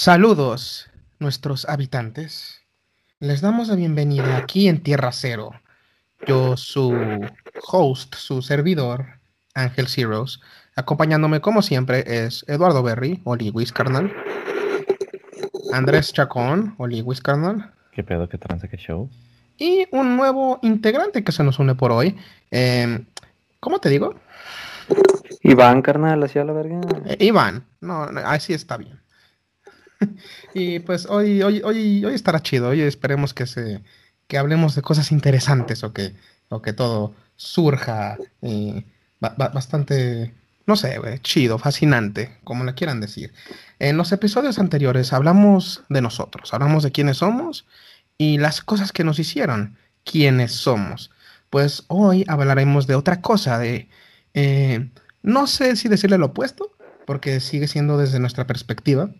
Saludos, 0.00 0.88
nuestros 1.18 1.68
habitantes. 1.68 2.60
Les 3.18 3.40
damos 3.40 3.66
la 3.66 3.74
bienvenida 3.74 4.36
aquí 4.36 4.68
en 4.68 4.80
Tierra 4.80 5.10
Cero. 5.10 5.50
Yo, 6.24 6.56
su 6.56 6.96
host, 7.66 8.14
su 8.14 8.40
servidor, 8.40 9.06
Ángel 9.54 9.88
Zeros. 9.88 10.40
Acompañándome, 10.76 11.40
como 11.40 11.62
siempre, 11.62 12.04
es 12.06 12.44
Eduardo 12.46 12.84
Berry, 12.84 13.20
Oliwis 13.24 13.72
carnal. 13.72 14.14
Andrés 15.72 16.12
Chacón, 16.12 16.76
Oliwis 16.78 17.20
carnal. 17.20 17.72
¿Qué 17.90 18.04
pedo, 18.04 18.28
qué 18.28 18.38
trance, 18.38 18.68
qué 18.68 18.76
show? 18.76 19.10
Y 19.56 19.88
un 19.90 20.16
nuevo 20.16 20.60
integrante 20.62 21.24
que 21.24 21.32
se 21.32 21.42
nos 21.42 21.58
une 21.58 21.74
por 21.74 21.90
hoy. 21.90 22.16
Em, 22.52 23.04
¿Cómo 23.58 23.80
te 23.80 23.88
digo? 23.88 24.14
Iván, 25.42 25.82
carnal, 25.82 26.22
hacia 26.22 26.44
la 26.44 26.52
verga. 26.52 26.82
Eh, 27.04 27.16
Iván, 27.18 27.64
no, 27.80 28.04
así 28.04 28.52
está 28.52 28.76
bien. 28.76 29.00
y 30.54 30.78
pues 30.80 31.06
hoy, 31.06 31.42
hoy, 31.42 31.60
hoy, 31.64 32.04
hoy 32.04 32.14
estará 32.14 32.40
chido. 32.40 32.68
Hoy 32.68 32.82
esperemos 32.82 33.34
que 33.34 33.46
se 33.46 33.82
que 34.28 34.38
hablemos 34.38 34.76
de 34.76 34.82
cosas 34.82 35.10
interesantes 35.10 35.82
o 35.82 35.92
que, 35.92 36.14
o 36.50 36.62
que 36.62 36.72
todo 36.72 37.14
surja 37.34 38.18
eh, 38.42 38.84
bastante, 39.20 40.34
no 40.66 40.76
sé, 40.76 41.00
chido, 41.22 41.58
fascinante, 41.58 42.38
como 42.44 42.64
le 42.64 42.74
quieran 42.74 43.00
decir. 43.00 43.32
En 43.80 43.96
los 43.96 44.12
episodios 44.12 44.58
anteriores 44.58 45.12
hablamos 45.12 45.82
de 45.88 46.02
nosotros, 46.02 46.52
hablamos 46.54 46.84
de 46.84 46.92
quiénes 46.92 47.16
somos 47.16 47.66
y 48.18 48.38
las 48.38 48.60
cosas 48.60 48.92
que 48.92 49.02
nos 49.02 49.18
hicieron, 49.18 49.78
quiénes 50.04 50.52
somos. 50.52 51.10
Pues 51.50 51.84
hoy 51.88 52.24
hablaremos 52.28 52.86
de 52.86 52.94
otra 52.94 53.20
cosa, 53.22 53.58
de... 53.58 53.88
Eh, 54.34 54.90
no 55.22 55.46
sé 55.46 55.74
si 55.74 55.88
decirle 55.88 56.18
lo 56.18 56.26
opuesto, 56.26 56.70
porque 57.06 57.40
sigue 57.40 57.66
siendo 57.66 57.96
desde 57.96 58.20
nuestra 58.20 58.46
perspectiva, 58.46 59.10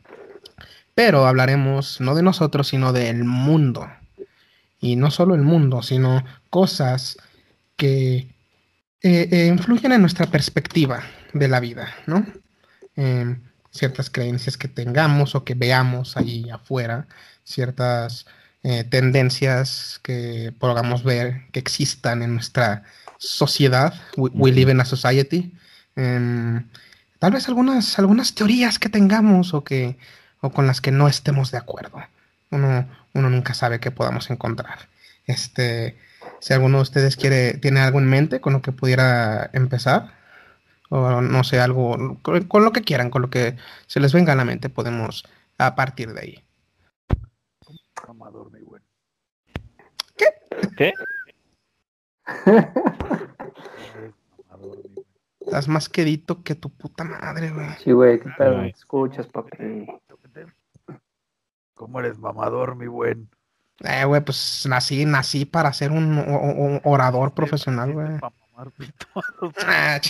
pero 0.99 1.29
hablaremos 1.29 2.01
no 2.01 2.17
de 2.17 2.25
nosotros, 2.25 2.67
sino 2.67 2.93
del 2.93 3.23
mundo. 3.23 3.89
Y 4.81 4.97
no 4.97 5.13
solo 5.13 5.37
el 5.37 5.43
mundo, 5.43 5.81
sino 5.81 6.25
cosas 6.51 7.19
que 7.77 8.35
eh, 9.03 9.29
eh, 9.31 9.47
influyen 9.47 9.93
en 9.93 10.01
nuestra 10.01 10.27
perspectiva 10.27 11.05
de 11.33 11.47
la 11.47 11.61
vida, 11.61 11.95
¿no? 12.09 12.27
Em, 12.97 13.41
ciertas 13.71 14.11
creencias 14.11 14.57
que 14.57 14.67
tengamos 14.67 15.37
o 15.37 15.45
que 15.45 15.55
veamos 15.55 16.17
ahí 16.17 16.51
afuera, 16.51 17.07
ciertas 17.45 18.27
eh, 18.65 18.83
tendencias 18.83 20.01
que 20.03 20.53
podamos 20.59 21.05
ver 21.05 21.43
que 21.53 21.61
existan 21.61 22.25
en 22.25 22.35
nuestra 22.35 22.83
sociedad. 23.19 23.95
We, 24.17 24.51
live 24.51 24.73
in 24.73 24.81
a 24.81 24.85
society. 24.85 25.55
Em, 25.95 26.67
tal 27.21 27.31
vez 27.31 27.47
algunas, 27.47 28.01
algunas 28.01 28.35
teorías 28.35 28.81
que 28.81 28.89
tengamos 28.89 29.55
o 29.55 29.63
que 29.63 29.97
o 30.41 30.51
con 30.51 30.67
las 30.67 30.81
que 30.81 30.91
no 30.91 31.09
estemos 31.09 31.51
de 31.51 31.59
acuerdo. 31.59 32.03
Uno, 32.51 32.89
uno 33.15 33.31
nunca 33.31 33.55
sabe 33.55 33.81
qué 33.81 33.91
podamos 33.91 34.31
encontrar. 34.31 34.89
Este, 35.27 35.97
si 36.41 36.55
alguno 36.55 36.79
de 36.79 36.83
ustedes 36.83 37.17
quiere, 37.17 37.55
tiene 37.55 37.81
algo 37.81 37.99
en 37.99 38.07
mente 38.07 38.41
con 38.41 38.53
lo 38.53 38.63
que 38.63 38.73
pudiera 38.73 39.51
empezar, 39.53 40.15
o 40.89 41.21
no 41.21 41.45
sé, 41.45 41.61
algo, 41.61 42.19
con, 42.23 42.65
lo 42.65 42.73
que 42.73 42.83
quieran, 42.83 43.11
con 43.11 43.23
lo 43.23 43.31
que 43.31 43.57
se 43.87 44.01
les 44.01 44.13
venga 44.13 44.33
a 44.33 44.37
la 44.37 44.45
mente, 44.45 44.69
podemos 44.69 45.25
a 45.59 45.75
partir 45.75 46.13
de 46.15 46.21
ahí. 46.21 46.45
¿Qué? 50.17 50.27
¿Qué? 50.77 50.93
Estás 55.41 55.69
más 55.69 55.89
quedito 55.89 56.43
que 56.43 56.55
tu 56.55 56.71
puta 56.71 57.05
madre, 57.05 57.51
güey. 57.51 57.71
Sí, 57.83 57.93
güey, 57.93 58.21
¿qué 58.21 58.31
tal? 58.37 58.67
Escuchas, 58.67 59.27
papi. 59.27 59.87
¿Cómo 61.79 62.01
eres 62.01 62.19
mamador, 62.19 62.75
mi 62.75 62.89
buen? 62.89 63.31
Eh, 63.85 64.05
güey, 64.05 64.21
pues 64.21 64.67
nací, 64.69 65.05
nací 65.05 65.45
para 65.45 65.73
ser 65.73 65.93
un, 65.93 66.81
orador 66.83 67.33
profesional, 67.33 67.93
güey. 67.93 68.09
Ah, 69.65 70.01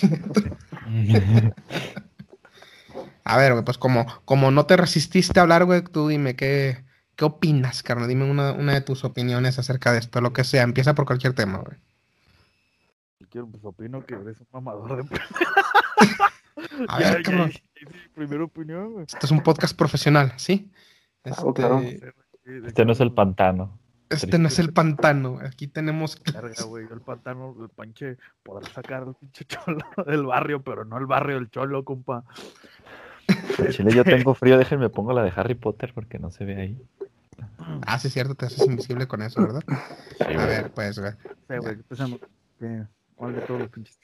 a 3.25 3.37
ver, 3.37 3.53
güey, 3.53 3.63
pues 3.63 3.77
como, 3.77 4.07
como 4.25 4.51
no 4.51 4.65
te 4.65 4.79
resististe 4.79 5.39
a 5.39 5.43
hablar, 5.43 5.67
güey, 5.67 5.83
tú 5.83 6.09
dime 6.09 6.35
qué, 6.35 6.83
qué 7.15 7.27
opinas, 7.27 7.83
carnal. 7.83 8.09
Dime 8.09 8.25
una, 8.25 8.53
una 8.53 8.73
de 8.73 8.81
tus 8.81 9.05
opiniones 9.05 9.59
acerca 9.59 9.93
de 9.93 9.99
esto, 9.99 10.23
lo 10.23 10.33
que 10.33 10.45
sea. 10.45 10.63
Empieza 10.63 10.95
por 10.95 11.05
cualquier 11.05 11.35
tema, 11.35 11.59
güey. 11.59 11.77
Quiero, 13.29 13.49
pues 13.49 13.63
opino 13.67 14.07
que 14.07 14.15
eres 14.15 14.41
un 14.41 14.47
mamador 14.51 15.05
de 15.05 15.21
A 16.89 16.99
ver, 16.99 17.23
cabrón. 17.25 17.53
Primera 18.15 18.45
opinión, 18.45 18.93
güey. 18.95 19.05
Esto 19.05 19.27
es 19.27 19.31
un 19.31 19.43
podcast 19.43 19.77
profesional, 19.77 20.33
¿sí? 20.37 20.71
Este, 21.31 22.13
este 22.67 22.85
no 22.85 22.93
es 22.93 23.01
el 23.01 23.13
pantano. 23.13 23.79
Este 24.11 24.39
no 24.39 24.49
es 24.49 24.59
el 24.59 24.73
pantano. 24.73 25.39
Aquí 25.43 25.67
tenemos. 25.67 26.17
Carga, 26.33 26.65
güey. 26.65 26.87
El 26.91 27.01
pantano, 27.01 27.55
el 27.61 27.69
panche, 27.69 28.17
podrá 28.43 28.69
sacar 28.71 29.03
al 29.03 29.15
pinche 29.15 29.45
cholo 29.45 29.79
del 30.07 30.25
barrio, 30.25 30.63
pero 30.63 30.85
no 30.85 30.99
el 30.99 31.07
barrio 31.07 31.37
del 31.37 31.51
cholo, 31.51 31.85
compa. 31.85 32.25
Chile, 33.71 33.93
yo 33.95 34.05
tengo 34.05 34.35
frío, 34.35 34.57
déjenme 34.57 34.89
pongo 34.89 35.13
la 35.13 35.23
de 35.23 35.33
Harry 35.37 35.55
Potter 35.55 35.93
porque 35.95 36.19
no 36.19 36.31
se 36.31 36.47
ve 36.47 36.57
ahí. 36.57 36.83
Ah, 37.87 37.99
sí, 37.99 38.09
es 38.09 38.15
cierto, 38.15 38.35
te 38.35 38.47
haces 38.47 38.67
invisible 38.67 39.07
con 39.07 39.21
eso, 39.21 39.43
¿verdad? 39.43 39.63
a 40.21 40.47
ver, 40.47 40.71
pues, 40.71 40.99
güey. 40.99 41.13
Sí, 41.13 41.57
güey, 41.59 41.75
empezamos. 41.75 42.21
¿Cuál 43.17 43.35
de 43.35 43.41
todos 43.43 43.61
los 43.61 43.69
pinches? 43.69 43.99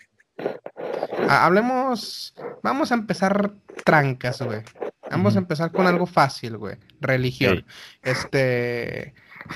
Ah, 1.29 1.47
hablemos. 1.47 2.35
Vamos 2.63 2.93
a 2.93 2.95
empezar 2.95 3.53
trancas, 3.85 4.43
güey. 4.43 4.63
Vamos 5.17 5.37
a 5.37 5.39
empezar 5.39 5.71
con 5.73 5.87
algo 5.87 6.07
fácil, 6.07 6.57
güey. 6.57 6.77
Religión. 7.01 7.65
Este. 8.03 9.15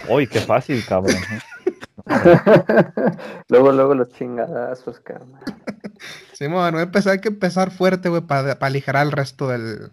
Uy, 0.09 0.27
qué 0.27 0.41
fácil, 0.41 0.85
cabrón. 0.85 1.17
luego, 3.49 3.73
luego 3.73 3.95
los 3.95 4.09
chingadazos, 4.11 5.01
cabrón. 5.01 5.33
Sí, 6.33 6.47
bueno, 6.47 6.81
empezar, 6.81 7.15
hay 7.15 7.21
que 7.21 7.29
empezar 7.29 7.71
fuerte, 7.71 8.09
güey, 8.09 8.23
para 8.23 8.53
aligerar 8.53 9.07
el 9.07 9.13
resto 9.13 9.49
del, 9.49 9.91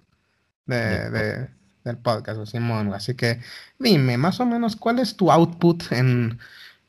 de, 0.66 1.50
del 1.84 1.98
podcast, 1.98 2.46
Simón. 2.46 2.94
Así 2.94 3.16
que 3.16 3.40
dime, 3.80 4.18
más 4.18 4.40
o 4.40 4.46
menos, 4.46 4.76
¿cuál 4.76 5.00
es 5.00 5.16
tu 5.16 5.32
output 5.32 5.92
en, 5.92 6.40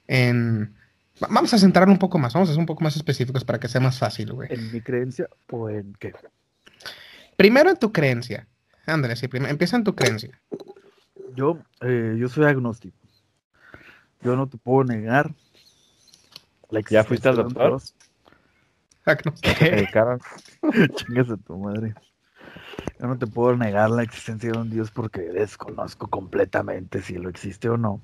en... 0.06 0.74
Vamos 1.20 1.54
a 1.54 1.58
centrar 1.58 1.88
un 1.88 1.98
poco 1.98 2.18
más, 2.18 2.34
vamos 2.34 2.50
a 2.50 2.52
ser 2.52 2.60
un 2.60 2.66
poco 2.66 2.84
más 2.84 2.96
específicos 2.96 3.44
para 3.44 3.58
que 3.58 3.68
sea 3.68 3.80
más 3.80 3.98
fácil, 3.98 4.32
güey. 4.32 4.52
¿En 4.52 4.70
mi 4.70 4.82
creencia 4.82 5.28
o 5.50 5.70
en 5.70 5.94
qué? 5.98 6.12
Primero 7.36 7.70
en 7.70 7.78
tu 7.78 7.92
creencia. 7.92 8.46
Andrés, 8.86 9.18
sí, 9.18 9.28
empieza 9.32 9.76
en 9.76 9.84
tu 9.84 9.94
creencia. 9.94 10.40
Yo, 11.34 11.58
eh, 11.80 12.16
yo 12.18 12.28
soy 12.28 12.44
agnóstico. 12.44 12.96
Yo 14.22 14.36
no 14.36 14.48
te 14.48 14.56
puedo 14.56 14.84
negar. 14.84 15.34
¿Ya 16.90 17.04
fuiste 17.04 17.28
al 17.28 17.36
doctor? 17.36 17.80
Agnóstico. 19.04 19.54
Chingas 20.94 21.30
a 21.30 21.36
tu 21.36 21.58
madre. 21.58 21.94
Yo 23.00 23.06
no 23.08 23.18
te 23.18 23.26
puedo 23.26 23.56
negar 23.56 23.90
la 23.90 24.02
existencia 24.02 24.52
de 24.52 24.58
un 24.58 24.70
Dios 24.70 24.90
porque 24.90 25.20
desconozco 25.20 26.08
completamente 26.08 27.02
si 27.02 27.14
lo 27.16 27.28
existe 27.28 27.68
o 27.68 27.76
no. 27.76 28.00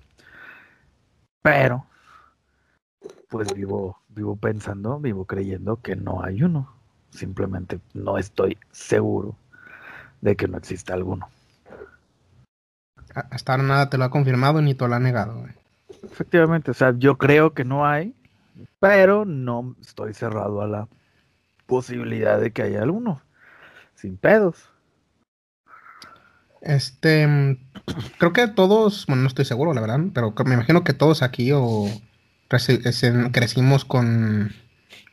Pero, 1.42 1.86
pues 3.28 3.52
vivo, 3.54 3.98
vivo 4.08 4.36
pensando, 4.36 4.98
vivo 5.00 5.24
creyendo 5.24 5.80
que 5.80 5.96
no 5.96 6.22
hay 6.22 6.42
uno. 6.42 6.74
Simplemente 7.10 7.80
no 7.94 8.18
estoy 8.18 8.58
seguro 8.70 9.36
de 10.22 10.36
que 10.36 10.48
no 10.48 10.56
exista 10.56 10.94
alguno. 10.94 11.28
Hasta 13.14 13.52
ahora 13.52 13.64
nada 13.64 13.90
te 13.90 13.98
lo 13.98 14.04
ha 14.04 14.10
confirmado 14.10 14.62
ni 14.62 14.74
te 14.74 14.88
lo 14.88 14.94
ha 14.94 14.98
negado. 14.98 15.44
Efectivamente, 16.02 16.70
o 16.70 16.74
sea, 16.74 16.94
yo 16.96 17.18
creo 17.18 17.52
que 17.52 17.64
no 17.64 17.84
hay, 17.84 18.14
pero 18.80 19.26
no 19.26 19.76
estoy 19.82 20.14
cerrado 20.14 20.62
a 20.62 20.66
la 20.66 20.88
posibilidad 21.66 22.40
de 22.40 22.52
que 22.52 22.62
haya 22.62 22.82
alguno. 22.82 23.20
Sin 23.94 24.16
pedos. 24.16 24.70
Este, 26.62 27.26
mm, 27.26 27.58
creo 28.18 28.32
que 28.32 28.48
todos, 28.48 29.04
bueno, 29.06 29.22
no 29.22 29.28
estoy 29.28 29.44
seguro, 29.44 29.74
la 29.74 29.80
verdad, 29.80 30.00
pero 30.14 30.32
me 30.46 30.54
imagino 30.54 30.84
que 30.84 30.94
todos 30.94 31.22
aquí 31.22 31.50
o 31.52 31.88
crecimos 33.32 33.84
con 33.84 34.52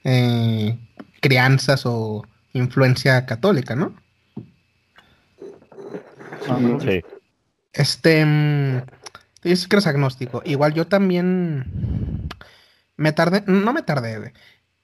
eh, 0.04 0.78
crianzas 1.22 1.86
o 1.86 2.24
influencia 2.54 3.26
católica, 3.26 3.76
¿no? 3.76 3.94
Sí. 6.82 7.04
Este, 7.74 8.26
mm, 8.26 8.82
dices 9.44 9.68
que 9.68 9.76
eres 9.76 9.88
agnóstico. 9.88 10.42
Igual 10.46 10.74
yo 10.74 10.88
también 10.88 12.28
me 12.98 13.12
tardé, 13.12 13.44
no 13.48 13.74
me 13.74 13.84
tardé. 13.84 14.34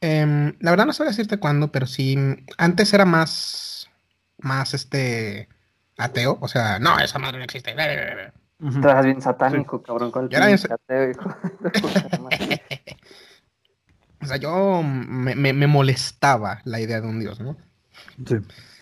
Em, 0.02 0.56
la 0.60 0.72
verdad 0.72 0.86
no 0.86 0.94
sabría 0.94 1.12
decirte 1.12 1.38
cuándo, 1.38 1.72
pero 1.72 1.88
sí, 1.88 2.18
antes 2.58 2.94
era 2.94 3.06
más, 3.06 3.90
más 4.38 4.74
este, 4.74 5.50
ateo. 5.98 6.38
O 6.42 6.48
sea, 6.48 6.80
no, 6.80 7.00
esa 7.00 7.20
madre 7.20 7.40
no 7.40 7.44
existe. 7.44 7.72
Estás 7.72 9.06
bien 9.06 9.22
satánico, 9.22 9.82
cabrón, 9.82 10.12
con 10.12 10.30
el 10.32 10.42
ateo, 10.42 11.12
O 14.22 14.28
sea, 14.28 14.38
yo 14.38 14.82
me, 14.82 15.36
me, 15.36 15.68
molestaba 15.68 16.62
la 16.64 16.80
idea 16.80 17.00
de 17.00 17.08
un 17.08 17.20
dios, 17.20 17.40
¿no? 17.40 17.58
Sí. 18.26 18.38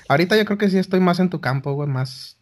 Ahorita 0.07 0.37
yo 0.37 0.45
creo 0.45 0.57
que 0.57 0.69
sí 0.69 0.77
estoy 0.77 1.01
más 1.01 1.19
en 1.19 1.29
tu 1.29 1.41
campo, 1.41 1.73
güey, 1.73 1.89
más 1.89 2.37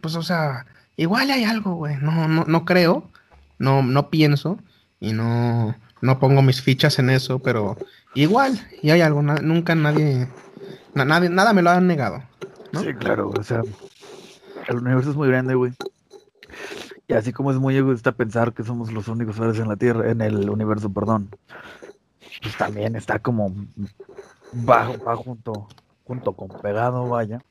pues, 0.00 0.14
o 0.16 0.22
sea, 0.22 0.66
igual 0.96 1.30
hay 1.30 1.44
algo, 1.44 1.74
güey. 1.74 1.96
No, 2.00 2.28
no, 2.28 2.44
no 2.44 2.64
creo, 2.64 3.10
no, 3.58 3.82
no 3.82 4.10
pienso 4.10 4.58
y 5.00 5.12
no, 5.12 5.74
no 6.00 6.18
pongo 6.18 6.42
mis 6.42 6.62
fichas 6.62 6.98
en 6.98 7.10
eso, 7.10 7.38
pero 7.40 7.76
igual, 8.14 8.60
y 8.82 8.90
hay 8.90 9.00
algo, 9.00 9.22
nunca 9.22 9.74
nadie, 9.74 10.28
nadie, 10.94 11.28
nada 11.28 11.52
me 11.52 11.62
lo 11.62 11.70
han 11.70 11.86
negado. 11.86 12.22
Sí, 12.72 12.94
claro, 12.94 13.30
o 13.30 13.42
sea, 13.42 13.62
el 14.68 14.76
universo 14.76 15.10
es 15.10 15.16
muy 15.16 15.28
grande, 15.28 15.54
güey. 15.54 15.72
Y 17.08 17.14
así 17.14 17.32
como 17.32 17.50
es 17.50 17.58
muy 17.58 17.76
egoísta 17.76 18.12
pensar 18.12 18.52
que 18.52 18.62
somos 18.62 18.92
los 18.92 19.08
únicos 19.08 19.36
seres 19.36 19.58
en 19.58 19.68
la 19.68 19.76
Tierra, 19.76 20.10
en 20.10 20.20
el 20.20 20.48
universo, 20.48 20.92
perdón, 20.92 21.28
pues 22.40 22.56
también 22.56 22.96
está 22.96 23.18
como 23.18 23.54
bajo, 24.52 24.96
bajo 24.98 25.22
junto, 25.22 25.68
junto 26.04 26.32
con 26.32 26.48
pegado, 26.60 27.08
vaya. 27.08 27.42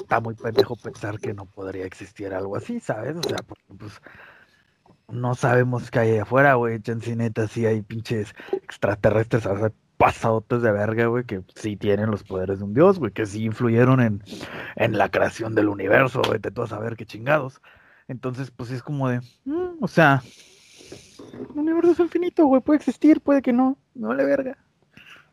Está 0.00 0.20
muy 0.20 0.34
pendejo 0.34 0.76
pensar 0.76 1.18
que 1.18 1.34
no 1.34 1.46
podría 1.46 1.86
existir 1.86 2.32
algo 2.34 2.56
así, 2.56 2.80
¿sabes? 2.80 3.16
O 3.16 3.22
sea, 3.22 3.38
porque 3.46 3.74
pues 3.78 4.00
no 5.08 5.34
sabemos 5.34 5.90
qué 5.90 5.98
hay 6.00 6.18
afuera, 6.18 6.54
güey. 6.54 6.80
Chancineta, 6.80 7.48
sí 7.48 7.66
hay 7.66 7.82
pinches 7.82 8.34
extraterrestres, 8.52 9.46
o 9.46 9.56
sea, 9.56 9.72
pasadotes 9.96 10.62
de 10.62 10.72
verga, 10.72 11.06
güey, 11.06 11.24
que 11.24 11.42
sí 11.54 11.76
tienen 11.76 12.10
los 12.10 12.24
poderes 12.24 12.58
de 12.58 12.64
un 12.64 12.74
dios, 12.74 12.98
güey, 12.98 13.12
que 13.12 13.26
sí 13.26 13.44
influyeron 13.44 14.00
en, 14.00 14.22
en 14.76 14.98
la 14.98 15.08
creación 15.08 15.54
del 15.54 15.68
universo, 15.68 16.22
güey, 16.26 16.38
de 16.40 16.50
todo 16.50 16.66
saber 16.66 16.96
qué 16.96 17.06
chingados. 17.06 17.60
Entonces, 18.08 18.50
pues 18.50 18.70
es 18.70 18.82
como 18.82 19.08
de, 19.08 19.20
mm, 19.44 19.82
o 19.82 19.88
sea, 19.88 20.22
el 21.32 21.58
universo 21.58 21.92
es 21.92 22.00
infinito, 22.00 22.46
güey, 22.46 22.60
puede 22.60 22.78
existir, 22.78 23.20
puede 23.20 23.42
que 23.42 23.52
no, 23.52 23.78
no 23.94 24.14
le 24.14 24.24
verga. 24.24 24.58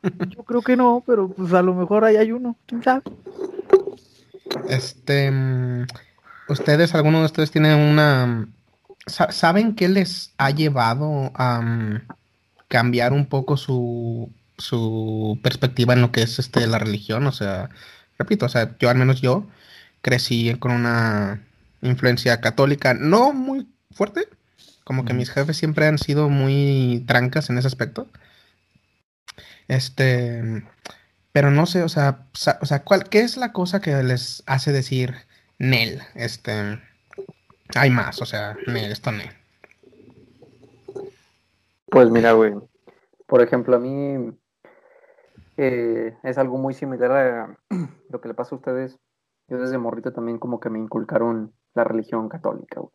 Yo 0.29 0.43
creo 0.43 0.61
que 0.61 0.75
no, 0.75 1.03
pero 1.05 1.29
pues 1.29 1.53
a 1.53 1.61
lo 1.61 1.73
mejor 1.73 2.05
ahí 2.05 2.15
hay 2.15 2.31
uno, 2.31 2.55
quién 2.65 2.81
sabe. 2.83 3.03
Este, 4.69 5.31
ustedes, 6.47 6.95
alguno 6.95 7.19
de 7.19 7.25
ustedes 7.25 7.51
tienen 7.51 7.77
una, 7.77 8.47
¿saben 9.05 9.75
qué 9.75 9.89
les 9.89 10.33
ha 10.37 10.49
llevado 10.51 11.31
a 11.35 11.61
mm, 11.61 12.07
cambiar 12.67 13.13
un 13.13 13.25
poco 13.25 13.57
su, 13.57 14.31
su 14.57 15.39
perspectiva 15.43 15.93
en 15.93 16.01
lo 16.01 16.11
que 16.11 16.23
es 16.23 16.39
este 16.39 16.67
la 16.67 16.79
religión? 16.79 17.27
O 17.27 17.31
sea, 17.31 17.69
repito, 18.17 18.45
o 18.45 18.49
sea, 18.49 18.77
yo 18.79 18.89
al 18.89 18.97
menos 18.97 19.21
yo 19.21 19.47
crecí 20.01 20.55
con 20.59 20.71
una 20.71 21.43
influencia 21.81 22.41
católica 22.41 22.93
no 22.93 23.33
muy 23.33 23.67
fuerte, 23.91 24.27
como 24.83 25.05
que 25.05 25.13
mis 25.13 25.29
jefes 25.29 25.57
siempre 25.57 25.87
han 25.87 25.97
sido 25.97 26.29
muy 26.29 27.03
trancas 27.07 27.49
en 27.49 27.57
ese 27.57 27.67
aspecto. 27.67 28.07
Este, 29.67 30.63
pero 31.31 31.51
no 31.51 31.65
sé, 31.65 31.83
o 31.83 31.89
sea, 31.89 32.27
o 32.61 32.65
sea, 32.65 32.83
¿cuál, 32.83 33.09
¿qué 33.09 33.21
es 33.21 33.37
la 33.37 33.53
cosa 33.53 33.81
que 33.81 33.91
les 34.03 34.43
hace 34.47 34.71
decir 34.71 35.15
Nel? 35.59 36.01
Este, 36.15 36.79
hay 37.75 37.89
más, 37.89 38.21
o 38.21 38.25
sea, 38.25 38.57
Nel, 38.67 38.91
esto 38.91 39.11
Nel. 39.11 39.31
Pues 41.87 42.09
mira, 42.09 42.33
güey, 42.33 42.53
por 43.27 43.41
ejemplo, 43.41 43.75
a 43.75 43.79
mí 43.79 44.33
eh, 45.57 46.17
es 46.23 46.37
algo 46.37 46.57
muy 46.57 46.73
similar 46.73 47.11
a 47.11 47.57
lo 48.09 48.21
que 48.21 48.27
le 48.27 48.33
pasa 48.33 48.55
a 48.55 48.57
ustedes. 48.57 48.99
Yo 49.47 49.57
desde 49.57 49.77
morrito 49.77 50.13
también 50.13 50.37
como 50.37 50.59
que 50.59 50.69
me 50.69 50.79
inculcaron 50.79 51.53
la 51.73 51.83
religión 51.83 52.29
católica, 52.29 52.79
güey. 52.79 52.93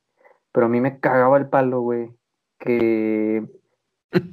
Pero 0.53 0.67
a 0.67 0.69
mí 0.69 0.81
me 0.81 1.01
cagaba 1.01 1.37
el 1.37 1.49
palo, 1.49 1.81
güey, 1.83 2.17
que 2.59 3.47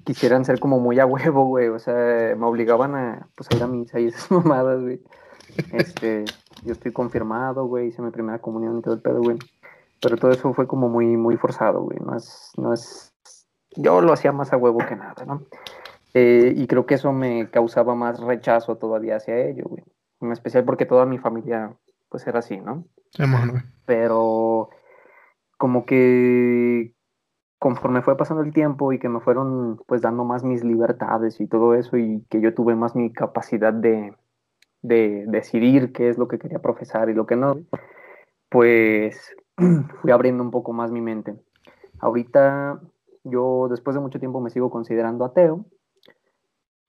quisieran 0.04 0.46
ser 0.46 0.60
como 0.60 0.80
muy 0.80 1.00
a 1.00 1.06
huevo, 1.06 1.46
güey. 1.46 1.68
O 1.68 1.80
sea, 1.80 2.36
me 2.36 2.46
obligaban 2.46 2.96
a, 2.96 3.28
pues, 3.36 3.50
a 3.52 3.56
ir 3.56 3.64
a 3.64 3.68
misa 3.68 4.00
y 4.00 4.08
esas 4.08 4.30
mamadas, 4.31 4.81
güey. 4.81 5.02
Este, 5.72 6.25
yo 6.64 6.74
estoy 6.74 6.92
confirmado, 6.92 7.66
güey, 7.66 7.88
hice 7.88 8.02
mi 8.02 8.12
primera 8.12 8.40
comunión 8.40 8.80
y 8.80 8.81
todo 8.81 8.94
el 8.94 9.02
pedo, 9.02 9.22
güey. 9.22 9.38
Pero 10.02 10.18
todo 10.18 10.31
eso 10.31 10.54
fue 10.54 10.68
como 10.68 10.90
muy, 10.90 11.18
muy 11.18 11.38
forzado, 11.38 11.81
güey. 11.81 11.98
No 12.00 12.16
es, 12.16 12.52
no 12.58 12.74
es, 12.74 13.14
yo 13.75 14.02
lo 14.02 14.14
hacía 14.14 14.31
más 14.31 14.52
a 14.54 14.58
huevo 14.58 14.80
que 14.80 14.96
nada, 14.96 15.25
¿no? 15.25 15.44
Eh, 16.14 16.54
y 16.56 16.68
creo 16.68 16.86
que 16.86 16.96
eso 16.96 17.12
me 17.12 17.50
causaba 17.50 17.96
más 17.96 18.20
rechazo 18.20 18.78
todavía 18.78 19.18
hacia 19.18 19.38
ello, 19.38 19.64
güey. 19.66 19.84
En 20.22 20.31
especial 20.31 20.64
porque 20.64 20.86
toda 20.86 21.06
mi 21.06 21.18
familia, 21.18 21.75
pues, 22.10 22.25
era 22.28 22.40
así, 22.40 22.58
¿no? 22.58 22.86
Pero 23.86 24.70
como 25.58 25.86
que 25.86 26.94
conforme 27.63 28.01
fue 28.01 28.18
pasando 28.18 28.44
el 28.44 28.51
tiempo 28.51 28.92
y 28.92 29.00
que 29.00 29.07
me 29.07 29.21
fueron 29.21 29.80
pues 29.88 30.01
dando 30.01 30.25
más 30.25 30.44
mis 30.44 30.65
libertades 30.65 31.39
y 31.39 31.48
todo 31.48 31.75
eso 31.75 31.95
y 31.95 32.25
que 32.30 32.42
yo 32.42 32.54
tuve 32.54 32.75
más 32.75 32.94
mi 32.94 33.13
capacidad 33.13 33.71
de, 33.71 34.13
de 34.81 35.24
decidir 35.27 35.94
qué 35.94 36.10
es 36.10 36.18
lo 36.18 36.27
que 36.27 36.39
quería 36.39 36.60
profesar 36.60 37.10
y 37.10 37.13
lo 37.13 37.25
que 37.25 37.38
no, 37.38 37.62
pues 38.50 39.33
fui 40.01 40.12
abriendo 40.12 40.44
un 40.44 40.51
poco 40.51 40.74
más 40.74 40.92
mi 40.92 41.00
mente. 41.00 41.38
Ahorita 42.00 42.81
yo 43.24 43.69
después 43.69 43.95
de 43.95 44.01
mucho 44.01 44.19
tiempo 44.19 44.42
me 44.42 44.50
sigo 44.50 44.69
considerando 44.69 45.24
ateo, 45.24 45.63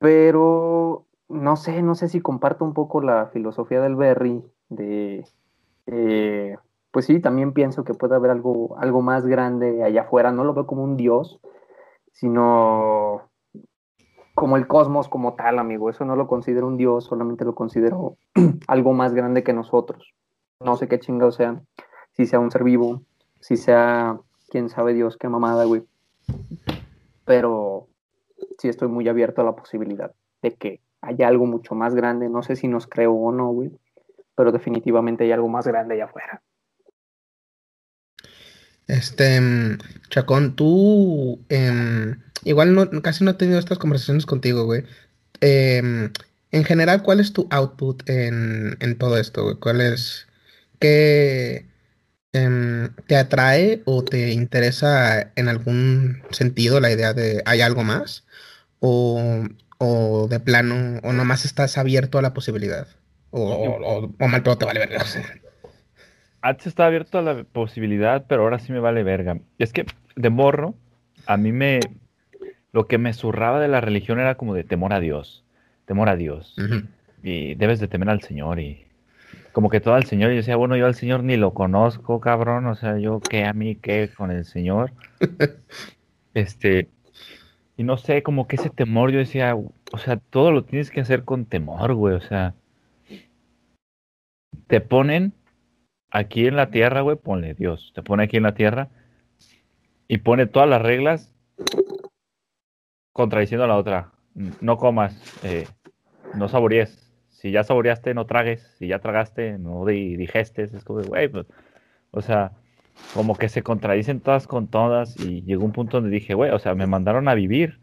pero 0.01 1.07
no 1.29 1.55
sé, 1.55 1.83
no 1.83 1.95
sé 1.95 2.09
si 2.09 2.21
comparto 2.21 2.65
un 2.65 2.75
poco 2.75 3.01
la 3.01 3.27
filosofía 3.27 3.81
del 3.81 3.95
Berry 3.95 4.43
de 4.71 5.25
eh, 5.87 6.57
pues 6.95 7.07
sí, 7.07 7.19
también 7.19 7.53
pienso 7.53 7.83
que 7.83 7.93
puede 7.93 8.15
haber 8.15 8.31
algo, 8.31 8.79
algo 8.79 9.03
más 9.03 9.27
grande 9.27 9.83
allá 9.83 10.03
afuera. 10.03 10.31
No 10.31 10.45
lo 10.45 10.55
veo 10.55 10.65
como 10.65 10.85
un 10.85 10.97
dios, 10.97 11.41
sino 12.13 13.29
como 14.37 14.57
el 14.57 14.69
cosmos 14.69 15.09
como 15.09 15.35
tal, 15.35 15.59
amigo. 15.59 15.91
Eso 15.91 16.05
no 16.05 16.15
lo 16.15 16.29
considero 16.29 16.69
un 16.69 16.77
dios, 16.77 17.07
solamente 17.07 17.45
lo 17.45 17.57
considero 17.57 18.17
algo 18.69 18.93
más 18.93 19.13
grande 19.13 19.43
que 19.43 19.53
nosotros. 19.53 20.15
No 20.61 20.77
sé 20.77 20.87
qué 20.87 21.01
chingado 21.01 21.33
sea, 21.33 21.61
si 22.13 22.27
sea 22.27 22.39
un 22.39 22.53
ser 22.53 22.63
vivo, 22.63 23.03
si 23.41 23.57
sea, 23.57 24.21
quién 24.49 24.69
sabe 24.69 24.95
Dios, 24.95 25.17
qué 25.17 25.29
mamada, 25.29 25.65
güey. 25.65 25.83
Pero 27.25 27.89
sí 28.59 28.69
estoy 28.69 28.87
muy 28.87 29.09
abierto 29.09 29.41
a 29.41 29.45
la 29.45 29.57
posibilidad 29.57 30.13
de 30.43 30.55
que 30.55 30.81
haya 31.01 31.27
algo 31.27 31.47
mucho 31.47 31.75
más 31.75 31.97
grande. 31.97 32.29
No 32.29 32.45
sé 32.45 32.55
si 32.55 32.69
nos 32.69 32.87
creo 32.87 33.15
o 33.15 33.33
no, 33.33 33.49
güey. 33.49 33.73
Pero 34.37 34.53
definitivamente 34.53 35.25
hay 35.25 35.33
algo 35.33 35.49
más 35.49 35.67
grande 35.67 35.95
allá 35.95 36.05
afuera. 36.05 36.41
Este, 38.87 39.41
mm, 39.41 39.79
Chacón, 40.11 40.57
tú 40.57 41.41
em, 41.49 42.21
igual 42.45 42.75
no, 42.75 42.91
casi 43.03 43.25
no 43.25 43.33
he 43.33 43.35
tenido 43.35 43.59
estas 43.59 43.79
conversaciones 43.79 44.27
contigo, 44.27 44.65
güey. 44.65 44.85
Em, 45.41 46.13
en 46.51 46.65
general, 46.65 47.03
¿cuál 47.03 47.21
es 47.21 47.33
tu 47.33 47.47
output 47.51 48.09
en, 48.09 48.97
todo 48.99 49.19
esto, 49.19 49.45
güey? 49.45 49.57
¿Cuál 49.57 49.81
es, 49.81 50.27
qué 50.79 51.67
em, 52.33 52.95
te 53.07 53.17
atrae 53.17 53.83
o 53.87 54.05
te 54.05 54.33
interesa 54.33 55.33
en 55.37 55.49
algún 55.49 56.23
sentido 56.31 56.81
la 56.81 56.93
idea 56.93 57.13
de 57.15 57.43
hay 57.47 57.61
algo 57.61 57.85
más? 57.85 58.25
¿O, 58.81 59.47
o 59.79 60.29
de 60.29 60.41
plano, 60.41 61.01
o 61.03 61.13
nomás 61.13 61.45
estás 61.45 61.79
abierto 61.79 62.19
a 62.19 62.23
la 62.23 62.35
posibilidad? 62.35 62.87
O, 63.31 64.13
o, 64.21 64.29
mal 64.29 64.43
todo 64.45 64.59
te 64.59 64.65
vale 64.65 64.79
ver, 64.81 64.93
antes 66.45 66.67
estaba 66.67 66.89
abierto 66.89 67.19
a 67.19 67.23
la 67.23 67.43
posibilidad, 67.45 68.27
pero 68.29 68.43
ahora 68.43 68.59
sí 68.59 68.71
me 68.71 68.79
vale 68.79 69.03
verga. 69.03 69.41
Es 69.59 69.73
que 69.73 69.87
de 70.15 70.29
morro, 70.29 70.75
a 71.27 71.39
mí 71.39 71.53
me. 71.53 71.81
Lo 72.71 72.87
que 72.87 72.99
me 72.99 73.15
zurraba 73.15 73.61
de 73.61 73.69
la 73.69 73.81
religión 73.81 74.21
era 74.21 74.35
como 74.35 74.53
de 74.53 74.63
temor 74.63 74.93
a 74.93 75.01
Dios. 75.01 75.43
Temor 75.87 76.11
a 76.11 76.17
Dios. 76.17 76.55
Y 77.23 77.55
debes 77.55 77.81
de 77.81 77.89
temer 77.89 78.11
al 78.11 78.21
Señor. 78.21 78.61
Y 78.61 78.85
como 79.53 79.71
que 79.71 79.81
todo 79.81 79.95
al 79.95 80.05
Señor. 80.05 80.31
Y 80.31 80.35
yo 80.35 80.41
decía, 80.41 80.57
bueno, 80.57 80.77
yo 80.77 80.85
al 80.85 80.95
Señor 80.95 81.25
ni 81.25 81.39
lo 81.39 81.55
conozco, 81.55 82.21
cabrón. 82.21 82.67
O 82.67 82.75
sea, 82.75 82.99
yo 82.99 83.21
qué 83.21 83.47
a 83.47 83.55
mí, 83.55 83.77
qué 83.77 84.11
con 84.15 84.31
el 84.31 84.45
Señor. 84.45 84.93
este. 86.35 86.89
Y 87.79 87.85
no 87.85 87.97
sé, 87.97 88.23
como 88.23 88.47
que 88.47 88.57
ese 88.57 88.69
temor, 88.69 89.11
yo 89.13 89.19
decía, 89.19 89.57
o 89.57 89.99
sea, 89.99 90.19
todo 90.19 90.53
lo 90.53 90.65
tienes 90.65 90.91
que 90.91 91.01
hacer 91.01 91.25
con 91.25 91.47
temor, 91.47 91.95
güey. 91.95 92.15
O 92.17 92.21
sea, 92.21 92.55
te 94.67 94.83
ponen 94.83 95.33
aquí 96.15 96.47
en 96.47 96.57
la 96.57 96.71
tierra, 96.71 97.03
güey, 97.03 97.17
ponle 97.17 97.55
Dios. 97.55 97.93
Te 97.95 98.03
pone 98.03 98.23
aquí 98.23 98.39
en 98.39 98.45
la 98.45 98.55
tierra 98.55 98.89
y 100.09 100.19
pone 100.19 100.47
todas 100.47 100.69
las 100.69 100.81
reglas 100.81 101.35
contradiciendo 103.13 103.65
a 103.65 103.69
la 103.69 103.77
otra. 103.77 104.13
No 104.61 104.79
comas, 104.79 105.21
eh, 105.45 105.67
no 106.35 106.49
saborees. 106.49 107.13
Si 107.29 107.51
ya 107.51 107.65
saboreaste, 107.65 108.15
no 108.15 108.27
tragues. 108.27 108.63
Si 108.79 108.87
ya 108.87 109.01
tragaste, 109.01 109.59
no 109.59 109.85
digestes. 109.85 110.73
Es 110.73 110.85
como, 110.85 111.03
güey, 111.03 111.29
pues, 111.29 111.47
o 112.13 112.23
sea, 112.23 112.53
como 113.13 113.37
que 113.37 113.49
se 113.49 113.63
contradicen 113.63 114.21
todas 114.21 114.47
con 114.47 114.69
todas. 114.69 115.19
Y 115.19 115.43
llegó 115.43 115.65
un 115.65 115.73
punto 115.73 116.01
donde 116.01 116.15
dije, 116.15 116.35
güey, 116.35 116.53
o 116.53 116.59
sea, 116.61 116.77
me 116.77 116.87
mandaron 116.87 117.29
a 117.29 117.35
vivir. 117.35 117.81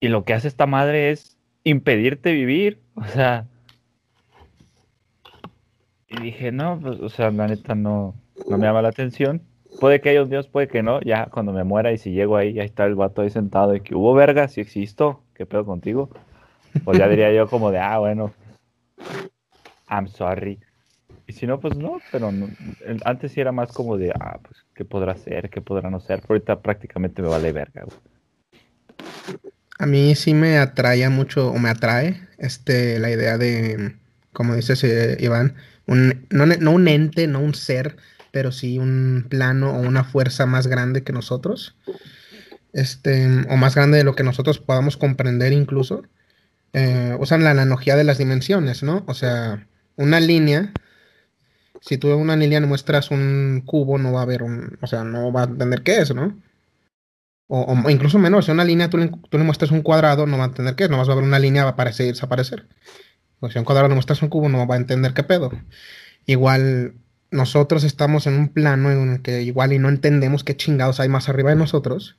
Y 0.00 0.08
lo 0.08 0.24
que 0.24 0.32
hace 0.32 0.48
esta 0.48 0.66
madre 0.66 1.10
es 1.10 1.38
impedirte 1.62 2.32
vivir. 2.32 2.80
O 2.94 3.04
sea, 3.04 3.46
y 6.08 6.20
dije, 6.20 6.52
no, 6.52 6.78
pues, 6.80 7.00
o 7.00 7.08
sea, 7.08 7.30
la 7.30 7.46
neta 7.46 7.74
no, 7.74 8.14
no 8.48 8.58
me 8.58 8.66
llama 8.66 8.82
la 8.82 8.88
atención. 8.88 9.42
Puede 9.80 10.00
que 10.00 10.10
haya 10.10 10.22
un 10.22 10.30
Dios, 10.30 10.48
puede 10.48 10.68
que 10.68 10.82
no. 10.82 11.00
Ya 11.02 11.26
cuando 11.26 11.52
me 11.52 11.64
muera 11.64 11.92
y 11.92 11.98
si 11.98 12.12
llego 12.12 12.36
ahí, 12.36 12.54
ya 12.54 12.64
está 12.64 12.84
el 12.86 12.94
vato 12.94 13.22
ahí 13.22 13.30
sentado 13.30 13.74
y 13.74 13.80
que 13.80 13.94
hubo 13.94 14.14
verga, 14.14 14.48
si 14.48 14.60
existo, 14.60 15.22
¿qué 15.34 15.46
pedo 15.46 15.64
contigo? 15.64 16.10
Pues 16.84 16.98
ya 16.98 17.08
diría 17.08 17.32
yo 17.32 17.48
como 17.48 17.70
de, 17.70 17.78
ah, 17.78 17.98
bueno, 17.98 18.32
I'm 19.88 20.08
sorry. 20.08 20.58
Y 21.26 21.34
si 21.34 21.46
no, 21.46 21.60
pues 21.60 21.76
no, 21.76 21.98
pero 22.10 22.32
antes 23.04 23.32
sí 23.32 23.40
era 23.40 23.52
más 23.52 23.70
como 23.72 23.98
de, 23.98 24.10
ah, 24.18 24.38
pues, 24.42 24.64
¿qué 24.74 24.84
podrá 24.84 25.14
ser? 25.14 25.50
¿Qué 25.50 25.60
podrá 25.60 25.90
no 25.90 26.00
ser? 26.00 26.20
Pero 26.22 26.34
ahorita 26.34 26.60
prácticamente 26.60 27.20
me 27.20 27.28
vale 27.28 27.52
verga. 27.52 27.84
A 29.78 29.86
mí 29.86 30.14
sí 30.14 30.32
me 30.32 30.56
atrae 30.58 31.08
mucho, 31.10 31.50
o 31.50 31.58
me 31.58 31.68
atrae, 31.68 32.16
este, 32.38 32.98
la 32.98 33.10
idea 33.10 33.36
de, 33.36 33.94
como 34.38 34.54
dices, 34.54 34.84
eh, 34.84 35.16
Iván, 35.18 35.56
no, 35.88 36.70
un 36.70 36.86
ente, 36.86 37.26
no 37.26 37.40
un 37.40 37.56
ser, 37.56 37.96
pero 38.30 38.52
sí 38.52 38.78
un 38.78 39.26
plano 39.28 39.72
o 39.72 39.80
una 39.80 40.04
fuerza 40.04 40.46
más 40.46 40.68
grande 40.68 41.02
que 41.02 41.12
nosotros, 41.12 41.74
este, 42.72 43.26
o 43.50 43.56
más 43.56 43.74
grande 43.74 43.98
de 43.98 44.04
lo 44.04 44.14
que 44.14 44.22
nosotros 44.22 44.60
podamos 44.60 44.96
comprender 44.96 45.52
incluso. 45.52 46.04
Eh, 46.72 47.16
usan 47.18 47.42
la 47.42 47.50
analogía 47.50 47.96
de 47.96 48.04
las 48.04 48.18
dimensiones, 48.18 48.84
¿no? 48.84 49.02
O 49.08 49.14
sea, 49.14 49.66
una 49.96 50.20
línea, 50.20 50.72
si 51.80 51.98
tú 51.98 52.12
en 52.12 52.20
una 52.20 52.36
línea 52.36 52.60
muestras 52.60 53.10
un 53.10 53.64
cubo, 53.66 53.98
no 53.98 54.12
va 54.12 54.20
a 54.20 54.22
haber 54.22 54.44
un, 54.44 54.78
o 54.80 54.86
sea, 54.86 55.02
no 55.02 55.32
va 55.32 55.40
a 55.40 55.46
entender 55.46 55.82
qué 55.82 55.98
es, 55.98 56.14
¿no? 56.14 56.40
O, 57.48 57.74
incluso 57.90 58.20
menos, 58.20 58.44
si 58.44 58.52
una 58.52 58.64
línea 58.64 58.88
tú 58.88 58.98
le, 58.98 59.08
tú 59.08 59.36
le 59.36 59.42
muestras 59.42 59.72
un 59.72 59.82
cuadrado, 59.82 60.26
no 60.26 60.38
va 60.38 60.44
a 60.44 60.48
entender 60.48 60.76
qué 60.76 60.84
es, 60.84 60.90
nomás 60.90 61.08
va 61.08 61.14
a 61.14 61.16
ver 61.16 61.24
una 61.24 61.40
línea, 61.40 61.64
va 61.64 61.70
a 61.70 61.72
aparecer 61.72 62.06
y 62.06 62.10
desaparecer. 62.10 62.68
O 63.40 63.50
si 63.50 63.58
un 63.58 63.64
cuadrado 63.64 63.88
le 63.88 63.94
muestras 63.94 64.22
un 64.22 64.28
cubo, 64.28 64.48
no 64.48 64.66
va 64.66 64.74
a 64.74 64.78
entender 64.78 65.14
qué 65.14 65.22
pedo. 65.22 65.50
Igual 66.26 66.94
nosotros 67.30 67.84
estamos 67.84 68.26
en 68.26 68.34
un 68.34 68.48
plano 68.48 68.90
en 68.90 69.12
el 69.12 69.22
que 69.22 69.42
igual 69.42 69.72
y 69.72 69.78
no 69.78 69.88
entendemos 69.88 70.44
qué 70.44 70.56
chingados 70.56 71.00
hay 71.00 71.08
más 71.08 71.28
arriba 71.28 71.50
de 71.50 71.56
nosotros, 71.56 72.16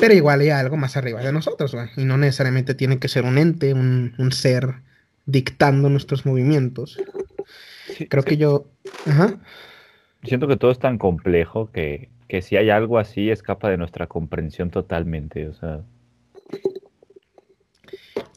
pero 0.00 0.14
igual 0.14 0.40
hay 0.40 0.50
algo 0.50 0.76
más 0.76 0.96
arriba 0.96 1.22
de 1.22 1.32
nosotros, 1.32 1.74
güey. 1.74 1.88
Y 1.96 2.04
no 2.04 2.16
necesariamente 2.16 2.74
tiene 2.74 2.98
que 2.98 3.08
ser 3.08 3.24
un 3.24 3.38
ente, 3.38 3.74
un, 3.74 4.14
un 4.18 4.32
ser 4.32 4.76
dictando 5.26 5.88
nuestros 5.88 6.26
movimientos. 6.26 6.98
Sí, 7.96 8.06
Creo 8.06 8.22
sí. 8.22 8.30
que 8.30 8.36
yo... 8.36 8.66
Ajá. 9.06 9.38
Siento 10.22 10.48
que 10.48 10.56
todo 10.56 10.70
es 10.70 10.78
tan 10.78 10.98
complejo 10.98 11.70
que, 11.70 12.08
que 12.28 12.42
si 12.42 12.56
hay 12.56 12.70
algo 12.70 12.98
así 12.98 13.30
escapa 13.30 13.70
de 13.70 13.76
nuestra 13.76 14.06
comprensión 14.06 14.70
totalmente. 14.70 15.48
O 15.48 15.54
sea, 15.54 15.82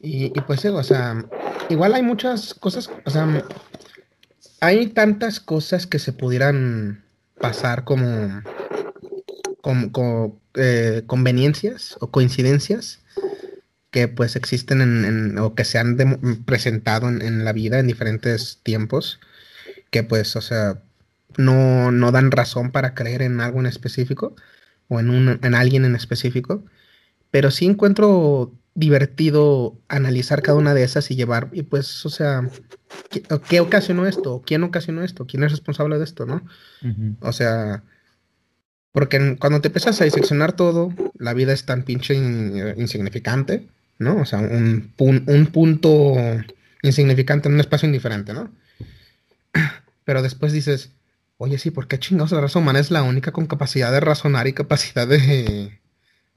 Y, 0.02 0.30
pues, 0.42 0.64
o 0.66 0.84
sea, 0.84 1.26
igual 1.70 1.94
hay 1.94 2.02
muchas 2.02 2.54
cosas, 2.54 2.90
o 3.06 3.10
sea, 3.10 3.28
hay 4.62 4.88
tantas 4.88 5.40
cosas 5.40 5.88
que 5.88 6.00
se 6.00 6.14
pudieran 6.14 7.04
pasar 7.40 7.84
como, 7.84 8.42
como, 9.62 10.40
eh, 10.56 11.04
conveniencias 11.06 11.98
o 12.00 12.12
coincidencias 12.12 13.02
que 13.92 14.08
pues 14.08 14.36
existen 14.36 14.82
en, 14.82 15.38
o 15.40 15.56
que 15.56 15.66
se 15.66 15.80
han 15.80 15.98
presentado 16.46 17.10
en, 17.10 17.22
en 17.22 17.44
la 17.44 17.54
vida 17.54 17.80
en 17.80 17.88
diferentes 17.88 18.60
tiempos, 18.64 19.20
que 19.90 20.04
pues, 20.04 20.36
o 20.36 20.42
sea, 20.42 20.82
no, 21.38 21.92
no 21.92 22.12
dan 22.12 22.32
razón 22.32 22.72
para 22.72 22.94
creer 22.94 23.22
en 23.22 23.42
algo 23.42 23.60
en 23.60 23.66
específico 23.66 24.36
o 24.88 25.00
en, 25.00 25.10
un, 25.10 25.40
en 25.42 25.56
alguien 25.56 25.86
en 25.86 25.96
específico. 25.96 26.64
Pero 27.32 27.52
sí 27.52 27.66
encuentro 27.66 28.54
divertido 28.80 29.78
analizar 29.90 30.42
cada 30.42 30.58
una 30.58 30.74
de 30.74 30.84
esas 30.84 31.12
y 31.12 31.16
llevar, 31.16 31.50
y 31.52 31.64
pues, 31.64 32.06
o 32.06 32.10
sea, 32.10 32.50
¿qué, 33.10 33.22
qué 33.50 33.60
ocasionó 33.60 34.06
esto? 34.08 34.42
¿Quién 34.46 34.64
ocasionó 34.64 35.04
esto? 35.04 35.28
¿Quién 35.28 35.44
es 35.44 35.52
responsable 35.52 35.98
de 35.98 36.04
esto, 36.06 36.26
no? 36.26 36.42
O 37.20 37.32
sea, 37.34 37.84
porque 38.92 39.36
cuando 39.40 39.62
te 39.62 39.68
empiezas 39.68 40.00
a 40.02 40.06
diseccionar 40.06 40.54
todo, 40.54 40.94
la 41.18 41.34
vida 41.34 41.54
es 41.54 41.66
tan 41.66 41.84
pinche 41.84 42.14
in- 42.16 42.74
insignificante, 42.78 43.68
¿no? 44.00 44.18
O 44.22 44.26
sea, 44.26 44.40
un, 44.40 44.94
pun- 44.98 45.24
un 45.28 45.48
punto 45.48 46.16
insignificante 46.82 47.50
en 47.50 47.56
un 47.56 47.60
espacio 47.60 47.86
indiferente, 47.88 48.34
¿no? 48.34 48.50
Pero 50.06 50.22
después 50.22 50.54
dices, 50.54 50.92
oye, 51.38 51.58
sí, 51.58 51.70
¿por 51.72 51.88
qué 51.88 52.00
chingados 52.00 52.32
la 52.32 52.42
raza 52.42 52.60
humana 52.60 52.80
es 52.80 52.92
la 52.92 53.04
única 53.04 53.32
con 53.32 53.46
capacidad 53.46 53.92
de 53.92 54.00
razonar 54.00 54.48
y 54.48 54.54
capacidad 54.54 55.08
de, 55.08 55.80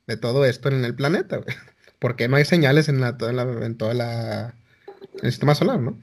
de 0.06 0.16
todo 0.16 0.44
esto 0.44 0.68
en 0.68 0.84
el 0.84 0.94
planeta, 0.94 1.37
güey? 1.38 1.56
¿Por 2.02 2.16
qué 2.16 2.26
no 2.26 2.35
hay 2.35 2.44
señales 2.44 2.88
en 2.88 3.00
la, 3.00 3.16
toda 3.16 3.32
la, 3.32 3.44
en 3.64 3.76
toda 3.76 4.56
el 5.23 5.30
sistema 5.30 5.54
solar, 5.54 5.78
¿no? 5.78 6.00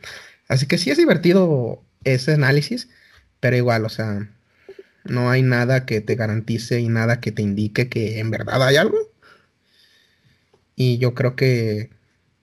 Así 0.48 0.65
que 0.65 0.77
sí 0.77 0.89
es 0.89 0.98
divertido 0.98 1.84
ese 2.06 2.32
análisis, 2.32 2.88
pero 3.41 3.58
igual, 3.58 3.84
o 3.84 3.89
sea, 3.89 4.29
no 5.03 5.29
hay 5.29 5.41
nada 5.41 5.86
que 5.86 6.00
te 6.00 6.15
garantice 6.15 6.79
y 6.79 6.88
nada 6.88 7.20
que 7.20 7.34
te 7.34 7.41
indique 7.41 7.89
que 7.89 8.20
en 8.20 8.32
verdad 8.32 8.65
hay 8.65 8.77
algo. 8.77 8.98
Y 10.77 11.00
yo 11.00 11.13
creo 11.15 11.36
que 11.36 11.89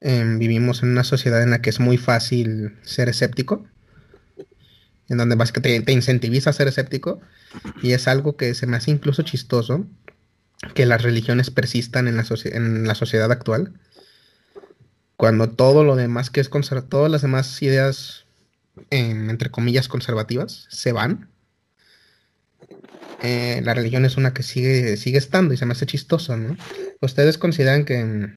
em, 0.02 0.38
vivimos 0.38 0.82
en 0.82 0.90
una 0.90 1.02
sociedad 1.02 1.42
en 1.42 1.48
la 1.48 1.62
que 1.62 1.70
es 1.70 1.80
muy 1.80 1.96
fácil 1.96 2.76
ser 2.82 3.08
escéptico, 3.08 3.66
en 5.08 5.16
donde 5.16 5.34
básicamente 5.34 5.78
te, 5.78 5.86
te 5.86 5.92
incentiviza 5.92 6.50
a 6.50 6.52
ser 6.52 6.68
escéptico, 6.68 7.22
y 7.82 7.92
es 7.92 8.06
algo 8.06 8.36
que 8.36 8.52
se 8.52 8.66
me 8.66 8.76
hace 8.76 8.90
incluso 8.90 9.22
chistoso, 9.22 9.86
que 10.74 10.86
las 10.86 11.02
religiones 11.02 11.50
persistan 11.50 12.08
en 12.08 12.16
la, 12.16 12.24
en 12.44 12.86
la 12.86 12.94
sociedad 12.94 13.30
actual, 13.30 13.72
cuando 15.16 15.48
todo 15.48 15.84
lo 15.84 15.96
demás 15.96 16.30
que 16.30 16.40
es 16.40 16.48
conservador, 16.48 16.88
todas 16.88 17.10
las 17.10 17.22
demás 17.22 17.62
ideas, 17.62 18.26
entre 18.90 19.50
comillas, 19.50 19.88
conservativas, 19.88 20.66
se 20.70 20.92
van. 20.92 21.30
Eh, 23.22 23.62
la 23.64 23.72
religión 23.72 24.04
es 24.04 24.16
una 24.16 24.34
que 24.34 24.42
sigue, 24.42 24.96
sigue 24.98 25.18
estando 25.18 25.54
y 25.54 25.56
se 25.56 25.64
me 25.64 25.72
hace 25.72 25.86
chistoso, 25.86 26.36
¿no? 26.36 26.56
¿Ustedes 27.00 27.38
consideran 27.38 27.84
que, 27.84 28.34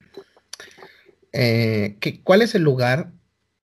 eh, 1.32 1.96
que 2.00 2.22
cuál 2.22 2.40
es 2.40 2.54
el 2.54 2.62
lugar, 2.62 3.12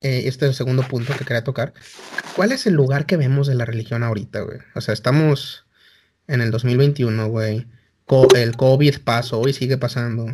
eh, 0.00 0.23
este 0.26 0.46
es 0.46 0.50
el 0.50 0.54
segundo 0.54 0.82
punto 0.82 1.16
que 1.16 1.25
quería 1.25 1.44
tocar, 1.44 1.73
cuál 2.34 2.50
es 2.50 2.66
el 2.66 2.75
lugar 2.75 3.06
que 3.06 3.16
vemos 3.16 3.46
de 3.46 3.54
la 3.54 3.64
religión 3.64 4.02
ahorita, 4.02 4.40
güey? 4.40 4.58
O 4.75 4.80
sea, 4.80 4.92
estamos 4.92 5.66
en 6.26 6.40
el 6.40 6.50
2021, 6.50 7.28
güey. 7.28 7.66
El 8.34 8.56
COVID 8.56 9.00
pasó 9.04 9.46
y 9.49 9.52
sigue 9.52 9.78
pasando. 9.78 10.26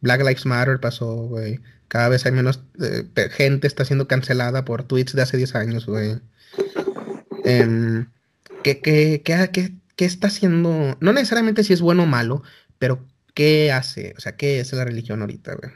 Black 0.00 0.20
Lives 0.20 0.46
Matter 0.46 0.80
pasó, 0.80 1.14
güey. 1.26 1.60
Cada 1.88 2.08
vez 2.08 2.26
hay 2.26 2.32
menos 2.32 2.62
eh, 2.80 3.04
gente 3.30 3.66
está 3.66 3.84
siendo 3.84 4.06
cancelada 4.08 4.64
por 4.64 4.84
tweets 4.84 5.14
de 5.14 5.22
hace 5.22 5.36
10 5.36 5.54
años, 5.54 5.86
güey. 5.86 6.20
Em, 7.44 8.06
¿qué, 8.62 8.80
qué, 8.80 9.22
qué, 9.24 9.50
qué- 9.52 9.72
qué 9.96 10.04
está 10.04 10.26
haciendo? 10.28 10.96
No 11.00 11.12
necesariamente 11.12 11.64
si 11.64 11.72
es 11.72 11.80
bueno 11.80 12.02
o 12.02 12.06
malo, 12.06 12.42
pero 12.78 13.04
¿qué 13.34 13.72
hace? 13.72 14.14
O 14.16 14.20
sea, 14.20 14.36
¿qué 14.36 14.60
es 14.60 14.72
la 14.72 14.84
religión 14.84 15.20
ahorita, 15.20 15.54
güey? 15.54 15.72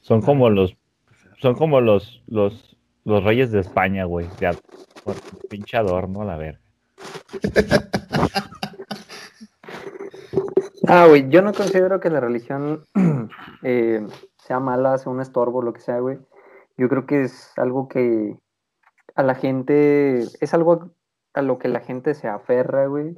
son 0.00 0.20
como 0.20 0.50
los, 0.50 0.76
son 1.40 1.54
como 1.54 1.80
los, 1.80 2.22
los, 2.26 2.76
los 3.04 3.24
reyes 3.24 3.50
de 3.52 3.60
España, 3.60 4.04
güey. 4.04 4.28
Ya, 4.38 4.52
por 5.02 5.16
pinche 5.48 5.76
adorno 5.78 6.22
a 6.22 6.24
la 6.26 6.36
verga. 6.36 6.60
Ah, 10.86 11.06
güey, 11.08 11.28
yo 11.30 11.40
no 11.40 11.54
considero 11.54 11.98
que 11.98 12.10
la 12.10 12.20
religión 12.20 12.84
eh, 13.62 14.06
sea 14.36 14.60
mala, 14.60 14.98
sea 14.98 15.10
un 15.10 15.20
estorbo, 15.20 15.62
lo 15.62 15.72
que 15.72 15.80
sea, 15.80 15.98
güey. 16.00 16.18
Yo 16.76 16.88
creo 16.88 17.06
que 17.06 17.22
es 17.22 17.52
algo 17.56 17.88
que 17.88 18.36
a 19.14 19.22
la 19.22 19.34
gente, 19.34 20.18
es 20.18 20.54
algo 20.54 20.90
a 21.32 21.42
lo 21.42 21.58
que 21.58 21.68
la 21.68 21.80
gente 21.80 22.14
se 22.14 22.28
aferra, 22.28 22.86
güey. 22.86 23.14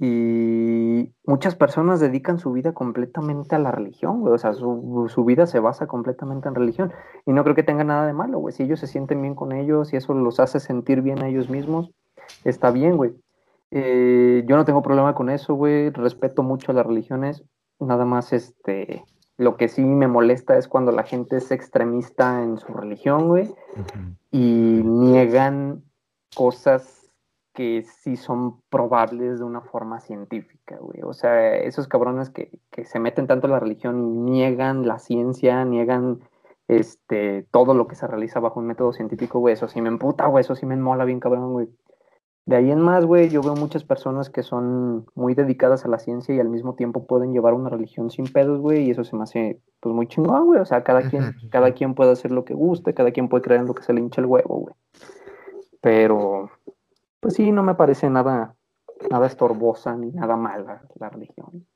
Y 0.00 1.12
muchas 1.24 1.56
personas 1.56 2.00
dedican 2.00 2.38
su 2.38 2.52
vida 2.52 2.72
completamente 2.72 3.56
a 3.56 3.58
la 3.58 3.72
religión, 3.72 4.20
güey. 4.20 4.32
O 4.32 4.38
sea, 4.38 4.54
su, 4.54 5.06
su 5.08 5.24
vida 5.24 5.46
se 5.46 5.60
basa 5.60 5.86
completamente 5.88 6.48
en 6.48 6.54
religión. 6.54 6.92
Y 7.26 7.32
no 7.32 7.42
creo 7.42 7.56
que 7.56 7.64
tenga 7.64 7.84
nada 7.84 8.06
de 8.06 8.12
malo, 8.12 8.38
güey. 8.38 8.54
Si 8.54 8.62
ellos 8.62 8.80
se 8.80 8.86
sienten 8.86 9.20
bien 9.20 9.34
con 9.34 9.52
ellos 9.52 9.92
y 9.92 9.96
eso 9.96 10.14
los 10.14 10.40
hace 10.40 10.60
sentir 10.60 11.02
bien 11.02 11.22
a 11.22 11.28
ellos 11.28 11.50
mismos, 11.50 11.90
está 12.44 12.70
bien, 12.70 12.96
güey. 12.96 13.12
Eh, 13.70 14.44
yo 14.46 14.56
no 14.56 14.64
tengo 14.64 14.82
problema 14.82 15.14
con 15.14 15.30
eso, 15.30 15.54
güey. 15.54 15.90
Respeto 15.90 16.42
mucho 16.42 16.72
las 16.72 16.86
religiones. 16.86 17.44
Nada 17.80 18.04
más, 18.04 18.32
este, 18.32 19.04
lo 19.36 19.56
que 19.56 19.68
sí 19.68 19.84
me 19.84 20.08
molesta 20.08 20.58
es 20.58 20.68
cuando 20.68 20.90
la 20.92 21.04
gente 21.04 21.36
es 21.36 21.50
extremista 21.50 22.42
en 22.42 22.58
su 22.58 22.72
religión, 22.72 23.28
güey, 23.28 23.54
y 24.32 24.82
niegan 24.84 25.84
cosas 26.34 27.08
que 27.54 27.84
sí 28.02 28.16
son 28.16 28.60
probables 28.68 29.38
de 29.38 29.44
una 29.44 29.60
forma 29.60 30.00
científica, 30.00 30.76
güey. 30.80 31.02
O 31.02 31.12
sea, 31.12 31.56
esos 31.56 31.88
cabrones 31.88 32.30
que, 32.30 32.50
que 32.70 32.84
se 32.84 32.98
meten 32.98 33.26
tanto 33.26 33.46
en 33.46 33.52
la 33.52 33.60
religión 33.60 34.00
y 34.00 34.30
niegan 34.30 34.86
la 34.86 34.98
ciencia, 34.98 35.64
niegan 35.64 36.20
este, 36.68 37.46
todo 37.50 37.74
lo 37.74 37.88
que 37.88 37.96
se 37.96 38.06
realiza 38.06 38.40
bajo 38.40 38.60
un 38.60 38.66
método 38.66 38.92
científico, 38.92 39.38
güey. 39.38 39.54
Eso 39.54 39.68
sí 39.68 39.80
me 39.80 39.88
emputa, 39.88 40.26
güey. 40.26 40.42
Eso 40.42 40.54
sí 40.54 40.66
me 40.66 40.76
mola 40.76 41.04
bien, 41.04 41.18
cabrón, 41.20 41.52
güey. 41.52 41.68
De 42.48 42.56
ahí 42.56 42.70
en 42.70 42.80
más, 42.80 43.04
güey, 43.04 43.28
yo 43.28 43.42
veo 43.42 43.54
muchas 43.54 43.84
personas 43.84 44.30
que 44.30 44.42
son 44.42 45.04
muy 45.14 45.34
dedicadas 45.34 45.84
a 45.84 45.88
la 45.88 45.98
ciencia 45.98 46.34
y 46.34 46.40
al 46.40 46.48
mismo 46.48 46.76
tiempo 46.76 47.06
pueden 47.06 47.34
llevar 47.34 47.52
una 47.52 47.68
religión 47.68 48.10
sin 48.10 48.24
pedos, 48.24 48.58
güey, 48.58 48.86
y 48.86 48.90
eso 48.90 49.04
se 49.04 49.16
me 49.16 49.24
hace, 49.24 49.60
pues, 49.80 49.94
muy 49.94 50.06
chingón, 50.06 50.46
güey. 50.46 50.58
O 50.58 50.64
sea, 50.64 50.82
cada 50.82 51.10
quien, 51.10 51.34
cada 51.52 51.72
quien 51.72 51.94
puede 51.94 52.12
hacer 52.12 52.30
lo 52.30 52.46
que 52.46 52.54
guste, 52.54 52.94
cada 52.94 53.10
quien 53.10 53.28
puede 53.28 53.42
creer 53.42 53.60
en 53.60 53.66
lo 53.66 53.74
que 53.74 53.82
se 53.82 53.92
le 53.92 54.00
hincha 54.00 54.22
el 54.22 54.28
huevo, 54.28 54.60
güey. 54.60 54.74
Pero, 55.82 56.50
pues 57.20 57.34
sí, 57.34 57.52
no 57.52 57.62
me 57.62 57.74
parece 57.74 58.08
nada, 58.08 58.56
nada 59.10 59.26
estorbosa 59.26 59.94
ni 59.94 60.10
nada 60.12 60.34
mala 60.38 60.84
la 60.98 61.10
religión. 61.10 61.66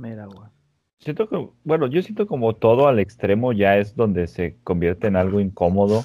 Mira, 0.00 0.26
güey. 0.26 0.48
Siento 0.98 1.28
que, 1.28 1.48
bueno, 1.62 1.86
yo 1.86 2.02
siento 2.02 2.26
como 2.26 2.56
todo 2.56 2.88
al 2.88 2.98
extremo 2.98 3.52
ya 3.52 3.76
es 3.76 3.94
donde 3.94 4.26
se 4.26 4.58
convierte 4.64 5.06
en 5.06 5.14
algo 5.14 5.38
incómodo. 5.38 6.00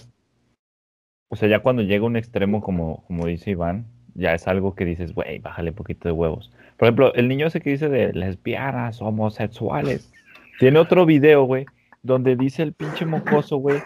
O 1.31 1.35
sea, 1.35 1.49
ya 1.49 1.63
cuando 1.63 1.81
llega 1.81 2.05
un 2.05 2.15
extremo, 2.15 2.61
como, 2.61 3.03
como 3.07 3.25
dice 3.25 3.49
Iván, 3.49 3.87
ya 4.15 4.33
es 4.33 4.47
algo 4.47 4.75
que 4.75 4.85
dices, 4.85 5.13
güey, 5.13 5.39
bájale 5.39 5.71
un 5.71 5.75
poquito 5.75 6.07
de 6.07 6.13
huevos. 6.13 6.51
Por 6.77 6.87
ejemplo, 6.87 7.13
el 7.15 7.27
niño 7.27 7.47
ese 7.47 7.61
que 7.61 7.71
dice 7.71 7.89
de 7.89 8.13
lesbianas, 8.13 9.01
homosexuales, 9.01 10.11
tiene 10.59 10.79
otro 10.79 11.05
video, 11.05 11.43
güey, 11.43 11.65
donde 12.01 12.35
dice 12.35 12.63
el 12.63 12.73
pinche 12.73 13.05
mocoso, 13.05 13.57
güey. 13.57 13.79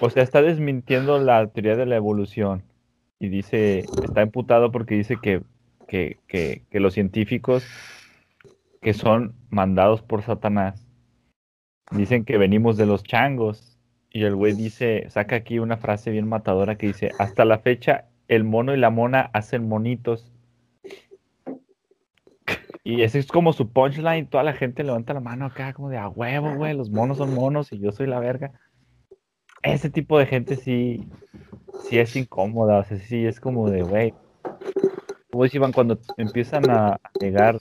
O 0.00 0.10
sea, 0.10 0.22
está 0.22 0.42
desmintiendo 0.42 1.18
la 1.18 1.46
teoría 1.46 1.76
de 1.76 1.86
la 1.86 1.96
evolución. 1.96 2.62
Y 3.18 3.28
dice, 3.28 3.84
está 4.02 4.22
imputado 4.22 4.70
porque 4.70 4.96
dice 4.96 5.16
que, 5.22 5.42
que, 5.88 6.18
que, 6.26 6.62
que 6.70 6.80
los 6.80 6.94
científicos 6.94 7.64
que 8.82 8.92
son 8.92 9.34
mandados 9.48 10.02
por 10.02 10.22
Satanás 10.22 10.86
dicen 11.90 12.24
que 12.24 12.36
venimos 12.36 12.76
de 12.76 12.86
los 12.86 13.02
changos. 13.02 13.78
Y 14.10 14.24
el 14.24 14.36
güey 14.36 14.52
dice, 14.52 15.06
saca 15.08 15.36
aquí 15.36 15.58
una 15.58 15.76
frase 15.76 16.10
bien 16.10 16.28
matadora 16.28 16.76
que 16.76 16.88
dice, 16.88 17.10
hasta 17.18 17.44
la 17.44 17.58
fecha 17.58 18.08
el 18.28 18.44
mono 18.44 18.74
y 18.74 18.78
la 18.78 18.90
mona 18.90 19.30
hacen 19.32 19.68
monitos. 19.68 20.30
Y 22.82 23.02
ese 23.02 23.18
es 23.18 23.28
como 23.28 23.54
su 23.54 23.70
punchline, 23.70 24.26
toda 24.26 24.44
la 24.44 24.52
gente 24.52 24.84
levanta 24.84 25.14
la 25.14 25.20
mano 25.20 25.46
acá 25.46 25.72
como 25.72 25.88
de 25.88 25.96
a 25.96 26.08
huevo, 26.08 26.54
güey, 26.54 26.76
los 26.76 26.90
monos 26.90 27.16
son 27.16 27.34
monos 27.34 27.72
y 27.72 27.78
yo 27.78 27.92
soy 27.92 28.06
la 28.06 28.20
verga. 28.20 28.52
Ese 29.62 29.88
tipo 29.88 30.18
de 30.18 30.26
gente 30.26 30.56
sí, 30.56 31.08
sí 31.88 31.98
es 31.98 32.14
incómoda, 32.14 32.80
o 32.80 32.84
sea, 32.84 32.98
sí 32.98 33.24
es 33.24 33.40
como 33.40 33.70
de, 33.70 33.82
güey. 33.82 34.12
Como 35.30 35.44
decían, 35.44 35.72
cuando 35.72 35.98
empiezan 36.18 36.68
a 36.68 37.00
llegar 37.18 37.58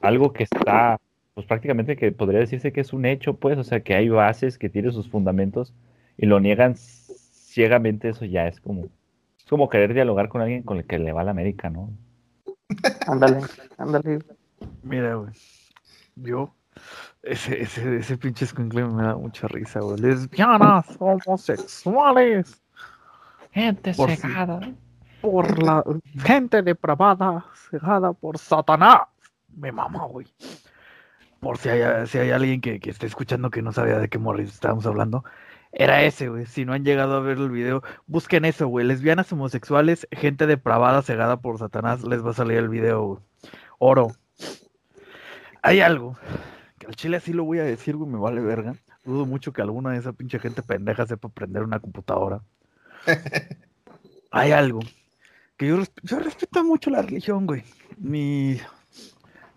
algo 0.00 0.32
que 0.32 0.44
está, 0.44 0.98
pues 1.34 1.46
prácticamente 1.46 1.96
que 1.96 2.10
podría 2.10 2.40
decirse 2.40 2.72
que 2.72 2.80
es 2.80 2.94
un 2.94 3.04
hecho, 3.04 3.34
pues, 3.34 3.58
o 3.58 3.64
sea, 3.64 3.80
que 3.80 3.94
hay 3.94 4.08
bases, 4.08 4.56
que 4.56 4.70
tiene 4.70 4.90
sus 4.90 5.10
fundamentos 5.10 5.74
y 6.16 6.24
lo 6.24 6.40
niegan 6.40 6.76
ciegamente, 6.76 8.08
eso 8.08 8.24
ya 8.24 8.48
es 8.48 8.60
como, 8.60 8.88
es 9.50 9.56
como 9.58 9.68
querer 9.68 9.92
dialogar 9.94 10.28
con 10.28 10.40
alguien 10.42 10.62
con 10.62 10.76
el 10.78 10.86
que 10.86 10.96
le 11.00 11.10
va 11.12 11.22
a 11.22 11.24
la 11.24 11.32
América, 11.32 11.70
¿no? 11.70 11.90
Ándale, 13.08 13.40
ándale. 13.78 14.20
Mira, 14.84 15.16
güey. 15.16 15.32
Yo, 16.14 16.54
ese, 17.20 17.60
ese, 17.60 17.96
ese 17.96 18.16
pinche 18.16 18.44
escuincle 18.44 18.84
me 18.84 19.02
da 19.02 19.16
mucha 19.16 19.48
risa, 19.48 19.80
güey. 19.80 19.98
Lesbianas, 19.98 20.86
homosexuales, 21.00 22.62
Gente 23.50 23.92
Por 23.94 24.10
si- 24.10 24.18
cegada. 24.18 24.60
por 25.20 25.60
la 25.60 25.82
gente 26.24 26.62
depravada, 26.62 27.44
cegada 27.68 28.12
por 28.12 28.38
Satanás. 28.38 29.00
Me 29.56 29.72
mama, 29.72 30.04
güey. 30.06 30.28
Por 31.40 31.58
si 31.58 31.70
hay, 31.70 32.06
si 32.06 32.18
hay 32.18 32.30
alguien 32.30 32.60
que, 32.60 32.78
que 32.78 32.90
esté 32.90 33.06
escuchando 33.08 33.50
que 33.50 33.62
no 33.62 33.72
sabía 33.72 33.98
de 33.98 34.08
qué 34.08 34.18
morris 34.18 34.50
estábamos 34.54 34.86
hablando. 34.86 35.24
Era 35.72 36.02
ese, 36.02 36.28
güey. 36.28 36.46
Si 36.46 36.64
no 36.64 36.72
han 36.72 36.84
llegado 36.84 37.14
a 37.14 37.20
ver 37.20 37.38
el 37.38 37.50
video, 37.50 37.82
busquen 38.06 38.44
eso, 38.44 38.66
güey. 38.66 38.86
Lesbianas 38.86 39.32
homosexuales, 39.32 40.08
gente 40.10 40.46
depravada, 40.46 41.02
cegada 41.02 41.40
por 41.40 41.58
Satanás. 41.58 42.02
Les 42.02 42.24
va 42.24 42.30
a 42.30 42.34
salir 42.34 42.58
el 42.58 42.68
video, 42.68 43.04
güey. 43.04 43.20
Oro. 43.78 44.12
Hay 45.62 45.80
algo 45.80 46.18
que 46.78 46.86
al 46.86 46.96
chile 46.96 47.18
así 47.18 47.32
lo 47.32 47.44
voy 47.44 47.58
a 47.60 47.64
decir, 47.64 47.96
güey. 47.96 48.10
Me 48.10 48.18
vale 48.18 48.40
verga. 48.40 48.74
Dudo 49.04 49.26
mucho 49.26 49.52
que 49.52 49.62
alguna 49.62 49.90
de 49.90 49.98
esa 49.98 50.12
pinche 50.12 50.38
gente 50.38 50.62
pendeja 50.62 51.06
sepa 51.06 51.28
prender 51.28 51.62
una 51.62 51.78
computadora. 51.78 52.42
Hay 54.30 54.52
algo 54.52 54.80
que 55.56 55.68
yo, 55.68 55.82
yo 56.02 56.18
respeto 56.18 56.64
mucho 56.64 56.90
la 56.90 57.02
religión, 57.02 57.46
güey. 57.46 57.62
Mi, 57.98 58.58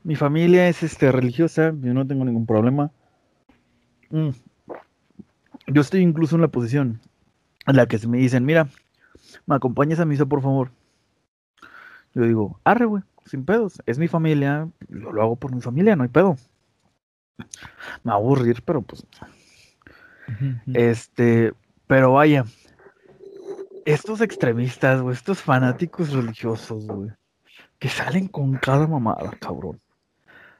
mi 0.04 0.16
familia 0.16 0.68
es 0.68 0.84
este, 0.84 1.12
religiosa, 1.12 1.74
yo 1.82 1.94
no 1.94 2.06
tengo 2.06 2.26
ningún 2.26 2.46
problema. 2.46 2.92
Mm. 4.10 4.30
Yo 5.68 5.82
estoy 5.82 6.02
incluso 6.02 6.36
en 6.36 6.42
la 6.42 6.48
posición 6.48 7.00
en 7.66 7.76
la 7.76 7.88
que 7.88 7.98
se 7.98 8.08
me 8.08 8.18
dicen, 8.18 8.46
mira, 8.46 8.68
me 9.46 9.56
acompañas 9.56 10.00
a 10.00 10.06
misa, 10.06 10.26
por 10.26 10.42
favor. 10.42 10.72
Yo 12.14 12.24
digo, 12.24 12.60
arre, 12.64 12.86
güey, 12.86 13.04
sin 13.26 13.46
pedos. 13.46 13.82
Es 13.86 13.98
mi 13.98 14.08
familia, 14.08 14.68
yo 14.90 15.12
lo 15.12 15.22
hago 15.22 15.36
por 15.36 15.54
mi 15.54 15.62
familia, 15.62 15.96
no 15.96 16.04
hay 16.04 16.10
pedo. 16.10 16.36
Me 18.04 18.10
va 18.10 18.14
a 18.14 18.16
aburrir, 18.18 18.62
pero 18.64 18.82
pues 18.82 19.06
este, 20.74 21.54
pero 21.88 22.14
vaya, 22.14 22.46
estos 23.86 24.22
extremistas, 24.22 25.02
güey, 25.02 25.16
estos 25.16 25.42
fanáticos 25.42 26.12
religiosos, 26.12 26.86
güey, 26.86 27.12
que 27.80 27.90
salen 27.90 28.28
con 28.28 28.56
cada 28.56 28.88
mamada, 28.88 29.32
cabrón. 29.40 29.80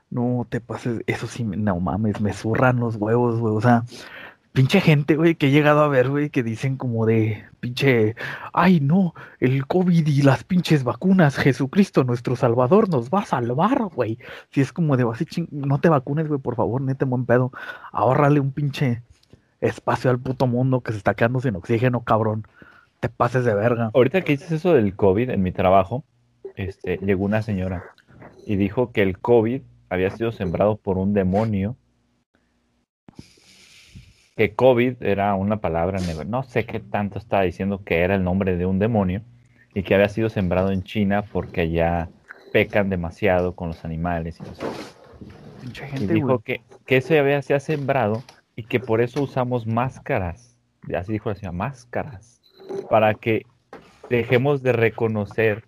No 0.10 0.46
te 0.48 0.62
pases, 0.62 1.02
eso 1.08 1.28
sí, 1.28 1.44
no 1.44 1.80
mames, 1.80 2.22
me 2.22 2.34
zurran 2.34 2.80
los 2.80 2.98
huevos, 2.98 3.40
güey, 3.40 3.56
o 3.56 3.62
sea, 3.62 3.84
pinche 4.54 4.80
gente, 4.82 5.16
güey, 5.16 5.36
que 5.36 5.48
he 5.48 5.52
llegado 5.52 5.82
a 5.82 5.88
ver, 5.88 6.10
güey, 6.10 6.30
que 6.30 6.44
dicen 6.44 6.78
como 6.78 7.06
de, 7.06 7.44
pinche, 7.60 8.16
ay, 8.54 8.80
no, 8.80 9.14
el 9.40 9.66
COVID 9.66 10.08
y 10.08 10.22
las 10.22 10.44
pinches 10.44 10.84
vacunas, 10.84 11.36
Jesucristo, 11.36 12.04
nuestro 12.04 12.36
Salvador, 12.36 12.88
nos 12.88 13.10
va 13.10 13.22
a 13.22 13.26
salvar, 13.26 13.86
güey. 13.94 14.20
Si 14.52 14.62
es 14.62 14.72
como 14.72 14.96
de, 14.96 15.06
así, 15.12 15.26
ching- 15.26 15.50
no 15.52 15.80
te 15.80 15.90
vacunes, 15.90 16.28
güey, 16.28 16.40
por 16.40 16.56
favor, 16.56 16.82
neta, 16.82 17.06
buen 17.06 17.26
pedo, 17.26 17.52
ahórrale 17.92 18.40
un 18.40 18.52
pinche 18.52 19.02
espacio 19.60 20.12
al 20.12 20.20
puto 20.20 20.46
mundo 20.46 20.82
que 20.82 20.92
se 20.92 20.98
está 21.00 21.16
quedando 21.16 21.42
sin 21.42 21.56
oxígeno, 21.56 22.04
cabrón. 22.04 22.46
Te 23.00 23.10
pases 23.10 23.44
de 23.46 23.56
verga. 23.56 23.92
Ahorita 23.94 24.22
que 24.22 24.34
dices 24.34 24.52
eso 24.52 24.74
del 24.74 24.96
COVID 24.96 25.32
en 25.32 25.42
mi 25.42 25.52
trabajo, 25.52 26.04
este, 26.56 26.98
llegó 26.98 27.26
una 27.26 27.42
señora 27.42 27.84
y 28.46 28.56
dijo 28.56 28.92
que 28.92 29.02
el 29.02 29.18
COVID 29.20 29.62
había 29.90 30.10
sido 30.12 30.32
sembrado 30.32 30.78
por 30.78 30.98
un 30.98 31.14
demonio. 31.14 31.76
Que 34.36 34.56
COVID 34.56 35.04
era 35.04 35.36
una 35.36 35.58
palabra, 35.58 36.00
no 36.26 36.44
sé 36.44 36.66
qué 36.66 36.80
tanto 36.80 37.20
estaba 37.20 37.44
diciendo 37.44 37.84
que 37.84 38.02
era 38.02 38.16
el 38.16 38.24
nombre 38.24 38.58
de 38.58 38.66
un 38.66 38.80
demonio 38.80 39.22
y 39.74 39.84
que 39.84 39.96
había 39.96 40.10
sido 40.10 40.30
sembrado 40.30 40.72
en 40.72 40.84
China 40.84 41.24
porque 41.32 41.62
allá 41.62 42.10
pecan 42.52 42.90
demasiado 42.90 43.56
con 43.56 43.70
los 43.70 43.86
animales 43.86 44.40
y 44.40 44.44
no 44.44 44.56
sé 44.56 44.66
Pinche 45.62 45.86
y 45.86 45.90
gente, 45.90 46.14
dijo 46.14 46.40
que, 46.40 46.62
que 46.86 46.98
ese 46.98 47.20
había 47.20 47.42
se 47.42 47.54
ha 47.54 47.60
sembrado 47.60 48.24
y 48.56 48.64
que 48.64 48.80
por 48.80 49.02
eso 49.02 49.22
usamos 49.22 49.66
máscaras. 49.66 50.58
Así 50.96 51.14
dijo 51.14 51.30
la 51.30 51.36
señora, 51.36 51.54
máscaras. 51.54 52.42
Para 52.90 53.14
que 53.14 53.46
dejemos 54.10 54.62
de 54.62 54.74
reconocer 54.74 55.64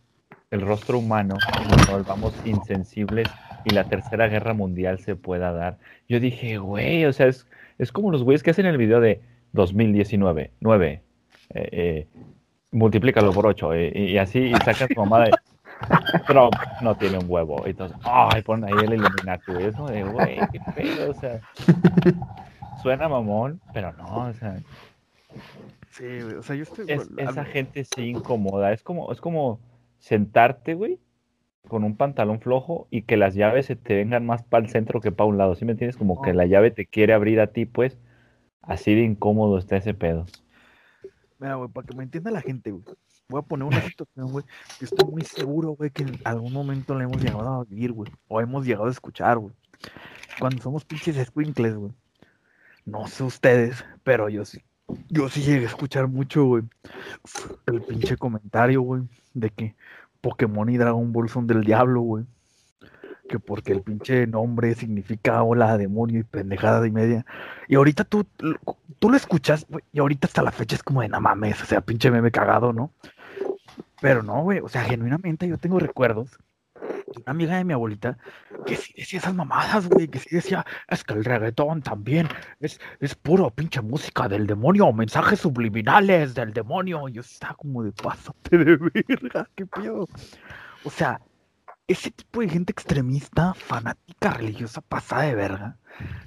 el 0.51 0.61
rostro 0.61 0.99
humano 0.99 1.37
y 1.63 1.71
nos 1.71 1.89
volvamos 1.89 2.33
insensibles 2.45 3.27
y 3.63 3.73
la 3.73 3.85
tercera 3.85 4.27
guerra 4.27 4.53
mundial 4.53 4.99
se 4.99 5.15
pueda 5.15 5.51
dar. 5.51 5.77
Yo 6.07 6.19
dije, 6.19 6.57
güey, 6.57 7.05
o 7.05 7.13
sea, 7.13 7.27
es, 7.27 7.47
es 7.77 7.91
como 7.91 8.11
los 8.11 8.23
güeyes 8.23 8.43
que 8.43 8.51
hacen 8.51 8.65
el 8.65 8.77
video 8.77 8.99
de 9.01 9.21
2019, 9.53 10.51
9, 10.59 11.03
eh, 11.53 11.69
eh, 11.71 12.07
multiplícalo 12.71 13.31
por 13.31 13.45
8 13.47 13.75
y 13.75 14.17
así 14.17 14.39
y 14.39 14.53
sacan 14.55 14.87
su 14.93 14.99
mamá 14.99 15.25
de 15.25 15.31
Trump 16.27 16.53
no 16.81 16.95
tiene 16.95 17.17
un 17.17 17.25
huevo. 17.27 17.63
Y 17.65 17.71
entonces, 17.71 17.97
ay, 18.03 18.41
ponen 18.41 18.65
ahí 18.69 18.85
el 18.85 18.93
Illuminati. 18.93 19.51
güey. 19.51 19.65
Es 19.65 19.75
como 19.75 19.89
de, 19.89 20.03
güey, 20.03 20.37
qué 20.51 20.59
pedo, 20.75 21.11
o 21.11 21.13
sea. 21.13 21.39
Suena 22.81 23.07
mamón, 23.09 23.61
pero 23.73 23.91
no, 23.93 24.27
o 24.27 24.33
sea, 24.33 24.57
Sí. 25.91 26.05
O 26.37 26.43
sea, 26.43 26.55
yo 26.55 26.63
estoy. 26.63 26.85
es- 26.89 27.09
esa 27.17 27.45
gente 27.45 27.85
sí 27.85 28.09
incomoda. 28.09 28.73
Es 28.73 28.83
como, 28.83 29.11
es 29.11 29.21
como 29.21 29.59
sentarte, 29.97 30.73
güey, 30.73 30.99
con 31.65 31.83
un 31.83 31.95
pantalón 31.97 32.39
flojo 32.39 32.87
y 32.89 33.03
que 33.03 33.17
las 33.17 33.35
llaves 33.35 33.65
se 33.67 33.75
te 33.75 33.95
vengan 33.95 34.25
más 34.25 34.43
para 34.43 34.63
el 34.65 34.71
centro 34.71 35.01
que 35.01 35.11
para 35.11 35.27
un 35.27 35.37
lado. 35.37 35.55
¿Sí 35.55 35.65
me 35.65 35.71
entiendes? 35.73 35.97
Como 35.97 36.21
que 36.21 36.31
Oh. 36.31 36.33
la 36.33 36.45
llave 36.45 36.71
te 36.71 36.85
quiere 36.85 37.13
abrir 37.13 37.39
a 37.39 37.47
ti, 37.47 37.65
pues. 37.65 37.97
Así 38.61 38.95
de 38.95 39.01
incómodo 39.03 39.57
está 39.57 39.77
ese 39.77 39.93
pedo. 39.93 40.25
Mira, 41.39 41.55
güey, 41.55 41.69
para 41.69 41.85
que 41.85 41.95
me 41.95 42.03
entienda 42.03 42.31
la 42.31 42.41
gente, 42.41 42.71
güey. 42.71 42.83
Voy 43.27 43.39
a 43.39 43.41
poner 43.41 43.67
una 43.67 43.81
situación, 43.81 44.31
güey. 44.31 44.45
Yo 44.79 44.85
estoy 44.85 45.11
muy 45.11 45.21
seguro, 45.23 45.71
güey, 45.71 45.89
que 45.89 46.03
en 46.03 46.19
algún 46.23 46.53
momento 46.53 46.95
le 46.95 47.03
hemos 47.05 47.21
llegado 47.21 47.61
a 47.61 47.63
vivir, 47.65 47.91
güey. 47.91 48.11
O 48.27 48.39
hemos 48.39 48.65
llegado 48.65 48.87
a 48.87 48.91
escuchar, 48.91 49.37
güey. 49.37 49.53
Cuando 50.39 50.61
somos 50.61 50.85
pinches 50.85 51.17
squinkles, 51.27 51.75
güey. 51.75 51.91
No 52.85 53.07
sé 53.07 53.23
ustedes, 53.23 53.83
pero 54.03 54.29
yo 54.29 54.45
sí. 54.45 54.61
Yo 55.09 55.27
sí 55.29 55.41
llegué 55.41 55.65
a 55.65 55.69
escuchar 55.69 56.07
mucho, 56.07 56.45
güey. 56.45 56.63
El 57.65 57.81
pinche 57.81 58.15
comentario, 58.17 58.81
güey. 58.81 59.01
De 59.33 59.49
que 59.49 59.75
Pokémon 60.25 60.67
y 60.69 60.77
Dragon 60.77 61.13
Ball 61.13 61.29
son 61.29 61.45
del 61.45 61.63
diablo, 61.63 62.01
güey. 62.01 62.25
Que 63.29 63.37
porque 63.37 63.73
el 63.73 63.83
pinche 63.83 64.25
nombre 64.25 64.73
significa 64.73 65.43
hola, 65.43 65.77
demonio 65.77 66.19
y 66.19 66.23
pendejada 66.23 66.87
y 66.87 66.91
media. 66.91 67.27
Y 67.67 67.75
ahorita 67.75 68.05
tú, 68.05 68.25
tú 68.97 69.09
lo 69.11 69.17
escuchas, 69.17 69.67
güey, 69.69 69.83
y 69.93 69.99
ahorita 69.99 70.25
hasta 70.25 70.41
la 70.41 70.51
fecha 70.51 70.75
es 70.75 70.81
como 70.81 71.01
de 71.01 71.09
no 71.09 71.21
mames, 71.21 71.61
o 71.61 71.65
sea, 71.67 71.81
pinche 71.81 72.09
meme 72.09 72.31
cagado, 72.31 72.73
¿no? 72.73 72.89
Pero 74.01 74.23
no, 74.23 74.41
güey, 74.41 74.61
o 74.61 74.67
sea, 74.67 74.83
genuinamente 74.83 75.47
yo 75.47 75.59
tengo 75.59 75.77
recuerdos 75.77 76.31
de 76.31 76.37
una 77.07 77.31
amiga 77.31 77.57
de 77.57 77.63
mi 77.63 77.73
abuelita 77.73 78.17
que 78.65 78.75
sí 78.75 78.93
decía 78.97 79.19
esas 79.19 79.35
mamadas, 79.35 79.87
güey, 79.87 80.07
que 80.07 80.19
sí 80.19 80.29
decía, 80.31 80.65
es 80.87 81.03
que 81.03 81.13
el 81.13 81.25
reggaetón 81.25 81.81
también 81.81 82.27
es, 82.59 82.79
es 82.99 83.15
puro 83.15 83.49
pinche 83.51 83.81
música 83.81 84.27
del 84.27 84.47
demonio, 84.47 84.91
mensajes 84.91 85.39
subliminales 85.39 86.33
del 86.33 86.53
demonio. 86.53 87.07
Y 87.07 87.13
yo 87.13 87.21
estaba 87.21 87.55
como 87.55 87.83
de 87.83 87.91
pásate 87.91 88.57
de 88.57 88.77
verga, 88.77 89.47
qué 89.55 89.65
pedo. 89.65 90.07
O 90.83 90.89
sea, 90.89 91.21
ese 91.87 92.11
tipo 92.11 92.41
de 92.41 92.49
gente 92.49 92.71
extremista, 92.71 93.53
fanática, 93.53 94.31
religiosa, 94.31 94.81
pasada 94.81 95.23
de 95.23 95.35
verga, 95.35 95.77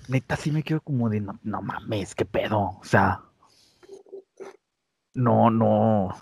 neta 0.09 0.37
sí 0.37 0.51
me 0.53 0.63
quedo 0.63 0.81
como 0.81 1.09
de, 1.09 1.21
no, 1.21 1.39
no 1.43 1.63
mames, 1.63 2.15
qué 2.15 2.25
pedo, 2.25 2.79
o 2.81 2.85
sea, 2.85 3.23
no, 5.15 5.51
no, 5.51 6.15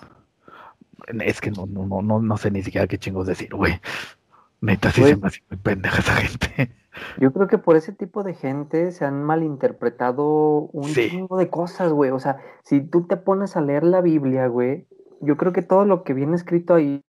es 1.21 1.41
que 1.41 1.51
no, 1.51 1.67
no, 1.67 2.03
no, 2.03 2.21
no 2.21 2.37
sé 2.39 2.51
ni 2.51 2.63
siquiera 2.63 2.87
qué 2.87 2.99
chingos 2.99 3.27
decir, 3.27 3.55
güey. 3.55 3.81
Neta 4.61 4.91
sí 4.91 5.01
Güey. 5.03 5.15
se 5.15 5.21
me 5.21 5.27
hace 5.29 5.41
muy 5.51 5.59
pendeja 5.59 5.99
esa 6.01 6.13
gente. 6.15 6.75
Yo 7.21 7.33
creo 7.33 7.47
que 7.47 7.59
por 7.59 7.77
ese 7.77 7.93
tipo 7.93 8.23
de 8.23 8.35
gente 8.35 8.91
se 8.91 9.05
han 9.05 9.23
malinterpretado 9.23 10.69
un 10.73 10.85
Sí. 10.85 11.11
chingo 11.11 11.37
de 11.37 11.51
cosas, 11.51 11.93
güey. 11.93 12.11
O 12.11 12.19
sea, 12.19 12.39
si 12.65 12.81
tú 12.81 13.07
te 13.07 13.17
pones 13.19 13.57
a 13.57 13.61
leer 13.61 13.85
la 13.85 14.01
Biblia, 14.01 14.47
güey, 14.47 14.87
yo 15.21 15.37
creo 15.37 15.53
que 15.53 15.63
todo 15.63 15.85
lo 15.85 16.05
que 16.05 16.15
viene 16.15 16.37
escrito 16.37 16.75
ahí 16.75 17.03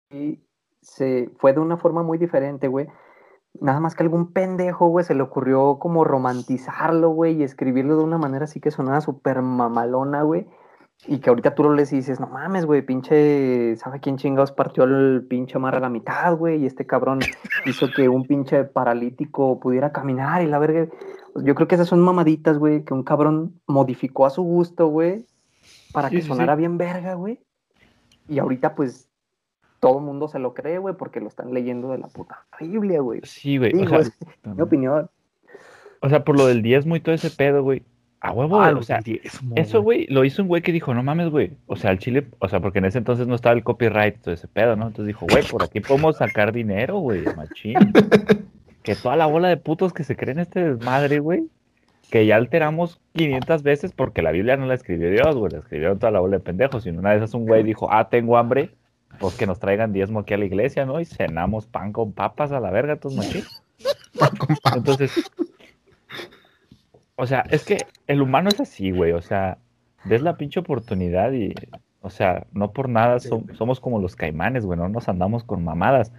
se 0.81 1.29
fue 1.39 1.53
de 1.53 1.59
una 1.61 1.77
forma 1.77 2.03
muy 2.03 2.17
diferente, 2.17 2.67
güey. 2.67 2.87
Nada 3.59 3.79
más 3.79 3.95
que 3.95 4.03
algún 4.03 4.33
pendejo, 4.33 4.87
güey, 4.87 5.05
se 5.05 5.15
le 5.15 5.23
ocurrió 5.23 5.79
como 5.79 6.03
romantizarlo, 6.03 7.09
güey, 7.09 7.37
y 7.37 7.43
escribirlo 7.43 7.97
de 7.97 8.03
una 8.03 8.17
manera 8.17 8.43
así 8.45 8.59
que 8.59 8.71
sonara 8.71 9.01
súper 9.01 9.41
mamalona, 9.41 10.21
güey. 10.23 10.47
Y 11.05 11.19
que 11.19 11.29
ahorita 11.29 11.53
tú 11.53 11.63
lo 11.63 11.73
lees 11.73 11.93
y 11.93 11.97
dices, 11.97 12.19
no 12.19 12.27
mames, 12.27 12.65
güey, 12.65 12.81
pinche, 12.81 13.75
¿sabe 13.77 13.99
quién 13.99 14.17
chingados 14.17 14.51
partió 14.51 14.83
el 14.85 15.25
pinche 15.29 15.59
mar 15.59 15.75
a 15.75 15.79
la 15.79 15.89
mitad, 15.89 16.35
güey? 16.35 16.63
Y 16.63 16.65
este 16.65 16.87
cabrón 16.87 17.19
hizo 17.65 17.87
que 17.95 18.09
un 18.09 18.25
pinche 18.25 18.63
paralítico 18.63 19.59
pudiera 19.59 19.91
caminar 19.91 20.41
y 20.41 20.47
la 20.47 20.57
verga. 20.57 20.87
Yo 21.35 21.53
creo 21.53 21.67
que 21.67 21.75
esas 21.75 21.87
son 21.87 21.99
mamaditas, 22.01 22.57
güey, 22.57 22.83
que 22.83 22.95
un 22.95 23.03
cabrón 23.03 23.61
modificó 23.67 24.25
a 24.25 24.31
su 24.31 24.41
gusto, 24.41 24.87
güey, 24.87 25.25
para 25.93 26.09
Sí, 26.09 26.15
que 26.15 26.21
sí, 26.23 26.27
sonara 26.27 26.55
sí. 26.55 26.59
bien 26.59 26.77
verga, 26.79 27.13
güey. 27.13 27.39
Y 28.27 28.39
ahorita, 28.39 28.73
pues, 28.73 29.07
todo 29.79 29.99
el 29.99 30.03
mundo 30.03 30.27
se 30.27 30.39
lo 30.39 30.53
cree, 30.55 30.79
güey, 30.79 30.95
porque 30.95 31.21
lo 31.21 31.27
están 31.27 31.53
leyendo 31.53 31.91
de 31.91 31.99
la 31.99 32.07
puta 32.07 32.47
Biblia, 32.59 33.01
güey. 33.01 33.21
Sí, 33.23 33.57
güey. 33.59 33.71
O 33.75 33.87
sea, 33.87 34.01
mi 34.55 34.61
opinión. 34.61 35.09
o 36.01 36.09
sea, 36.09 36.23
por 36.23 36.37
lo 36.37 36.47
del 36.47 36.63
diezmo 36.63 36.95
y 36.95 36.99
todo 37.01 37.13
ese 37.13 37.29
pedo, 37.29 37.61
güey. 37.61 37.83
A 38.19 38.31
huevo, 38.31 38.59
Ah, 38.59 38.73
o 38.75 38.81
sea, 38.81 38.99
diezmo, 38.99 39.55
Eso, 39.55 39.81
güey, 39.81 40.07
lo 40.07 40.25
hizo 40.25 40.41
un 40.41 40.47
güey 40.47 40.61
que 40.61 40.71
dijo, 40.71 40.93
no 40.93 41.03
mames, 41.03 41.29
güey. 41.29 41.51
O 41.67 41.75
sea, 41.75 41.91
el 41.91 41.99
Chile, 41.99 42.27
o 42.39 42.49
sea, 42.49 42.59
porque 42.59 42.79
en 42.79 42.85
ese 42.85 42.97
entonces 42.97 43.27
no 43.27 43.35
estaba 43.35 43.53
el 43.55 43.63
copyright, 43.63 44.19
todo 44.21 44.33
ese 44.33 44.47
pedo, 44.47 44.75
¿no? 44.75 44.87
Entonces 44.87 45.07
dijo, 45.07 45.27
güey, 45.29 45.43
por 45.43 45.63
aquí 45.63 45.81
podemos 45.81 46.17
sacar 46.17 46.51
dinero, 46.51 46.97
güey, 46.97 47.23
machín. 47.35 47.75
que 48.83 48.95
toda 48.95 49.15
la 49.15 49.27
bola 49.27 49.49
de 49.49 49.57
putos 49.57 49.93
que 49.93 50.03
se 50.03 50.15
creen 50.15 50.39
este 50.39 50.63
desmadre, 50.63 51.19
güey, 51.19 51.43
que 52.09 52.25
ya 52.25 52.37
alteramos 52.37 52.99
500 53.13 53.61
veces 53.63 53.91
porque 53.91 54.21
la 54.21 54.31
Biblia 54.31 54.57
no 54.57 54.65
la 54.65 54.73
escribió 54.73 55.11
Dios, 55.11 55.35
güey, 55.35 55.51
la 55.51 55.59
escribieron 55.59 55.99
toda 55.99 56.11
la 56.11 56.19
bola 56.19 56.37
de 56.37 56.43
pendejos. 56.43 56.85
Y 56.85 56.89
una 56.89 57.11
de 57.11 57.17
esas 57.17 57.33
un 57.33 57.45
güey 57.45 57.63
dijo, 57.63 57.91
ah, 57.91 58.09
tengo 58.09 58.37
hambre, 58.37 58.71
pues 59.19 59.35
que 59.35 59.45
nos 59.45 59.59
traigan 59.59 59.93
diezmo 59.93 60.19
aquí 60.21 60.33
a 60.33 60.37
la 60.37 60.45
iglesia, 60.45 60.85
¿no? 60.85 60.99
Y 60.99 61.05
cenamos 61.05 61.67
pan 61.67 61.91
con 61.91 62.13
papas 62.13 62.51
a 62.51 62.59
la 62.59 62.71
verga, 62.71 62.95
todos 62.95 63.15
machín. 63.15 63.43
Compa. 64.39 64.71
Entonces, 64.75 65.31
o 67.17 67.25
sea, 67.27 67.43
es 67.49 67.65
que 67.65 67.77
el 68.07 68.21
humano 68.21 68.47
es 68.49 68.59
así, 68.61 68.91
güey. 68.91 69.11
O 69.11 69.21
sea, 69.21 69.57
ves 70.05 70.21
la 70.21 70.37
pinche 70.37 70.59
oportunidad 70.61 71.31
y, 71.33 71.53
o 72.01 72.09
sea, 72.09 72.47
no 72.53 72.71
por 72.71 72.87
nada 72.87 73.17
som- 73.17 73.53
somos 73.55 73.79
como 73.79 73.99
los 73.99 74.15
caimanes, 74.15 74.65
güey. 74.65 74.79
No 74.79 74.87
nos 74.87 75.09
andamos 75.09 75.43
con 75.43 75.63
mamadas. 75.63 76.13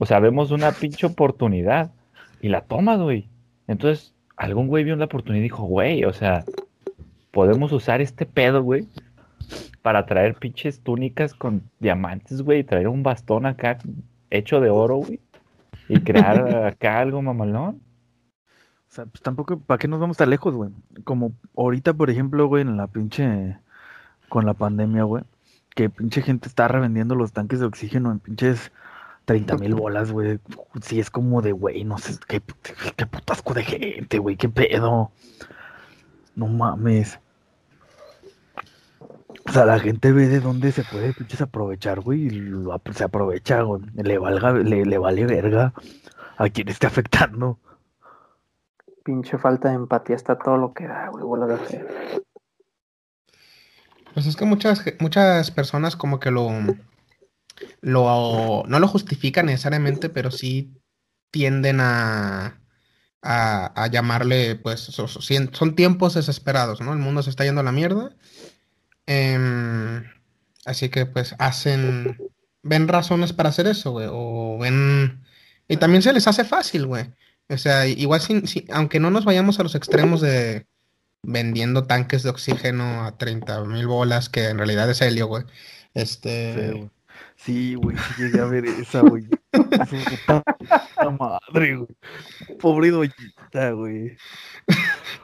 O 0.00 0.06
sea, 0.06 0.18
vemos 0.18 0.50
una 0.50 0.72
pinche 0.72 1.06
oportunidad 1.06 1.92
y 2.40 2.48
la 2.48 2.62
tomas, 2.62 2.98
güey. 3.00 3.28
Entonces, 3.68 4.14
algún 4.36 4.66
güey 4.66 4.82
vio 4.84 4.96
la 4.96 5.04
oportunidad 5.04 5.40
y 5.40 5.44
dijo, 5.44 5.62
güey, 5.64 6.04
o 6.04 6.12
sea, 6.12 6.44
podemos 7.30 7.70
usar 7.72 8.00
este 8.00 8.26
pedo, 8.26 8.62
güey, 8.62 8.86
para 9.82 10.06
traer 10.06 10.34
pinches 10.34 10.80
túnicas 10.80 11.34
con 11.34 11.62
diamantes, 11.78 12.42
güey, 12.42 12.60
y 12.60 12.64
traer 12.64 12.88
un 12.88 13.02
bastón 13.02 13.46
acá 13.46 13.78
hecho 14.30 14.60
de 14.60 14.70
oro, 14.70 14.96
güey, 14.96 15.20
y 15.88 16.00
crear 16.00 16.38
acá 16.66 16.98
algo 17.00 17.20
mamalón. 17.22 17.80
O 18.92 18.94
sea, 18.94 19.06
pues 19.06 19.22
tampoco, 19.22 19.58
¿para 19.58 19.78
qué 19.78 19.88
nos 19.88 20.00
vamos 20.00 20.18
tan 20.18 20.28
lejos, 20.28 20.54
güey? 20.54 20.70
Como 21.04 21.32
ahorita, 21.56 21.94
por 21.94 22.10
ejemplo, 22.10 22.46
güey, 22.46 22.60
en 22.60 22.76
la 22.76 22.88
pinche, 22.88 23.56
con 24.28 24.44
la 24.44 24.52
pandemia, 24.52 25.04
güey, 25.04 25.24
que 25.74 25.88
pinche 25.88 26.20
gente 26.20 26.46
está 26.46 26.68
revendiendo 26.68 27.14
los 27.14 27.32
tanques 27.32 27.60
de 27.60 27.64
oxígeno 27.64 28.12
en 28.12 28.18
pinches 28.18 28.70
30 29.24 29.56
mil 29.56 29.74
bolas, 29.74 30.12
güey. 30.12 30.40
Sí, 30.82 31.00
es 31.00 31.08
como 31.10 31.40
de, 31.40 31.52
güey, 31.52 31.84
no 31.84 31.96
sé, 31.96 32.18
qué, 32.28 32.42
qué 32.94 33.06
putasco 33.06 33.54
de 33.54 33.64
gente, 33.64 34.18
güey, 34.18 34.36
qué 34.36 34.50
pedo. 34.50 35.10
No 36.36 36.48
mames. 36.48 37.18
O 39.48 39.52
sea, 39.52 39.64
la 39.64 39.78
gente 39.78 40.12
ve 40.12 40.28
de 40.28 40.40
dónde 40.40 40.70
se 40.70 40.84
puede 40.84 41.14
pinches 41.14 41.40
aprovechar, 41.40 42.00
güey, 42.00 42.26
y 42.26 42.30
lo 42.30 42.78
se 42.92 43.04
aprovecha, 43.04 43.62
güey. 43.62 43.80
Le, 43.94 44.18
valga, 44.18 44.52
le, 44.52 44.84
le 44.84 44.98
vale 44.98 45.24
verga 45.24 45.72
a 46.36 46.50
quien 46.50 46.68
esté 46.68 46.86
afectando. 46.86 47.58
Pinche 49.04 49.38
falta 49.38 49.68
de 49.68 49.74
empatía 49.74 50.16
está 50.16 50.38
todo 50.38 50.56
lo 50.56 50.72
que 50.72 50.86
da, 50.86 51.08
güey, 51.08 51.24
bola 51.24 51.46
de. 51.46 52.22
Pues 54.14 54.26
es 54.26 54.36
que 54.36 54.44
muchas, 54.44 54.82
muchas 55.00 55.50
personas 55.50 55.96
como 55.96 56.20
que 56.20 56.30
lo, 56.30 56.50
lo, 57.80 58.62
no 58.66 58.78
lo 58.78 58.88
justifican 58.88 59.46
necesariamente, 59.46 60.08
pero 60.10 60.30
sí 60.30 60.72
tienden 61.30 61.80
a, 61.80 62.60
a, 63.22 63.82
a 63.82 63.86
llamarle, 63.86 64.56
pues, 64.56 64.80
so- 64.80 65.08
so- 65.08 65.20
sien- 65.22 65.50
son 65.54 65.74
tiempos 65.74 66.14
desesperados, 66.14 66.80
¿no? 66.82 66.92
El 66.92 66.98
mundo 66.98 67.22
se 67.22 67.30
está 67.30 67.44
yendo 67.44 67.62
a 67.62 67.64
la 67.64 67.72
mierda. 67.72 68.14
Em, 69.06 70.04
así 70.66 70.90
que, 70.90 71.06
pues, 71.06 71.34
hacen, 71.38 72.18
ven 72.62 72.88
razones 72.88 73.32
para 73.32 73.48
hacer 73.48 73.66
eso, 73.66 73.92
güey, 73.92 74.08
o 74.10 74.58
ven, 74.60 75.24
y 75.68 75.78
también 75.78 76.02
se 76.02 76.12
les 76.12 76.28
hace 76.28 76.44
fácil, 76.44 76.86
güey. 76.86 77.10
O 77.52 77.58
sea, 77.58 77.86
igual, 77.86 78.20
sin, 78.20 78.46
si- 78.46 78.66
aunque 78.72 78.98
no 79.00 79.10
nos 79.10 79.24
vayamos 79.24 79.58
a 79.60 79.62
los 79.62 79.74
extremos 79.74 80.20
de 80.20 80.66
vendiendo 81.22 81.84
tanques 81.84 82.22
de 82.22 82.30
oxígeno 82.30 83.04
a 83.04 83.16
30 83.16 83.62
mil 83.64 83.86
bolas, 83.86 84.28
que 84.28 84.48
en 84.48 84.58
realidad 84.58 84.90
es 84.90 85.00
helio, 85.02 85.26
güey. 85.26 85.44
Este, 85.94 86.90
Sí, 87.36 87.74
güey. 87.74 87.96
Sí, 87.96 88.22
llegué 88.22 88.40
a 88.40 88.44
ver 88.44 88.64
esa, 88.66 89.00
güey. 89.00 89.24
Puta 89.52 91.10
madre, 91.18 91.76
güey. 91.76 91.88
Pobre 92.60 92.90
doñita, 92.90 93.70
güey. 93.72 94.16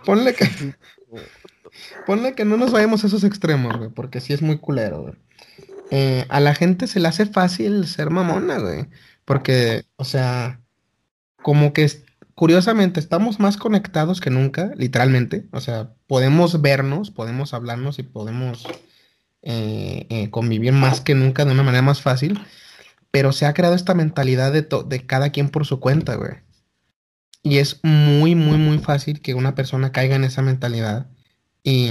ponle 0.05 0.35
que, 0.35 0.47
ponle 2.07 2.35
que 2.35 2.45
no 2.45 2.57
nos 2.57 2.73
vayamos 2.73 3.05
a 3.05 3.07
esos 3.07 3.25
extremos, 3.25 3.77
güey, 3.77 3.91
porque 3.91 4.21
sí 4.21 4.33
es 4.33 4.43
muy 4.43 4.59
culero, 4.59 5.03
güey. 5.03 5.15
Eh, 5.91 6.27
a 6.29 6.41
la 6.41 6.55
gente 6.55 6.87
se 6.87 7.01
le 7.01 7.09
hace 7.09 7.27
fácil 7.27 7.87
ser 7.87 8.11
mamona, 8.11 8.59
güey, 8.59 8.87
porque, 9.25 9.85
o 9.97 10.05
sea, 10.05 10.61
como 11.43 11.73
que 11.73 11.89
curiosamente 12.39 13.01
estamos 13.01 13.41
más 13.41 13.57
conectados 13.57 14.21
que 14.21 14.31
nunca, 14.31 14.71
literalmente, 14.77 15.49
o 15.51 15.61
sea, 15.61 15.91
podemos 16.07 16.63
vernos, 16.63 17.11
podemos 17.11 17.53
hablarnos 17.53 17.99
y 17.99 18.05
podemos 18.05 18.65
eh, 19.43 20.07
eh, 20.09 20.31
convivir 20.31 20.73
más 20.73 21.01
que 21.01 21.17
nunca 21.17 21.45
de 21.45 21.51
una 21.51 21.65
manera 21.65 21.83
más 21.83 22.01
fácil, 22.01 22.39
pero 23.11 23.33
se 23.33 23.45
ha 23.45 23.55
creado 23.55 23.75
esta 23.75 23.93
mentalidad 23.95 24.53
de, 24.53 24.63
de 24.63 25.05
cada 25.05 25.31
quien 25.31 25.49
por 25.49 25.67
su 25.67 25.81
cuenta, 25.81 26.15
güey. 26.15 26.31
Y 27.43 27.59
es 27.59 27.81
muy, 27.83 28.37
muy, 28.37 28.57
muy 28.57 28.79
fácil 28.79 29.21
que 29.21 29.35
una 29.35 29.57
persona 29.57 29.91
caiga 29.91 30.15
en 30.15 30.23
esa 30.23 30.41
mentalidad 30.41 31.09
y, 31.65 31.91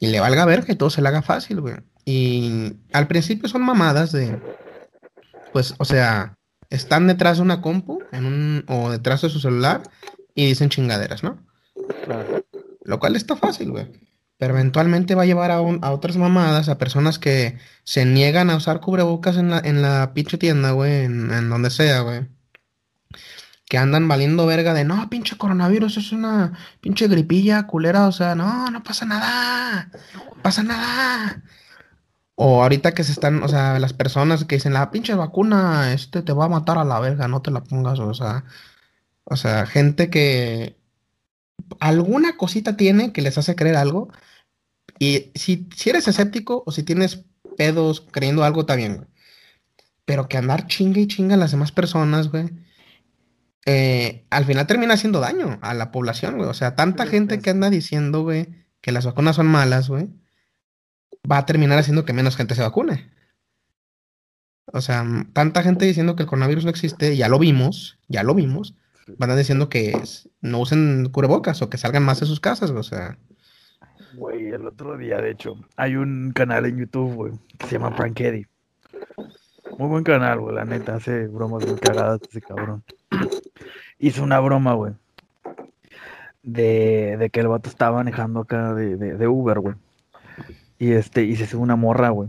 y 0.00 0.08
le 0.08 0.18
valga 0.18 0.44
ver 0.46 0.64
que 0.64 0.74
todo 0.74 0.90
se 0.90 1.00
le 1.00 1.06
haga 1.10 1.22
fácil, 1.22 1.60
güey. 1.60 1.76
Y 2.04 2.72
al 2.92 3.06
principio 3.06 3.48
son 3.48 3.62
mamadas 3.62 4.10
de, 4.10 4.36
pues, 5.52 5.76
o 5.78 5.84
sea, 5.84 6.34
están 6.74 7.06
detrás 7.06 7.36
de 7.38 7.42
una 7.42 7.60
compu 7.60 8.00
en 8.12 8.24
un, 8.26 8.64
o 8.68 8.90
detrás 8.90 9.22
de 9.22 9.30
su 9.30 9.40
celular 9.40 9.82
y 10.34 10.46
dicen 10.46 10.68
chingaderas, 10.70 11.22
¿no? 11.22 11.38
Lo 12.84 12.98
cual 12.98 13.16
está 13.16 13.36
fácil, 13.36 13.70
güey. 13.70 13.90
Pero 14.36 14.54
eventualmente 14.54 15.14
va 15.14 15.22
a 15.22 15.26
llevar 15.26 15.50
a, 15.50 15.60
un- 15.60 15.78
a 15.82 15.92
otras 15.92 16.16
mamadas, 16.16 16.68
a 16.68 16.76
personas 16.76 17.18
que 17.18 17.56
se 17.84 18.04
niegan 18.04 18.50
a 18.50 18.56
usar 18.56 18.80
cubrebocas 18.80 19.36
en 19.36 19.50
la, 19.50 19.58
en 19.60 19.80
la 19.80 20.12
pinche 20.12 20.38
tienda, 20.38 20.72
güey, 20.72 21.04
en, 21.04 21.30
en 21.32 21.48
donde 21.48 21.70
sea, 21.70 22.00
güey. 22.00 22.26
Que 23.66 23.78
andan 23.78 24.08
valiendo 24.08 24.44
verga 24.44 24.74
de, 24.74 24.84
no, 24.84 25.08
pinche 25.08 25.38
coronavirus, 25.38 25.96
es 25.96 26.12
una 26.12 26.52
pinche 26.80 27.08
gripilla 27.08 27.66
culera, 27.66 28.06
o 28.08 28.12
sea, 28.12 28.34
no, 28.34 28.70
no 28.70 28.82
pasa 28.82 29.06
nada, 29.06 29.88
no 30.14 30.42
pasa 30.42 30.62
nada. 30.62 31.42
O 32.36 32.62
ahorita 32.62 32.94
que 32.94 33.04
se 33.04 33.12
están, 33.12 33.42
o 33.44 33.48
sea, 33.48 33.78
las 33.78 33.92
personas 33.92 34.44
que 34.44 34.56
dicen, 34.56 34.72
la 34.74 34.90
pinche 34.90 35.14
vacuna, 35.14 35.92
este 35.92 36.22
te 36.22 36.32
va 36.32 36.46
a 36.46 36.48
matar 36.48 36.78
a 36.78 36.84
la 36.84 36.98
verga, 37.00 37.28
no 37.28 37.42
te 37.42 37.50
la 37.52 37.62
pongas, 37.64 38.00
o 38.00 38.12
sea, 38.14 38.44
o 39.24 39.36
sea, 39.36 39.66
gente 39.66 40.10
que 40.10 40.78
alguna 41.80 42.36
cosita 42.36 42.76
tiene 42.76 43.12
que 43.12 43.22
les 43.22 43.38
hace 43.38 43.54
creer 43.56 43.76
algo. 43.76 44.10
Y 44.98 45.32
si, 45.36 45.68
si 45.76 45.90
eres 45.90 46.08
escéptico 46.08 46.64
o 46.66 46.72
si 46.72 46.82
tienes 46.84 47.24
pedos 47.58 48.02
creyendo 48.12 48.44
algo, 48.44 48.62
está 48.62 48.76
bien, 48.76 48.96
güey. 48.98 49.08
Pero 50.06 50.28
que 50.28 50.38
andar 50.38 50.66
chinga 50.66 51.00
y 51.00 51.06
chinga 51.08 51.34
a 51.34 51.38
las 51.38 51.50
demás 51.52 51.72
personas, 51.72 52.28
güey. 52.30 52.50
eh, 53.66 54.26
al 54.30 54.44
final 54.44 54.66
termina 54.66 54.94
haciendo 54.94 55.20
daño 55.20 55.58
a 55.62 55.74
la 55.74 55.90
población, 55.92 56.36
güey. 56.36 56.48
O 56.48 56.54
sea, 56.54 56.74
tanta 56.76 57.06
Sí, 57.06 57.10
gente 57.10 57.40
que 57.40 57.50
anda 57.50 57.70
diciendo, 57.70 58.22
güey, 58.22 58.48
que 58.80 58.92
las 58.92 59.06
vacunas 59.06 59.36
son 59.36 59.46
malas, 59.46 59.88
güey, 59.88 60.08
va 61.30 61.38
a 61.38 61.46
terminar 61.46 61.78
haciendo 61.78 62.04
que 62.04 62.12
menos 62.12 62.36
gente 62.36 62.54
se 62.54 62.62
vacune. 62.62 63.10
O 64.66 64.80
sea, 64.80 65.04
mm, 65.04 65.32
tanta 65.32 65.62
gente 65.62 65.84
diciendo 65.84 66.16
que 66.16 66.22
el 66.22 66.28
coronavirus 66.28 66.64
no 66.64 66.70
existe, 66.70 67.16
ya 67.16 67.28
lo 67.28 67.38
vimos, 67.38 67.98
ya 68.08 68.22
lo 68.22 68.34
vimos. 68.34 68.74
Van 69.18 69.30
a 69.30 69.36
diciendo 69.36 69.68
que 69.68 69.92
no 70.40 70.60
usen 70.60 71.08
cubrebocas 71.10 71.60
o 71.60 71.68
que 71.68 71.76
salgan 71.76 72.04
más 72.04 72.20
de 72.20 72.26
sus 72.26 72.40
casas, 72.40 72.70
o 72.70 72.82
sea. 72.82 73.18
Güey, 74.14 74.48
el 74.48 74.66
otro 74.66 74.96
día, 74.96 75.18
de 75.18 75.32
hecho, 75.32 75.56
hay 75.76 75.96
un 75.96 76.32
canal 76.34 76.64
en 76.66 76.78
YouTube, 76.78 77.14
güey, 77.14 77.32
que 77.58 77.66
se 77.66 77.72
llama 77.72 77.94
Prank 77.94 78.20
Eddie. 78.20 78.48
Muy 79.78 79.88
buen 79.88 80.04
canal, 80.04 80.40
güey, 80.40 80.54
la 80.54 80.64
neta, 80.64 80.94
hace 80.94 81.26
bromas 81.26 81.66
muy 81.66 81.78
cagadas 81.78 82.20
ese 82.28 82.40
cabrón. 82.40 82.82
Hizo 83.98 84.22
una 84.22 84.40
broma, 84.40 84.74
güey, 84.74 84.94
de, 86.42 87.16
de 87.18 87.30
que 87.30 87.40
el 87.40 87.48
vato 87.48 87.68
estaba 87.68 87.98
manejando 87.98 88.40
acá 88.40 88.72
de, 88.74 88.96
de, 88.96 89.16
de 89.16 89.28
Uber, 89.28 89.58
güey. 89.60 89.74
Y 90.78 90.92
este, 90.92 91.22
y 91.24 91.36
se 91.36 91.46
sube 91.46 91.62
una 91.62 91.76
morra, 91.76 92.10
güey. 92.10 92.28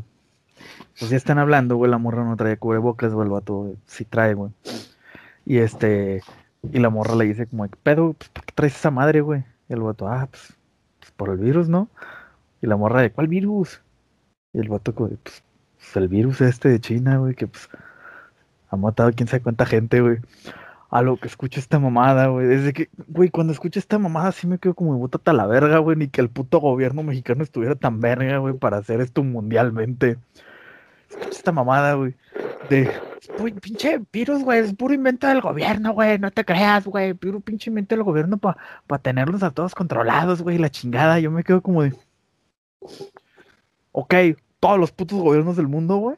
Pues 0.98 1.12
ya 1.12 1.18
están 1.18 1.40
hablando, 1.40 1.76
güey, 1.76 1.92
la 1.92 1.98
morra 1.98 2.24
no 2.24 2.38
trae 2.38 2.58
cubrebocas, 2.58 3.14
güey, 3.14 3.26
el 3.26 3.32
vato 3.32 3.76
sí 3.86 4.06
trae, 4.06 4.34
güey. 4.34 4.52
Y 5.46 5.58
este, 5.58 6.22
y 6.72 6.80
la 6.80 6.90
morra 6.90 7.16
le 7.16 7.26
dice 7.26 7.48
como, 7.48 7.68
¿qué 7.68 7.78
pedo? 7.84 8.14
Pues, 8.14 8.30
¿Por 8.30 8.46
qué 8.46 8.54
traes 8.56 8.76
esa 8.76 8.92
madre, 8.92 9.22
güey? 9.22 9.44
Y 9.70 9.74
el 9.74 9.82
vato, 9.82 10.08
ah, 10.08 10.28
pues, 10.30 10.54
pues 11.00 11.12
por 11.12 11.30
el 11.30 11.38
virus, 11.38 11.70
¿no? 11.70 11.90
Y 12.62 12.68
la 12.68 12.78
morra 12.78 13.02
de, 13.02 13.12
¿cuál 13.12 13.28
virus? 13.28 13.82
Y 14.54 14.60
el 14.60 14.70
vato 14.70 14.92
de, 14.92 15.18
pues, 15.18 15.44
pues, 15.78 15.96
el 15.98 16.08
virus 16.08 16.42
este 16.42 16.70
de 16.70 16.80
China, 16.80 17.18
güey, 17.18 17.36
que 17.36 17.48
pues 17.48 17.70
ha 18.70 18.76
matado 18.76 19.12
quién 19.14 19.28
sabe 19.28 19.44
cuánta 19.44 19.66
gente, 19.66 20.02
güey. 20.02 20.18
A 20.96 21.02
lo 21.02 21.18
que 21.18 21.28
escucho 21.28 21.60
esta 21.60 21.78
mamada, 21.78 22.28
güey. 22.28 22.48
Desde 22.48 22.72
que, 22.72 22.88
güey, 23.10 23.30
cuando 23.30 23.52
escucho 23.52 23.80
esta 23.80 24.00
mamada 24.00 24.32
sí 24.32 24.48
me 24.48 24.60
quedo 24.60 24.76
como 24.76 24.98
bótate 24.98 25.30
a 25.30 25.34
la 25.34 25.46
verga, 25.46 25.80
güey. 25.80 25.98
Ni 25.98 26.08
que 26.08 26.22
el 26.22 26.30
puto 26.30 26.62
gobierno 26.62 27.04
mexicano 27.04 27.44
estuviera 27.44 27.76
tan 27.76 28.00
verga, 28.00 28.38
güey, 28.38 28.54
para 28.54 28.78
hacer 28.78 29.02
esto 29.02 29.22
mundialmente. 29.22 30.18
Escucho 31.10 31.32
esta 31.32 31.52
mamada, 31.52 31.96
güey. 31.96 32.16
De, 32.70 32.90
"Uy, 33.40 33.52
pinche 33.52 34.00
virus, 34.14 34.42
güey, 34.42 34.60
es 34.60 34.74
puro 34.74 34.94
invento 34.94 35.28
del 35.28 35.42
gobierno, 35.42 35.92
güey. 35.92 36.18
No 36.18 36.32
te 36.32 36.46
creas, 36.46 36.86
güey. 36.86 37.14
Puro 37.14 37.42
pinche 37.42 37.70
invento 37.70 37.94
del 37.94 38.06
gobierno 38.06 38.38
para 38.38 39.02
tenerlos 39.02 39.44
a 39.44 39.52
todos 39.52 39.76
controlados, 39.76 40.42
güey. 40.44 40.58
La 40.58 40.70
chingada. 40.70 41.20
Yo 41.20 41.30
me 41.30 41.44
quedo 41.44 41.62
como 41.62 41.84
de. 41.84 41.94
Ok, 43.92 44.14
todos 44.62 44.80
los 44.80 44.94
putos 44.94 45.20
gobiernos 45.20 45.58
del 45.58 45.68
mundo, 45.68 45.98
güey. 45.98 46.16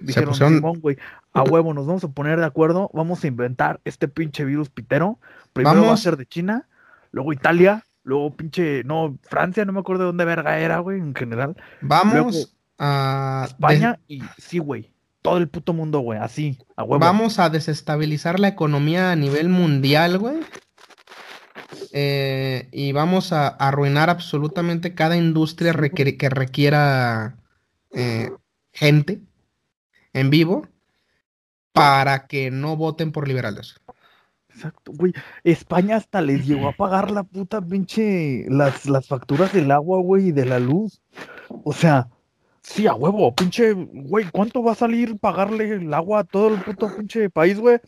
Dijeron, 0.00 0.30
pusieron- 0.30 0.54
"Simón, 0.56 0.80
güey, 0.80 0.96
a 1.32 1.42
huevo, 1.42 1.74
nos 1.74 1.86
vamos 1.86 2.04
a 2.04 2.08
poner 2.08 2.38
de 2.38 2.46
acuerdo, 2.46 2.90
vamos 2.92 3.22
a 3.24 3.26
inventar 3.26 3.80
este 3.84 4.08
pinche 4.08 4.44
virus 4.44 4.68
pitero. 4.70 5.18
Primero 5.52 5.86
va 5.86 5.92
a 5.94 5.96
ser 5.96 6.16
de 6.16 6.26
China, 6.26 6.66
luego 7.10 7.32
Italia, 7.32 7.84
luego 8.04 8.34
pinche, 8.34 8.84
no, 8.84 9.16
Francia, 9.22 9.64
no 9.64 9.72
me 9.72 9.80
acuerdo 9.80 10.02
de 10.04 10.06
dónde 10.06 10.24
verga 10.24 10.58
era, 10.58 10.78
güey, 10.78 10.98
en 11.00 11.14
general. 11.14 11.56
Vamos 11.80 12.14
Luego, 12.14 12.30
a. 12.78 13.44
España 13.46 13.98
y 14.08 14.22
sí, 14.38 14.58
güey, 14.58 14.90
todo 15.20 15.38
el 15.38 15.48
puto 15.48 15.72
mundo, 15.72 16.00
güey, 16.00 16.18
así, 16.18 16.58
a 16.76 16.82
huevo. 16.84 16.98
vamos 16.98 17.38
a 17.38 17.48
desestabilizar 17.50 18.40
la 18.40 18.48
economía 18.48 19.12
a 19.12 19.16
nivel 19.16 19.48
mundial, 19.48 20.18
güey. 20.18 20.36
Eh, 21.92 22.68
y 22.72 22.92
vamos 22.92 23.32
a 23.32 23.48
arruinar 23.48 24.08
absolutamente 24.10 24.94
cada 24.94 25.16
industria 25.16 25.72
que 25.72 26.28
requiera 26.30 27.36
eh, 27.94 28.30
gente 28.72 29.20
en 30.12 30.30
vivo 30.30 30.66
para 31.72 32.26
que 32.26 32.50
no 32.50 32.76
voten 32.76 33.12
por 33.12 33.28
liberales. 33.28 33.80
Exacto, 34.54 34.92
güey. 34.94 35.12
España 35.44 35.96
hasta 35.96 36.20
les 36.20 36.46
llegó 36.46 36.68
a 36.68 36.72
pagar 36.72 37.10
la 37.10 37.22
puta 37.22 37.60
pinche, 37.62 38.44
las, 38.48 38.86
las 38.86 39.08
facturas 39.08 39.52
del 39.52 39.70
agua, 39.70 40.00
güey, 40.00 40.28
y 40.28 40.32
de 40.32 40.44
la 40.44 40.58
luz. 40.58 41.00
O 41.64 41.72
sea, 41.72 42.08
sí, 42.62 42.86
a 42.86 42.94
huevo, 42.94 43.34
pinche, 43.34 43.72
güey, 43.72 44.26
¿cuánto 44.30 44.62
va 44.62 44.72
a 44.72 44.76
salir 44.76 45.18
pagarle 45.18 45.70
el 45.70 45.94
agua 45.94 46.20
a 46.20 46.24
todo 46.24 46.54
el 46.54 46.60
puto 46.60 46.94
pinche 46.94 47.30
país, 47.30 47.58
güey? 47.58 47.80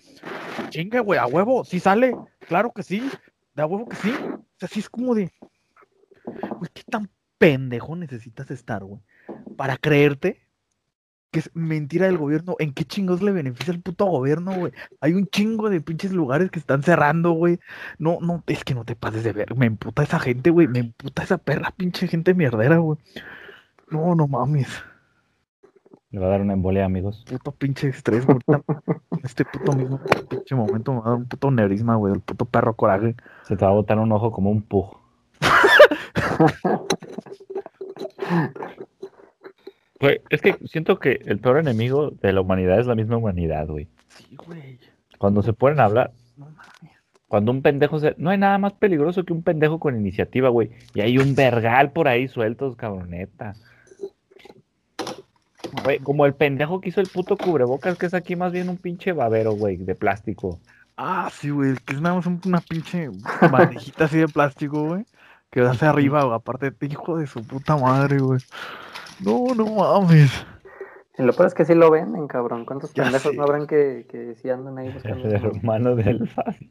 Chingue, 0.70 1.00
güey, 1.00 1.18
a 1.18 1.26
huevo, 1.26 1.64
sí 1.64 1.80
sale, 1.80 2.16
claro 2.48 2.72
que 2.72 2.82
sí, 2.82 3.02
de 3.54 3.62
a 3.62 3.66
huevo 3.66 3.86
que 3.86 3.96
sí. 3.96 4.14
O 4.30 4.58
sea, 4.58 4.68
sí 4.68 4.80
es 4.80 4.88
como 4.88 5.14
de, 5.14 5.30
güey, 6.24 6.70
¿qué 6.72 6.82
tan 6.84 7.10
pendejo 7.36 7.94
necesitas 7.94 8.50
estar, 8.50 8.84
güey? 8.84 9.00
Para 9.56 9.76
creerte 9.76 10.43
que 11.34 11.40
es 11.40 11.50
mentira 11.52 12.06
del 12.06 12.16
gobierno. 12.16 12.54
¿En 12.60 12.72
qué 12.72 12.84
chingos 12.84 13.20
le 13.20 13.32
beneficia 13.32 13.74
el 13.74 13.80
puto 13.80 14.06
gobierno, 14.06 14.54
güey? 14.54 14.72
Hay 15.00 15.14
un 15.14 15.26
chingo 15.26 15.68
de 15.68 15.80
pinches 15.80 16.12
lugares 16.12 16.48
que 16.52 16.60
están 16.60 16.84
cerrando, 16.84 17.32
güey. 17.32 17.58
No, 17.98 18.18
no, 18.20 18.44
es 18.46 18.62
que 18.62 18.72
no 18.72 18.84
te 18.84 18.94
pases 18.94 19.24
de 19.24 19.32
ver. 19.32 19.56
Me 19.56 19.66
emputa 19.66 20.04
esa 20.04 20.20
gente, 20.20 20.50
güey. 20.50 20.68
Me 20.68 20.78
emputa 20.78 21.24
esa 21.24 21.38
perra 21.38 21.72
pinche 21.76 22.06
gente 22.06 22.34
mierdera, 22.34 22.76
güey. 22.76 23.00
No, 23.90 24.14
no 24.14 24.28
mames. 24.28 24.68
Le 26.12 26.20
va 26.20 26.26
a 26.26 26.30
dar 26.30 26.40
una 26.40 26.52
embolia, 26.52 26.84
amigos. 26.84 27.24
Puto 27.28 27.50
pinche 27.50 27.88
estrés, 27.88 28.24
güey. 28.24 28.38
Este 29.24 29.44
puto 29.44 29.72
mismo 29.72 30.00
pinche 30.28 30.54
momento 30.54 30.92
me 30.92 31.00
va 31.00 31.06
a 31.06 31.08
dar 31.08 31.18
un 31.18 31.26
puto 31.26 31.50
neurisma, 31.50 31.96
güey. 31.96 32.14
El 32.14 32.20
puto 32.20 32.44
perro 32.44 32.76
coraje. 32.76 33.16
Se 33.42 33.56
te 33.56 33.64
va 33.64 33.72
a 33.72 33.74
botar 33.74 33.98
un 33.98 34.12
ojo 34.12 34.30
como 34.30 34.52
un 34.52 34.62
pug. 34.62 34.98
Güey, 40.04 40.20
es 40.30 40.40
que 40.42 40.56
siento 40.66 40.98
que 40.98 41.20
el 41.24 41.38
peor 41.38 41.58
enemigo 41.58 42.10
de 42.10 42.32
la 42.32 42.40
humanidad 42.42 42.78
es 42.78 42.86
la 42.86 42.94
misma 42.94 43.16
humanidad, 43.16 43.66
güey. 43.66 43.88
Sí, 44.08 44.36
güey. 44.46 44.78
Cuando 45.18 45.42
se 45.42 45.52
ponen 45.52 45.80
a 45.80 45.84
hablar, 45.84 46.12
No 46.36 46.46
mames. 46.46 46.92
cuando 47.28 47.52
un 47.52 47.62
pendejo 47.62 47.98
se... 47.98 48.14
No 48.18 48.30
hay 48.30 48.38
nada 48.38 48.58
más 48.58 48.72
peligroso 48.74 49.24
que 49.24 49.32
un 49.32 49.42
pendejo 49.42 49.78
con 49.80 49.96
iniciativa, 49.96 50.48
güey. 50.50 50.70
Y 50.94 51.00
hay 51.00 51.16
un 51.18 51.34
vergal 51.34 51.92
por 51.92 52.08
ahí 52.08 52.28
sueltos, 52.28 52.76
cabroneta. 52.76 53.54
Güey, 55.82 55.98
como 56.00 56.26
el 56.26 56.34
pendejo 56.34 56.80
que 56.80 56.90
hizo 56.90 57.00
el 57.00 57.08
puto 57.08 57.36
cubrebocas, 57.36 57.96
que 57.98 58.06
es 58.06 58.14
aquí 58.14 58.36
más 58.36 58.52
bien 58.52 58.68
un 58.68 58.76
pinche 58.76 59.12
babero, 59.12 59.52
güey, 59.52 59.76
de 59.76 59.94
plástico. 59.94 60.60
Ah, 60.96 61.28
sí, 61.32 61.50
güey. 61.50 61.74
Que 61.86 61.94
es 61.94 62.00
nada 62.00 62.16
más 62.16 62.26
un- 62.26 62.40
una 62.44 62.60
pinche 62.60 63.08
bandejita 63.50 64.04
así 64.04 64.18
de 64.18 64.28
plástico, 64.28 64.84
güey. 64.84 65.04
Que 65.50 65.62
hacia 65.62 65.90
arriba, 65.90 66.22
güey. 66.24 66.34
Aparte, 66.36 66.72
hijo 66.86 67.16
de 67.16 67.26
su 67.26 67.42
puta 67.42 67.76
madre, 67.76 68.18
güey. 68.18 68.40
No, 69.20 69.54
no 69.54 69.66
mames. 69.66 70.46
Y 71.18 71.22
lo 71.22 71.32
peor 71.32 71.46
es 71.48 71.54
que 71.54 71.64
sí 71.64 71.74
lo 71.74 71.90
venden, 71.90 72.26
cabrón. 72.26 72.64
¿Cuántos 72.64 72.92
Ya 72.94 73.04
pendejos 73.04 73.30
sé. 73.32 73.36
no 73.36 73.44
habrán 73.44 73.66
que, 73.66 74.06
que 74.10 74.34
sí 74.36 74.50
andan 74.50 74.78
ahí 74.78 74.90
buscando 74.92 75.28
El 75.28 75.34
hermano 75.34 75.94
del 75.94 76.28
Fabi. 76.28 76.70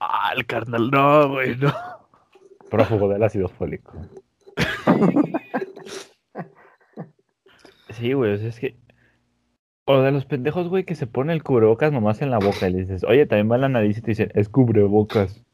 Ah, 0.00 0.32
el 0.36 0.46
carnal, 0.46 0.90
no, 0.90 1.28
güey, 1.28 1.56
no. 1.56 1.72
Prófugo 2.70 3.08
del 3.08 3.22
ácido 3.22 3.48
fólico. 3.48 3.92
Sí, 7.90 8.12
güey, 8.12 8.34
o 8.34 8.38
sea, 8.38 8.48
es 8.48 8.60
que. 8.60 8.76
O 9.84 10.00
de 10.00 10.12
los 10.12 10.24
pendejos, 10.24 10.68
güey, 10.68 10.84
que 10.84 10.94
se 10.94 11.06
pone 11.08 11.32
el 11.32 11.42
cubrebocas 11.42 11.92
nomás 11.92 12.22
en 12.22 12.30
la 12.30 12.38
boca 12.38 12.68
y 12.68 12.72
le 12.72 12.78
dices, 12.80 13.02
oye, 13.04 13.26
también 13.26 13.50
va 13.50 13.58
la 13.58 13.68
nariz 13.68 13.98
y 13.98 14.02
te 14.02 14.12
dicen, 14.12 14.30
es 14.34 14.48
cubrebocas. 14.48 15.44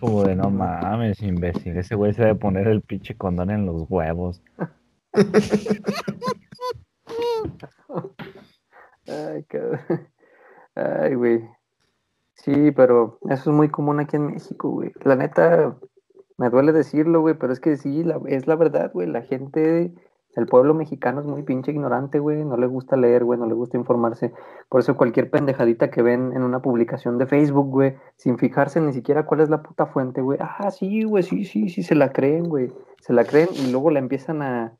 Como 0.00 0.24
de 0.24 0.36
no 0.36 0.50
mames, 0.50 1.22
imbécil. 1.22 1.76
Ese 1.76 1.94
güey 1.94 2.12
se 2.12 2.22
debe 2.22 2.34
poner 2.34 2.68
el 2.68 2.82
pinche 2.82 3.16
condón 3.16 3.50
en 3.50 3.66
los 3.66 3.84
huevos. 3.88 4.42
Ay, 9.06 9.44
cabrón. 9.44 9.80
Ay, 10.74 11.14
güey. 11.14 11.48
Sí, 12.34 12.70
pero 12.72 13.18
eso 13.28 13.50
es 13.50 13.56
muy 13.56 13.68
común 13.68 14.00
aquí 14.00 14.16
en 14.16 14.28
México, 14.28 14.70
güey. 14.70 14.92
La 15.02 15.16
neta, 15.16 15.76
me 16.38 16.48
duele 16.48 16.72
decirlo, 16.72 17.20
güey, 17.20 17.34
pero 17.34 17.52
es 17.52 17.60
que 17.60 17.76
sí, 17.76 18.02
es 18.28 18.46
la 18.46 18.56
verdad, 18.56 18.90
güey. 18.92 19.06
La 19.08 19.22
gente, 19.22 19.92
el 20.40 20.46
pueblo 20.46 20.74
mexicano 20.74 21.20
es 21.20 21.26
muy 21.26 21.42
pinche 21.42 21.70
ignorante, 21.70 22.18
güey. 22.18 22.44
No 22.44 22.56
le 22.56 22.66
gusta 22.66 22.96
leer, 22.96 23.24
güey, 23.24 23.38
no 23.38 23.46
le 23.46 23.54
gusta 23.54 23.76
informarse. 23.76 24.32
Por 24.68 24.80
eso 24.80 24.96
cualquier 24.96 25.30
pendejadita 25.30 25.90
que 25.90 26.02
ven 26.02 26.32
en 26.34 26.42
una 26.42 26.60
publicación 26.60 27.18
de 27.18 27.26
Facebook, 27.26 27.68
güey, 27.68 27.96
sin 28.16 28.38
fijarse 28.38 28.80
ni 28.80 28.92
siquiera 28.92 29.26
cuál 29.26 29.40
es 29.40 29.50
la 29.50 29.62
puta 29.62 29.86
fuente, 29.86 30.20
güey. 30.22 30.38
Ah, 30.40 30.70
sí, 30.70 31.04
güey, 31.04 31.22
sí, 31.22 31.44
sí, 31.44 31.68
sí, 31.68 31.82
se 31.82 31.94
la 31.94 32.12
creen, 32.12 32.44
güey. 32.44 32.72
Se 33.00 33.12
la 33.12 33.24
creen 33.24 33.48
y 33.54 33.70
luego 33.70 33.90
la 33.90 33.98
empiezan 33.98 34.42
a, 34.42 34.72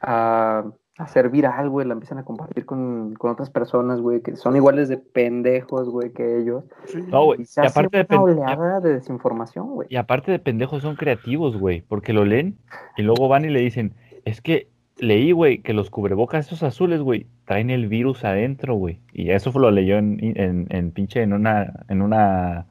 a 0.00 0.64
hacer 0.98 1.30
viral, 1.30 1.70
güey, 1.70 1.86
la 1.86 1.94
empiezan 1.94 2.18
a 2.18 2.24
compartir 2.24 2.66
con, 2.66 3.14
con 3.14 3.30
otras 3.30 3.50
personas, 3.50 4.00
güey, 4.00 4.20
que 4.20 4.36
son 4.36 4.56
iguales 4.56 4.88
de 4.88 4.98
pendejos, 4.98 5.88
güey, 5.88 6.12
que 6.12 6.38
ellos. 6.38 6.64
No, 7.08 7.26
güey. 7.26 7.42
Y 7.42 7.44
se 7.46 7.62
Y 7.62 7.66
hace 7.66 7.80
aparte 7.80 8.04
de 8.04 8.16
una 8.16 8.22
oleada 8.22 8.80
de 8.80 8.94
desinformación, 8.94 9.70
güey. 9.70 9.88
Y 9.90 9.96
aparte 9.96 10.30
de 10.30 10.38
pendejos 10.38 10.82
son 10.82 10.96
creativos, 10.96 11.56
güey, 11.56 11.82
porque 11.82 12.12
lo 12.12 12.24
leen 12.24 12.58
y 12.96 13.02
luego 13.02 13.28
van 13.28 13.44
y 13.44 13.48
le 13.48 13.60
dicen, 13.60 13.94
es 14.24 14.40
que 14.40 14.68
leí, 14.98 15.32
güey, 15.32 15.58
que 15.58 15.72
los 15.72 15.90
cubrebocas 15.90 16.46
esos 16.46 16.62
azules, 16.62 17.00
güey, 17.00 17.26
traen 17.44 17.70
el 17.70 17.88
virus 17.88 18.24
adentro, 18.24 18.74
güey. 18.74 19.00
Y 19.12 19.30
eso 19.30 19.56
lo 19.58 19.70
leyó 19.70 19.98
en, 19.98 20.18
en, 20.20 20.66
en 20.70 20.90
pinche, 20.92 21.22
en 21.22 21.32
una, 21.32 21.84
en 21.88 22.02
una, 22.02 22.66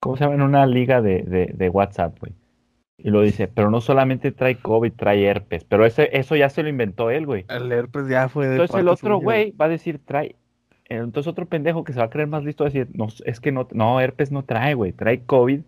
¿cómo 0.00 0.16
se 0.16 0.24
llama? 0.24 0.36
En 0.36 0.42
una 0.42 0.66
liga 0.66 1.02
de, 1.02 1.22
de, 1.22 1.52
de 1.54 1.68
WhatsApp, 1.68 2.18
güey. 2.18 2.32
Y 3.02 3.10
lo 3.10 3.22
dice, 3.22 3.48
pero 3.48 3.70
no 3.70 3.80
solamente 3.80 4.30
trae 4.30 4.56
COVID, 4.56 4.92
trae 4.92 5.24
herpes, 5.24 5.64
pero 5.64 5.86
ese, 5.86 6.10
eso 6.12 6.36
ya 6.36 6.50
se 6.50 6.62
lo 6.62 6.68
inventó 6.68 7.10
él, 7.10 7.24
güey. 7.24 7.46
El 7.48 7.72
herpes 7.72 8.08
ya 8.08 8.28
fue 8.28 8.46
de 8.46 8.52
Entonces 8.52 8.76
el 8.76 8.88
otro 8.88 9.18
güey 9.18 9.52
va 9.52 9.66
a 9.66 9.70
decir, 9.70 10.00
trae. 10.04 10.36
Entonces 10.84 11.30
otro 11.30 11.46
pendejo 11.46 11.84
que 11.84 11.92
se 11.92 12.00
va 12.00 12.06
a 12.06 12.10
creer 12.10 12.28
más 12.28 12.44
listo 12.44 12.64
va 12.64 12.68
a 12.68 12.72
decir, 12.72 12.88
no, 12.94 13.06
es 13.24 13.40
que 13.40 13.52
no, 13.52 13.68
no, 13.72 14.00
herpes 14.00 14.32
no 14.32 14.44
trae, 14.44 14.74
güey, 14.74 14.92
trae 14.92 15.22
COVID 15.24 15.60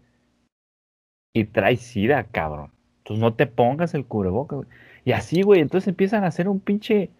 y 1.32 1.44
trae 1.44 1.76
SIDA, 1.76 2.24
cabrón. 2.24 2.70
Entonces 2.98 3.22
no 3.22 3.32
te 3.34 3.46
pongas 3.46 3.94
el 3.94 4.04
cubrebocas, 4.04 4.58
güey. 4.58 4.68
Y 5.04 5.12
así, 5.12 5.42
güey, 5.42 5.60
entonces 5.60 5.88
empiezan 5.88 6.24
a 6.24 6.28
hacer 6.28 6.48
un 6.48 6.60
pinche, 6.60 7.10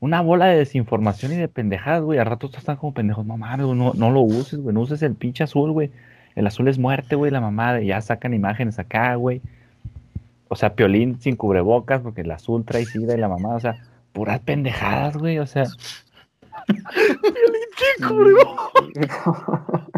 una 0.00 0.20
bola 0.20 0.46
de 0.46 0.58
desinformación 0.58 1.32
y 1.32 1.36
de 1.36 1.48
pendejadas, 1.48 2.02
güey. 2.02 2.18
Al 2.18 2.26
rato 2.26 2.50
están 2.54 2.76
como 2.76 2.94
pendejos, 2.94 3.26
no 3.26 3.36
mames, 3.36 3.66
no, 3.66 3.92
no 3.94 4.10
lo 4.10 4.20
uses, 4.20 4.60
güey, 4.60 4.74
no 4.74 4.80
uses 4.80 5.02
el 5.02 5.14
pinche 5.14 5.44
azul, 5.44 5.72
güey. 5.72 5.90
El 6.34 6.46
azul 6.46 6.68
es 6.68 6.78
muerte, 6.78 7.16
güey, 7.16 7.30
la 7.30 7.40
mamada. 7.40 7.82
Y 7.82 7.88
ya 7.88 8.00
sacan 8.00 8.34
imágenes 8.34 8.78
acá, 8.78 9.14
güey. 9.16 9.42
O 10.48 10.56
sea, 10.56 10.74
Piolín 10.74 11.20
sin 11.20 11.36
cubrebocas, 11.36 12.00
porque 12.00 12.20
el 12.22 12.30
azul 12.30 12.64
trae 12.64 12.84
sida 12.84 13.14
y 13.14 13.18
la 13.18 13.28
mamada, 13.28 13.56
o 13.56 13.60
sea, 13.60 13.76
puras 14.12 14.40
pendejadas, 14.40 15.16
güey, 15.16 15.38
o 15.38 15.46
sea. 15.46 15.64
Piolín 16.66 17.68
sin 17.76 18.08
cubrebocas. 18.08 19.82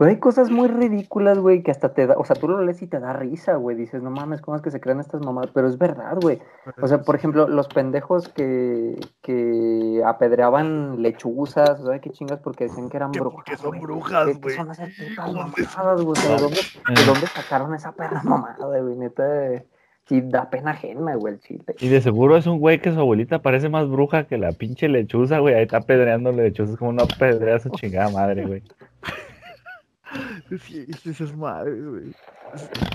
Pero 0.00 0.10
hay 0.12 0.18
cosas 0.18 0.50
muy 0.50 0.66
ridículas, 0.68 1.38
güey, 1.38 1.62
que 1.62 1.70
hasta 1.70 1.92
te 1.92 2.06
da, 2.06 2.14
o 2.16 2.24
sea, 2.24 2.34
tú 2.34 2.48
lo 2.48 2.62
lees 2.64 2.80
y 2.80 2.86
te 2.86 2.98
da 3.00 3.12
risa, 3.12 3.56
güey. 3.56 3.76
Dices, 3.76 4.02
no 4.02 4.10
mames, 4.10 4.40
¿cómo 4.40 4.56
es 4.56 4.62
que 4.62 4.70
se 4.70 4.80
crean 4.80 4.98
estas 4.98 5.20
mamadas? 5.22 5.50
Pero 5.52 5.68
es 5.68 5.76
verdad, 5.76 6.16
güey. 6.22 6.38
O 6.80 6.88
sea, 6.88 7.02
por 7.02 7.16
ejemplo, 7.16 7.46
los 7.48 7.68
pendejos 7.68 8.30
que, 8.30 8.98
que 9.20 10.02
apedreaban 10.06 11.02
lechuzas, 11.02 11.82
¿sabes 11.82 12.00
qué 12.00 12.10
chingas? 12.10 12.40
Porque 12.40 12.64
decían 12.64 12.88
que 12.88 12.96
eran 12.96 13.12
brujas. 13.12 13.34
porque 13.34 13.56
son 13.58 13.78
brujas, 13.78 14.26
¿Qué- 14.26 14.32
qué 14.32 14.38
güey. 14.40 14.56
son 14.56 14.70
esas 14.70 14.88
putas 14.88 15.32
mamadas, 15.34 16.02
güey? 16.02 16.22
¿De 16.22 16.36
dónde, 16.42 16.56
de 16.96 17.04
dónde 17.06 17.26
sacaron 17.26 17.74
esa 17.74 17.92
perra 17.92 18.22
mamada, 18.24 18.80
güey? 18.80 18.96
Neta, 18.96 19.24
sí 20.06 20.22
da 20.24 20.48
pena 20.48 20.70
ajena, 20.70 21.14
güey, 21.16 21.34
el 21.34 21.40
chile. 21.40 21.64
Y 21.78 21.88
de 21.88 22.00
seguro 22.00 22.38
es 22.38 22.46
un 22.46 22.58
güey 22.58 22.80
que 22.80 22.92
su 22.92 22.98
abuelita 23.00 23.40
parece 23.42 23.68
más 23.68 23.86
bruja 23.88 24.24
que 24.24 24.38
la 24.38 24.52
pinche 24.52 24.88
lechuza, 24.88 25.40
güey. 25.40 25.54
Ahí 25.56 25.64
está 25.64 25.76
apedreando 25.76 26.32
lechuzas 26.32 26.76
como 26.76 26.92
no 26.94 27.02
apedrea 27.02 27.56
a 27.56 27.60
su 27.60 27.68
chingada 27.68 28.08
madre, 28.10 28.46
güey. 28.46 28.62
Sí, 30.58 30.86
esas 31.04 31.36
madres, 31.36 31.84
güey. 31.84 32.14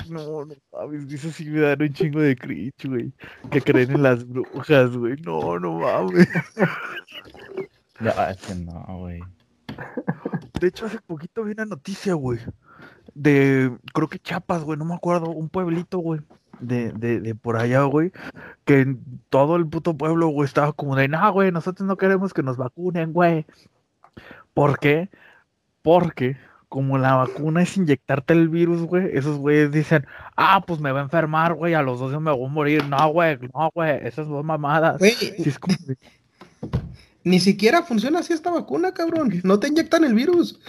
No, 0.10 0.46
no 0.46 0.56
mames, 0.74 1.12
eso 1.12 1.30
sí 1.30 1.50
me 1.50 1.62
dan 1.62 1.82
un 1.82 1.94
chingo 1.94 2.20
de 2.20 2.36
cringe, 2.36 2.86
güey. 2.86 3.13
Que 3.50 3.62
creen 3.62 3.91
en 3.91 4.04
las 4.04 4.28
brujas, 4.28 4.96
güey. 4.98 5.15
No, 5.22 5.58
no 5.60 5.80
mames. 5.80 6.28
No, 8.02 8.12
es 8.12 8.38
que 8.38 8.56
no, 8.56 8.86
güey. 9.00 9.22
De 10.60 10.68
hecho, 10.68 10.86
hace 10.86 11.00
poquito 11.00 11.44
vi 11.44 11.54
una 11.54 11.65
noticia, 11.65 12.13
güey. 12.13 12.39
De, 13.13 13.72
creo 13.94 14.10
que 14.10 14.20
Chiapas, 14.20 14.63
güey, 14.63 14.78
no 14.78 14.84
me 14.84 14.96
acuerdo, 14.96 15.30
un 15.30 15.48
pueblito, 15.48 16.00
güey. 16.00 16.20
De, 16.60 16.91
de, 16.91 17.22
de 17.22 17.36
por 17.36 17.56
allá, 17.56 17.84
güey. 17.84 18.12
Que 18.65 18.82
en 18.82 19.22
todo 19.30 19.56
el 19.56 19.65
puto 19.68 19.96
pueblo, 19.96 20.28
güey, 20.28 20.46
estaba 20.46 20.74
como 20.74 20.96
de, 20.98 21.08
no, 21.08 21.32
güey, 21.32 21.52
nosotros 21.52 21.88
no 21.88 21.96
queremos 21.96 22.34
que 22.34 22.44
nos 22.44 22.58
vacunen, 22.58 23.13
güey. 23.13 23.46
¿Por 24.54 24.80
qué? 24.80 25.10
Porque 25.82 26.38
como 26.69 26.97
la 26.97 27.15
vacuna 27.15 27.62
es 27.62 27.78
inyectarte 27.78 28.34
el 28.34 28.49
virus, 28.49 28.82
güey, 28.84 29.10
esos 29.13 29.38
güeyes 29.38 29.71
dicen, 29.71 30.06
ah, 30.36 30.63
pues 30.65 30.80
me 30.80 30.91
va 30.91 30.99
a 30.99 31.04
enfermar, 31.04 31.54
güey, 31.54 31.73
a 31.73 31.82
los 31.82 31.99
dos 31.99 32.12
días 32.12 32.21
me 32.21 32.32
voy 32.32 32.45
a 32.45 32.49
morir. 32.49 32.86
No, 32.86 33.08
güey, 33.10 33.38
no, 33.54 33.71
güey, 33.73 33.99
esas 34.06 34.28
dos 34.28 34.43
mamadas. 34.43 34.99
Güey, 34.99 35.13
Sí, 35.13 35.34
es 35.45 35.60
como 35.60 35.75
ni 37.25 37.39
siquiera 37.39 37.82
funciona 37.82 38.19
así 38.19 38.34
esta 38.34 38.51
vacuna, 38.51 38.93
cabrón. 38.93 39.41
No 39.43 39.60
te 39.60 39.67
inyectan 39.67 40.04
el 40.04 40.13
virus. 40.13 40.60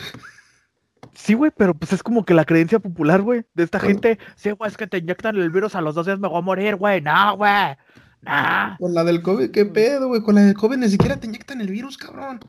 Sí, 1.13 1.35
güey, 1.35 1.53
pero 1.55 1.75
pues 1.75 1.93
es 1.93 2.03
como 2.03 2.25
que 2.25 2.35
la 2.35 2.47
creencia 2.47 2.79
popular, 2.79 3.21
güey, 3.21 3.45
de 3.55 3.63
esta 3.65 3.79
gente. 3.79 4.19
Sí, 4.37 4.51
güey, 4.51 4.71
es 4.71 4.77
que 4.77 4.87
te 4.87 4.99
inyectan 4.99 5.37
el 5.37 5.51
virus 5.51 5.75
a 5.75 5.83
los 5.83 5.95
dos 5.95 6.07
días 6.07 6.19
me 6.19 6.29
voy 6.29 6.39
a 6.39 6.43
morir, 6.43 6.77
güey. 6.77 7.03
No, 7.03 7.37
güey. 7.37 7.77
No. 8.23 8.77
Con 8.81 8.95
la 8.95 9.05
del 9.05 9.23
COVID, 9.23 9.51
¿qué 9.51 9.67
pedo, 9.67 10.09
güey? 10.09 10.23
Con 10.23 10.35
la 10.35 10.43
del 10.43 10.55
COVID 10.55 10.79
ni 10.79 10.89
siquiera 10.89 11.17
te 11.19 11.27
inyectan 11.27 11.61
el 11.61 11.69
virus, 11.69 11.99
cabrón. 11.99 12.41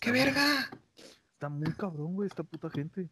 ¡Qué 0.00 0.10
verga! 0.10 0.68
Está 1.42 1.48
muy 1.48 1.72
cabrón, 1.72 2.14
güey, 2.14 2.28
esta 2.28 2.44
puta 2.44 2.70
gente. 2.70 3.08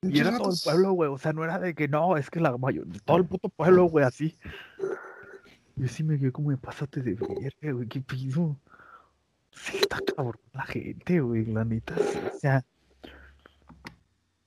Y 0.00 0.20
era 0.20 0.38
todo 0.38 0.52
el 0.52 0.58
pueblo, 0.64 0.92
güey. 0.92 1.10
O 1.10 1.18
sea, 1.18 1.34
no 1.34 1.44
era 1.44 1.58
de 1.58 1.74
que 1.74 1.86
no, 1.86 2.16
es 2.16 2.30
que 2.30 2.40
la 2.40 2.56
mayoría, 2.56 2.98
todo 3.04 3.18
el 3.18 3.26
puto 3.26 3.50
pueblo, 3.50 3.84
güey, 3.84 4.06
así. 4.06 4.38
Yo 5.76 5.86
sí 5.86 6.02
me 6.02 6.18
quedé 6.18 6.32
como 6.32 6.50
de 6.50 6.56
pásate 6.56 7.02
de 7.02 7.16
verga, 7.16 7.72
güey, 7.74 7.86
qué 7.88 8.00
pido. 8.00 8.58
Sí, 9.50 9.76
está 9.76 9.98
cabrón 10.16 10.40
la 10.54 10.62
gente, 10.62 11.20
güey, 11.20 11.44
la 11.44 11.66
neta. 11.66 11.94
sí, 11.98 12.18
o 12.34 12.38
sea, 12.38 12.64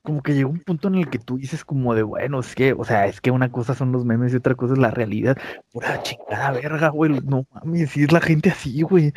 como 0.01 0.23
que 0.23 0.33
llegó 0.33 0.49
un 0.49 0.61
punto 0.61 0.87
en 0.87 0.95
el 0.95 1.11
que 1.11 1.19
tú 1.19 1.37
dices 1.37 1.63
como 1.63 1.93
de, 1.93 2.01
bueno, 2.01 2.39
es 2.39 2.55
que, 2.55 2.73
o 2.73 2.83
sea, 2.83 3.05
es 3.05 3.21
que 3.21 3.29
una 3.29 3.51
cosa 3.51 3.75
son 3.75 3.91
los 3.91 4.03
memes 4.03 4.33
y 4.33 4.37
otra 4.37 4.55
cosa 4.55 4.73
es 4.73 4.79
la 4.79 4.89
realidad. 4.89 5.37
Pura 5.71 6.01
chingada 6.01 6.49
verga, 6.53 6.89
güey. 6.89 7.21
No 7.21 7.45
mames, 7.53 7.91
si 7.91 8.01
es 8.01 8.11
la 8.11 8.19
gente 8.19 8.49
así, 8.49 8.81
güey. 8.81 9.13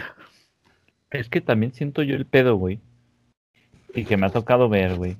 Es 1.11 1.31
que 1.31 1.41
también 1.41 1.73
siento 1.73 2.03
yo 2.03 2.17
el 2.17 2.27
pedo, 2.27 2.57
güey. 2.57 2.83
Y 3.97 4.05
que 4.05 4.17
me 4.17 4.27
ha 4.27 4.31
tocado 4.31 4.69
ver, 4.69 4.95
güey. 4.95 5.17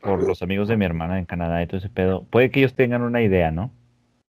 Por 0.00 0.22
los 0.22 0.42
amigos 0.42 0.68
de 0.68 0.76
mi 0.76 0.84
hermana 0.84 1.18
en 1.18 1.24
Canadá 1.24 1.62
y 1.62 1.66
todo 1.66 1.78
ese 1.78 1.88
pedo. 1.88 2.24
Puede 2.24 2.50
que 2.50 2.60
ellos 2.60 2.74
tengan 2.74 3.02
una 3.02 3.22
idea, 3.22 3.50
¿no? 3.50 3.72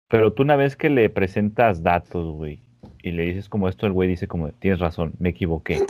Pero 0.10 0.34
tú 0.34 0.44
una 0.44 0.56
vez 0.56 0.76
que 0.76 0.90
le 0.90 1.10
presentas 1.10 1.84
datos, 1.84 2.34
güey, 2.34 2.60
y 3.02 3.12
le 3.12 3.24
dices 3.24 3.48
como 3.48 3.70
esto, 3.70 3.86
el 3.86 3.94
güey 3.94 4.10
dice 4.10 4.28
como, 4.28 4.50
tienes 4.50 4.80
razón, 4.80 5.14
me 5.20 5.30
equivoqué. 5.30 5.86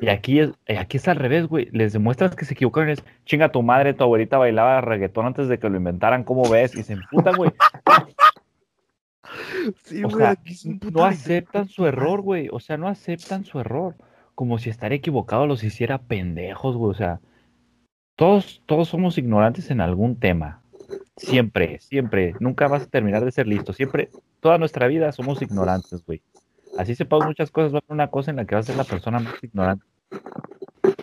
Y 0.00 0.08
aquí 0.08 0.40
es, 0.40 0.50
aquí 0.78 0.96
es 0.96 1.06
al 1.06 1.16
revés, 1.16 1.46
güey. 1.46 1.68
Les 1.72 1.92
demuestras 1.92 2.34
que 2.34 2.46
se 2.46 2.54
equivocaron 2.54 2.88
es, 2.88 3.04
chinga 3.26 3.52
tu 3.52 3.62
madre, 3.62 3.92
tu 3.92 4.02
abuelita 4.02 4.38
bailaba 4.38 4.80
reggaetón 4.80 5.26
antes 5.26 5.48
de 5.48 5.58
que 5.58 5.68
lo 5.68 5.76
inventaran, 5.76 6.24
¿cómo 6.24 6.48
ves? 6.48 6.74
Y 6.74 6.82
se 6.82 6.94
emputan, 6.94 7.36
güey. 7.36 7.50
Sí, 9.84 10.02
O 10.02 10.08
güey, 10.08 10.24
sea, 10.24 10.36
no 10.90 11.04
aceptan 11.04 11.68
su 11.68 11.86
error, 11.86 12.22
güey. 12.22 12.48
O 12.50 12.58
sea, 12.58 12.76
no 12.76 12.88
aceptan 12.88 13.44
su 13.44 13.60
error. 13.60 13.94
Como 14.40 14.56
si 14.56 14.70
estar 14.70 14.90
equivocado 14.94 15.46
los 15.46 15.62
hiciera 15.62 15.98
pendejos, 15.98 16.74
güey. 16.74 16.92
O 16.92 16.94
sea, 16.94 17.20
todos, 18.16 18.62
todos 18.64 18.88
somos 18.88 19.18
ignorantes 19.18 19.70
en 19.70 19.82
algún 19.82 20.16
tema. 20.16 20.62
Siempre, 21.18 21.78
siempre. 21.80 22.34
Nunca 22.40 22.66
vas 22.66 22.84
a 22.84 22.86
terminar 22.86 23.22
de 23.22 23.32
ser 23.32 23.46
listo. 23.46 23.74
Siempre, 23.74 24.08
toda 24.40 24.56
nuestra 24.56 24.86
vida 24.86 25.12
somos 25.12 25.42
ignorantes, 25.42 26.02
güey. 26.06 26.22
Así 26.78 26.94
sepamos 26.94 27.26
muchas 27.26 27.50
cosas, 27.50 27.74
va 27.74 27.76
a 27.76 27.82
haber 27.84 27.92
una 27.94 28.08
cosa 28.08 28.30
en 28.30 28.38
la 28.38 28.46
que 28.46 28.54
vas 28.54 28.64
a 28.64 28.72
ser 28.72 28.76
la 28.78 28.84
persona 28.84 29.18
más 29.20 29.34
ignorante. 29.44 29.84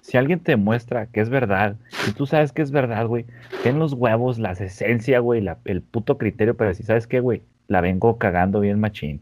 Si 0.01 0.17
alguien 0.17 0.39
te 0.39 0.55
muestra 0.55 1.05
que 1.05 1.21
es 1.21 1.29
verdad, 1.29 1.75
si 2.05 2.13
tú 2.13 2.25
sabes 2.25 2.51
que 2.51 2.63
es 2.63 2.71
verdad, 2.71 3.05
güey, 3.05 3.27
ten 3.61 3.77
los 3.77 3.93
huevos, 3.93 4.39
la 4.39 4.53
esencia, 4.53 5.19
güey, 5.19 5.41
la- 5.41 5.59
el 5.65 5.83
puto 5.83 6.17
criterio, 6.17 6.57
pero 6.57 6.73
si 6.73 6.81
sabes 6.81 7.05
qué, 7.05 7.19
güey, 7.19 7.43
la 7.67 7.81
vengo 7.81 8.17
cagando 8.17 8.61
bien 8.61 8.79
machín. 8.79 9.21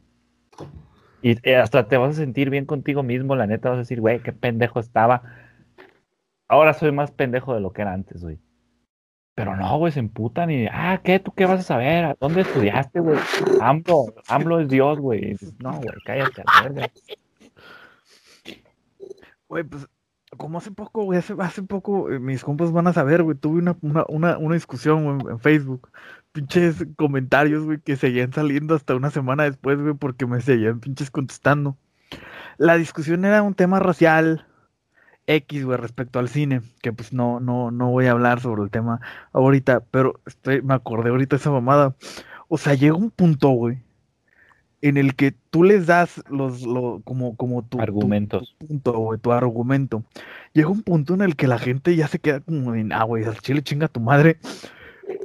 Y 1.26 1.40
eh, 1.42 1.56
hasta 1.56 1.88
te 1.88 1.98
vas 1.98 2.12
a 2.12 2.22
sentir 2.22 2.52
bien 2.52 2.66
contigo 2.68 3.02
mismo, 3.02 3.36
la 3.36 3.48
neta 3.48 3.70
vas 3.70 3.78
a 3.78 3.80
decir, 3.80 4.00
güey, 4.00 4.20
qué 4.20 4.32
pendejo 4.32 4.80
estaba. 4.80 5.24
Ahora 6.48 6.76
soy 6.76 6.92
más 6.92 7.10
pendejo 7.10 7.56
de 7.56 7.62
lo 7.62 7.74
que 7.74 7.82
era 7.82 7.94
antes, 7.94 8.22
güey. 8.22 8.40
Pero 9.34 9.56
no, 9.56 9.76
güey, 9.80 9.92
se 9.92 10.02
emputan 10.02 10.52
y, 10.52 10.68
ah, 10.72 11.02
¿qué? 11.04 11.18
¿Tú 11.18 11.32
qué 11.32 11.48
vas 11.48 11.62
a 11.62 11.64
saber? 11.64 12.06
¿A 12.06 12.16
¿Dónde 12.20 12.42
estudiaste, 12.42 13.00
güey? 13.00 13.18
AMLO, 13.60 14.14
AMLO 14.28 14.60
es 14.60 14.70
Dios, 14.70 15.00
güey. 15.00 15.36
No, 15.58 15.72
güey, 15.78 15.90
cállate, 16.06 16.44
a 16.46 16.62
la 16.62 16.70
verga. 16.70 16.92
Güey, 19.48 19.64
pues, 19.64 19.88
como 20.38 20.60
hace 20.60 20.70
poco, 20.70 21.06
güey, 21.06 21.18
hace, 21.18 21.34
hace 21.40 21.64
poco, 21.64 22.12
eh, 22.12 22.20
mis 22.20 22.44
compas 22.44 22.72
van 22.72 22.86
a 22.86 22.94
saber, 22.94 23.24
güey, 23.24 23.36
tuve 23.36 23.58
una, 23.58 23.76
una, 23.82 24.06
una, 24.10 24.38
una 24.38 24.54
discusión, 24.54 25.04
güey, 25.04 25.34
en 25.34 25.40
Facebook. 25.40 25.90
Pinches 26.36 26.86
comentarios, 26.98 27.64
güey, 27.64 27.80
que 27.80 27.96
seguían 27.96 28.34
saliendo 28.34 28.76
hasta 28.76 28.94
una 28.94 29.10
semana 29.10 29.44
después, 29.44 29.80
güey, 29.82 29.94
porque 29.94 30.26
me 30.26 30.42
seguían 30.42 30.82
pinches 30.82 31.10
contestando. 31.10 31.78
La 32.58 32.76
discusión 32.76 33.24
era 33.24 33.42
un 33.42 33.54
tema 33.54 33.80
racial 33.80 34.46
X, 35.28 35.64
güey, 35.64 35.78
respecto 35.78 36.20
al 36.20 36.28
cine, 36.28 36.62
que 36.82 36.92
pues 36.92 37.14
no, 37.14 37.40
no, 37.40 37.72
no 37.72 37.90
voy 37.90 38.08
a 38.08 38.12
hablar 38.12 38.42
sobre 38.42 38.64
el 38.64 38.70
tema 38.70 39.00
ahorita, 39.32 39.86
pero 39.92 40.20
estoy, 40.26 40.62
me 40.62 40.74
acordé 40.74 41.10
ahorita 41.10 41.38
de 41.38 41.40
esa 41.40 41.52
mamada. 41.52 41.96
O 42.50 42.58
sea, 42.58 42.74
llega 42.74 42.96
un 42.96 43.12
punto, 43.12 43.50
güey, 43.52 43.78
en 44.82 44.98
el 44.98 45.16
que 45.16 45.32
tú 45.52 45.64
les 45.64 45.88
das 45.88 46.22
los, 46.30 46.64
lo, 46.64 47.02
como, 47.06 47.38
como 47.38 47.64
tu, 47.64 47.78
tu- 47.78 47.82
Argumentos. 47.82 48.56
punto, 48.60 48.92
güey, 48.92 49.20
tu 49.22 49.32
argumento. 49.32 50.04
Llega 50.52 50.68
un 50.68 50.84
punto 50.84 51.14
en 51.14 51.22
el 51.22 51.38
que 51.38 51.48
la 51.48 51.60
gente 51.60 51.96
ya 51.96 52.10
se 52.10 52.20
queda 52.20 52.42
como 52.42 52.74
de, 52.74 52.88
ah, 52.92 53.04
güey, 53.04 53.24
al 53.24 53.40
chile 53.40 53.64
chinga 53.64 53.88
tu 53.88 54.02
madre. 54.02 54.38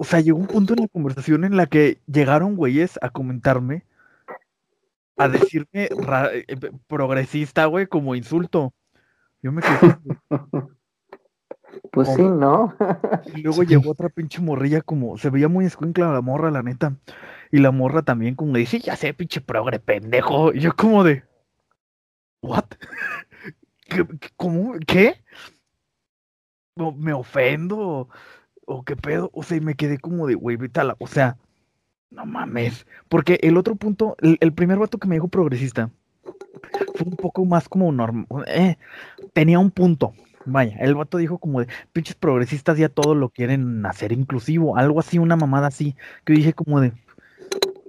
O 0.00 0.04
sea, 0.04 0.20
llegó 0.20 0.38
un 0.38 0.46
punto 0.46 0.72
en 0.72 0.80
la 0.80 0.88
conversación 0.88 1.44
en 1.44 1.58
la 1.58 1.66
que 1.66 1.98
llegaron 2.06 2.56
güeyes 2.56 2.98
a 3.02 3.10
comentarme, 3.10 3.84
a 5.18 5.28
decirme 5.28 5.90
ra- 5.90 6.30
eh, 6.32 6.46
progresista, 6.86 7.66
güey, 7.66 7.86
como 7.86 8.14
insulto. 8.14 8.72
Yo 9.42 9.52
me 9.52 9.60
quedé, 9.60 9.98
Pues 11.92 12.08
sí, 12.14 12.22
¿no? 12.22 12.74
y 13.34 13.42
luego 13.42 13.62
llegó 13.62 13.90
otra 13.90 14.08
pinche 14.08 14.40
morrilla 14.40 14.80
como, 14.80 15.18
se 15.18 15.28
veía 15.28 15.48
muy 15.48 15.66
escuincla 15.66 16.10
la 16.10 16.22
morra, 16.22 16.50
la 16.50 16.62
neta. 16.62 16.96
Y 17.52 17.58
la 17.58 17.70
morra 17.70 18.00
también 18.00 18.36
como 18.36 18.56
dice, 18.56 18.78
ya 18.80 18.96
sé, 18.96 19.12
pinche 19.12 19.42
progre 19.42 19.80
pendejo. 19.80 20.54
Y 20.54 20.60
yo 20.60 20.74
como 20.74 21.04
de, 21.04 21.24
¿what? 22.40 22.64
¿Qué, 23.86 24.06
qué- 24.18 24.30
cómo? 24.36 24.76
¿Qué? 24.86 25.22
¿O 26.78 26.92
¿Me 26.92 27.12
ofendo? 27.12 28.08
¿O, 28.72 28.84
qué 28.84 28.94
pedo? 28.94 29.30
O 29.34 29.42
sea, 29.42 29.56
y 29.56 29.60
me 29.60 29.74
quedé 29.74 29.98
como 29.98 30.28
de, 30.28 30.34
güey, 30.36 30.56
vete 30.56 30.78
a 30.78 30.84
la... 30.84 30.96
O 31.00 31.08
sea, 31.08 31.36
no 32.10 32.24
mames. 32.24 32.86
Porque 33.08 33.40
el 33.42 33.56
otro 33.56 33.74
punto, 33.74 34.16
el, 34.20 34.52
primer 34.52 34.78
vato 34.78 34.98
que 34.98 35.08
me 35.08 35.16
dijo 35.16 35.26
progresista, 35.26 35.90
fue 36.94 37.06
un 37.06 37.16
poco 37.16 37.44
más 37.44 37.68
como 37.68 37.90
normal. 37.90 38.26
tenía 39.32 39.58
un 39.58 39.72
punto. 39.72 40.12
Vaya, 40.44 40.76
el 40.78 40.94
vato 40.94 41.18
dijo 41.18 41.38
como 41.38 41.60
de, 41.60 41.66
pinches 41.92 42.14
progresistas 42.14 42.78
ya 42.78 42.88
todo 42.88 43.16
lo 43.16 43.28
quieren 43.28 43.84
hacer 43.84 44.12
inclusivo, 44.12 44.76
algo 44.76 45.00
así, 45.00 45.18
una 45.18 45.36
mamada 45.36 45.66
así, 45.66 45.96
que 46.24 46.32
dije 46.32 46.54
como 46.54 46.80
de, 46.80 46.92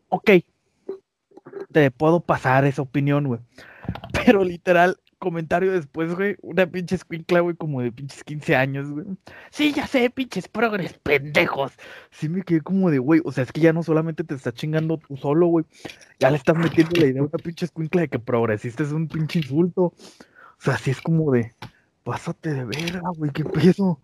ok, 0.09 0.31
te 1.71 1.91
puedo 1.91 2.21
pasar 2.21 2.65
esa 2.65 2.81
opinión, 2.81 3.27
güey. 3.27 3.39
Pero 4.25 4.43
literal, 4.43 4.97
comentario 5.21 5.71
después, 5.71 6.13
güey, 6.15 6.35
una 6.41 6.65
pinche 6.65 6.95
escuincla, 6.95 7.41
güey, 7.41 7.55
como 7.55 7.79
de 7.81 7.91
pinches 7.91 8.23
15 8.23 8.55
años, 8.55 8.89
güey. 8.89 9.05
Sí, 9.51 9.71
ya 9.71 9.85
sé, 9.85 10.09
pinches 10.09 10.47
progres, 10.47 10.93
pendejos. 10.97 11.73
Sí 12.09 12.27
me 12.27 12.41
quedé 12.41 12.61
como 12.61 12.89
de, 12.89 12.97
güey, 12.97 13.21
o 13.23 13.31
sea, 13.31 13.43
es 13.43 13.51
que 13.51 13.61
ya 13.61 13.71
no 13.71 13.83
solamente 13.83 14.23
te 14.23 14.33
está 14.33 14.51
chingando 14.51 14.97
tú 14.97 15.15
solo, 15.17 15.45
güey, 15.45 15.65
ya 16.19 16.31
le 16.31 16.37
estás 16.37 16.57
metiendo 16.57 16.99
la 16.99 17.05
idea 17.05 17.21
a 17.21 17.25
una 17.25 17.37
pinche 17.37 17.65
escuincla 17.65 18.01
de 18.01 18.07
que 18.07 18.17
progresiste 18.17 18.81
es 18.81 18.91
un 18.91 19.07
pinche 19.07 19.39
insulto. 19.39 19.83
O 19.83 19.93
sea, 20.57 20.77
sí 20.77 20.89
es 20.89 20.99
como 20.99 21.31
de, 21.31 21.53
pásate 22.03 22.55
de 22.55 22.65
verga, 22.65 23.01
güey, 23.15 23.31
qué 23.31 23.45
peso. 23.45 23.99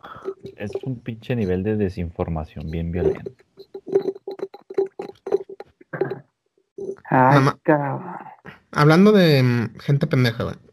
Es 0.56 0.72
un 0.84 1.00
pinche 1.00 1.36
nivel 1.36 1.64
de 1.64 1.78
desinformación 1.78 2.70
bien 2.70 2.92
violento. 2.92 3.32
Ay, 7.10 7.40
Mamá. 7.40 7.58
cabrón. 7.64 8.04
Hablando 8.72 9.12
de 9.12 9.42
mm, 9.42 9.80
gente 9.80 10.06
pendeja, 10.06 10.44
güey. 10.44 10.67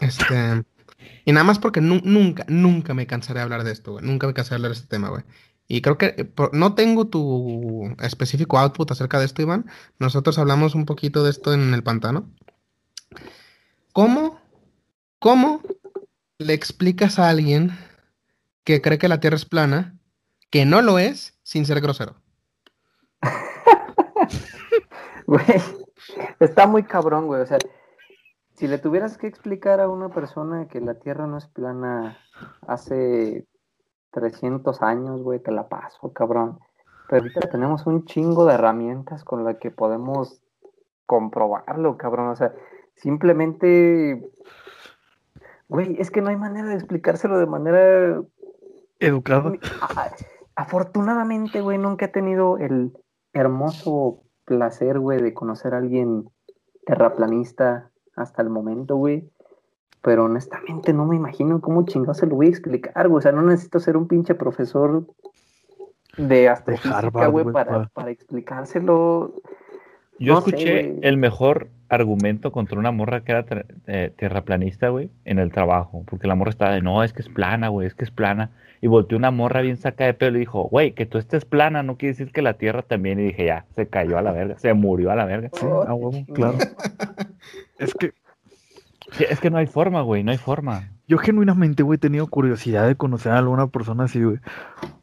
Este. 0.00 0.64
Y 1.24 1.32
nada 1.32 1.44
más 1.44 1.58
porque 1.58 1.80
nu- 1.80 2.00
nunca, 2.04 2.44
nunca 2.48 2.94
me 2.94 3.06
cansaré 3.06 3.40
de 3.40 3.44
hablar 3.44 3.64
de 3.64 3.72
esto, 3.72 3.92
güey. 3.92 4.04
Nunca 4.04 4.26
me 4.26 4.34
cansaré 4.34 4.54
de 4.54 4.56
hablar 4.56 4.70
de 4.72 4.76
este 4.76 4.88
tema, 4.88 5.08
güey. 5.08 5.24
Y 5.68 5.82
creo 5.82 5.98
que 5.98 6.14
eh, 6.16 6.30
no 6.52 6.74
tengo 6.74 7.06
tu 7.08 7.94
específico 8.00 8.58
output 8.58 8.90
acerca 8.90 9.18
de 9.18 9.26
esto, 9.26 9.42
Iván. 9.42 9.66
Nosotros 9.98 10.38
hablamos 10.38 10.74
un 10.74 10.86
poquito 10.86 11.24
de 11.24 11.30
esto 11.30 11.52
en 11.52 11.74
el 11.74 11.82
pantano. 11.82 12.30
¿Cómo, 13.92 14.40
cómo 15.18 15.60
le 16.38 16.52
explicas 16.52 17.18
a 17.18 17.28
alguien 17.28 17.76
que 18.64 18.80
cree 18.80 18.98
que 18.98 19.08
la 19.08 19.20
Tierra 19.20 19.36
es 19.36 19.44
plana, 19.44 19.98
que 20.50 20.64
no 20.66 20.82
lo 20.82 20.98
es, 20.98 21.34
sin 21.42 21.66
ser 21.66 21.80
grosero? 21.80 22.16
Güey, 25.26 25.44
está 26.38 26.68
muy 26.68 26.84
cabrón, 26.84 27.26
güey. 27.26 27.40
O 27.42 27.46
sea, 27.46 27.58
si 28.56 28.68
le 28.68 28.78
tuvieras 28.78 29.18
que 29.18 29.26
explicar 29.26 29.80
a 29.80 29.88
una 29.88 30.08
persona 30.08 30.66
que 30.68 30.80
la 30.80 30.94
Tierra 30.94 31.26
no 31.26 31.38
es 31.38 31.46
plana 31.46 32.18
hace 32.66 33.46
300 34.12 34.82
años, 34.82 35.22
güey, 35.22 35.40
te 35.40 35.52
la 35.52 35.68
paso, 35.68 36.12
cabrón. 36.12 36.58
Pero 37.08 37.22
ahorita 37.22 37.48
tenemos 37.50 37.86
un 37.86 38.04
chingo 38.04 38.46
de 38.46 38.54
herramientas 38.54 39.24
con 39.24 39.44
las 39.44 39.58
que 39.58 39.70
podemos 39.70 40.42
comprobarlo, 41.04 41.96
cabrón. 41.96 42.28
O 42.28 42.36
sea, 42.36 42.52
simplemente... 42.94 44.28
Güey, 45.68 45.96
es 46.00 46.10
que 46.10 46.22
no 46.22 46.30
hay 46.30 46.36
manera 46.36 46.68
de 46.68 46.74
explicárselo 46.74 47.38
de 47.38 47.46
manera 47.46 48.22
Educado. 49.00 49.52
Ah, 49.82 50.10
Afortunadamente, 50.54 51.60
güey, 51.60 51.76
nunca 51.76 52.06
he 52.06 52.08
tenido 52.08 52.56
el 52.56 52.96
hermoso 53.34 54.22
placer, 54.46 54.98
güey, 54.98 55.20
de 55.20 55.34
conocer 55.34 55.74
a 55.74 55.78
alguien 55.78 56.30
terraplanista 56.86 57.90
hasta 58.16 58.42
el 58.42 58.50
momento, 58.50 58.96
güey. 58.96 59.28
Pero 60.02 60.24
honestamente 60.24 60.92
no 60.92 61.04
me 61.06 61.16
imagino 61.16 61.60
cómo 61.60 61.84
chingados 61.84 62.18
se 62.18 62.26
lo 62.26 62.36
voy 62.36 62.46
a 62.46 62.50
explicar, 62.50 63.08
güey. 63.08 63.18
O 63.18 63.22
sea, 63.22 63.32
no 63.32 63.42
necesito 63.42 63.80
ser 63.80 63.96
un 63.96 64.08
pinche 64.08 64.34
profesor 64.34 65.04
de 66.16 66.48
astrofísica, 66.48 66.98
Harvard, 66.98 67.30
güey, 67.30 67.44
güey, 67.44 67.52
para, 67.52 67.86
para- 67.88 68.10
explicárselo. 68.10 69.34
Yo 70.18 70.32
No 70.32 70.38
escuché 70.38 70.98
el 71.06 71.18
mejor 71.18 71.68
argumento 71.88 72.50
contra 72.50 72.78
una 72.78 72.90
morra 72.90 73.22
que 73.22 73.32
era 73.32 73.44
eh, 73.86 74.12
terraplanista, 74.16 74.88
güey, 74.88 75.10
en 75.24 75.38
el 75.38 75.52
trabajo. 75.52 76.04
Porque 76.06 76.26
la 76.26 76.34
morra 76.34 76.50
estaba 76.50 76.72
de, 76.72 76.80
no, 76.80 77.04
es 77.04 77.12
que 77.12 77.20
es 77.20 77.28
plana, 77.28 77.68
güey, 77.68 77.86
es 77.86 77.94
que 77.94 78.04
es 78.04 78.10
plana. 78.10 78.50
Y 78.80 78.86
volteó 78.88 79.16
una 79.18 79.30
morra 79.30 79.60
bien 79.62 79.76
saca 79.76 80.04
de 80.04 80.14
pelo 80.14 80.36
y 80.36 80.40
dijo, 80.40 80.64
güey, 80.64 80.92
que 80.92 81.06
tú 81.06 81.18
estés 81.18 81.44
plana 81.44 81.82
no 81.82 81.96
quiere 81.96 82.12
decir 82.12 82.32
que 82.32 82.42
la 82.42 82.54
Tierra 82.54 82.82
también. 82.82 83.18
Y 83.20 83.24
dije, 83.24 83.46
ya, 83.46 83.64
se 83.74 83.88
cayó 83.88 84.18
a 84.18 84.22
la 84.22 84.32
verga, 84.32 84.58
se 84.58 84.72
murió 84.74 85.10
a 85.10 85.16
la 85.16 85.24
verga. 85.24 85.50
Sí, 85.52 85.66
Oh, 85.66 85.82
a 85.82 85.94
huevo, 85.94 86.24
claro. 86.34 86.58
Es 87.78 87.94
que 87.94 88.12
Sí, 89.12 89.24
es 89.28 89.38
que 89.40 89.50
no 89.50 89.58
hay 89.58 89.66
forma, 89.66 90.02
güey, 90.02 90.24
no 90.24 90.32
hay 90.32 90.38
forma. 90.38 90.90
yo 91.06 91.18
genuinamente, 91.18 91.82
güey, 91.84 91.96
he 91.96 92.00
tenido 92.00 92.26
curiosidad 92.26 92.86
de 92.88 92.96
conocer 92.96 93.32
a 93.32 93.38
alguna 93.38 93.68
persona 93.68 94.04
así, 94.04 94.20
güey. 94.22 94.38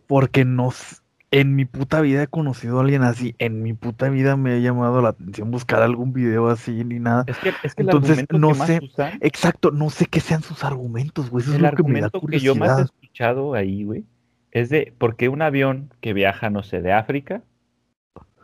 Porque 0.08 0.44
no, 0.44 0.70
s- 0.70 0.98
en 1.32 1.56
mi 1.56 1.64
puta 1.66 2.02
vida 2.02 2.22
he 2.24 2.28
conocido 2.28 2.78
a 2.80 2.82
alguien 2.82 3.02
así. 3.04 3.34
En 3.40 3.64
mi 3.64 3.74
puta 3.74 4.10
vida 4.10 4.36
me 4.36 4.54
ha 4.54 4.60
llamado 4.60 5.02
la 5.02 5.10
atención 5.10 5.50
buscar 5.52 5.82
algún 5.82 6.12
video 6.12 6.50
así 6.50 6.84
ni 6.84 7.00
nada. 7.00 7.24
Es 7.28 7.38
que, 7.38 7.50
es 7.64 7.74
que 7.76 7.82
el 7.84 7.88
Entonces, 7.88 8.10
argumento 8.20 8.38
no 8.40 8.48
que 8.50 8.58
más 8.60 8.68
sé, 8.68 8.80
usan, 8.84 9.18
Exacto, 9.22 9.72
no 9.72 9.90
sé 9.90 10.06
qué 10.06 10.20
sean 10.20 10.44
sus 10.44 10.64
argumentos, 10.66 11.30
güey. 11.30 11.42
Eso 11.44 11.52
es 11.52 11.58
el 11.58 11.64
lo 11.64 11.72
que 11.72 11.84
me 11.84 12.02
da 12.02 12.08
argumento 12.08 12.28
que 12.28 12.40
yo 12.40 12.56
más 12.56 12.72
curiosidad. 12.72 12.90
Escuchado 13.14 13.54
ahí, 13.54 13.84
güey, 13.84 14.06
es 14.52 14.70
de 14.70 14.92
por 14.98 15.16
qué 15.16 15.30
un 15.30 15.44
avión 15.44 15.94
que 16.02 16.14
viaja, 16.14 16.50
no 16.50 16.64
sé, 16.64 16.82
de 16.82 16.94
África, 16.94 17.44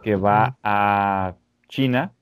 que 0.03 0.15
va 0.15 0.57
a 0.61 1.36
China, 1.67 2.13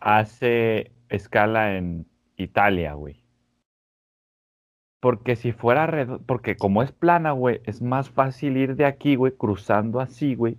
hace 0.00 0.90
escala 1.08 1.76
en 1.76 2.06
Italia, 2.36 2.94
güey. 2.94 3.22
Porque 5.00 5.36
si 5.36 5.52
fuera 5.52 5.86
redo- 5.86 6.20
porque 6.26 6.56
como 6.56 6.82
es 6.82 6.90
plana, 6.90 7.30
güey, 7.30 7.60
es 7.64 7.80
más 7.80 8.10
fácil 8.10 8.56
ir 8.56 8.74
de 8.74 8.84
aquí, 8.84 9.14
güey, 9.14 9.32
cruzando 9.36 10.00
así, 10.00 10.34
güey. 10.34 10.58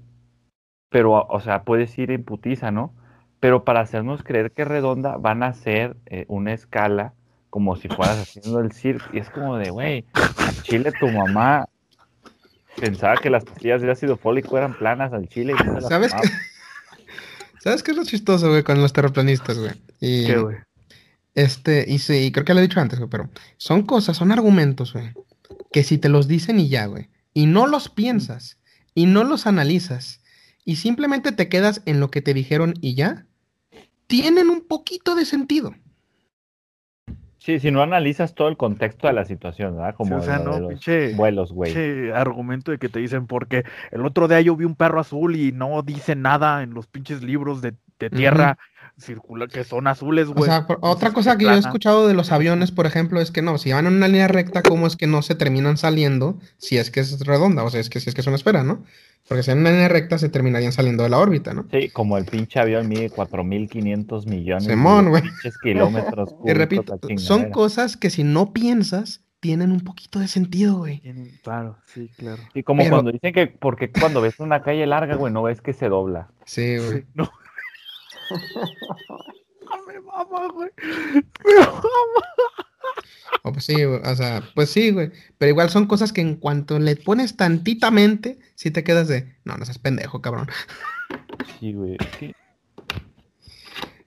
Pero, 0.90 1.28
o 1.28 1.40
sea, 1.42 1.64
puedes 1.66 1.98
ir 1.98 2.12
en 2.12 2.24
putiza, 2.24 2.72
¿no? 2.72 2.94
Pero 3.42 3.66
para 3.66 3.82
hacernos 3.82 4.24
creer 4.24 4.54
que 4.54 4.62
es 4.62 4.68
redonda, 4.70 5.18
van 5.18 5.44
a 5.44 5.48
hacer 5.48 5.98
eh, 6.06 6.24
una 6.30 6.54
escala 6.54 7.14
como 7.50 7.76
si 7.76 7.88
fueras 7.88 8.20
haciendo 8.20 8.60
el 8.60 8.72
circo. 8.72 9.06
Y 9.14 9.20
es 9.20 9.30
como 9.30 9.58
de, 9.58 9.70
güey, 9.70 10.06
al 10.14 10.62
chile 10.64 10.92
tu 11.00 11.08
mamá 11.08 11.68
pensaba 12.80 13.18
que 13.18 13.30
las 13.30 13.44
pastillas 13.44 13.82
de 13.82 13.92
ácido 13.92 14.18
fólico 14.18 14.58
eran 14.58 14.78
planas 14.78 15.14
al 15.14 15.28
chile. 15.28 15.54
Y 15.60 15.64
no 15.64 15.82
¿Sabes 15.82 16.14
qué? 16.14 16.30
¿Sabes 17.60 17.84
qué 17.84 17.92
es 17.92 17.98
lo 17.98 18.04
chistoso, 18.04 18.50
güey, 18.50 18.64
con 18.64 18.82
los 18.82 18.94
terraplanistas, 18.94 19.58
güey? 19.58 19.72
Y, 20.00 20.26
¿Qué, 20.28 20.38
güey? 20.38 20.58
Este, 21.38 21.86
y 21.88 22.00
sí, 22.00 22.32
creo 22.32 22.46
que 22.46 22.56
lo 22.56 22.60
he 22.62 22.64
dicho 22.64 22.80
antes, 22.80 22.98
güey, 22.98 23.12
pero 23.12 23.30
son 23.58 23.84
cosas, 23.84 24.18
son 24.18 24.32
argumentos, 24.32 24.94
güey, 24.94 25.14
que 25.72 25.84
si 25.84 26.00
te 26.00 26.10
los 26.10 26.28
dicen 26.28 26.60
y 26.60 26.68
ya, 26.68 26.88
güey, 26.88 27.10
y 27.32 27.46
no 27.46 27.68
los 27.68 27.90
piensas, 27.90 28.58
y 28.96 29.06
no 29.06 29.24
los 29.24 29.46
analizas, 29.46 30.20
y 30.66 30.78
simplemente 30.78 31.32
te 31.32 31.48
quedas 31.48 31.84
en 31.86 32.00
lo 32.00 32.10
que 32.10 32.24
te 32.24 32.34
dijeron 32.34 32.74
y 32.82 32.96
ya, 32.96 33.28
tienen 34.08 34.50
un 34.50 34.62
poquito 34.62 35.14
de 35.14 35.26
sentido. 35.26 35.76
Sí, 37.48 37.62
si 37.62 37.72
no 37.72 37.82
analizas 37.82 38.36
todo 38.36 38.50
el 38.50 38.58
contexto 38.58 39.08
de 39.08 39.14
la 39.14 39.24
situación, 39.24 39.78
¿verdad? 39.78 39.92
Sí, 39.92 39.96
Como 39.96 40.18
o 40.18 40.22
sea, 40.22 40.38
no, 40.40 40.60
los 40.60 40.68
pinche, 40.68 41.16
vuelos, 41.16 41.54
güey. 41.54 41.72
pinche 41.72 42.12
argumento 42.12 42.72
de 42.72 42.78
que 42.78 42.90
te 42.90 43.00
dicen 43.00 43.26
porque 43.26 43.64
el 43.90 44.06
otro 44.06 44.28
día 44.28 44.42
yo 44.42 44.58
vi 44.58 44.66
un 44.66 44.76
perro 44.76 45.00
azul 45.00 45.38
y 45.38 45.54
no 45.54 45.82
dice 45.82 46.18
nada 46.18 46.62
en 46.62 46.74
los 46.74 46.88
pinches 46.88 47.24
libros 47.24 47.62
de, 47.62 47.74
de 48.00 48.10
tierra 48.10 48.58
circular 49.00 49.48
que 49.50 49.64
son 49.64 49.88
azules, 49.88 50.28
O 50.30 50.34
güey. 50.34 50.50
sea, 50.50 50.66
otra 50.82 51.12
cosa 51.14 51.38
que 51.38 51.46
yo 51.46 51.52
he 51.52 51.58
escuchado 51.60 52.08
de 52.08 52.14
los 52.14 52.32
aviones, 52.32 52.72
por 52.72 52.86
ejemplo, 52.86 53.22
es 53.22 53.32
que 53.32 53.42
no, 53.42 53.58
si 53.58 53.72
van 53.72 53.86
en 53.88 53.94
una 53.94 54.08
línea 54.08 54.28
recta, 54.28 54.64
¿cómo 54.64 54.88
es 54.88 54.96
que 54.96 55.08
no 55.08 55.22
se 55.22 55.36
terminan 55.36 55.78
saliendo 55.78 56.40
si 56.58 56.78
es 56.78 56.90
que 56.92 57.00
es 57.02 57.20
redonda? 57.26 57.64
O 57.64 57.70
sea, 57.70 57.80
es 57.80 57.90
que 57.90 58.00
si 58.00 58.10
es 58.10 58.16
que 58.16 58.22
es 58.22 58.28
una 58.28 58.36
esfera, 58.38 58.64
¿no? 58.64 58.84
Porque 59.28 59.44
si 59.44 59.52
en 59.52 59.60
una 59.60 59.72
línea 59.72 59.88
recta 59.90 60.18
se 60.18 60.30
terminarían 60.30 60.72
saliendo 60.72 61.04
de 61.04 61.10
la 61.10 61.18
órbita, 61.20 61.54
¿no? 61.54 61.66
Sí, 61.72 61.90
como 61.90 62.18
el 62.18 62.26
pinche 62.26 62.60
avión 62.60 62.88
mide 62.88 63.10
4.500 63.12 64.26
millones 64.26 64.64
Simón, 64.66 65.12
de 65.12 65.22
pinches 65.22 65.58
kilómetros 65.62 66.30
Y 66.32 66.34
cúbicos, 66.34 66.58
repito, 66.58 67.00
son 67.18 67.50
cosas 67.52 67.98
que 67.98 68.10
si 68.10 68.24
no 68.24 68.54
piensas, 68.54 69.22
tienen 69.40 69.72
un 69.72 69.82
poquito 69.82 70.20
de 70.20 70.28
sentido, 70.28 70.78
güey. 70.78 71.00
Tienen- 71.02 71.32
Claro, 71.44 71.78
sí, 71.94 72.10
claro. 72.18 72.42
Y 72.54 72.64
como 72.64 72.82
Pero- 72.84 72.96
cuando 72.96 73.12
dicen 73.12 73.34
que, 73.34 73.48
porque 73.48 73.92
cuando 73.92 74.22
ves 74.22 74.40
una 74.40 74.62
calle 74.64 74.86
larga, 74.88 75.16
güey, 75.16 75.32
no 75.32 75.44
ves 75.44 75.62
que 75.62 75.74
se 75.74 75.90
dobla. 75.90 76.30
Sí, 76.46 76.78
güey. 76.78 77.02
Sí, 77.02 77.04
no. 77.14 77.30
Me 79.88 80.00
mama, 80.02 80.48
güey. 80.54 80.70
Me 81.46 81.56
mama. 81.56 81.82
O 83.44 83.52
pues 83.52 83.66
sí, 83.66 83.74
güey, 83.74 84.02
o 84.04 84.16
sea, 84.16 84.44
pues 84.56 84.70
sí, 84.70 84.92
güey. 84.92 85.12
Pero 85.38 85.50
igual 85.50 85.70
son 85.70 85.88
cosas 85.88 86.14
que 86.14 86.22
en 86.22 86.36
cuanto 86.36 86.80
le 86.80 86.96
pones 86.96 87.36
tantita 87.36 87.92
mente, 87.92 88.40
sí 88.56 88.72
te 88.72 88.84
quedas 88.84 89.08
de, 89.08 89.36
no, 89.44 89.58
no 89.58 89.66
seas 89.66 89.80
pendejo, 89.80 90.22
cabrón. 90.22 90.48
Sí, 91.60 91.74
güey. 91.74 91.98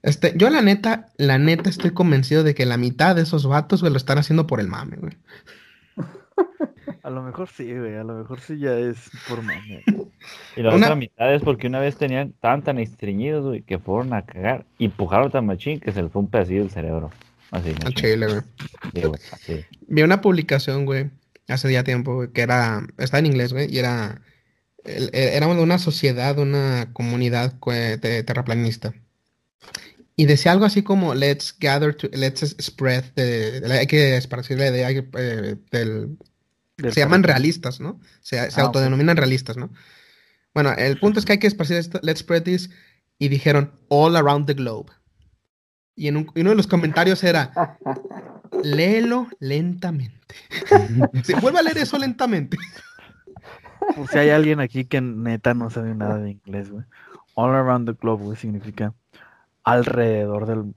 Este, 0.02 0.32
yo 0.36 0.48
la 0.50 0.62
neta, 0.62 1.10
la 1.18 1.38
neta 1.38 1.68
estoy 1.68 1.90
convencido 1.90 2.42
de 2.42 2.54
que 2.54 2.64
la 2.64 2.78
mitad 2.78 3.14
de 3.14 3.22
esos 3.22 3.46
vatos, 3.46 3.80
güey, 3.80 3.92
lo 3.92 3.98
están 3.98 4.18
haciendo 4.18 4.46
por 4.46 4.60
el 4.60 4.68
mame, 4.68 4.96
güey. 4.96 5.16
A 7.02 7.10
lo 7.10 7.22
mejor 7.22 7.48
sí, 7.48 7.64
güey. 7.74 7.96
A 7.96 8.04
lo 8.04 8.14
mejor 8.14 8.40
sí 8.40 8.58
ya 8.58 8.76
es 8.78 9.10
por 9.28 9.42
mame. 9.42 9.82
Y 10.54 10.60
la 10.62 10.74
Una- 10.74 10.86
otra 10.88 10.96
mitad 10.96 11.34
es 11.34 11.40
porque 11.40 11.66
una 11.66 11.80
vez 11.80 11.96
tenían 11.96 12.32
tan 12.40 12.62
tan 12.62 12.78
estreñidos, 12.78 13.42
güey, 13.46 13.62
que 13.62 13.78
fueron 13.78 14.12
a 14.12 14.26
cagar 14.26 14.66
y 14.76 14.84
empujaron 14.86 15.30
tan 15.30 15.46
machín 15.46 15.80
que 15.80 15.92
se 15.92 16.02
les 16.02 16.12
fue 16.12 16.20
un 16.20 16.28
pedacillo 16.28 16.60
del 16.60 16.70
cerebro. 16.70 17.10
Así, 17.50 17.70
Al 17.70 17.74
machín. 17.76 17.94
chile, 17.94 18.26
güey. 18.26 18.40
Sí, 18.94 19.00
güey, 19.00 19.20
así. 19.32 19.64
Vi 19.88 20.02
una 20.02 20.20
publicación, 20.20 20.84
güey, 20.84 21.08
hace 21.48 21.72
ya 21.72 21.84
tiempo, 21.84 22.16
güey, 22.16 22.28
que 22.32 22.42
era, 22.42 22.86
está 22.98 23.18
en 23.18 23.26
inglés, 23.26 23.54
güey, 23.54 23.72
y 23.74 23.78
era, 23.78 24.20
e- 24.84 25.08
era 25.34 25.46
de 25.46 25.62
una 25.62 25.78
sociedad, 25.78 26.38
una 26.38 26.90
comunidad 26.92 27.54
güey, 27.60 27.96
de 27.96 28.22
terraplanista. 28.22 28.92
Y 30.16 30.26
decía 30.26 30.52
algo 30.52 30.66
así 30.66 30.82
como, 30.82 31.14
let's 31.14 31.56
gather, 31.58 31.94
to, 31.94 32.08
let's 32.12 32.54
spread, 32.60 33.04
the- 33.14 33.62
hay 33.72 33.86
que 33.86 34.16
esparcir 34.18 34.58
la 34.58 34.68
idea 34.68 34.90
eh, 34.90 35.56
Del 35.72 36.18
se 36.90 37.00
llaman 37.00 37.22
realistas, 37.22 37.80
¿no? 37.80 38.00
Se, 38.20 38.50
se 38.50 38.60
Ah, 38.60 38.64
autodenominan 38.64 39.16
realistas, 39.16 39.56
¿no? 39.56 39.70
Bueno, 40.54 40.72
el 40.76 40.98
punto 40.98 41.18
es 41.20 41.24
que 41.26 41.32
hay 41.32 41.38
que 41.38 41.46
esparcir 41.46 41.76
esto, 41.76 42.00
let's 42.02 42.20
spread 42.20 42.42
this, 42.42 42.70
y 43.18 43.28
dijeron 43.28 43.72
All 43.88 44.16
Around 44.16 44.46
the 44.46 44.54
Globe. 44.54 44.90
Y 45.94 46.08
en 46.08 46.16
un- 46.16 46.32
y 46.34 46.40
uno 46.40 46.50
de 46.50 46.56
los 46.56 46.66
comentarios 46.66 47.22
era, 47.24 47.52
léelo 48.64 49.28
lentamente. 49.38 50.16
Sí, 51.24 51.34
vuelve 51.40 51.58
a 51.58 51.62
leer 51.62 51.78
eso 51.78 51.98
lentamente. 51.98 52.56
Por 53.96 54.06
si 54.08 54.18
hay 54.18 54.30
alguien 54.30 54.60
aquí 54.60 54.84
que 54.84 55.00
neta 55.00 55.54
no 55.54 55.70
sabe 55.70 55.94
nada 55.94 56.18
de 56.18 56.30
inglés, 56.32 56.70
güey. 56.70 56.84
All 57.34 57.50
around 57.54 57.88
the 57.88 57.96
globe, 58.00 58.24
güey, 58.24 58.36
significa 58.36 58.94
alrededor 59.64 60.46
del. 60.46 60.58
El 60.58 60.74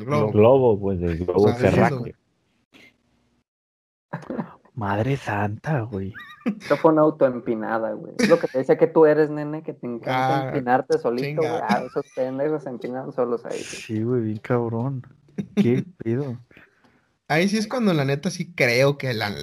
El 0.00 0.04
globo. 0.04 0.32
globo, 0.32 0.80
pues, 0.80 1.00
del 1.00 1.18
globo 1.18 1.48
sea, 1.48 1.52
eso, 1.56 1.62
terráqueo. 1.62 2.14
Madre 4.80 5.16
santa, 5.18 5.80
güey. 5.82 6.14
Esto 6.46 6.78
fue 6.78 6.92
una 6.92 7.02
autoempinada, 7.02 7.92
güey. 7.92 8.14
Es 8.18 8.30
lo 8.30 8.38
que 8.38 8.48
te 8.48 8.58
decía 8.58 8.78
que 8.78 8.86
tú 8.86 9.04
eres, 9.04 9.28
nene, 9.28 9.62
que 9.62 9.74
te 9.74 9.86
encanta 9.86 10.40
Ah, 10.40 10.46
empinarte 10.48 10.98
solito, 10.98 11.42
güey. 11.42 11.52
Ah, 11.68 11.82
esos 11.86 12.06
pendejos 12.16 12.62
se 12.62 12.70
empinan 12.70 13.12
solos 13.12 13.44
ahí. 13.44 13.50
güey. 13.58 13.64
Sí, 13.82 14.02
güey, 14.02 14.22
bien 14.22 14.38
cabrón. 14.38 15.06
¿Qué 15.54 15.84
pedo? 15.98 16.38
Ahí 17.28 17.46
sí 17.48 17.58
es 17.58 17.66
cuando 17.68 17.92
la 17.92 18.06
neta 18.06 18.30
sí 18.30 18.52
creo 18.54 18.96
que 18.96 19.12
la, 19.12 19.34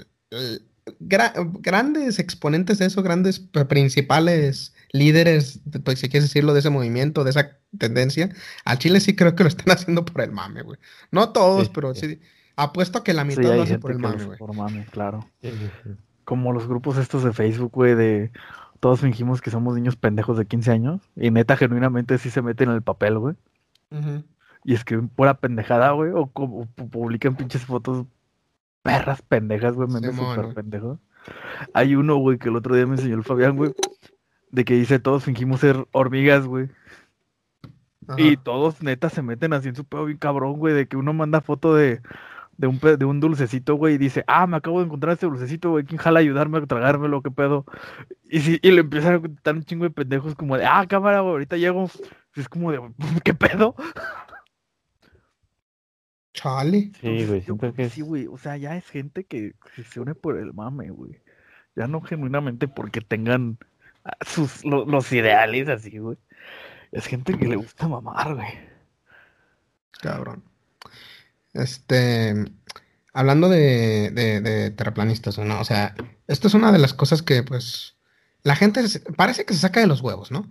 gra- 1.00 1.34
grandes 1.62 2.18
exponentes 2.18 2.80
de 2.80 2.88
eso, 2.88 3.04
grandes 3.04 3.40
principales 3.70 4.74
líderes, 4.92 5.60
pues 5.84 6.00
si 6.00 6.10
quieres 6.10 6.30
decirlo, 6.30 6.54
de 6.54 6.62
ese 6.62 6.72
movimiento, 6.72 7.24
de 7.24 7.30
esa 7.30 7.60
tendencia, 7.78 8.30
al 8.66 8.80
Chile 8.80 9.00
sí 9.02 9.16
creo 9.16 9.36
que 9.36 9.44
lo 9.44 9.50
están 9.50 9.68
haciendo 9.78 10.04
por 10.04 10.22
el 10.22 10.32
mame, 10.32 10.64
güey. 10.64 10.80
No 11.12 11.30
todos, 11.32 11.68
Sí, 11.68 11.72
pero 11.76 11.94
sí. 11.94 12.08
sí. 12.10 12.20
Apuesto 12.58 12.98
a 12.98 13.04
que 13.04 13.14
la 13.14 13.22
Sí, 13.22 13.28
mitad 13.30 13.52
hay 13.52 13.58
lo 13.58 13.64
hace 13.64 13.74
gente 13.74 13.82
por 13.82 13.92
el 13.92 14.00
mame, 14.00 14.24
güey. 14.26 14.38
por 14.40 14.56
mame, 14.56 14.86
claro. 14.92 15.26
Sí, 15.42 15.52
sí, 15.52 15.70
sí. 15.84 15.90
Como 16.26 16.52
los 16.52 16.68
grupos 16.68 16.98
estos 16.98 17.24
de 17.24 17.32
Facebook, 17.32 17.72
güey, 17.72 17.94
de 17.96 18.32
todos 18.80 19.00
fingimos 19.02 19.42
que 19.42 19.52
somos 19.52 19.76
niños 19.76 19.96
pendejos 19.96 20.38
de 20.38 20.48
15 20.48 20.72
años 20.72 21.02
y 21.16 21.30
neta 21.30 21.56
genuinamente 21.56 22.18
sí 22.18 22.32
se 22.32 22.42
meten 22.42 22.70
en 22.70 22.76
el 22.76 22.82
papel, 22.82 23.20
güey. 23.20 23.36
Ujú. 23.92 24.24
Y 24.64 24.74
escriben 24.74 25.08
pura 25.08 25.36
pendejada, 25.36 25.92
güey, 25.92 26.12
o, 26.14 26.28
publican 26.28 27.36
pinches 27.36 27.64
fotos 27.64 28.06
perras 28.82 29.22
pendejas, 29.22 29.76
güey, 29.76 29.88
memes 29.88 30.16
súper 30.16 30.54
pendejos. 30.56 31.00
Hay 31.74 31.96
uno, 31.96 32.16
güey, 32.18 32.40
que 32.40 32.50
el 32.50 32.56
otro 32.56 32.76
día 32.76 32.88
me 32.88 32.96
enseñó 32.96 33.16
el 33.16 33.24
Fabián, 33.24 33.56
güey, 33.56 33.74
de 34.50 34.66
que 34.66 34.74
dice 34.74 34.98
todos 35.00 35.24
fingimos 35.24 35.60
ser 35.60 35.88
hormigas, 35.92 36.48
güey. 36.48 36.70
Ajá. 38.08 38.20
Y 38.20 38.36
todos 38.38 38.82
neta 38.82 39.10
se 39.10 39.22
meten 39.22 39.54
así 39.54 39.70
en 39.70 39.76
su 39.76 39.86
pedo 39.86 40.06
bien 40.06 40.18
cabrón, 40.18 40.58
güey, 40.58 40.74
de 40.74 40.88
que 40.88 40.98
uno 40.98 41.14
manda 41.14 41.42
foto 41.42 41.76
de, 41.76 42.02
de, 42.58 42.68
un, 42.68 42.80
de 42.80 43.06
un 43.06 43.20
dulcecito, 43.20 43.76
güey, 43.76 43.96
y 43.96 43.98
dice, 43.98 44.24
ah, 44.28 44.48
me 44.48 44.58
acabo 44.58 44.80
de 44.80 44.86
encontrar 44.86 45.14
este 45.14 45.26
dulcecito, 45.28 45.72
güey, 45.72 45.86
¿quién 45.86 45.98
jala 46.00 46.20
ayudarme 46.20 46.58
a 46.58 46.66
tragármelo? 46.66 47.22
¿Qué 47.22 47.32
pedo? 47.32 47.66
Y, 48.24 48.40
si, 48.42 48.60
y 48.62 48.72
le 48.72 48.82
empiezan 48.82 49.16
a 49.16 49.22
contar 49.22 49.56
un 49.56 49.64
chingo 49.64 49.84
de 49.86 49.92
pendejos 49.92 50.36
como 50.36 50.58
de, 50.58 50.66
ah, 50.66 50.86
cámara, 50.88 51.22
güey, 51.22 51.32
ahorita 51.34 51.58
llego. 51.58 51.90
Y 52.36 52.40
es 52.42 52.50
como 52.50 52.72
de, 52.72 52.82
¿qué 53.24 53.34
pedo? 53.34 53.76
Chale. 56.34 56.92
Sí, 57.02 57.08
Entonces, 57.08 57.28
güey, 57.28 57.42
yo 57.42 57.46
siento 57.46 57.58
creo 57.58 57.74
que 57.74 57.84
es... 57.86 57.94
Sí, 57.94 58.02
güey, 58.02 58.28
o 58.28 58.38
sea, 58.38 58.58
ya 58.58 58.76
es 58.78 58.88
gente 58.90 59.26
que, 59.26 59.54
que 59.76 59.84
se 59.84 60.00
une 60.00 60.14
por 60.16 60.38
el 60.38 60.54
mame, 60.54 60.90
güey. 60.92 61.22
Ya 61.76 61.88
no 61.88 62.02
genuinamente 62.02 62.68
porque 62.68 63.02
tengan 63.02 63.58
ah, 64.04 64.18
sus, 64.26 64.64
lo- 64.66 64.86
los 64.86 65.12
ideales 65.12 65.68
así, 65.70 65.98
güey. 65.98 66.18
Es 66.92 67.06
gente 67.08 67.38
que 67.38 67.48
le 67.48 67.56
gusta 67.56 67.88
mamar, 67.88 68.36
güey. 68.36 68.48
Cabrón. 70.02 70.44
Este, 71.58 72.34
hablando 73.14 73.50
de, 73.50 74.12
de, 74.12 74.42
de 74.42 74.72
terraplanistas, 74.72 75.38
¿no? 75.40 75.60
O 75.60 75.66
sea, 75.66 75.96
esto 76.28 76.48
es 76.48 76.54
una 76.54 76.72
de 76.72 76.80
las 76.80 76.94
cosas 76.94 77.22
que, 77.22 77.44
pues, 77.44 77.96
la 78.44 78.56
gente 78.56 78.84
parece 79.16 79.46
que 79.46 79.54
se 79.54 79.60
saca 79.62 79.80
de 79.80 79.88
los 79.88 80.02
huevos, 80.02 80.32
¿no? 80.32 80.50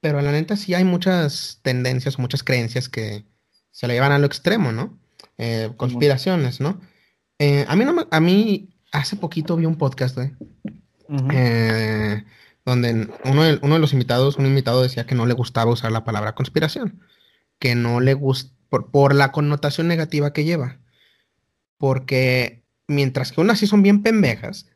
Pero 0.00 0.20
la 0.20 0.32
neta 0.32 0.56
sí 0.56 0.74
hay 0.74 0.84
muchas 0.84 1.60
tendencias, 1.62 2.18
muchas 2.18 2.42
creencias 2.42 2.88
que 2.88 3.24
se 3.70 3.86
la 3.86 3.94
llevan 3.94 4.12
a 4.12 4.18
lo 4.18 4.26
extremo, 4.26 4.72
¿no? 4.72 4.98
Eh, 5.38 5.70
conspiraciones, 5.76 6.60
¿no? 6.60 6.80
Eh, 7.38 7.64
a 7.68 7.76
mí 7.76 7.84
no 7.84 7.92
me- 7.94 8.06
a 8.10 8.20
mí 8.20 8.70
hace 8.92 9.16
poquito 9.16 9.56
vi 9.56 9.66
un 9.66 9.76
podcast, 9.76 10.16
güey, 10.16 10.32
eh, 11.32 12.24
donde 12.64 13.08
uno 13.24 13.42
de, 13.44 13.58
uno 13.62 13.74
de 13.74 13.80
los 13.80 13.92
invitados, 13.92 14.36
un 14.36 14.46
invitado 14.46 14.82
decía 14.82 15.06
que 15.06 15.14
no 15.14 15.26
le 15.26 15.34
gustaba 15.34 15.70
usar 15.72 15.92
la 15.92 16.04
palabra 16.04 16.34
conspiración, 16.34 17.00
que 17.58 17.74
no 17.74 18.00
le 18.00 18.14
gusta, 18.14 18.52
por, 18.70 18.90
por 18.90 19.14
la 19.14 19.32
connotación 19.32 19.88
negativa 19.88 20.32
que 20.32 20.44
lleva. 20.44 20.78
Porque 21.76 22.64
mientras 22.88 23.32
que 23.32 23.40
unas 23.40 23.58
sí 23.58 23.66
son 23.66 23.82
bien 23.82 24.02
pendejas, 24.02 24.66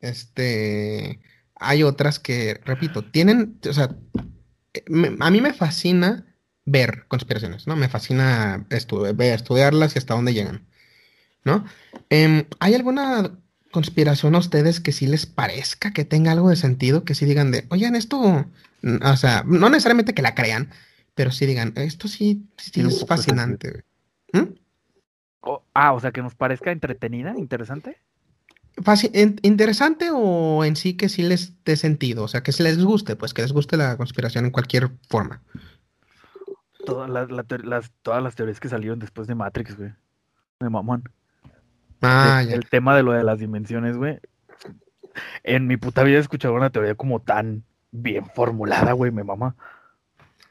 este, 0.00 1.20
hay 1.54 1.82
otras 1.82 2.18
que, 2.18 2.60
repito, 2.64 3.04
tienen, 3.04 3.58
o 3.68 3.72
sea, 3.72 3.96
a 5.20 5.30
mí 5.30 5.40
me 5.40 5.52
fascina 5.52 6.26
ver 6.64 7.04
conspiraciones, 7.08 7.66
¿no? 7.66 7.76
Me 7.76 7.88
fascina 7.88 8.66
estu- 8.70 9.20
estudiarlas 9.22 9.94
y 9.94 9.98
hasta 9.98 10.14
dónde 10.14 10.34
llegan, 10.34 10.66
¿no? 11.44 11.64
Em, 12.08 12.44
¿hay 12.60 12.74
alguna 12.74 13.38
conspiración 13.72 14.34
a 14.34 14.38
ustedes 14.38 14.80
que 14.80 14.92
sí 14.92 15.06
les 15.06 15.26
parezca 15.26 15.92
que 15.92 16.04
tenga 16.04 16.32
algo 16.32 16.50
de 16.50 16.56
sentido? 16.56 17.04
Que 17.04 17.14
sí 17.14 17.24
digan 17.24 17.50
de, 17.50 17.66
oigan, 17.70 17.94
esto, 17.94 18.46
mm, 18.82 19.04
o 19.04 19.16
sea, 19.16 19.42
no 19.46 19.68
necesariamente 19.68 20.14
que 20.14 20.22
la 20.22 20.34
crean, 20.34 20.70
pero 21.14 21.30
sí 21.30 21.46
digan, 21.46 21.72
esto 21.76 22.08
sí, 22.08 22.44
sí 22.56 22.80
es 22.80 23.00
de 23.00 23.06
fascinante. 23.06 23.70
güey". 24.32 24.44
¿Mm? 24.44 24.54
O- 25.40 25.62
ah, 25.74 25.92
o 25.92 26.00
sea, 26.00 26.12
que 26.12 26.22
nos 26.22 26.34
parezca 26.34 26.70
entretenida, 26.72 27.34
interesante. 27.36 27.96
¿Interesante 29.42 30.10
o 30.12 30.64
en 30.64 30.76
sí 30.76 30.96
que 30.96 31.08
sí 31.08 31.22
les 31.22 31.52
dé 31.64 31.76
sentido? 31.76 32.24
O 32.24 32.28
sea, 32.28 32.42
que 32.42 32.52
si 32.52 32.62
les 32.62 32.82
guste, 32.82 33.16
pues 33.16 33.34
que 33.34 33.42
les 33.42 33.52
guste 33.52 33.76
la 33.76 33.96
conspiración 33.96 34.44
en 34.46 34.50
cualquier 34.52 34.90
forma. 35.08 35.42
Todas 36.86 37.10
las, 37.10 37.30
la 37.30 37.44
teor- 37.44 37.64
las- 37.64 37.90
todas 38.02 38.22
las 38.22 38.34
teorías 38.36 38.60
que 38.60 38.68
salieron 38.68 38.98
después 38.98 39.26
de 39.28 39.34
Matrix, 39.34 39.76
güey. 39.76 39.92
Me 40.60 40.70
mamón. 40.70 41.04
Ah, 42.00 42.40
el, 42.42 42.48
ya. 42.48 42.54
el 42.54 42.68
tema 42.70 42.96
de 42.96 43.02
lo 43.02 43.12
de 43.12 43.22
las 43.24 43.38
dimensiones, 43.38 43.96
güey. 43.96 44.18
En 45.42 45.66
mi 45.66 45.76
puta 45.76 46.02
vida 46.04 46.16
he 46.16 46.20
escuchado 46.20 46.54
una 46.54 46.70
teoría 46.70 46.94
como 46.94 47.20
tan 47.20 47.64
bien 47.90 48.24
formulada, 48.34 48.92
güey, 48.92 49.10
me 49.10 49.24
mama. 49.24 49.56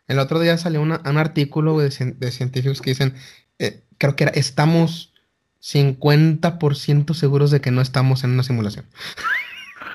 El 0.09 0.19
otro 0.19 0.39
día 0.41 0.57
salió 0.57 0.81
una- 0.81 1.01
un 1.05 1.17
artículo 1.17 1.77
de, 1.79 1.89
cien- 1.89 2.17
de 2.17 2.31
científicos 2.31 2.81
que 2.81 2.89
dicen, 2.91 3.13
eh, 3.59 3.83
creo 3.97 4.15
que 4.17 4.25
era, 4.25 4.33
estamos 4.33 5.13
50% 5.61 7.13
seguros 7.13 7.51
de 7.51 7.61
que 7.61 7.71
no 7.71 7.81
estamos 7.81 8.23
en 8.23 8.31
una 8.31 8.43
simulación. 8.43 8.85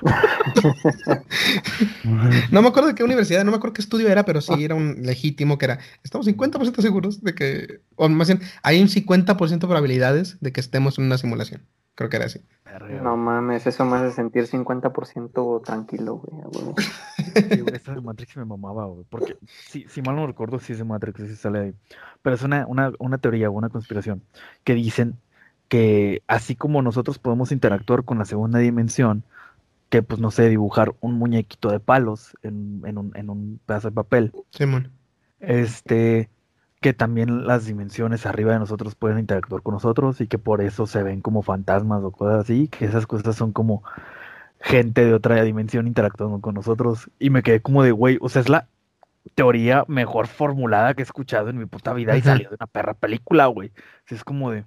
No 2.51 2.61
me 2.61 2.67
acuerdo 2.67 2.89
de 2.89 2.95
qué 2.95 3.03
universidad, 3.03 3.43
no 3.43 3.51
me 3.51 3.57
acuerdo 3.57 3.73
qué 3.73 3.81
estudio 3.81 4.09
era, 4.09 4.25
pero 4.25 4.41
sí 4.41 4.63
era 4.63 4.75
un 4.75 4.97
legítimo 5.03 5.57
que 5.57 5.65
era, 5.65 5.79
estamos 6.03 6.27
50% 6.27 6.81
seguros 6.81 7.23
de 7.23 7.33
que, 7.33 7.81
o 7.95 8.09
más 8.09 8.27
bien, 8.27 8.41
hay 8.63 8.81
un 8.81 8.89
50% 8.89 9.49
de 9.49 9.57
probabilidades 9.59 10.37
de 10.41 10.51
que 10.51 10.59
estemos 10.59 10.97
en 10.99 11.05
una 11.05 11.17
simulación. 11.17 11.61
Creo 11.95 12.09
que 12.09 12.17
era 12.17 12.25
así. 12.25 12.41
No 13.01 13.15
mames, 13.15 13.65
eso 13.67 13.85
me 13.85 13.97
hace 13.97 14.11
sentir 14.11 14.47
50% 14.47 15.63
tranquilo, 15.63 16.17
güey. 16.17 16.75
Sí, 17.33 17.61
güey, 17.61 17.75
esa 17.75 17.93
de 17.93 18.01
Matrix 18.01 18.35
me 18.35 18.45
mamaba, 18.45 18.85
güey. 18.85 19.05
Porque, 19.09 19.37
si, 19.69 19.85
si 19.87 20.01
mal 20.01 20.15
no 20.15 20.27
recuerdo, 20.27 20.59
sí 20.59 20.73
es 20.73 20.79
de 20.79 20.83
Matrix, 20.83 21.19
sí 21.19 21.35
sale 21.35 21.59
ahí. 21.59 21.73
Pero 22.21 22.35
es 22.35 22.43
una, 22.43 22.67
una, 22.67 22.91
una 22.99 23.17
teoría, 23.17 23.49
una 23.49 23.69
conspiración, 23.69 24.23
que 24.65 24.73
dicen 24.73 25.17
que 25.69 26.21
así 26.27 26.55
como 26.55 26.81
nosotros 26.81 27.17
podemos 27.17 27.51
interactuar 27.51 28.03
con 28.03 28.17
la 28.17 28.25
segunda 28.25 28.59
dimensión, 28.59 29.23
que 29.89 30.03
pues 30.03 30.19
no 30.19 30.31
sé, 30.31 30.49
dibujar 30.49 30.95
un 30.99 31.13
muñequito 31.13 31.71
de 31.71 31.79
palos 31.79 32.35
en, 32.41 32.81
en 32.85 32.97
un, 32.97 33.11
en 33.15 33.29
un 33.29 33.59
pedazo 33.65 33.89
de 33.89 33.95
papel, 33.95 34.33
Simón. 34.51 34.91
este, 35.39 36.29
que 36.85 36.93
también 36.93 37.47
las 37.47 37.65
dimensiones 37.65 38.27
arriba 38.27 38.53
de 38.53 38.59
nosotros 38.59 38.93
pueden 38.93 39.17
interactuar 39.17 39.63
con 39.63 39.73
nosotros 39.73 40.21
y 40.21 40.27
que 40.27 40.37
por 40.37 40.61
eso 40.61 40.85
se 40.85 41.01
ven 41.01 41.19
como 41.19 41.41
fantasmas 41.41 42.03
o 42.03 42.11
cosas 42.11 42.41
así, 42.41 42.67
que 42.67 42.85
esas 42.85 43.07
cosas 43.07 43.35
son 43.35 43.53
como 43.53 43.81
gente 44.59 45.03
de 45.03 45.15
otra 45.15 45.41
dimensión 45.41 45.87
interactuando 45.87 46.41
con 46.41 46.53
nosotros 46.53 47.09
y 47.17 47.31
me 47.31 47.41
quedé 47.41 47.59
como 47.59 47.81
de, 47.81 47.89
güey, 47.89 48.19
o 48.21 48.29
sea, 48.29 48.43
es 48.43 48.49
la 48.49 48.67
teoría 49.33 49.83
mejor 49.87 50.27
formulada 50.27 50.93
que 50.93 51.01
he 51.01 51.05
escuchado 51.05 51.49
en 51.49 51.57
mi 51.57 51.65
puta 51.65 51.91
vida 51.91 52.15
y 52.15 52.21
salió 52.21 52.49
de 52.49 52.55
una 52.59 52.67
perra 52.67 52.93
película, 52.93 53.47
güey. 53.47 53.71
Es 54.07 54.23
como 54.23 54.51
de, 54.51 54.65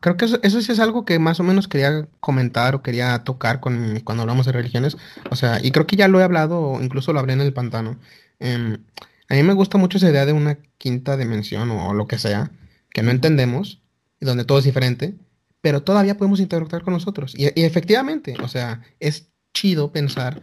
Creo 0.00 0.16
que 0.16 0.24
eso, 0.24 0.38
eso 0.42 0.62
sí 0.62 0.72
es 0.72 0.80
algo 0.80 1.04
que 1.04 1.18
más 1.18 1.40
o 1.40 1.42
menos 1.42 1.68
quería 1.68 2.08
comentar 2.20 2.74
o 2.74 2.80
quería 2.80 3.22
tocar 3.22 3.60
con, 3.60 4.00
cuando 4.00 4.22
hablamos 4.22 4.46
de 4.46 4.52
religiones. 4.52 4.96
O 5.30 5.36
sea, 5.36 5.62
y 5.62 5.72
creo 5.72 5.86
que 5.86 5.96
ya 5.96 6.08
lo 6.08 6.20
he 6.20 6.22
hablado, 6.22 6.58
o 6.58 6.80
incluso 6.80 7.12
lo 7.12 7.20
hablé 7.20 7.34
en 7.34 7.42
el 7.42 7.52
pantano. 7.52 7.98
Em, 8.38 8.78
a 9.28 9.34
mí 9.34 9.42
me 9.42 9.54
gusta 9.54 9.78
mucho 9.78 9.98
esa 9.98 10.10
idea 10.10 10.26
de 10.26 10.32
una 10.32 10.58
quinta 10.78 11.16
dimensión 11.16 11.70
o, 11.70 11.88
o 11.88 11.94
lo 11.94 12.06
que 12.06 12.18
sea, 12.18 12.50
que 12.90 13.02
no 13.02 13.10
entendemos, 13.10 13.82
y 14.20 14.26
donde 14.26 14.44
todo 14.44 14.58
es 14.58 14.64
diferente, 14.64 15.14
pero 15.60 15.82
todavía 15.82 16.16
podemos 16.16 16.40
interactuar 16.40 16.82
con 16.82 16.94
nosotros. 16.94 17.34
Y, 17.36 17.44
y 17.58 17.64
efectivamente, 17.64 18.34
o 18.42 18.48
sea, 18.48 18.82
es 19.00 19.28
chido 19.52 19.92
pensar 19.92 20.42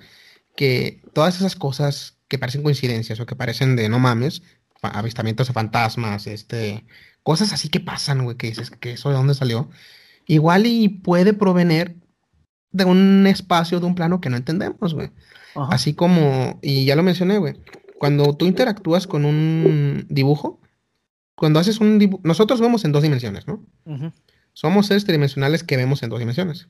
que 0.55 1.01
todas 1.13 1.35
esas 1.35 1.55
cosas 1.55 2.17
que 2.27 2.39
parecen 2.39 2.63
coincidencias 2.63 3.19
o 3.19 3.25
que 3.25 3.35
parecen 3.35 3.75
de 3.75 3.89
no 3.89 3.99
mames, 3.99 4.41
avistamientos 4.81 5.47
de 5.47 5.53
fantasmas, 5.53 6.27
este, 6.27 6.85
cosas 7.23 7.53
así 7.53 7.69
que 7.69 7.79
pasan, 7.79 8.23
güey, 8.23 8.37
que 8.37 8.47
dices 8.47 8.71
que 8.71 8.93
eso 8.93 9.09
de 9.09 9.15
dónde 9.15 9.35
salió, 9.35 9.69
igual 10.27 10.65
y 10.65 10.89
puede 10.89 11.33
provenir 11.33 11.97
de 12.71 12.85
un 12.85 13.27
espacio, 13.27 13.79
de 13.79 13.85
un 13.85 13.95
plano 13.95 14.21
que 14.21 14.29
no 14.29 14.37
entendemos, 14.37 14.93
güey. 14.93 15.11
Así 15.53 15.93
como, 15.93 16.59
y 16.61 16.85
ya 16.85 16.95
lo 16.95 17.03
mencioné, 17.03 17.37
güey, 17.37 17.55
cuando 18.01 18.35
tú 18.35 18.47
interactúas 18.47 19.05
con 19.05 19.25
un 19.25 20.07
dibujo, 20.09 20.59
cuando 21.35 21.59
haces 21.59 21.79
un 21.79 21.99
dibujo, 21.99 22.19
nosotros 22.25 22.59
vemos 22.59 22.83
en 22.83 22.91
dos 22.93 23.03
dimensiones, 23.03 23.45
¿no? 23.45 23.63
Ujú, 23.85 24.11
Somos 24.53 24.87
seres 24.87 25.05
tridimensionales 25.05 25.63
que 25.63 25.77
vemos 25.77 26.01
en 26.01 26.09
dos 26.09 26.17
dimensiones. 26.17 26.67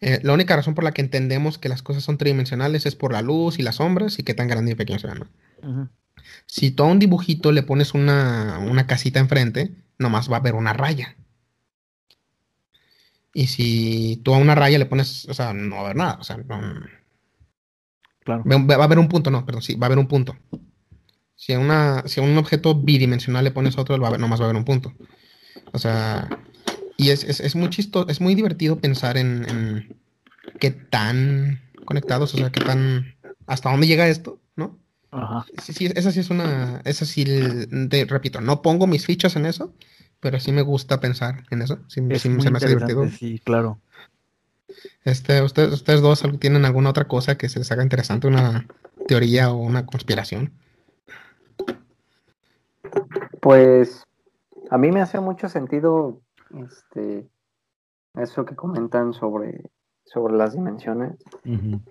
Eh, 0.00 0.20
la 0.22 0.32
única 0.34 0.54
razón 0.54 0.76
por 0.76 0.84
la 0.84 0.92
que 0.92 1.00
entendemos 1.02 1.58
que 1.58 1.68
las 1.68 1.82
cosas 1.82 2.04
son 2.04 2.16
tridimensionales 2.16 2.86
es 2.86 2.94
por 2.94 3.12
la 3.12 3.22
luz 3.22 3.58
y 3.58 3.62
las 3.62 3.74
sombras 3.76 4.20
y 4.20 4.22
qué 4.22 4.34
tan 4.34 4.46
grande 4.46 4.70
y 4.70 4.74
pequeño 4.76 5.00
se 5.00 5.08
ven, 5.08 5.18
¿no? 5.18 5.90
Si 6.46 6.70
tú 6.70 6.84
a 6.84 6.86
un 6.86 7.00
dibujito 7.00 7.50
le 7.50 7.64
pones 7.64 7.92
una, 7.92 8.60
una 8.60 8.86
casita 8.86 9.18
enfrente, 9.18 9.72
nomás 9.98 10.30
va 10.30 10.36
a 10.36 10.38
haber 10.38 10.54
una 10.54 10.74
raya. 10.74 11.16
Y 13.34 13.48
si 13.48 14.20
tú 14.24 14.32
a 14.32 14.38
una 14.38 14.54
raya 14.54 14.78
le 14.78 14.86
pones, 14.86 15.24
o 15.28 15.34
sea, 15.34 15.52
no 15.54 15.74
va 15.74 15.80
a 15.80 15.84
haber 15.86 15.96
nada. 15.96 16.18
O 16.20 16.24
sea, 16.24 16.36
no- 16.36 16.86
Claro. 18.28 18.42
va 18.44 18.74
a 18.74 18.84
haber 18.84 18.98
un 18.98 19.08
punto, 19.08 19.30
no, 19.30 19.46
perdón, 19.46 19.62
sí, 19.62 19.74
va 19.76 19.86
a 19.86 19.88
haber 19.88 19.98
un 19.98 20.06
punto. 20.06 20.36
Si 21.34 21.54
a, 21.54 21.58
una, 21.58 22.02
si 22.06 22.20
a 22.20 22.22
un 22.24 22.36
objeto 22.36 22.74
bidimensional 22.74 23.42
le 23.42 23.52
pones 23.52 23.78
otro, 23.78 23.98
va 23.98 24.08
a 24.08 24.10
haber- 24.10 24.20
nomás 24.20 24.38
va 24.40 24.44
a 24.44 24.48
haber 24.48 24.56
un 24.58 24.64
punto. 24.66 24.92
O 25.72 25.78
sea, 25.78 26.28
y 26.98 27.08
es, 27.08 27.24
es, 27.24 27.40
es 27.40 27.54
muy 27.56 27.70
chistoso, 27.70 28.08
es 28.08 28.20
muy 28.20 28.34
divertido 28.34 28.80
pensar 28.80 29.16
en, 29.16 29.48
en 29.48 29.96
qué 30.60 30.70
tan 30.72 31.60
conectados, 31.86 32.34
o 32.34 32.36
sea, 32.36 32.50
qué 32.50 32.60
tan, 32.60 33.14
hasta 33.46 33.70
dónde 33.70 33.86
llega 33.86 34.08
esto, 34.08 34.40
¿no? 34.56 34.78
Ajá. 35.10 35.46
Sí, 35.62 35.72
sí, 35.72 35.86
esa 35.94 36.12
sí 36.12 36.20
es 36.20 36.28
una, 36.28 36.82
esa 36.84 37.06
sí, 37.06 37.24
te 37.24 38.04
repito, 38.04 38.42
no 38.42 38.60
pongo 38.60 38.86
mis 38.86 39.06
fichas 39.06 39.36
en 39.36 39.46
eso, 39.46 39.72
pero 40.20 40.38
sí 40.38 40.52
me 40.52 40.60
gusta 40.62 41.00
pensar 41.00 41.44
en 41.50 41.62
eso, 41.62 41.78
sí, 41.88 42.02
Es 42.10 42.22
sí 42.22 42.28
muy 42.28 42.42
se 42.42 42.50
me 42.50 42.58
hace 42.58 42.66
divertido. 42.68 43.04
interesante, 43.04 43.26
sí, 43.36 43.38
claro. 43.42 43.80
Este, 45.04 45.42
ustedes, 45.42 45.72
ustedes 45.72 46.00
dos 46.02 46.24
algo- 46.24 46.38
tienen 46.38 46.64
alguna 46.64 46.90
otra 46.90 47.06
cosa 47.06 47.36
que 47.38 47.48
se 47.48 47.58
les 47.58 47.70
haga 47.72 47.82
interesante, 47.82 48.26
una 48.28 48.66
teoría 49.06 49.50
o 49.52 49.56
una 49.56 49.86
conspiración. 49.86 50.52
Pues 53.40 54.04
a 54.70 54.78
mí 54.78 54.90
me 54.90 55.00
hace 55.00 55.20
mucho 55.20 55.48
sentido 55.48 56.20
este 56.68 57.28
eso 58.14 58.44
que 58.44 58.56
comentan 58.56 59.12
sobre, 59.12 59.70
sobre 60.04 60.34
las 60.34 60.54
dimensiones. 60.54 61.16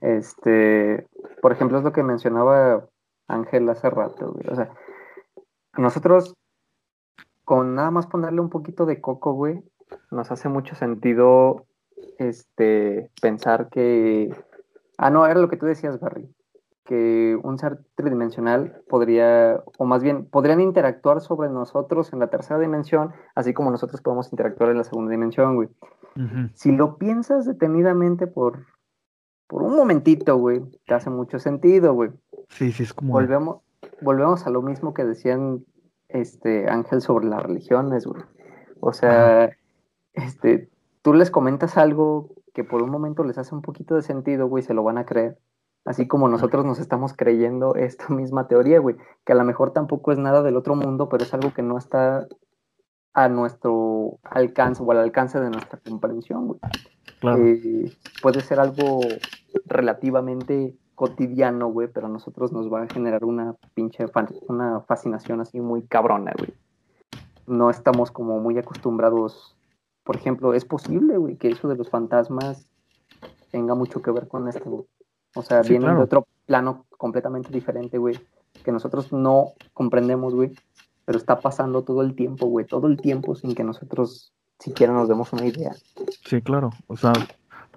Este, 0.01 1.07
por 1.41 1.51
ejemplo, 1.53 1.77
es 1.77 1.83
lo 1.85 1.93
que 1.93 2.03
mencionaba 2.03 2.85
Ángel 3.27 3.69
hace 3.69 3.89
rato, 3.89 4.33
güey. 4.33 4.45
O 4.49 4.55
sea, 4.55 4.69
a 5.71 5.81
nosotros, 5.81 6.33
con 7.45 7.75
nada 7.75 7.91
más 7.91 8.07
ponerle 8.07 8.41
un 8.41 8.49
poquito 8.49 8.85
de 8.85 8.99
coco, 8.99 9.33
güey, 9.33 9.61
nos 10.11 10.31
hace 10.31 10.49
mucho 10.49 10.75
sentido 10.75 11.65
este 12.17 13.11
pensar 13.21 13.69
que. 13.69 14.35
Ah, 14.97 15.09
no, 15.09 15.25
era 15.25 15.39
lo 15.39 15.49
que 15.49 15.57
tú 15.57 15.65
decías, 15.65 15.99
Barry. 15.99 16.29
Que 16.83 17.37
un 17.43 17.59
ser 17.59 17.79
tridimensional 17.95 18.81
podría, 18.87 19.61
o 19.77 19.85
más 19.85 20.01
bien, 20.01 20.25
podrían 20.25 20.61
interactuar 20.61 21.19
sobre 21.19 21.49
nosotros 21.49 22.13
en 22.13 22.19
la 22.19 22.27
tercera 22.27 22.59
dimensión, 22.59 23.11
así 23.35 23.53
como 23.53 23.71
nosotros 23.71 24.01
podemos 24.01 24.31
interactuar 24.31 24.71
en 24.71 24.77
la 24.77 24.85
segunda 24.85 25.11
dimensión, 25.11 25.55
güey 25.55 25.69
si 26.53 26.71
lo 26.71 26.97
piensas 26.97 27.45
detenidamente 27.45 28.27
por, 28.27 28.65
por 29.47 29.63
un 29.63 29.75
momentito, 29.75 30.37
güey, 30.37 30.61
te 30.85 30.93
hace 30.93 31.09
mucho 31.09 31.39
sentido, 31.39 31.93
güey. 31.93 32.11
Sí, 32.49 32.71
sí, 32.71 32.83
es 32.83 32.93
como. 32.93 33.13
Volvemos, 33.13 33.61
volvemos 34.01 34.45
a 34.47 34.49
lo 34.49 34.61
mismo 34.61 34.93
que 34.93 35.05
decían 35.05 35.63
este 36.09 36.69
Ángel 36.69 37.01
sobre 37.01 37.27
las 37.27 37.43
religiones, 37.43 38.05
güey. 38.05 38.23
O 38.79 38.93
sea, 38.93 39.51
este, 40.13 40.69
tú 41.07 41.13
les 41.13 41.31
comentas 41.31 41.77
algo 41.77 42.35
que 42.53 42.65
por 42.65 42.83
un 42.83 42.89
momento 42.89 43.23
les 43.23 43.37
hace 43.37 43.55
un 43.55 43.61
poquito 43.61 43.95
de 43.95 44.01
sentido, 44.01 44.47
güey, 44.47 44.61
se 44.61 44.73
lo 44.73 44.83
van 44.83 44.97
a 44.97 45.05
creer. 45.05 45.37
Así 45.85 46.05
como 46.05 46.27
nosotros 46.27 46.65
nos 46.65 46.79
estamos 46.79 47.13
creyendo 47.13 47.75
esta 47.75 48.09
misma 48.13 48.49
teoría, 48.49 48.79
güey, 48.79 48.97
que 49.23 49.31
a 49.31 49.35
lo 49.37 49.45
mejor 49.45 49.71
tampoco 49.71 50.11
es 50.11 50.17
nada 50.17 50.43
del 50.43 50.57
otro 50.57 50.75
mundo, 50.75 51.07
pero 51.07 51.23
es 51.23 51.33
algo 51.33 51.53
que 51.53 51.61
no 51.61 51.77
está 51.77 52.27
a 53.13 53.29
nuestro 53.29 54.19
alcance 54.23 54.83
o 54.83 54.91
al 54.91 54.97
alcance 54.97 55.39
de 55.39 55.49
nuestra 55.49 55.79
comprensión, 55.79 56.47
güey. 56.47 56.59
Claro. 57.21 57.41
Eh, 57.41 57.89
puede 58.21 58.41
ser 58.41 58.59
algo 58.59 58.99
relativamente 59.65 60.75
cotidiano, 60.93 61.69
güey, 61.69 61.87
pero 61.87 62.07
a 62.07 62.09
nosotros 62.09 62.51
nos 62.51 62.69
va 62.71 62.81
a 62.83 62.87
generar 62.87 63.23
una 63.23 63.55
pinche 63.73 64.09
fan- 64.09 64.35
una 64.49 64.81
fascinación 64.81 65.39
así 65.39 65.61
muy 65.61 65.83
cabrona, 65.83 66.33
güey. 66.37 66.53
No 67.47 67.69
estamos 67.69 68.11
como 68.11 68.41
muy 68.41 68.57
acostumbrados. 68.57 69.56
Por 70.07 70.15
ejemplo, 70.15 70.53
es 70.53 70.63
posible, 70.63 71.17
güey, 71.17 71.35
que 71.35 71.49
eso 71.49 71.67
de 71.67 71.75
los 71.75 71.89
fantasmas 71.89 72.65
tenga 73.51 73.75
mucho 73.75 74.01
que 74.01 74.09
ver 74.09 74.29
con 74.29 74.47
esto, 74.47 74.63
güey. 74.63 74.85
O 75.35 75.43
sea, 75.43 75.63
Sí, 75.63 75.71
vienen 75.71 75.87
claro. 75.87 75.97
de 75.97 76.05
otro 76.05 76.27
plano 76.45 76.85
completamente 76.91 77.51
diferente, 77.51 77.97
güey, 77.97 78.17
que 78.63 78.71
nosotros 78.71 79.11
no 79.11 79.47
comprendemos, 79.73 80.33
güey, 80.33 80.53
pero 81.03 81.17
está 81.17 81.41
pasando 81.41 81.83
todo 81.83 82.01
el 82.03 82.15
tiempo, 82.15 82.45
güey, 82.45 82.65
todo 82.65 82.87
el 82.87 82.95
tiempo 83.01 83.35
sin 83.35 83.53
que 83.53 83.65
nosotros 83.65 84.31
siquiera 84.59 84.93
nos 84.93 85.09
demos 85.09 85.33
una 85.33 85.45
idea. 85.45 85.75
Sí, 86.25 86.41
claro. 86.41 86.69
O 86.87 86.95
sea, 86.95 87.11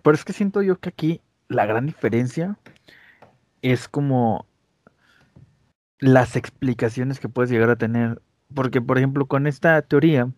pero 0.03 0.15
es 0.15 0.25
que 0.25 0.33
siento 0.33 0.63
yo 0.63 0.79
que 0.79 0.91
aquí 0.91 1.21
la 1.49 1.67
gran 1.67 1.87
diferencia 1.87 2.57
es 3.61 3.89
como 3.89 4.47
las 5.99 6.37
explicaciones 6.37 7.19
que 7.19 7.29
puedes 7.29 7.51
llegar 7.51 7.71
a 7.71 7.77
tener. 7.77 8.23
Porque, 8.55 8.81
por 8.81 8.99
ejemplo, 8.99 9.27
con 9.27 9.49
esta 9.49 9.83
teoría, 9.83 10.31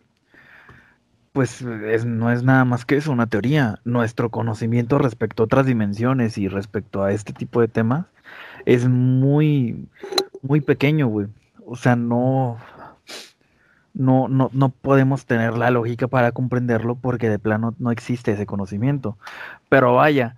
pues 1.33 1.61
es- 1.61 2.05
no 2.05 2.31
es 2.31 2.43
nada 2.43 2.65
más 2.65 2.85
que 2.85 2.97
eso, 2.97 3.11
una 3.11 3.27
teoría. 3.27 3.79
Nuestro 3.85 4.29
conocimiento 4.29 4.97
respecto 4.99 5.43
a 5.43 5.45
otras 5.47 5.65
dimensiones 5.65 6.37
y 6.37 6.47
respecto 6.47 7.03
a 7.03 7.11
este 7.11 7.33
tipo 7.33 7.59
de 7.61 7.67
temas 7.67 8.05
es 8.65 8.87
muy, 8.87 9.89
muy 10.41 10.61
pequeño, 10.61 11.07
güey. 11.07 11.27
O 11.65 11.75
sea, 11.75 11.95
no, 11.95 12.57
no, 13.93 14.27
no, 14.27 14.49
no 14.53 14.69
podemos 14.69 15.25
tener 15.25 15.57
la 15.57 15.69
lógica 15.71 16.07
para 16.07 16.31
comprenderlo 16.31 16.95
porque 16.95 17.29
de 17.29 17.39
plano 17.39 17.75
no 17.79 17.91
existe 17.91 18.31
ese 18.31 18.45
conocimiento. 18.45 19.17
Pero 19.69 19.93
vaya, 19.95 20.37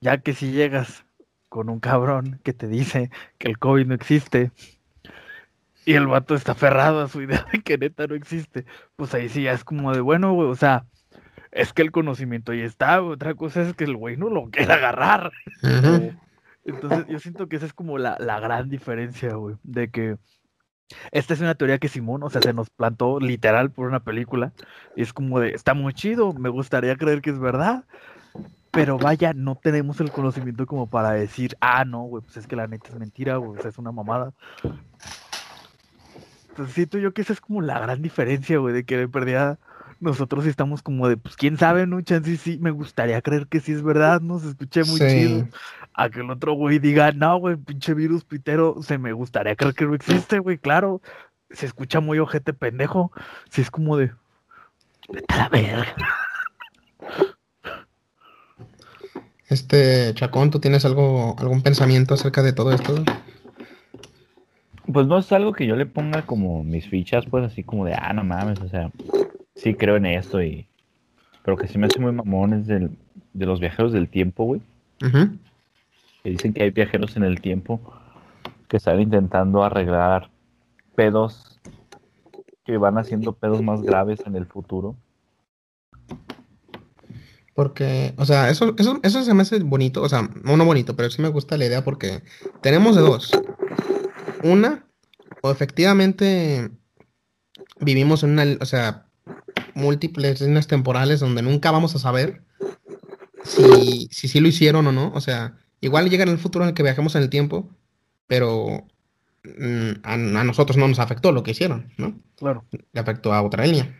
ya 0.00 0.18
que 0.18 0.34
si 0.34 0.52
llegas 0.52 1.04
con 1.48 1.68
un 1.70 1.80
cabrón 1.80 2.40
que 2.42 2.52
te 2.52 2.68
dice 2.68 3.10
que 3.38 3.48
el 3.48 3.58
COVID 3.58 3.86
no 3.86 3.94
existe 3.94 4.50
y 5.86 5.94
el 5.94 6.08
vato 6.08 6.34
está 6.34 6.52
aferrado 6.52 7.00
a 7.00 7.08
su 7.08 7.22
idea 7.22 7.46
de 7.50 7.62
que 7.62 7.78
neta 7.78 8.06
no 8.06 8.16
existe, 8.16 8.66
pues 8.96 9.14
ahí 9.14 9.30
sí 9.30 9.44
ya 9.44 9.52
es 9.52 9.64
como 9.64 9.94
de 9.94 10.00
bueno, 10.00 10.32
güey, 10.34 10.48
o 10.48 10.56
sea, 10.56 10.84
es 11.52 11.72
que 11.72 11.80
el 11.80 11.92
conocimiento 11.92 12.52
ahí 12.52 12.60
está, 12.60 12.98
güey, 12.98 13.14
otra 13.14 13.34
cosa 13.34 13.62
es 13.62 13.72
que 13.72 13.84
el 13.84 13.96
güey 13.96 14.16
no 14.16 14.28
lo 14.28 14.50
quiera 14.50 14.74
agarrar. 14.74 15.32
Entonces 16.64 17.06
yo 17.08 17.20
siento 17.20 17.48
que 17.48 17.56
esa 17.56 17.66
es 17.66 17.72
como 17.72 17.96
la, 17.98 18.16
la 18.18 18.40
gran 18.40 18.68
diferencia, 18.68 19.34
güey, 19.36 19.54
de 19.62 19.88
que 19.88 20.16
esta 21.12 21.34
es 21.34 21.40
una 21.40 21.54
teoría 21.54 21.78
que 21.78 21.88
Simón, 21.88 22.24
o 22.24 22.30
sea, 22.30 22.42
se 22.42 22.52
nos 22.52 22.68
plantó 22.68 23.20
literal 23.20 23.70
por 23.70 23.86
una 23.86 24.00
película 24.00 24.52
y 24.96 25.02
es 25.02 25.12
como 25.12 25.38
de, 25.38 25.50
está 25.50 25.72
muy 25.74 25.94
chido, 25.94 26.32
me 26.32 26.48
gustaría 26.48 26.96
creer 26.96 27.22
que 27.22 27.30
es 27.30 27.38
verdad, 27.38 27.84
pero 28.72 28.98
vaya, 28.98 29.32
no 29.32 29.54
tenemos 29.54 30.00
el 30.00 30.10
conocimiento 30.10 30.66
como 30.66 30.88
para 30.88 31.12
decir, 31.12 31.56
ah, 31.60 31.84
no, 31.84 32.02
güey, 32.02 32.24
pues 32.24 32.36
es 32.38 32.48
que 32.48 32.56
la 32.56 32.66
neta 32.66 32.88
es 32.88 32.98
mentira, 32.98 33.36
güey, 33.36 33.58
o 33.58 33.62
sea, 33.62 33.70
es 33.70 33.78
una 33.78 33.92
mamada. 33.92 34.32
Entonces 36.56 36.74
siento 36.74 36.96
yo 36.96 37.12
que 37.12 37.20
esa 37.20 37.34
es 37.34 37.42
como 37.42 37.60
la 37.60 37.78
gran 37.78 38.00
diferencia, 38.00 38.56
güey, 38.56 38.72
de 38.72 38.84
que 38.84 38.96
de 38.96 39.08
perdida 39.08 39.58
nosotros 40.00 40.44
sí 40.44 40.50
estamos 40.50 40.82
como 40.82 41.06
de, 41.06 41.18
pues 41.18 41.36
quién 41.36 41.58
sabe, 41.58 41.86
¿no? 41.86 42.00
Chance 42.00 42.38
sí, 42.38 42.58
me 42.62 42.70
gustaría 42.70 43.20
creer 43.20 43.46
que 43.46 43.60
sí 43.60 43.72
es 43.72 43.82
verdad, 43.82 44.22
¿no? 44.22 44.38
Se 44.38 44.48
escuché 44.48 44.82
muy 44.84 44.98
Sí. 44.98 45.06
chido. 45.06 45.48
A 45.92 46.08
que 46.08 46.20
el 46.20 46.30
otro 46.30 46.54
güey 46.54 46.78
diga, 46.78 47.12
no, 47.12 47.36
güey, 47.36 47.56
pinche 47.56 47.92
virus 47.92 48.24
pitero, 48.24 48.76
se 48.82 48.96
me 48.96 49.12
gustaría 49.12 49.54
creer 49.54 49.74
que 49.74 49.84
no 49.84 49.94
existe, 49.94 50.38
güey, 50.38 50.56
claro. 50.56 51.02
Se 51.50 51.66
escucha 51.66 52.00
muy 52.00 52.18
ojete 52.20 52.54
pendejo. 52.54 53.12
Si 53.50 53.60
es 53.60 53.70
como 53.70 53.98
de. 53.98 54.12
Vete 55.10 55.34
a 55.34 55.36
la 55.36 55.48
verga. 55.50 55.94
Este, 59.48 60.12
Chacón, 60.14 60.50
¿tú 60.50 60.58
tienes 60.58 60.86
algo, 60.86 61.36
algún 61.38 61.62
pensamiento 61.62 62.14
acerca 62.14 62.42
de 62.42 62.54
todo 62.54 62.72
esto? 62.72 63.04
Pues 64.92 65.06
no 65.06 65.18
es 65.18 65.30
algo 65.32 65.52
que 65.52 65.66
yo 65.66 65.76
le 65.76 65.86
ponga 65.86 66.22
como 66.22 66.62
mis 66.62 66.88
fichas, 66.88 67.26
pues 67.26 67.44
así 67.44 67.62
como 67.62 67.84
de, 67.84 67.94
ah, 67.94 68.12
no 68.12 68.24
mames, 68.24 68.60
o 68.60 68.68
sea, 68.68 68.90
sí 69.54 69.74
creo 69.74 69.96
en 69.96 70.06
esto 70.06 70.42
y... 70.42 70.66
Pero 71.44 71.56
que 71.56 71.68
sí 71.68 71.78
me 71.78 71.86
hace 71.86 72.00
muy 72.00 72.12
mamón 72.12 72.54
es 72.54 72.66
del, 72.66 72.90
de 73.32 73.46
los 73.46 73.60
viajeros 73.60 73.92
del 73.92 74.08
tiempo, 74.08 74.44
güey. 74.44 74.60
Ujú. 75.04 75.36
Que 76.22 76.30
dicen 76.30 76.52
que 76.52 76.64
hay 76.64 76.70
viajeros 76.70 77.16
en 77.16 77.22
el 77.22 77.40
tiempo 77.40 77.80
que 78.68 78.78
están 78.78 79.00
intentando 79.00 79.62
arreglar 79.62 80.30
pedos 80.96 81.60
que 82.64 82.76
van 82.78 82.98
haciendo 82.98 83.32
pedos 83.32 83.62
más 83.62 83.82
graves 83.82 84.20
en 84.26 84.34
el 84.34 84.46
futuro. 84.46 84.96
Porque, 87.54 88.12
o 88.18 88.26
sea, 88.26 88.50
eso, 88.50 88.74
eso, 88.76 89.00
eso 89.02 89.22
se 89.22 89.32
me 89.32 89.42
hace 89.42 89.60
bonito, 89.60 90.02
o 90.02 90.08
sea, 90.08 90.28
no, 90.42 90.56
no 90.56 90.64
bonito, 90.66 90.94
pero 90.94 91.08
sí 91.10 91.22
me 91.22 91.28
gusta 91.28 91.56
la 91.56 91.64
idea 91.64 91.84
porque 91.84 92.22
tenemos 92.60 92.96
de 92.96 93.02
dos. 93.02 93.30
Una, 94.42 94.86
o 95.42 95.50
efectivamente 95.50 96.70
vivimos 97.80 98.22
en 98.22 98.30
una, 98.30 98.44
o 98.60 98.66
sea, 98.66 99.06
múltiples 99.74 100.40
líneas 100.40 100.66
temporales 100.66 101.20
donde 101.20 101.42
nunca 101.42 101.70
vamos 101.70 101.94
a 101.94 101.98
saber 101.98 102.42
si, 103.44 104.08
si 104.10 104.28
sí 104.28 104.40
lo 104.40 104.48
hicieron 104.48 104.86
o 104.86 104.92
no. 104.92 105.12
O 105.14 105.20
sea, 105.20 105.58
igual 105.80 106.10
llega 106.10 106.24
en 106.24 106.30
el 106.30 106.38
futuro 106.38 106.64
en 106.64 106.70
el 106.70 106.74
que 106.74 106.82
viajemos 106.82 107.14
en 107.14 107.22
el 107.22 107.30
tiempo, 107.30 107.70
pero 108.26 108.86
mm, 109.44 109.90
a, 110.02 110.14
a 110.14 110.44
nosotros 110.44 110.76
no 110.76 110.88
nos 110.88 110.98
afectó 110.98 111.32
lo 111.32 111.42
que 111.42 111.52
hicieron, 111.52 111.92
¿no? 111.96 112.18
Claro. 112.36 112.64
Le 112.92 113.00
afectó 113.00 113.32
a 113.32 113.42
otra 113.42 113.64
línea. 113.64 113.94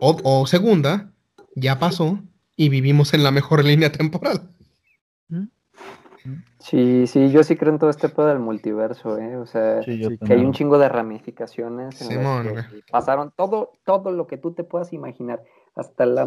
O, 0.00 0.18
o 0.22 0.46
segunda, 0.46 1.12
ya 1.54 1.78
pasó 1.78 2.22
y 2.56 2.68
vivimos 2.68 3.14
en 3.14 3.24
la 3.24 3.30
mejor 3.30 3.64
línea 3.64 3.92
temporal. 3.92 4.48
Sí, 6.62 7.06
sí, 7.08 7.30
yo 7.30 7.42
sí 7.42 7.56
creo 7.56 7.72
en 7.72 7.78
todo 7.80 7.90
este 7.90 8.08
pedo 8.08 8.26
del 8.26 8.38
multiverso, 8.38 9.18
¿eh? 9.18 9.36
O 9.36 9.46
sea, 9.46 9.82
Sí, 9.82 10.00
que 10.24 10.32
hay 10.32 10.44
un 10.44 10.52
chingo 10.52 10.78
de 10.78 10.88
ramificaciones 10.88 12.00
en 12.00 12.06
las 12.08 12.16
Simón, 12.16 12.46
que 12.54 12.82
pasaron 12.90 13.32
todo, 13.36 13.72
todo 13.84 14.12
lo 14.12 14.28
que 14.28 14.36
tú 14.38 14.52
te 14.52 14.62
puedas 14.62 14.92
imaginar, 14.92 15.42
hasta 15.74 16.06
la 16.06 16.24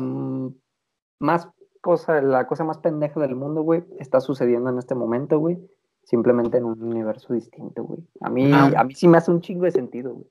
más 1.19 1.47
cosa, 1.79 2.21
la 2.21 2.47
cosa 2.47 2.65
más 2.65 2.79
pendeja 2.79 3.19
del 3.21 3.35
mundo, 3.35 3.61
güey, 3.61 3.85
está 3.99 4.19
sucediendo 4.19 4.69
en 4.69 4.77
este 4.77 4.93
momento, 4.93 5.39
güey, 5.39 5.57
simplemente 6.03 6.57
en 6.57 6.65
un 6.65 6.83
universo 6.83 7.33
distinto, 7.33 7.83
güey. 7.83 8.01
A 8.21 8.29
mí, 8.29 8.51
Ah. 8.53 8.71
a 8.75 8.83
mí 8.83 8.93
sí 8.93 9.07
me 9.07 9.17
hace 9.17 9.31
un 9.31 9.39
chingo 9.41 9.63
de 9.63 9.71
sentido, 9.71 10.13
güey. 10.15 10.27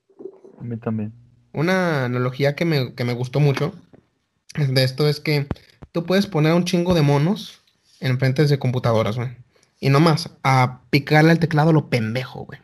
A 0.59 0.63
mí 0.63 0.77
también. 0.77 1.13
Una 1.53 2.05
analogía 2.05 2.55
que 2.55 2.65
me, 2.65 2.93
que 2.93 3.05
me 3.05 3.13
gustó 3.13 3.39
mucho 3.39 3.73
de 4.55 4.83
esto 4.83 5.07
es 5.07 5.19
que 5.19 5.47
tú 5.91 6.05
puedes 6.05 6.27
poner 6.27 6.53
un 6.53 6.65
chingo 6.65 6.93
de 6.93 7.01
monos 7.01 7.63
en 8.01 8.19
frentes 8.19 8.49
de 8.49 8.59
computadoras, 8.59 9.15
güey. 9.15 9.29
Y 9.79 9.89
nomás, 9.89 10.29
a 10.43 10.81
picarle 10.89 11.31
al 11.31 11.39
teclado 11.39 11.73
lo 11.73 11.89
pendejo, 11.89 12.45
güey. 12.45 12.59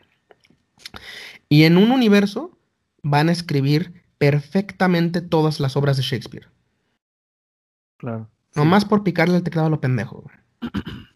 Y 1.49 1.63
en 1.63 1.77
un 1.77 1.91
universo 1.91 2.57
van 3.03 3.29
a 3.29 3.31
escribir 3.31 4.03
perfectamente 4.17 5.21
todas 5.21 5.59
las 5.59 5.75
obras 5.75 5.97
de 5.97 6.03
Shakespeare. 6.03 6.47
Claro. 7.97 8.29
Nomás 8.55 8.85
por 8.85 9.03
picarle 9.03 9.35
al 9.35 9.43
teclado 9.43 9.67
a 9.67 9.71
lo 9.71 9.81
pendejo, 9.81 10.21
güey. 10.21 10.71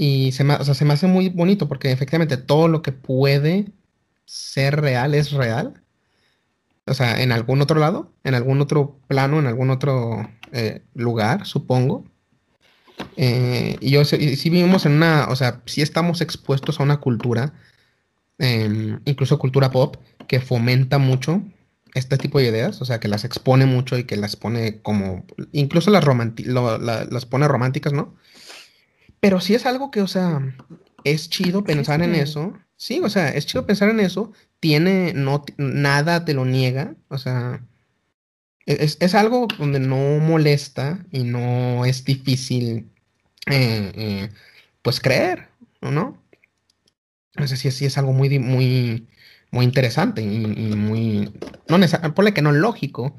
Y 0.00 0.30
se 0.30 0.44
me, 0.44 0.54
o 0.54 0.64
sea, 0.64 0.74
se 0.74 0.84
me 0.84 0.92
hace 0.92 1.08
muy 1.08 1.28
bonito 1.28 1.66
porque 1.66 1.90
efectivamente 1.90 2.36
todo 2.36 2.68
lo 2.68 2.82
que 2.82 2.92
puede 2.92 3.72
ser 4.26 4.80
real 4.80 5.12
es 5.12 5.32
real. 5.32 5.82
O 6.86 6.94
sea, 6.94 7.20
en 7.20 7.32
algún 7.32 7.60
otro 7.60 7.80
lado, 7.80 8.12
en 8.22 8.36
algún 8.36 8.60
otro 8.60 9.00
plano, 9.08 9.40
en 9.40 9.48
algún 9.48 9.70
otro 9.70 10.30
eh, 10.52 10.82
lugar, 10.94 11.46
supongo. 11.46 12.04
Eh, 13.16 13.76
y 13.80 13.90
yo 13.90 14.02
y 14.02 14.36
sí 14.36 14.50
vivimos 14.50 14.86
en 14.86 14.92
una, 14.92 15.26
o 15.28 15.36
sea, 15.36 15.62
sí 15.66 15.82
estamos 15.82 16.20
expuestos 16.20 16.78
a 16.78 16.82
una 16.84 16.98
cultura, 16.98 17.52
em, 18.38 19.00
incluso 19.04 19.38
cultura 19.38 19.70
pop, 19.70 19.96
que 20.28 20.40
fomenta 20.40 20.98
mucho 20.98 21.42
este 21.94 22.16
tipo 22.18 22.38
de 22.38 22.46
ideas, 22.48 22.80
o 22.80 22.84
sea, 22.84 23.00
que 23.00 23.08
las 23.08 23.24
expone 23.24 23.66
mucho 23.66 23.98
y 23.98 24.04
que 24.04 24.16
las 24.16 24.36
pone 24.36 24.80
como, 24.82 25.24
incluso 25.52 25.90
las, 25.90 26.04
lo- 26.04 26.78
la- 26.78 27.04
las 27.10 27.26
pone 27.26 27.48
románticas, 27.48 27.92
¿no? 27.92 28.14
Pero 29.20 29.40
sí 29.40 29.54
es 29.54 29.66
algo 29.66 29.90
que, 29.90 30.00
o 30.02 30.06
sea, 30.06 30.40
es 31.04 31.28
chido 31.28 31.64
pensar 31.64 32.02
en 32.02 32.14
eso. 32.14 32.52
Sí, 32.76 33.00
o 33.02 33.08
sea, 33.10 33.30
es 33.30 33.46
chido 33.46 33.66
pensar 33.66 33.88
en 33.88 33.98
eso. 34.00 34.32
Tiene, 34.60 35.12
no, 35.14 35.44
nada 35.56 36.24
te 36.24 36.34
lo 36.34 36.44
niega, 36.44 36.94
o 37.08 37.18
sea, 37.18 37.62
es, 38.68 38.98
es 39.00 39.14
algo 39.14 39.48
donde 39.58 39.80
no 39.80 40.18
molesta 40.18 41.04
y 41.10 41.24
no 41.24 41.86
es 41.86 42.04
difícil, 42.04 42.90
eh, 43.46 43.92
eh, 43.94 44.28
pues, 44.82 45.00
creer, 45.00 45.48
¿o 45.80 45.90
no? 45.90 46.22
O 47.38 47.46
sea, 47.46 47.56
sí, 47.56 47.70
sí 47.70 47.86
es 47.86 47.96
algo 47.96 48.12
muy, 48.12 48.38
muy, 48.38 49.08
muy 49.50 49.64
interesante 49.64 50.20
y, 50.22 50.46
muy, 50.76 51.32
no 51.68 52.14
ponle 52.14 52.34
que 52.34 52.42
no 52.42 52.52
lógico, 52.52 53.16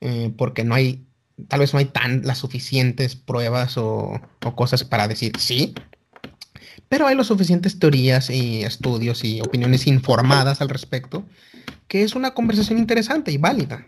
eh, 0.00 0.32
porque 0.36 0.64
no 0.64 0.74
hay, 0.74 1.06
tal 1.46 1.60
vez 1.60 1.72
no 1.72 1.78
hay 1.78 1.86
tan 1.86 2.22
las 2.26 2.38
suficientes 2.38 3.14
pruebas 3.14 3.78
o, 3.78 4.20
o 4.44 4.56
cosas 4.56 4.82
para 4.82 5.06
decir 5.06 5.32
sí, 5.38 5.74
pero 6.88 7.06
hay 7.06 7.14
las 7.14 7.28
suficientes 7.28 7.78
teorías 7.78 8.30
y 8.30 8.64
estudios 8.64 9.22
y 9.22 9.40
opiniones 9.42 9.86
informadas 9.86 10.60
al 10.60 10.70
respecto, 10.70 11.24
que 11.86 12.02
es 12.02 12.16
una 12.16 12.32
conversación 12.32 12.78
interesante 12.78 13.30
y 13.30 13.38
válida. 13.38 13.86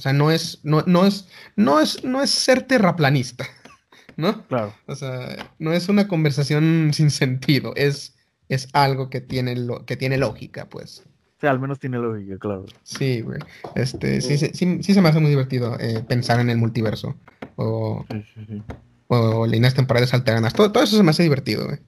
O 0.00 0.02
sea, 0.02 0.14
no 0.14 0.30
es, 0.30 0.60
no, 0.62 0.82
no 0.86 1.04
es, 1.04 1.28
no 1.56 1.78
es, 1.78 2.02
no 2.04 2.22
es 2.22 2.30
ser 2.30 2.62
terraplanista, 2.62 3.44
¿no? 4.16 4.46
Claro. 4.46 4.72
O 4.86 4.94
sea, 4.94 5.52
no 5.58 5.74
es 5.74 5.90
una 5.90 6.08
conversación 6.08 6.92
sin 6.94 7.10
sentido, 7.10 7.74
es, 7.76 8.16
es 8.48 8.70
algo 8.72 9.10
que 9.10 9.20
tiene, 9.20 9.56
lo, 9.56 9.84
que 9.84 9.98
tiene 9.98 10.16
lógica, 10.16 10.70
pues. 10.70 11.04
O 11.36 11.40
sea, 11.42 11.50
al 11.50 11.60
menos 11.60 11.78
tiene 11.78 11.98
lógica, 11.98 12.38
claro. 12.38 12.64
Sí, 12.82 13.20
güey. 13.20 13.40
Este, 13.74 14.22
sí, 14.22 14.38
sí, 14.38 14.52
sí, 14.54 14.82
sí 14.82 14.94
se 14.94 15.02
me 15.02 15.10
hace 15.10 15.20
muy 15.20 15.28
divertido 15.28 15.78
eh, 15.78 16.02
pensar 16.08 16.40
en 16.40 16.48
el 16.48 16.56
multiverso 16.56 17.14
o, 17.56 18.06
Sí, 18.10 18.24
sí, 18.34 18.46
sí. 18.48 18.62
o 19.08 19.46
líneas 19.46 19.74
temporales 19.74 20.14
alternas. 20.14 20.54
Todo, 20.54 20.72
todo 20.72 20.82
eso 20.82 20.96
se 20.96 21.02
me 21.02 21.10
hace 21.10 21.24
divertido, 21.24 21.66
güey. 21.66 21.78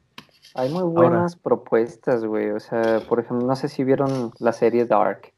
Hay 0.55 0.69
muy 0.69 0.83
buenas 0.83 1.37
propuestas, 1.37 2.27
güey. 2.27 2.51
O 2.51 2.61
sea, 2.61 3.01
por 3.09 3.21
ejemplo, 3.21 3.47
no 3.47 3.57
sé 3.57 3.69
si 3.69 3.85
vieron 3.85 4.33
la 4.39 4.53
serie 4.53 4.85
Dark. 4.85 5.33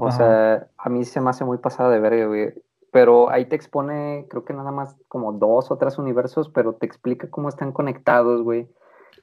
O 0.00 0.06
Ajá. 0.06 0.16
sea, 0.16 0.68
a 0.78 0.88
mí 0.90 1.04
se 1.04 1.20
me 1.20 1.30
hace 1.30 1.44
muy 1.44 1.58
pasada 1.58 1.90
de 1.90 1.98
verga, 1.98 2.26
güey. 2.26 2.54
Pero 2.92 3.30
ahí 3.30 3.46
te 3.46 3.56
expone, 3.56 4.26
creo 4.30 4.44
que 4.44 4.54
nada 4.54 4.70
más 4.70 4.96
como 5.08 5.32
dos 5.32 5.72
o 5.72 5.76
tres 5.76 5.98
universos, 5.98 6.48
pero 6.50 6.74
te 6.74 6.86
explica 6.86 7.28
cómo 7.28 7.48
están 7.48 7.72
conectados, 7.72 8.42
güey. 8.42 8.68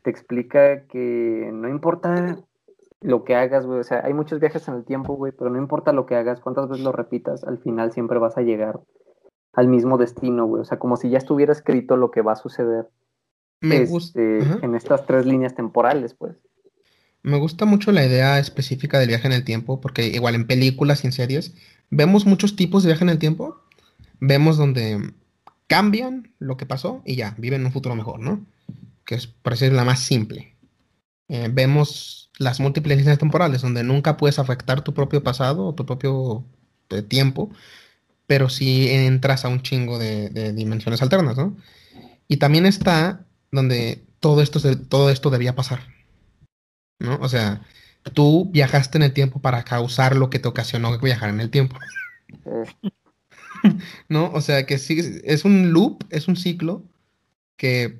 Te 0.03 0.09
explica 0.09 0.85
que 0.87 1.49
no 1.53 1.69
importa 1.69 2.39
lo 2.99 3.23
que 3.23 3.35
hagas, 3.35 3.65
güey. 3.65 3.79
O 3.79 3.83
sea, 3.85 4.01
hay 4.03 4.13
muchos 4.13 4.41
viajes 4.41 4.67
en 4.67 4.73
el 4.75 4.83
tiempo, 4.83 5.13
güey, 5.13 5.31
pero 5.31 5.49
no 5.49 5.57
importa 5.57 5.93
lo 5.93 6.05
que 6.05 6.17
hagas, 6.17 6.41
cuántas 6.41 6.67
veces 6.67 6.83
lo 6.83 6.91
repitas, 6.91 7.45
al 7.45 7.57
final 7.59 7.93
siempre 7.93 8.19
vas 8.19 8.37
a 8.37 8.41
llegar 8.41 8.81
al 9.53 9.69
mismo 9.69 9.97
destino, 9.97 10.45
güey. 10.45 10.61
O 10.61 10.65
sea, 10.65 10.77
como 10.77 10.97
si 10.97 11.09
ya 11.09 11.19
estuviera 11.19 11.53
escrito 11.53 11.95
lo 11.95 12.11
que 12.11 12.21
va 12.21 12.33
a 12.33 12.35
suceder 12.35 12.89
Me 13.61 13.77
este, 13.77 14.39
en 14.61 14.75
estas 14.75 15.05
tres 15.05 15.25
líneas 15.25 15.55
temporales, 15.55 16.15
pues. 16.15 16.35
Me 17.25 17.37
gusta 17.37 17.65
mucho 17.65 17.91
la 17.91 18.05
idea 18.05 18.37
específica 18.37 18.99
del 18.99 19.07
viaje 19.07 19.25
en 19.25 19.33
el 19.33 19.43
tiempo, 19.43 19.81
porque 19.81 20.05
igual 20.09 20.35
en 20.35 20.45
películas 20.45 21.03
y 21.03 21.07
en 21.07 21.11
series 21.11 21.55
vemos 21.89 22.27
muchos 22.27 22.55
tipos 22.55 22.83
de 22.83 22.89
viaje 22.89 23.03
en 23.03 23.09
el 23.09 23.17
tiempo. 23.17 23.63
Vemos 24.19 24.57
donde 24.57 25.11
cambian 25.65 26.31
lo 26.37 26.55
que 26.55 26.67
pasó 26.67 27.01
y 27.03 27.15
ya, 27.15 27.33
viven 27.39 27.61
en 27.61 27.65
un 27.65 27.73
futuro 27.73 27.95
mejor, 27.95 28.19
¿no? 28.19 28.45
Que 29.05 29.15
es, 29.15 29.25
por 29.25 29.53
decir, 29.53 29.73
la 29.73 29.83
más 29.83 30.01
simple. 30.01 30.55
Eh, 31.27 31.49
vemos 31.51 32.29
las 32.37 32.59
múltiples 32.59 32.99
líneas 32.99 33.17
temporales, 33.17 33.63
donde 33.63 33.83
nunca 33.83 34.17
puedes 34.17 34.37
afectar 34.37 34.83
tu 34.83 34.93
propio 34.93 35.23
pasado 35.23 35.65
o 35.65 35.73
tu 35.73 35.83
propio 35.83 36.45
eh, 36.91 37.01
tiempo, 37.01 37.49
pero 38.27 38.49
sí 38.49 38.87
entras 38.89 39.45
a 39.45 39.49
un 39.49 39.63
chingo 39.63 39.97
de, 39.97 40.53
dimensiones 40.53 41.01
alternas, 41.01 41.37
¿no? 41.37 41.57
Y 42.27 42.37
también 42.37 42.67
está 42.67 43.25
donde 43.51 44.03
todo 44.19 44.43
esto, 44.43 44.59
todo 44.87 45.09
esto 45.09 45.31
debía 45.31 45.55
pasar. 45.55 45.94
¿No? 46.99 47.17
O 47.21 47.29
sea, 47.29 47.61
tú 48.13 48.49
viajaste 48.51 48.97
en 48.97 49.03
el 49.03 49.13
tiempo 49.13 49.39
para 49.41 49.63
causar 49.63 50.15
lo 50.15 50.29
que 50.29 50.39
te 50.39 50.47
ocasionó 50.47 50.97
viajar 50.99 51.29
en 51.29 51.39
el 51.41 51.49
tiempo, 51.49 51.77
Eh, 52.45 52.65
¿no? 54.09 54.31
O 54.31 54.41
sea, 54.41 54.65
que 54.65 54.77
sí, 54.77 55.21
es 55.23 55.45
un 55.45 55.71
loop, 55.73 56.03
es 56.09 56.27
un 56.27 56.35
ciclo 56.35 56.83
que 57.57 57.99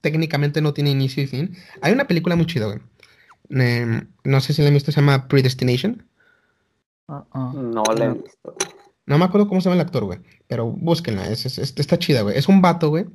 técnicamente 0.00 0.60
no 0.60 0.74
tiene 0.74 0.90
inicio 0.90 1.22
y 1.22 1.26
fin. 1.26 1.56
Hay 1.80 1.92
una 1.92 2.06
película 2.06 2.36
muy 2.36 2.46
chida, 2.46 2.66
güey. 2.66 2.80
Em, 3.50 4.08
no 4.24 4.40
sé 4.40 4.52
si 4.52 4.62
la 4.62 4.68
han 4.68 4.74
visto, 4.74 4.92
se 4.92 5.00
llama 5.00 5.28
Predestination. 5.28 6.04
Ah. 7.08 7.24
no 7.54 7.82
la 7.96 8.04
he 8.04 8.12
visto. 8.12 8.56
No 9.06 9.18
me 9.18 9.24
acuerdo 9.24 9.46
cómo 9.48 9.60
se 9.60 9.68
llama 9.68 9.80
el 9.80 9.86
actor, 9.86 10.04
güey. 10.04 10.18
Pero 10.48 10.66
búsquenla, 10.66 11.28
es, 11.28 11.46
es- 11.46 11.58
es- 11.58 11.74
está 11.76 11.98
chida, 11.98 12.22
güey. 12.22 12.36
Es 12.36 12.48
un 12.48 12.60
vato, 12.60 12.88
güey, 12.88 13.06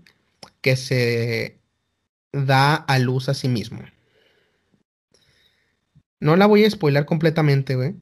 que 0.62 0.76
se 0.78 1.60
da 2.32 2.76
a 2.76 2.98
luz 3.00 3.28
a 3.28 3.34
sí 3.34 3.50
mismo. 3.50 3.80
No 6.22 6.38
la 6.38 6.46
voy 6.46 6.64
a 6.64 6.70
spoiler 6.70 7.06
completamente, 7.06 7.76
güey. 7.76 7.96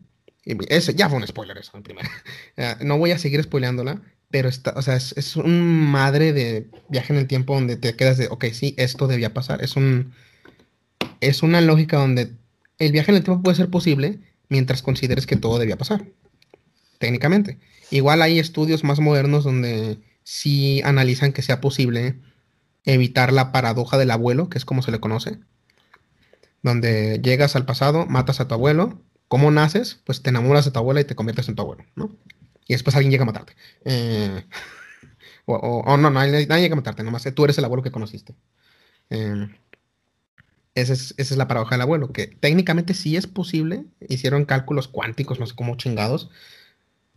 Ya 0.95 1.09
fue 1.09 1.17
un 1.17 1.28
spoiler 1.28 1.57
eso, 1.57 1.76
en 1.76 1.84
primera. 1.84 2.09
Eh, 2.57 2.76
no 2.82 2.97
voy 2.97 3.11
a 3.11 3.17
seguir 3.17 3.41
spoileándola, 3.41 4.01
pero 4.30 4.49
está, 4.49 4.74
o 4.76 4.82
sea, 4.82 4.95
es, 4.95 5.13
es 5.17 5.36
un 5.36 5.89
madre 5.89 6.34
de 6.34 6.67
viaje 6.89 7.13
en 7.13 7.20
el 7.20 7.28
tiempo 7.28 7.55
donde 7.55 7.78
te 7.78 7.95
quedas 7.95 8.17
de, 8.17 8.28
ok, 8.28 8.45
sí, 8.53 8.76
esto 8.78 9.07
debía 9.07 9.34
pasar. 9.34 9.63
Es 9.63 9.76
un, 9.76 10.13
es 11.22 11.43
una 11.43 11.61
lógica 11.61 11.97
donde 11.97 12.34
el 12.78 12.91
viaje 12.91 13.11
en 13.11 13.17
el 13.17 13.24
tiempo 13.24 13.41
puede 13.41 13.57
ser 13.57 13.70
posible 13.70 14.20
mientras 14.49 14.82
consideres 14.82 15.26
que 15.26 15.36
todo 15.36 15.57
debía 15.57 15.78
pasar. 15.78 16.05
Técnicamente. 16.97 17.57
Igual 17.91 18.22
hay 18.22 18.39
estudios 18.39 18.84
más 18.84 18.99
modernos 18.99 19.43
donde 19.43 19.97
sí 20.24 20.82
analizan 20.84 21.32
que 21.32 21.41
sea 21.41 21.61
posible 21.61 22.15
evitar 22.84 23.32
la 23.32 23.51
paradoja 23.51 23.97
del 23.97 24.11
abuelo, 24.11 24.49
que 24.49 24.57
es 24.57 24.65
como 24.65 24.82
se 24.82 24.91
le 24.91 24.99
conoce. 24.99 25.39
Donde 26.64 27.22
llegas 27.24 27.55
al 27.55 27.66
pasado, 27.66 28.05
matas 28.07 28.39
a 28.39 28.47
tu 28.47 28.53
abuelo. 28.55 29.01
¿Cómo 29.28 29.51
naces? 29.51 30.01
Pues 30.05 30.22
te 30.24 30.30
enamoras 30.30 30.66
de 30.66 30.72
tu 30.72 30.80
abuela 30.80 31.01
y 31.01 31.05
te 31.05 31.16
conviertes 31.16 31.47
en 31.49 31.55
tu 31.55 31.62
abuelo, 31.62 31.86
¿no? 31.95 32.16
Y 32.68 32.74
después 32.74 32.95
alguien 32.95 33.12
llega 33.12 33.24
a 33.24 33.28
matarte. 33.28 33.55
Eh, 33.86 34.45
o, 35.45 35.55
o- 35.55 35.97
no, 35.97 36.10
nadie, 36.10 36.45
llega 36.47 36.74
a 36.74 36.76
matarte, 36.76 37.03
nomás 37.03 37.28
tú 37.36 37.43
eres 37.45 37.57
el 37.57 37.66
abuelo 37.66 37.84
que 37.84 37.91
conociste. 37.91 38.36
Eh, 39.10 39.47
esa 40.76 40.93
es, 40.93 41.14
esa 41.18 41.34
es 41.34 41.38
la 41.38 41.47
paradoja 41.47 41.76
del 41.76 41.82
abuelo, 41.82 42.12
que 42.14 42.28
técnicamente 42.28 42.93
sí 42.93 43.18
es 43.18 43.28
posible. 43.28 43.86
Hicieron 44.07 44.45
cálculos 44.45 44.88
cuánticos, 44.88 45.39
no 45.39 45.45
sé 45.45 45.55
cómo 45.55 45.76
chingados, 45.78 46.30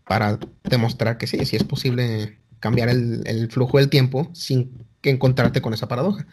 para 0.06 0.38
demostrar 0.64 1.18
que 1.18 1.26
sí, 1.26 1.44
sí 1.46 1.56
es 1.56 1.64
posible 1.64 2.38
cambiar 2.60 2.88
el, 2.88 3.48
flujo 3.50 3.78
del 3.78 3.90
tiempo 3.90 4.30
sin 4.34 4.86
encontrarte 5.02 5.60
con 5.62 5.74
esa 5.74 5.88
paradoja. 5.88 6.26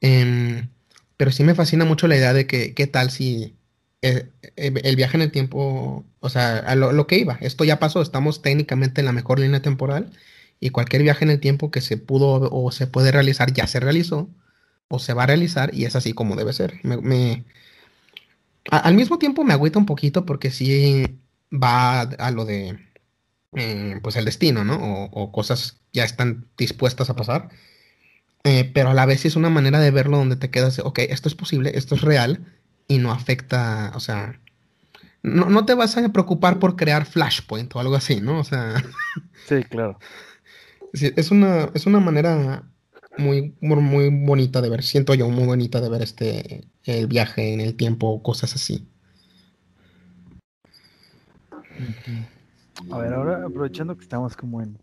Em, 0.00 0.68
pero 1.16 1.30
sí 1.32 1.44
me 1.44 1.54
fascina 1.54 1.84
mucho 1.84 2.08
la 2.08 2.16
idea 2.16 2.32
de 2.32 2.46
que, 2.46 2.74
¿qué 2.74 2.86
tal 2.86 3.10
si 3.10 3.56
eh, 4.02 4.30
eh, 4.56 4.72
el 4.84 4.96
viaje 4.96 5.16
en 5.16 5.22
el 5.22 5.32
tiempo, 5.32 6.04
o 6.20 6.28
sea, 6.28 6.58
a 6.58 6.74
lo, 6.76 7.06
que 7.06 7.18
iba, 7.18 7.38
esto 7.40 7.64
ya 7.64 7.78
pasó, 7.78 8.02
estamos 8.02 8.42
técnicamente 8.42 9.00
en 9.00 9.06
la 9.06 9.12
mejor 9.12 9.40
línea 9.40 9.62
temporal 9.62 10.12
y 10.60 10.70
cualquier 10.70 11.02
viaje 11.02 11.24
en 11.24 11.30
el 11.30 11.40
tiempo 11.40 11.70
que 11.70 11.80
se 11.80 11.96
pudo 11.96 12.48
o 12.52 12.70
se 12.72 12.86
puede 12.86 13.12
realizar 13.12 13.52
ya 13.52 13.66
se 13.66 13.80
realizó 13.80 14.30
o 14.88 14.98
se 14.98 15.14
va 15.14 15.24
a 15.24 15.26
realizar 15.26 15.74
y 15.74 15.84
es 15.86 15.96
así 15.96 16.12
como 16.12 16.36
debe 16.36 16.52
ser. 16.52 16.80
Me, 16.84 17.44
al 18.70 18.94
mismo 18.94 19.18
tiempo 19.18 19.44
me 19.44 19.54
agüita 19.54 19.78
un 19.78 19.86
poquito 19.86 20.26
porque 20.26 20.50
sí 20.50 21.20
va 21.52 22.02
a, 22.02 22.30
lo 22.30 22.44
de, 22.44 22.78
eh, 23.54 24.00
pues 24.02 24.16
el 24.16 24.24
destino, 24.24 24.64
¿no? 24.64 24.76
O, 24.76 25.04
o, 25.10 25.32
cosas 25.32 25.80
ya 25.92 26.04
están 26.04 26.46
dispuestas 26.56 27.10
a 27.10 27.16
pasar. 27.16 27.50
Eh, 28.48 28.70
pero 28.72 28.90
a 28.90 28.94
la 28.94 29.06
vez 29.06 29.24
es 29.24 29.34
una 29.34 29.50
manera 29.50 29.80
de 29.80 29.90
verlo 29.90 30.18
donde 30.18 30.36
te 30.36 30.50
quedas, 30.50 30.78
ok, 30.78 31.00
esto 31.00 31.28
es 31.28 31.34
posible, 31.34 31.72
esto 31.74 31.96
es 31.96 32.02
real 32.02 32.46
y 32.86 32.98
no 32.98 33.10
afecta, 33.10 33.90
o 33.96 33.98
sea, 33.98 34.40
no, 35.24 35.50
no 35.50 35.66
te 35.66 35.74
vas 35.74 35.96
a 35.96 36.08
preocupar 36.10 36.60
por 36.60 36.76
crear 36.76 37.06
Flashpoint 37.06 37.74
o 37.74 37.80
algo 37.80 37.96
así, 37.96 38.20
¿no? 38.20 38.38
O 38.38 38.44
sea... 38.44 38.84
Sí, 39.48 39.64
claro. 39.64 39.98
Es 40.92 41.30
una, 41.30 41.68
es 41.74 41.84
una 41.84 42.00
manera 42.00 42.70
muy, 43.18 43.54
muy 43.60 44.08
bonita 44.08 44.62
de 44.62 44.70
ver, 44.70 44.82
siento 44.82 45.12
yo, 45.12 45.28
muy 45.28 45.44
bonita 45.44 45.80
de 45.80 45.90
ver 45.90 46.00
este, 46.00 46.68
el 46.84 47.06
viaje 47.06 47.52
en 47.52 47.60
el 47.60 47.74
tiempo, 47.76 48.22
cosas 48.22 48.54
así. 48.54 48.88
A 52.90 52.98
ver, 52.98 53.12
ahora 53.12 53.44
aprovechando 53.44 53.94
que 53.94 54.04
estamos 54.04 54.36
como 54.36 54.62
en, 54.62 54.78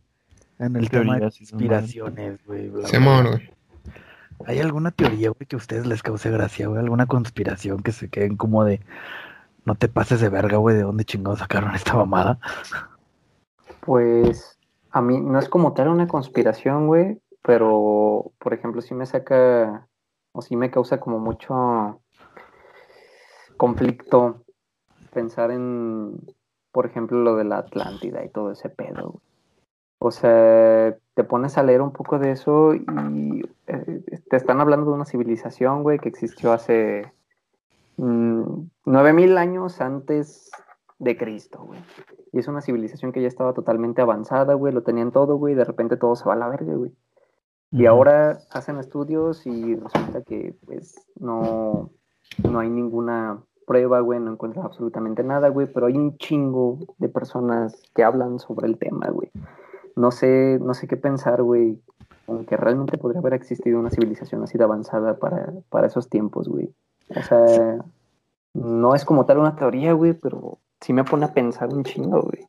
en 0.65 0.75
el 0.75 0.89
tema 0.89 1.15
de 1.15 1.21
conspiraciones, 1.21 2.45
güey. 2.45 2.69
güey. 2.69 2.83
¿Hay 4.45 4.59
alguna 4.59 4.91
teoría, 4.91 5.29
güey, 5.29 5.47
que 5.47 5.55
a 5.55 5.57
ustedes 5.57 5.85
les 5.85 6.03
cause 6.03 6.29
gracia, 6.29 6.67
güey? 6.67 6.79
¿Alguna 6.79 7.05
conspiración 7.05 7.81
que 7.81 7.91
se 7.91 8.09
queden 8.09 8.35
como 8.35 8.63
de 8.63 8.81
no 9.65 9.75
te 9.75 9.87
pases 9.87 10.19
de 10.19 10.29
verga, 10.29 10.57
güey, 10.57 10.75
de 10.75 10.83
dónde 10.83 11.05
chingados 11.05 11.39
sacaron 11.39 11.73
esta 11.75 11.95
mamada? 11.95 12.39
Pues 13.81 14.59
a 14.91 15.01
mí 15.01 15.19
no 15.19 15.39
es 15.39 15.49
como 15.49 15.73
tal 15.73 15.89
una 15.89 16.07
conspiración, 16.07 16.87
güey, 16.87 17.21
pero 17.41 18.31
por 18.39 18.53
ejemplo 18.53 18.81
sí 18.81 18.93
me 18.93 19.05
saca 19.05 19.87
o 20.33 20.41
sí 20.41 20.55
me 20.55 20.71
causa 20.71 20.99
como 20.99 21.19
mucho 21.19 22.01
conflicto 23.57 24.43
pensar 25.13 25.51
en, 25.51 26.19
por 26.71 26.85
ejemplo, 26.85 27.19
lo 27.19 27.35
de 27.35 27.45
la 27.45 27.59
Atlántida 27.59 28.25
y 28.25 28.29
todo 28.29 28.51
ese 28.51 28.69
pedo. 28.69 29.11
Güey. 29.11 29.32
O 30.05 30.11
sea, 30.11 30.97
te 31.13 31.23
pones 31.23 31.57
a 31.57 31.63
leer 31.63 31.81
un 31.81 31.93
poco 31.93 32.19
de 32.19 32.31
eso 32.31 32.73
y 32.75 33.41
eh, 33.67 34.03
te 34.29 34.35
están 34.35 34.59
hablando 34.59 34.87
de 34.87 34.95
una 34.97 35.05
civilización, 35.05 35.81
güey, 35.81 35.97
que 35.97 36.09
existió 36.09 36.51
hace 36.51 37.09
mm, 37.95 38.43
nueve 38.83 39.13
mil 39.13 39.37
años 39.37 39.79
antes 39.79 40.51
de 40.99 41.15
Cristo, 41.15 41.63
güey. 41.63 41.79
Y 42.33 42.39
es 42.39 42.49
una 42.49 42.59
civilización 42.59 43.13
que 43.13 43.21
ya 43.21 43.29
estaba 43.29 43.53
totalmente 43.53 44.01
avanzada, 44.01 44.55
güey, 44.55 44.73
lo 44.73 44.83
tenían 44.83 45.13
todo, 45.13 45.37
güey, 45.37 45.53
y 45.53 45.55
de 45.55 45.63
repente 45.63 45.95
todo 45.95 46.17
se 46.17 46.25
va 46.25 46.33
a 46.33 46.37
la 46.37 46.49
verga, 46.49 46.73
güey. 46.73 46.91
Y 47.71 47.85
ahora 47.85 48.39
hacen 48.51 48.79
estudios 48.79 49.47
y 49.47 49.75
resulta 49.77 50.21
que, 50.23 50.53
pues, 50.65 50.95
no, 51.15 51.91
no 52.43 52.59
hay 52.59 52.69
ninguna 52.69 53.41
prueba, 53.65 54.01
güey, 54.01 54.19
no 54.19 54.33
encuentran 54.33 54.65
absolutamente 54.65 55.23
nada, 55.23 55.47
güey, 55.47 55.71
pero 55.71 55.85
hay 55.85 55.95
un 55.95 56.17
chingo 56.17 56.79
de 56.97 57.07
personas 57.07 57.81
que 57.95 58.03
hablan 58.03 58.39
sobre 58.39 58.67
el 58.67 58.77
tema, 58.77 59.07
güey 59.09 59.31
no 59.95 60.11
sé, 60.11 60.59
no 60.61 60.73
sé 60.73 60.87
qué 60.87 60.97
pensar, 60.97 61.41
güey, 61.43 61.79
aunque 62.27 62.57
realmente 62.57 62.97
podría 62.97 63.19
haber 63.19 63.33
existido 63.33 63.79
una 63.79 63.89
civilización 63.89 64.43
así 64.43 64.57
de 64.57 64.63
avanzada 64.63 65.17
para, 65.17 65.53
para 65.69 65.87
esos 65.87 66.09
tiempos, 66.09 66.47
güey. 66.47 66.73
O 67.09 67.21
sea, 67.21 67.77
no 68.53 68.95
es 68.95 69.05
como 69.05 69.25
tal 69.25 69.39
una 69.39 69.55
teoría, 69.55 69.93
güey, 69.93 70.13
pero 70.13 70.59
sí 70.81 70.93
me 70.93 71.03
pone 71.03 71.25
a 71.25 71.33
pensar 71.33 71.69
un 71.69 71.83
chingo, 71.83 72.21
güey. 72.21 72.47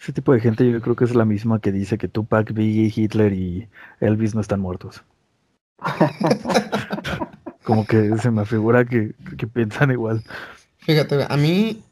Ese 0.00 0.12
tipo 0.12 0.32
de 0.32 0.40
gente 0.40 0.70
yo 0.70 0.80
creo 0.80 0.94
que 0.94 1.04
es 1.04 1.14
la 1.14 1.24
misma 1.24 1.60
que 1.60 1.72
dice 1.72 1.98
que 1.98 2.08
Tupac, 2.08 2.52
Biggie, 2.52 2.92
Hitler 2.94 3.32
y 3.32 3.68
Elvis 4.00 4.34
no 4.34 4.40
están 4.40 4.60
muertos. 4.60 5.04
Como 7.64 7.84
que 7.84 8.16
se 8.18 8.30
me 8.30 8.44
figura 8.44 8.84
que, 8.84 9.14
que 9.36 9.46
piensan 9.46 9.90
igual. 9.90 10.22
Fíjate, 10.78 11.26
a 11.28 11.36
mí, 11.36 11.82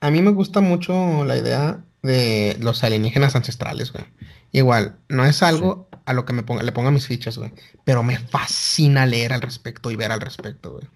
a 0.00 0.10
mí 0.10 0.20
me 0.22 0.32
gusta 0.32 0.60
mucho 0.60 1.24
la 1.24 1.36
idea 1.36 1.82
de 2.02 2.56
los 2.60 2.82
alienígenas 2.84 3.36
ancestrales, 3.36 3.92
güey. 3.92 4.04
Igual, 4.50 4.96
no 5.08 5.24
es 5.24 5.42
algo 5.42 5.88
a 6.04 6.12
lo 6.12 6.24
que 6.24 6.32
me 6.32 6.42
ponga, 6.42 6.62
le 6.62 6.72
ponga 6.72 6.90
mis 6.90 7.06
fichas, 7.06 7.38
güey. 7.38 7.52
Pero 7.84 8.02
me 8.02 8.18
fascina 8.18 9.06
leer 9.06 9.32
al 9.32 9.40
respecto 9.40 9.90
y 9.90 9.96
ver 9.96 10.12
al 10.12 10.20
respecto, 10.20 10.72
güey. 10.72 10.86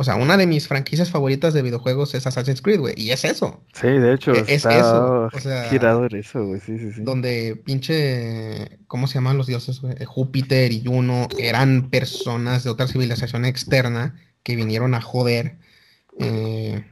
O 0.00 0.04
sea, 0.04 0.14
una 0.14 0.38
de 0.38 0.46
mis 0.46 0.66
franquicias 0.66 1.10
favoritas 1.10 1.52
de 1.52 1.60
videojuegos 1.60 2.14
es 2.14 2.26
Assassin's 2.26 2.62
Creed, 2.62 2.80
güey. 2.80 2.94
Y 2.96 3.10
es 3.10 3.22
eso. 3.26 3.62
Sí, 3.74 3.88
de 3.88 4.14
hecho. 4.14 4.32
E-, 4.32 4.44
es, 4.48 4.64
eso. 4.64 5.28
O 5.30 5.30
sea, 5.40 5.68
girado 5.68 6.06
en 6.06 6.16
eso, 6.16 6.42
güey. 6.46 6.58
Sí, 6.60 6.78
sí, 6.78 6.92
sí. 6.92 7.02
Donde 7.02 7.60
pinche. 7.66 8.78
¿Cómo 8.86 9.06
se 9.06 9.16
llaman 9.16 9.36
los 9.36 9.46
dioses, 9.46 9.82
güey? 9.82 9.94
Júpiter 10.06 10.72
y 10.72 10.82
Juno 10.82 11.28
eran 11.38 11.90
personas 11.90 12.64
de 12.64 12.70
otra 12.70 12.86
civilización 12.86 13.44
externa 13.44 14.14
que 14.42 14.56
vinieron 14.56 14.94
a 14.94 15.02
joder. 15.02 15.58
Eh, 16.18 16.82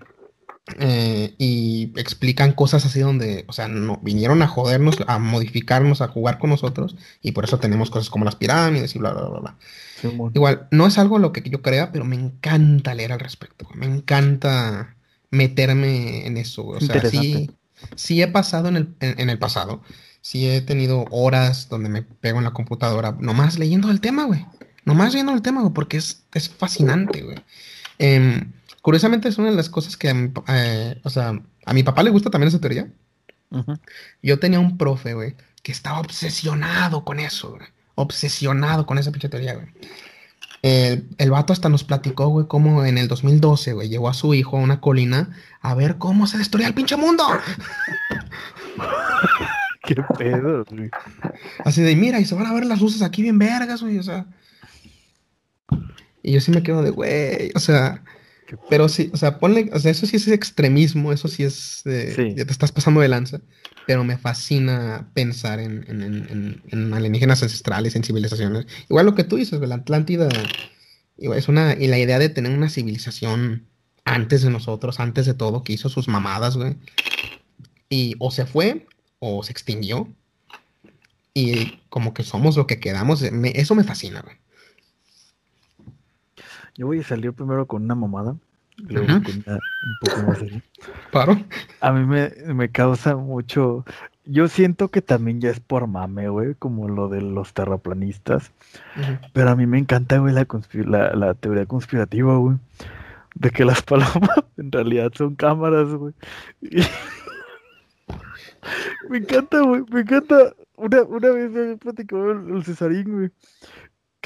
eh, 0.78 1.34
y 1.38 1.92
explican 1.96 2.52
cosas 2.52 2.84
así 2.84 3.00
donde, 3.00 3.44
o 3.48 3.52
sea, 3.52 3.68
no, 3.68 3.98
vinieron 4.02 4.42
a 4.42 4.48
jodernos, 4.48 4.96
a 5.06 5.18
modificarnos, 5.18 6.02
a 6.02 6.08
jugar 6.08 6.38
con 6.38 6.50
nosotros, 6.50 6.96
y 7.22 7.32
por 7.32 7.44
eso 7.44 7.58
tenemos 7.58 7.90
cosas 7.90 8.10
como 8.10 8.24
las 8.24 8.36
pirámides 8.36 8.94
y 8.94 8.98
bla, 8.98 9.12
bla, 9.12 9.28
bla, 9.28 9.40
bla. 9.40 9.56
Igual, 10.34 10.68
no 10.70 10.86
es 10.86 10.98
algo 10.98 11.18
lo 11.18 11.32
que 11.32 11.42
yo 11.48 11.62
crea, 11.62 11.90
pero 11.90 12.04
me 12.04 12.16
encanta 12.16 12.94
leer 12.94 13.12
al 13.12 13.20
respecto, 13.20 13.68
me 13.74 13.86
encanta 13.86 14.96
meterme 15.30 16.26
en 16.26 16.36
eso, 16.36 16.66
o 16.66 16.80
sea, 16.80 17.00
sí, 17.08 17.50
sí 17.96 18.22
he 18.22 18.28
pasado 18.28 18.68
en 18.68 18.76
el, 18.76 18.94
en, 19.00 19.30
el 19.30 19.38
pasado, 19.38 19.82
sí 20.20 20.48
he 20.48 20.60
tenido 20.60 21.06
horas 21.10 21.68
donde 21.68 21.88
me 21.88 22.02
pego 22.02 22.38
en 22.38 22.44
la 22.44 22.52
computadora, 22.52 23.16
nomás 23.18 23.58
leyendo 23.58 23.90
el 23.90 24.00
tema, 24.00 24.24
güey, 24.24 24.46
nomás 24.84 25.12
leyendo 25.12 25.32
el 25.32 25.42
tema, 25.42 25.62
güey, 25.62 25.72
porque 25.72 25.96
es, 25.96 26.22
es 26.34 26.48
fascinante, 26.48 27.22
güey. 27.22 27.38
Eh, 27.98 28.44
Curiosamente 28.82 29.28
es 29.28 29.38
una 29.38 29.50
de 29.50 29.56
las 29.56 29.68
cosas 29.68 29.96
que, 29.96 30.08
a 30.08 30.14
mi, 30.14 30.32
eh, 30.48 31.00
o 31.04 31.10
sea, 31.10 31.40
a 31.64 31.72
mi 31.72 31.82
papá 31.82 32.02
le 32.02 32.10
gusta 32.10 32.30
también 32.30 32.48
esa 32.48 32.60
teoría. 32.60 32.90
Yo 34.22 34.38
tenía 34.38 34.60
un 34.60 34.76
profe, 34.76 35.14
güey, 35.14 35.34
que 35.62 35.72
estaba 35.72 36.00
obsesionado 36.00 37.04
con 37.04 37.20
eso, 37.20 37.50
güey. 37.50 37.66
Obsesionado 37.94 38.86
con 38.86 38.98
esa 38.98 39.10
pinche 39.10 39.28
teoría, 39.28 39.54
güey. 39.54 39.66
El, 40.62 41.08
el, 41.18 41.30
vato 41.30 41.52
hasta 41.52 41.68
nos 41.68 41.84
platicó, 41.84 42.28
güey, 42.28 42.46
cómo 42.46 42.84
en 42.84 42.98
el 42.98 43.08
2012, 43.08 43.74
güey, 43.74 43.88
llevó 43.88 44.08
a 44.08 44.14
su 44.14 44.34
hijo 44.34 44.58
a 44.58 44.60
una 44.60 44.80
colina 44.80 45.30
a 45.60 45.74
ver 45.74 45.98
cómo 45.98 46.26
se 46.26 46.36
destruía 46.36 46.66
el 46.66 46.74
pinche 46.74 46.96
mundo. 46.96 47.24
Qué 49.84 49.94
pedo, 50.18 50.64
güey. 50.64 50.90
Así 51.64 51.82
de, 51.82 51.96
mira, 51.96 52.20
y 52.20 52.24
se 52.24 52.34
van 52.34 52.46
a 52.46 52.52
ver 52.52 52.66
las 52.66 52.80
luces 52.80 53.02
aquí 53.02 53.22
bien 53.22 53.38
vergas, 53.38 53.82
güey, 53.82 53.98
o 53.98 54.02
sea. 54.02 54.26
Y 56.22 56.32
yo 56.32 56.40
sí 56.40 56.50
me 56.50 56.62
quedo 56.62 56.82
de, 56.82 56.90
güey, 56.90 57.52
o 57.54 57.60
sea, 57.60 58.02
pero 58.70 58.88
sí, 58.88 59.10
o 59.12 59.16
sea, 59.16 59.38
ponle, 59.38 59.70
o 59.72 59.78
sea, 59.78 59.90
eso 59.90 60.06
sí 60.06 60.16
es 60.16 60.28
extremismo, 60.28 61.12
eso 61.12 61.28
sí 61.28 61.42
es, 61.42 61.82
eh, 61.84 62.34
te 62.34 62.50
estás 62.50 62.72
pasando 62.72 63.00
de 63.00 63.08
lanza, 63.08 63.40
pero 63.86 64.04
me 64.04 64.16
fascina 64.16 65.10
pensar 65.14 65.60
en, 65.60 65.84
en, 65.88 66.62
en, 66.68 66.94
alienígenas 66.94 67.42
ancestrales, 67.42 67.94
en 67.96 68.04
civilizaciones. 68.04 68.66
Igual 68.88 69.06
lo 69.06 69.14
que 69.14 69.24
tú 69.24 69.36
dices, 69.36 69.60
la 69.60 69.74
Atlántida, 69.74 70.28
es 71.18 71.48
una, 71.48 71.74
y 71.74 71.88
la 71.88 71.98
idea 71.98 72.18
de 72.18 72.28
tener 72.30 72.52
una 72.52 72.70
civilización 72.70 73.66
antes 74.04 74.42
de 74.42 74.50
nosotros, 74.50 75.00
antes 75.00 75.26
de 75.26 75.34
todo, 75.34 75.62
que 75.62 75.74
hizo 75.74 75.88
sus 75.88 76.08
mamadas, 76.08 76.56
güey. 76.56 76.76
Y 77.90 78.14
o 78.18 78.30
se 78.30 78.46
fue, 78.46 78.86
o 79.18 79.42
se 79.42 79.52
extinguió, 79.52 80.08
y 81.34 81.80
como 81.90 82.14
que 82.14 82.24
somos 82.24 82.56
lo 82.56 82.66
que 82.66 82.80
quedamos, 82.80 83.22
eso 83.22 83.74
me 83.74 83.84
fascina, 83.84 84.22
güey. 84.22 84.36
Yo 86.78 86.86
voy 86.86 87.00
a 87.00 87.02
salir 87.02 87.32
primero 87.32 87.66
con 87.66 87.82
una 87.82 87.96
mamada. 87.96 88.36
Luego 88.76 89.08
con 89.08 89.42
una 89.44 89.54
un 89.54 89.98
poco 90.00 90.22
más 90.28 90.40
allá. 90.40 90.62
¿Paro? 91.10 91.36
A 91.80 91.90
mí 91.90 92.06
me, 92.06 92.30
me 92.54 92.70
causa 92.70 93.16
mucho. 93.16 93.84
Yo 94.24 94.46
siento 94.46 94.86
que 94.86 95.02
también 95.02 95.40
ya 95.40 95.50
es 95.50 95.58
por 95.58 95.88
mame, 95.88 96.28
güey, 96.28 96.54
como 96.54 96.88
lo 96.88 97.08
de 97.08 97.20
los 97.20 97.52
terraplanistas. 97.52 98.52
Pero 99.32 99.50
a 99.50 99.56
mí 99.56 99.66
me 99.66 99.78
encanta, 99.78 100.18
güey, 100.18 100.32
la, 100.32 100.46
la, 100.84 101.16
la 101.16 101.34
teoría 101.34 101.66
conspirativa, 101.66 102.36
güey. 102.36 102.58
De 103.34 103.50
que 103.50 103.64
las 103.64 103.82
palomas 103.82 104.44
en 104.56 104.70
realidad 104.70 105.10
son 105.16 105.34
cámaras, 105.34 105.88
güey. 105.88 106.14
me 109.10 109.18
encanta, 109.18 109.62
güey, 109.62 109.82
me 109.90 110.02
encanta. 110.02 110.54
Una, 110.76 111.02
una 111.02 111.30
vez 111.30 111.50
me 111.50 111.76
platicó 111.76 112.30
el, 112.30 112.54
el 112.54 112.64
Cesarín, 112.64 113.12
güey 113.12 113.30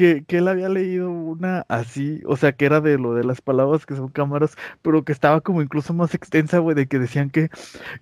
que, 0.02 0.36
él 0.38 0.48
había 0.48 0.68
leído 0.68 1.10
una 1.10 1.64
así, 1.68 2.22
o 2.26 2.36
sea, 2.36 2.52
que 2.52 2.64
era 2.64 2.80
de 2.80 2.98
lo 2.98 3.14
de 3.14 3.24
las 3.24 3.40
palabras 3.40 3.86
que 3.86 3.94
son 3.94 4.08
cámaras, 4.08 4.56
pero 4.82 5.04
que 5.04 5.12
estaba 5.12 5.40
como 5.40 5.62
incluso 5.62 5.94
más 5.94 6.14
extensa, 6.14 6.58
güey, 6.58 6.74
de 6.74 6.88
que 6.88 6.98
decían 6.98 7.30
que, 7.30 7.50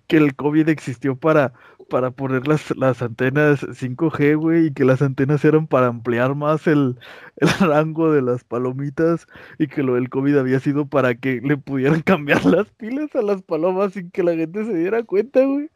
que 0.06 0.16
el 0.16 0.34
COVID 0.34 0.68
existió 0.70 1.16
para, 1.16 1.52
para 1.90 2.10
poner 2.10 2.48
las, 2.48 2.74
las 2.76 3.02
antenas 3.02 3.62
5G, 3.62 4.36
güey, 4.38 4.66
y 4.68 4.72
que 4.72 4.84
las 4.84 5.02
antenas 5.02 5.44
eran 5.44 5.66
para 5.66 5.88
ampliar 5.88 6.34
más 6.34 6.66
el, 6.66 6.98
el 7.36 7.48
rango 7.60 8.10
de 8.12 8.22
las 8.22 8.44
palomitas, 8.44 9.26
y 9.58 9.66
que 9.66 9.82
lo 9.82 9.94
del 9.94 10.08
COVID 10.08 10.38
había 10.38 10.60
sido 10.60 10.86
para 10.86 11.14
que 11.14 11.40
le 11.42 11.58
pudieran 11.58 12.00
cambiar 12.02 12.46
las 12.46 12.68
pilas 12.72 13.14
a 13.14 13.20
las 13.20 13.42
palomas 13.42 13.92
sin 13.92 14.10
que 14.10 14.22
la 14.22 14.34
gente 14.34 14.64
se 14.64 14.74
diera 14.74 15.02
cuenta, 15.02 15.44
güey. 15.44 15.68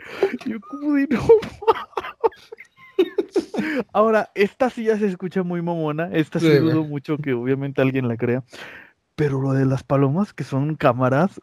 Yo 0.47 0.59
como 0.61 0.95
de 0.95 1.07
no 1.09 1.21
mames". 1.21 1.84
Ahora, 3.93 4.31
esta 4.35 4.71
sí 4.71 4.85
ya 4.85 4.99
se 4.99 5.07
escucha 5.07 5.43
muy 5.43 5.63
mamona, 5.63 6.09
esta 6.13 6.39
sí 6.41 6.47
Sí, 6.47 6.53
dudo 6.59 6.85
mucho 6.85 7.17
que 7.19 7.33
obviamente 7.33 7.81
alguien 7.83 8.09
la 8.09 8.17
crea, 8.17 8.43
pero 9.15 9.41
lo 9.41 9.53
de 9.53 9.65
las 9.67 9.83
palomas 9.83 10.33
que 10.33 10.45
son 10.45 10.75
cámaras, 10.77 11.41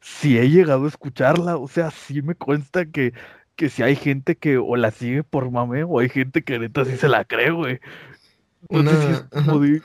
sí 0.00 0.38
he 0.38 0.48
llegado 0.50 0.84
a 0.84 0.88
escucharla, 0.88 1.56
o 1.56 1.68
sea, 1.68 1.90
sí 1.90 2.22
me 2.22 2.34
consta 2.34 2.86
que, 2.86 3.12
que 3.56 3.68
si 3.68 3.82
hay 3.82 3.96
gente 3.96 4.36
que 4.36 4.58
o 4.58 4.76
la 4.76 4.90
sigue 4.90 5.24
por 5.24 5.50
mame 5.50 5.84
o 5.84 5.98
hay 5.98 6.08
gente 6.08 6.42
que 6.44 6.58
neta 6.58 6.84
sí 6.84 6.96
se 6.96 7.08
la 7.08 7.24
cree, 7.24 7.50
güey. 7.50 7.80
Una- 8.68 8.90
como 9.30 9.60
de- 9.60 9.82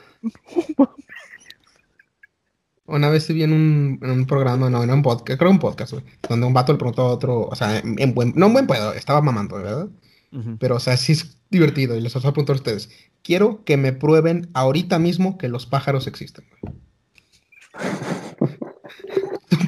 Una 2.85 3.09
vez 3.09 3.23
sí 3.23 3.33
vi 3.33 3.43
en 3.43 3.53
un, 3.53 3.99
en 4.01 4.11
un 4.11 4.25
programa, 4.25 4.69
no, 4.69 4.83
en 4.83 4.91
un 4.91 5.01
podcast, 5.01 5.39
creo 5.39 5.49
un 5.51 5.59
podcast, 5.59 5.93
güey, 5.93 6.03
donde 6.27 6.45
un 6.45 6.53
vato 6.53 6.73
le 6.73 6.77
preguntó 6.77 7.03
a 7.03 7.11
otro, 7.11 7.41
o 7.43 7.55
sea, 7.55 7.79
en, 7.79 7.95
en 7.97 8.13
buen, 8.13 8.33
no 8.35 8.47
en 8.47 8.53
buen 8.53 8.67
pedo, 8.67 8.93
estaba 8.93 9.21
mamando, 9.21 9.55
¿verdad? 9.55 9.87
Ujú. 10.33 10.57
Pero, 10.59 10.75
o 10.75 10.79
sea, 10.79 10.97
sí 10.97 11.11
es 11.13 11.37
divertido 11.49 11.95
y 11.95 12.01
les 12.01 12.13
voy 12.13 12.21
a 12.25 12.31
preguntar 12.31 12.55
a 12.55 12.57
ustedes. 12.57 12.89
Quiero 13.23 13.63
que 13.63 13.77
me 13.77 13.93
prueben 13.93 14.49
ahorita 14.53 14.99
mismo 14.99 15.37
que 15.37 15.47
los 15.47 15.65
pájaros 15.65 16.07
existen. 16.07 16.45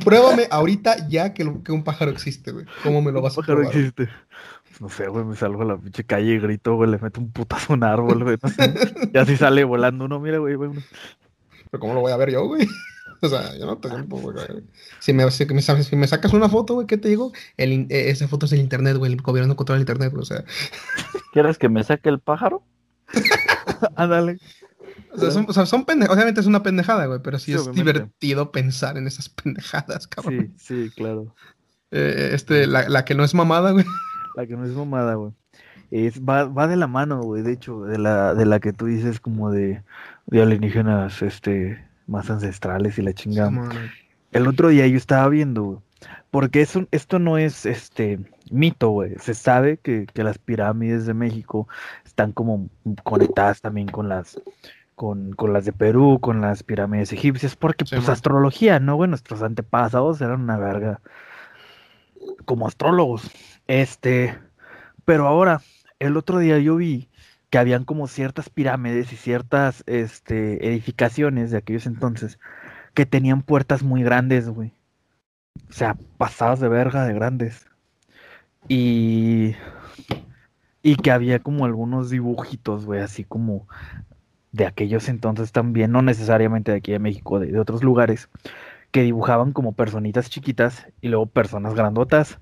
Pruébame 0.03 0.47
ahorita 0.51 1.07
ya 1.07 1.33
que, 1.33 1.43
lo- 1.43 1.63
que 1.63 1.71
un 1.71 1.83
pájaro 1.83 2.11
existe, 2.11 2.51
güey. 2.51 2.65
¿Cómo 2.83 3.01
me 3.01 3.11
lo 3.11 3.21
vas 3.21 3.33
a 3.33 3.41
pájaro 3.41 3.59
probar? 3.59 3.75
existe. 3.75 4.09
Pues 4.67 4.81
no 4.81 4.89
sé, 4.89 5.07
güey, 5.07 5.23
me 5.25 5.35
salgo 5.35 5.61
a 5.61 5.65
la 5.65 5.77
pinche 5.77 6.03
calle 6.03 6.33
y 6.33 6.39
grito, 6.39 6.75
güey, 6.75 6.89
le 6.91 6.97
meto 6.99 7.19
un 7.21 7.31
putazo 7.31 7.73
a 7.73 7.75
un 7.75 7.83
árbol, 7.83 8.23
güey, 8.23 8.37
no 8.41 8.49
sé. 8.49 8.73
Y 9.13 9.17
así 9.17 9.37
sale 9.37 9.63
volando 9.63 10.05
uno, 10.05 10.19
mira, 10.19 10.37
güey, 10.39 10.55
güey. 10.55 10.71
Pero 11.71 11.79
¿cómo 11.81 11.93
lo 11.93 12.01
voy 12.01 12.11
a 12.11 12.17
ver 12.17 12.31
yo, 12.31 12.45
güey? 12.47 12.67
O 13.21 13.27
sea, 13.29 13.57
yo 13.57 13.65
no 13.65 13.77
tengo 13.77 13.95
tiempo, 13.95 14.17
güey. 14.19 14.35
Si 14.99 15.13
me, 15.13 15.29
si 15.31 15.45
me, 15.45 15.61
sa- 15.61 15.81
si 15.81 15.95
me 15.95 16.07
sacas 16.07 16.33
una 16.33 16.49
foto, 16.49 16.75
güey, 16.75 16.85
¿qué 16.87 16.97
te 16.97 17.09
digo? 17.09 17.31
El, 17.57 17.87
eh, 17.89 18.09
esa 18.09 18.27
foto 18.27 18.45
es 18.45 18.51
el 18.53 18.59
internet, 18.59 18.97
güey. 18.97 19.11
El 19.13 19.21
gobierno 19.21 19.55
controla 19.55 19.77
el 19.77 19.81
internet, 19.83 20.11
güey. 20.11 20.21
O 20.21 20.25
sea, 20.25 20.43
¿Quieres 21.33 21.57
que 21.57 21.69
me 21.69 21.83
saque 21.83 22.09
el 22.09 22.19
pájaro? 22.19 22.63
Ándale. 23.95 24.39
o 25.13 25.17
sea, 25.17 25.31
son, 25.31 25.45
o 25.49 25.53
sea, 25.53 25.65
son 25.65 25.85
pende- 25.85 26.09
Obviamente 26.09 26.41
es 26.41 26.47
una 26.47 26.63
pendejada, 26.63 27.05
güey, 27.05 27.19
pero 27.23 27.39
sí, 27.39 27.45
Sí, 27.45 27.53
es 27.53 27.61
obviamente. 27.61 27.93
divertido 27.93 28.51
pensar 28.51 28.97
en 28.97 29.07
esas 29.07 29.29
pendejadas, 29.29 30.07
cabrón. 30.07 30.53
Sí, 30.57 30.85
sí, 30.85 30.91
claro. 30.95 31.33
Eh, 31.91 32.31
este, 32.33 32.67
la, 32.67 32.89
la 32.89 33.05
que 33.05 33.15
no 33.15 33.23
es 33.23 33.33
mamada, 33.33 33.71
güey. 33.71 33.85
La 34.35 34.45
que 34.45 34.55
no 34.55 34.65
es 34.65 34.71
mamada, 34.71 35.15
güey. 35.15 35.31
Es, 35.91 36.19
va, 36.21 36.45
va 36.45 36.67
de 36.67 36.75
la 36.75 36.87
mano, 36.87 37.21
güey, 37.21 37.43
de 37.43 37.53
hecho, 37.53 37.81
de 37.83 37.97
la, 37.97 38.33
de 38.33 38.45
la 38.45 38.59
que 38.59 38.73
tú 38.73 38.85
dices 38.87 39.19
como 39.19 39.51
de, 39.51 39.83
de 40.25 40.41
alienígenas, 40.41 41.21
este, 41.21 41.84
más 42.07 42.29
ancestrales 42.29 42.97
y 42.97 43.01
la 43.01 43.13
chingada. 43.13 43.47
Como, 43.49 43.65
güey. 43.65 43.89
El 44.31 44.47
otro 44.47 44.69
día 44.69 44.87
yo 44.87 44.97
estaba 44.97 45.27
viendo, 45.29 45.63
güey, 45.63 45.79
porque 46.31 46.61
eso, 46.61 46.87
esto 46.91 47.19
no 47.19 47.37
es 47.37 47.65
este 47.65 48.19
mito, 48.51 48.89
güey. 48.89 49.15
Se 49.19 49.33
sabe 49.33 49.77
que, 49.77 50.05
que 50.13 50.23
las 50.23 50.37
pirámides 50.37 51.05
de 51.05 51.13
México 51.13 51.67
están 52.05 52.31
como 52.33 52.69
conectadas 53.03 53.61
también 53.61 53.87
con 53.87 54.09
las, 54.09 54.39
con, 54.95 55.31
con 55.33 55.53
las 55.53 55.65
de 55.65 55.73
Perú, 55.73 56.19
con 56.21 56.41
las 56.41 56.63
pirámides 56.63 57.13
egipcias, 57.13 57.55
porque 57.55 57.85
Sí, 57.85 57.95
pues 57.95 58.07
man. 58.07 58.13
astrología, 58.13 58.79
¿no, 58.79 58.95
güey? 58.95 59.09
Nuestros 59.09 59.41
antepasados 59.41 60.21
eran 60.21 60.41
una 60.41 60.57
verga 60.57 60.99
como 62.45 62.67
astrólogos. 62.67 63.29
Este, 63.67 64.37
pero 65.05 65.27
ahora, 65.27 65.61
el 65.99 66.17
otro 66.17 66.39
día 66.39 66.59
yo 66.59 66.75
vi 66.75 67.09
que 67.49 67.57
habían 67.57 67.85
como 67.85 68.07
ciertas 68.07 68.49
pirámides 68.49 69.11
y 69.13 69.15
ciertas 69.15 69.83
este, 69.87 70.67
edificaciones 70.67 71.51
de 71.51 71.57
aquellos 71.57 71.85
entonces 71.85 72.39
que 72.93 73.05
tenían 73.05 73.41
puertas 73.43 73.83
muy 73.83 74.03
grandes, 74.03 74.49
güey. 74.49 74.73
O 75.69 75.73
sea, 75.73 75.95
pasadas 76.17 76.59
de 76.59 76.69
verga 76.69 77.05
de 77.05 77.13
grandes. 77.13 77.67
Y. 78.67 79.55
Y 80.81 80.97
que 80.97 81.11
había 81.11 81.39
como 81.39 81.65
algunos 81.65 82.09
dibujitos, 82.09 82.85
güey, 82.85 83.01
así 83.01 83.23
como 83.23 83.67
de 84.51 84.65
aquellos 84.67 85.09
entonces 85.09 85.51
también, 85.51 85.91
no 85.91 86.01
necesariamente 86.01 86.71
de 86.71 86.77
aquí 86.77 86.91
de 86.91 86.99
México, 86.99 87.39
de, 87.39 87.47
de 87.47 87.59
otros 87.59 87.83
lugares, 87.83 88.29
que 88.91 89.01
dibujaban 89.01 89.51
como 89.51 89.73
personitas 89.73 90.29
chiquitas 90.29 90.87
y 91.01 91.09
luego 91.09 91.25
personas 91.25 91.73
grandotas. 91.73 92.39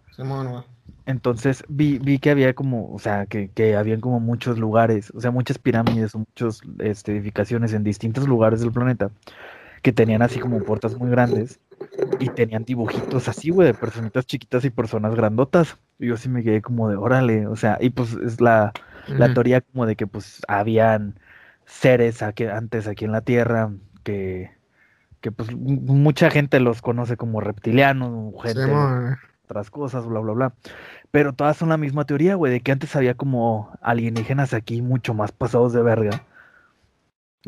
Entonces 1.05 1.63
vi, 1.67 1.99
vi 1.99 2.19
que 2.19 2.31
había 2.31 2.53
como, 2.53 2.93
o 2.93 2.99
sea, 2.99 3.25
que, 3.25 3.49
que 3.49 3.75
habían 3.75 3.99
como 3.99 4.19
muchos 4.19 4.57
lugares, 4.57 5.11
o 5.13 5.19
sea, 5.19 5.31
muchas 5.31 5.57
pirámides 5.57 6.15
o 6.15 6.19
muchas 6.19 6.61
este, 6.79 7.11
edificaciones 7.11 7.73
en 7.73 7.83
distintos 7.83 8.27
lugares 8.27 8.61
del 8.61 8.71
planeta 8.71 9.11
que 9.81 9.91
tenían 9.91 10.21
así 10.21 10.39
como 10.39 10.63
puertas 10.63 10.97
muy 10.97 11.09
grandes 11.09 11.59
y 12.19 12.29
tenían 12.29 12.63
dibujitos 12.63 13.27
así, 13.27 13.49
güey, 13.49 13.67
de 13.67 13.73
personitas 13.73 14.25
chiquitas 14.25 14.63
y 14.63 14.69
personas 14.69 15.13
grandotas. 15.13 15.77
Y 15.99 16.07
yo 16.07 16.15
sí 16.15 16.29
me 16.29 16.41
quedé 16.41 16.61
como 16.61 16.89
de 16.89 16.95
órale, 16.95 17.47
o 17.47 17.57
sea, 17.57 17.77
y 17.81 17.89
pues 17.89 18.13
es 18.13 18.39
la, 18.39 18.71
la 19.07 19.33
teoría 19.33 19.59
como 19.59 19.85
de 19.85 19.97
que 19.97 20.07
pues 20.07 20.41
habían 20.47 21.19
seres 21.65 22.21
aquí, 22.21 22.45
antes 22.45 22.87
aquí 22.87 23.03
en 23.03 23.11
la 23.11 23.21
Tierra 23.21 23.71
que, 24.03 24.51
que 25.19 25.31
pues 25.33 25.53
mucha 25.53 26.29
gente 26.31 26.61
los 26.61 26.81
conoce 26.81 27.17
como 27.17 27.41
reptilianos, 27.41 28.33
gente 28.41 28.63
Simón, 28.63 29.01
güey. 29.01 29.32
Otras 29.45 29.69
cosas, 29.69 30.05
bla, 30.05 30.19
bla, 30.19 30.33
bla. 30.33 30.53
Pero 31.11 31.33
todas 31.33 31.57
son 31.57 31.69
la 31.69 31.77
misma 31.77 32.05
teoría, 32.05 32.35
güey, 32.35 32.51
de 32.53 32.61
que 32.61 32.71
antes 32.71 32.95
había 32.95 33.15
como 33.15 33.71
alienígenas 33.81 34.53
aquí 34.53 34.81
mucho 34.81 35.13
más 35.13 35.31
pasados 35.31 35.73
de 35.73 35.81
verga 35.83 36.25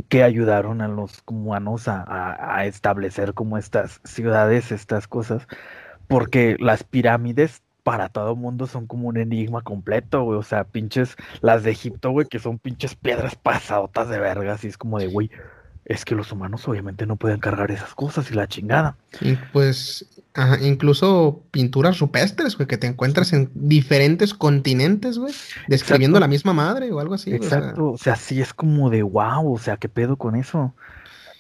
que 0.10 0.24
ayudaron 0.24 0.82
a 0.82 0.88
los 0.88 1.24
humanos 1.28 1.88
a, 1.88 2.02
a- 2.04 2.58
a 2.58 2.66
establecer 2.66 3.34
como 3.34 3.58
estas 3.58 4.02
ciudades, 4.04 4.72
estas 4.72 5.08
cosas, 5.08 5.48
porque 6.08 6.58
las 6.60 6.84
pirámides 6.84 7.64
para 7.84 8.10
todo 8.10 8.36
mundo 8.36 8.68
son 8.68 8.88
como 8.88 9.08
un 9.10 9.18
enigma 9.18 9.62
completo, 9.64 10.24
güey, 10.24 10.40
o 10.40 10.44
sea, 10.44 10.66
pinches, 10.66 11.16
las 11.42 11.64
de 11.64 11.72
Egipto, 11.72 12.12
güey, 12.12 12.28
que 12.28 12.40
son 12.40 12.60
pinches 12.60 12.96
piedras 12.96 13.36
pasadotas 13.36 14.10
de 14.10 14.20
verga, 14.20 14.54
así 14.54 14.68
es 14.68 14.78
como 14.78 15.00
de, 15.00 15.08
güey, 15.08 15.32
es 15.86 16.04
que 16.04 16.16
los 16.16 16.32
humanos 16.32 16.68
obviamente 16.68 17.06
no 17.06 17.16
pueden 17.16 17.40
cargar 17.40 17.70
esas 17.70 17.94
cosas 17.94 18.30
y 18.32 18.34
la 18.34 18.48
chingada. 18.48 18.98
Y 19.22 19.36
pues, 19.54 20.06
ajá, 20.34 20.60
incluso 20.62 21.44
pinturas 21.52 22.00
rupestres, 22.00 22.58
güey, 22.58 22.68
que 22.68 22.78
te 22.78 22.88
encuentras 22.88 23.34
en 23.34 23.52
diferentes 23.54 24.34
continentes, 24.34 25.20
güey, 25.20 25.34
describiendo 25.68 26.18
Exacto. 26.18 26.28
la 26.28 26.28
misma 26.28 26.54
madre 26.54 26.92
o 26.92 27.00
algo 27.00 27.14
así, 27.14 27.30
güey, 27.30 27.46
o 27.46 27.50
sea, 27.50 27.60
Exacto, 27.60 27.92
o 27.92 27.98
sea, 27.98 28.16
sí 28.16 28.42
es 28.42 28.54
como 28.54 28.90
de 28.90 29.04
wow, 29.04 29.54
o 29.54 29.60
sea, 29.60 29.78
¿qué 29.78 29.88
pedo 29.88 30.18
con 30.18 30.36
eso? 30.36 30.74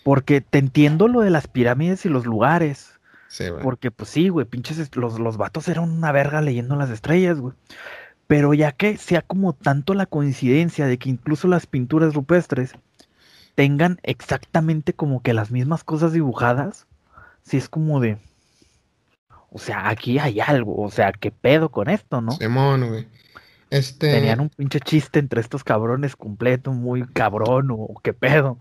Porque 0.04 0.42
te 0.42 0.60
entiendo 0.60 1.08
lo 1.08 1.22
de 1.22 1.32
las 1.32 1.48
pirámides 1.48 2.06
y 2.06 2.10
los 2.10 2.28
lugares, 2.28 3.00
sí, 3.28 3.50
güey. 3.50 3.64
porque 3.64 3.90
pues 3.90 4.12
sí, 4.12 4.30
güey, 4.30 4.46
pinches, 4.46 4.96
los, 4.96 5.20
los 5.20 5.38
vatos 5.38 5.68
eran 5.68 5.90
una 5.90 6.12
verga 6.12 6.42
leyendo 6.42 6.76
las 6.76 6.92
estrellas, 6.92 7.40
güey. 7.40 7.56
Pero 8.28 8.56
ya 8.56 8.72
que 8.72 8.98
sea 8.98 9.22
como 9.22 9.54
tanto 9.54 9.94
la 9.94 10.08
coincidencia 10.08 10.88
de 10.88 10.98
que 10.98 11.10
incluso 11.10 11.48
las 11.48 11.68
pinturas 11.68 12.16
rupestres 12.16 12.74
tengan 13.56 14.00
exactamente 14.04 14.94
como 14.94 15.22
que 15.22 15.34
las 15.34 15.52
mismas 15.52 15.84
cosas 15.84 16.14
dibujadas, 16.14 16.88
sí 17.44 17.58
es 17.58 17.70
como 17.70 18.00
de, 18.00 18.18
o 19.50 19.58
sea, 19.60 19.90
aquí 19.90 20.20
hay 20.20 20.40
algo, 20.40 20.76
o 20.82 20.92
sea, 20.92 21.12
¿qué 21.14 21.32
pedo 21.32 21.70
con 21.70 21.90
esto, 21.90 22.22
no? 22.22 22.32
Simón, 22.34 22.88
güey. 22.90 23.08
Este, 23.70 24.12
Tenían 24.12 24.40
un 24.42 24.50
pinche 24.50 24.80
chiste 24.80 25.20
entre 25.20 25.42
estos 25.42 25.64
cabrones 25.64 26.16
completo, 26.16 26.72
muy 26.72 27.06
cabrón, 27.08 27.70
o 27.72 27.96
qué 28.04 28.14
pedo. 28.14 28.60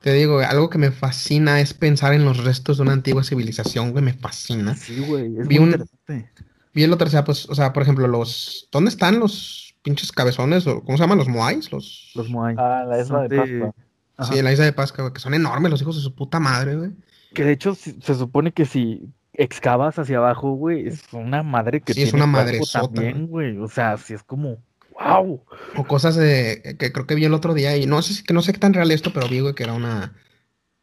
te 0.00 0.12
digo, 0.12 0.38
algo 0.40 0.70
que 0.70 0.78
me 0.78 0.90
fascina 0.92 1.60
es 1.60 1.74
pensar 1.74 2.14
en 2.14 2.24
los 2.24 2.44
restos 2.44 2.76
de 2.76 2.82
una 2.84 2.92
antigua 2.92 3.24
civilización, 3.24 3.90
güey, 3.92 4.04
me 4.04 4.12
fascina. 4.12 4.74
Sí, 4.76 5.00
güey, 5.04 5.36
es 5.38 5.48
Vi 5.48 5.56
muy 5.58 5.64
un- 5.64 5.70
interesante. 5.72 6.30
Vi 6.74 6.82
el 6.84 6.92
otro, 6.92 7.06
o 7.06 7.10
sea, 7.10 7.24
pues, 7.24 7.48
o 7.48 7.54
sea, 7.54 7.72
por 7.72 7.82
ejemplo, 7.82 8.06
los, 8.06 8.68
¿dónde 8.72 8.90
están 8.90 9.18
los 9.20 9.74
pinches 9.82 10.10
cabezones? 10.12 10.66
o 10.66 10.82
¿Cómo 10.82 10.96
se 10.98 11.02
llaman? 11.04 11.18
¿Los 11.18 11.28
moais? 11.28 11.70
Los, 11.72 12.10
Los 12.14 12.28
Moai. 12.30 12.54
Ah, 12.58 12.84
la 12.88 13.00
isla 13.00 13.22
de 13.28 13.36
Pascua. 13.36 13.74
Ajá. 14.16 14.32
sí, 14.32 14.38
en 14.38 14.44
la 14.44 14.52
isla 14.52 14.64
de 14.64 14.72
Pascua, 14.72 15.02
güey, 15.04 15.12
que 15.12 15.20
son 15.20 15.34
enormes 15.34 15.70
los 15.70 15.82
hijos 15.82 15.96
de 15.96 16.02
su 16.02 16.14
puta 16.14 16.38
madre, 16.40 16.76
güey. 16.76 16.90
Que 17.34 17.44
de 17.44 17.52
hecho 17.52 17.74
si- 17.74 17.98
se 18.00 18.14
supone 18.14 18.52
que 18.52 18.64
si 18.64 19.08
excavas 19.32 19.98
hacia 19.98 20.18
abajo, 20.18 20.52
güey, 20.52 20.86
es 20.86 21.02
una 21.12 21.42
madre 21.42 21.80
que 21.80 21.92
Sí, 21.94 22.02
es 22.02 22.10
tiene 22.12 22.24
una 22.24 22.32
cuerpo 22.32 22.50
madresota, 22.52 22.94
también, 22.94 23.26
güey. 23.26 23.58
O 23.58 23.66
sea, 23.68 23.96
sí 23.96 24.14
es 24.14 24.22
como, 24.22 24.58
wow. 25.00 25.44
O 25.76 25.84
cosas 25.84 26.14
de, 26.14 26.76
que 26.78 26.92
creo 26.92 27.06
que 27.06 27.16
vi 27.16 27.24
el 27.24 27.34
otro 27.34 27.54
día, 27.54 27.76
y 27.76 27.86
no 27.86 28.00
sé 28.02 28.14
si, 28.14 28.22
que 28.22 28.32
no 28.34 28.42
sé 28.42 28.52
qué 28.52 28.58
tan 28.60 28.74
real 28.74 28.90
esto, 28.92 29.12
pero 29.12 29.28
vi, 29.28 29.40
güey, 29.40 29.54
que 29.54 29.64
era 29.64 29.72
una, 29.72 30.12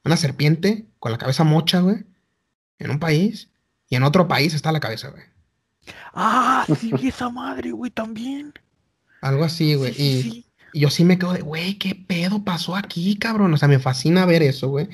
una 0.03 0.17
serpiente 0.17 0.85
con 0.99 1.13
la 1.13 1.17
cabeza 1.17 1.45
mocha, 1.45 1.79
güey, 1.79 2.03
en 2.79 2.91
un 2.91 2.99
país, 2.99 3.49
y 3.87 3.95
en 3.95 4.03
otro 4.03 4.27
país 4.27 4.53
está 4.53 4.71
la 4.73 4.79
cabeza, 4.81 5.09
güey. 5.09 5.23
Ah, 6.13 6.65
sí 6.79 6.91
vi 7.01 7.07
esa 7.07 7.29
madre, 7.29 7.71
güey, 7.71 7.91
también. 7.91 8.53
Algo 9.21 9.43
así, 9.45 9.75
güey. 9.75 9.93
Sí, 9.93 10.21
sí, 10.21 10.27
y, 10.27 10.31
sí. 10.31 10.45
Y 10.73 10.81
yo 10.81 10.89
sí 10.89 11.03
me 11.03 11.17
quedo 11.19 11.33
de, 11.33 11.41
güey, 11.41 11.75
¿qué 11.75 11.95
pedo 11.95 12.43
pasó 12.43 12.75
aquí, 12.75 13.15
cabrón? 13.17 13.53
O 13.53 13.57
sea, 13.57 13.67
me 13.67 13.79
fascina 13.79 14.25
ver 14.25 14.41
eso, 14.43 14.69
güey. 14.69 14.87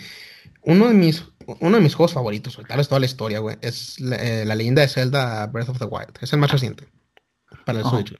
Uno 0.64 0.88
de 0.88 0.94
mis, 0.94 1.24
uno 1.60 1.78
de 1.78 1.84
mis 1.84 1.94
juegos 1.96 2.14
favoritos, 2.14 2.60
tal 2.68 2.78
vez 2.78 2.88
toda 2.88 3.00
la 3.00 3.06
historia, 3.06 3.40
güey, 3.40 3.58
es 3.62 4.00
la, 4.00 4.16
eh, 4.18 4.46
la 4.46 4.56
leyenda 4.56 4.82
de 4.82 4.88
Zelda 4.88 5.46
Breath 5.48 5.70
of 5.70 5.80
the 5.80 5.86
Wild. 5.86 6.18
Es 6.22 6.34
el 6.34 6.40
más 6.40 6.52
reciente 6.52 6.88
para 7.66 7.80
el 7.80 7.86
Ajá. 7.86 7.96
Switch. 7.98 8.16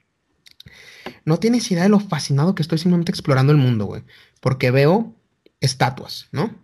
No 1.24 1.38
tienes 1.38 1.70
idea 1.70 1.82
de 1.82 1.88
lo 1.88 2.00
fascinado 2.00 2.54
que 2.54 2.62
estoy 2.62 2.78
simplemente 2.78 3.10
explorando 3.12 3.52
el 3.52 3.58
mundo, 3.58 3.86
güey. 3.86 4.02
Porque 4.40 4.70
veo 4.70 5.14
estatuas, 5.60 6.28
¿no? 6.32 6.54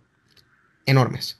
Enormes. 0.85 1.39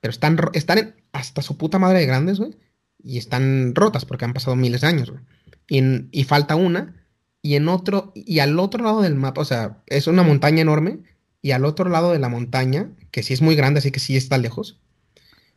Pero 0.00 0.10
están, 0.10 0.38
están 0.52 0.78
en- 0.78 0.94
hasta 1.12 1.42
su 1.42 1.56
puta 1.56 1.78
madre 1.78 2.00
de 2.00 2.06
grandes, 2.06 2.38
güey. 2.38 2.56
Y 3.02 3.18
están 3.18 3.74
rotas 3.74 4.04
porque 4.04 4.24
han 4.24 4.32
pasado 4.32 4.54
miles 4.56 4.80
de 4.82 4.86
años, 4.86 5.10
güey. 5.10 5.22
Y, 5.68 5.82
y 6.20 6.24
falta 6.24 6.56
una. 6.56 7.01
Y 7.42 7.56
en 7.56 7.68
otro, 7.68 8.12
y 8.14 8.38
al 8.38 8.58
otro 8.58 8.84
lado 8.84 9.02
del 9.02 9.16
mapa, 9.16 9.40
o 9.40 9.44
sea, 9.44 9.82
es 9.86 10.06
una 10.06 10.22
montaña 10.22 10.62
enorme. 10.62 11.00
Y 11.42 11.50
al 11.50 11.64
otro 11.64 11.88
lado 11.88 12.12
de 12.12 12.20
la 12.20 12.28
montaña, 12.28 12.92
que 13.10 13.24
sí 13.24 13.34
es 13.34 13.42
muy 13.42 13.56
grande, 13.56 13.78
así 13.78 13.90
que 13.90 13.98
sí 13.98 14.16
está 14.16 14.38
lejos. 14.38 14.80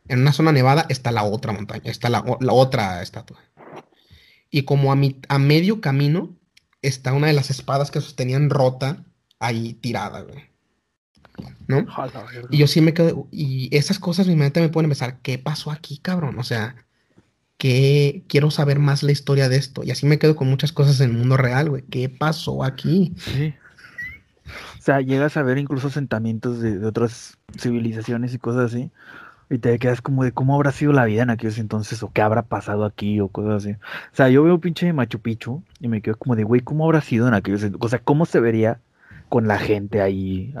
En 0.08 0.20
una 0.20 0.32
zona 0.32 0.50
nevada 0.50 0.86
está 0.88 1.12
la 1.12 1.22
otra 1.22 1.52
montaña, 1.52 1.90
está 1.90 2.08
la, 2.08 2.24
la 2.40 2.52
otra 2.52 3.02
estatua. 3.02 3.38
Y 4.50 4.62
como 4.62 4.90
a, 4.90 4.96
mi, 4.96 5.20
a 5.28 5.38
medio 5.38 5.80
camino 5.80 6.36
está 6.82 7.12
una 7.12 7.28
de 7.28 7.32
las 7.32 7.50
espadas 7.50 7.90
que 7.90 8.00
sostenían 8.00 8.50
rota 8.50 9.04
ahí 9.38 9.74
tirada, 9.74 10.22
güey. 10.22 10.44
¿No? 11.68 11.84
Y 12.50 12.58
yo 12.58 12.66
sí 12.66 12.80
me 12.80 12.94
quedo. 12.94 13.28
Y 13.30 13.74
esas 13.76 13.98
cosas 13.98 14.26
mi 14.26 14.36
mente 14.36 14.60
me 14.60 14.66
a 14.66 14.70
pensar, 14.70 15.18
¿qué 15.20 15.38
pasó 15.38 15.70
aquí, 15.70 15.98
cabrón? 15.98 16.38
O 16.38 16.44
sea, 16.44 16.85
que 17.58 18.22
quiero 18.28 18.50
saber 18.50 18.78
más 18.78 19.02
la 19.02 19.12
historia 19.12 19.48
de 19.48 19.56
esto. 19.56 19.82
Y 19.84 19.90
así 19.90 20.06
me 20.06 20.18
quedo 20.18 20.36
con 20.36 20.48
muchas 20.48 20.72
cosas 20.72 21.00
en 21.00 21.10
el 21.10 21.16
mundo 21.16 21.36
real, 21.36 21.70
güey. 21.70 21.82
¿Qué 21.82 22.08
pasó 22.08 22.64
aquí? 22.64 23.14
Sí. 23.16 23.54
O 24.78 24.82
sea, 24.82 25.00
llegas 25.00 25.36
a 25.36 25.42
ver 25.42 25.58
incluso 25.58 25.88
asentamientos 25.88 26.60
de, 26.60 26.78
de 26.78 26.86
otras 26.86 27.38
civilizaciones 27.58 28.34
y 28.34 28.38
cosas 28.38 28.72
así. 28.72 28.90
Y 29.48 29.58
te 29.58 29.78
quedas 29.78 30.00
como 30.00 30.24
de 30.24 30.32
cómo 30.32 30.56
habrá 30.56 30.72
sido 30.72 30.92
la 30.92 31.04
vida 31.04 31.22
en 31.22 31.30
aquellos 31.30 31.58
entonces, 31.58 32.02
o 32.02 32.10
qué 32.12 32.20
habrá 32.20 32.42
pasado 32.42 32.84
aquí, 32.84 33.20
o 33.20 33.28
cosas 33.28 33.64
así. 33.64 33.72
O 33.72 34.16
sea, 34.16 34.28
yo 34.28 34.42
veo 34.42 34.60
pinche 34.60 34.92
Machu 34.92 35.20
Picchu 35.20 35.62
y 35.80 35.88
me 35.88 36.02
quedo 36.02 36.16
como 36.16 36.34
de, 36.34 36.42
güey, 36.44 36.60
¿cómo 36.62 36.84
habrá 36.84 37.00
sido 37.00 37.28
en 37.28 37.34
aquellos 37.34 37.62
entonces? 37.62 37.86
O 37.86 37.88
sea, 37.88 38.00
¿cómo 38.00 38.26
se 38.26 38.40
vería 38.40 38.80
con 39.28 39.46
la 39.46 39.58
gente 39.58 40.00
ahí 40.00 40.52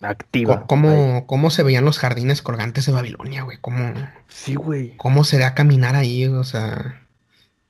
activa? 0.00 0.66
¿Cómo, 0.66 1.26
cómo 1.26 1.50
se 1.50 1.62
veían 1.62 1.84
los 1.84 1.98
jardines 1.98 2.42
colgantes 2.42 2.86
de 2.86 2.92
Babilonia, 2.92 3.42
güey? 3.42 3.58
¿Cómo, 3.60 3.94
Sí, 4.28 4.54
güey. 4.54 4.96
¿Cómo 4.96 5.24
será 5.24 5.54
caminar 5.54 5.96
ahí? 5.96 6.26
O 6.26 6.44
sea, 6.44 7.06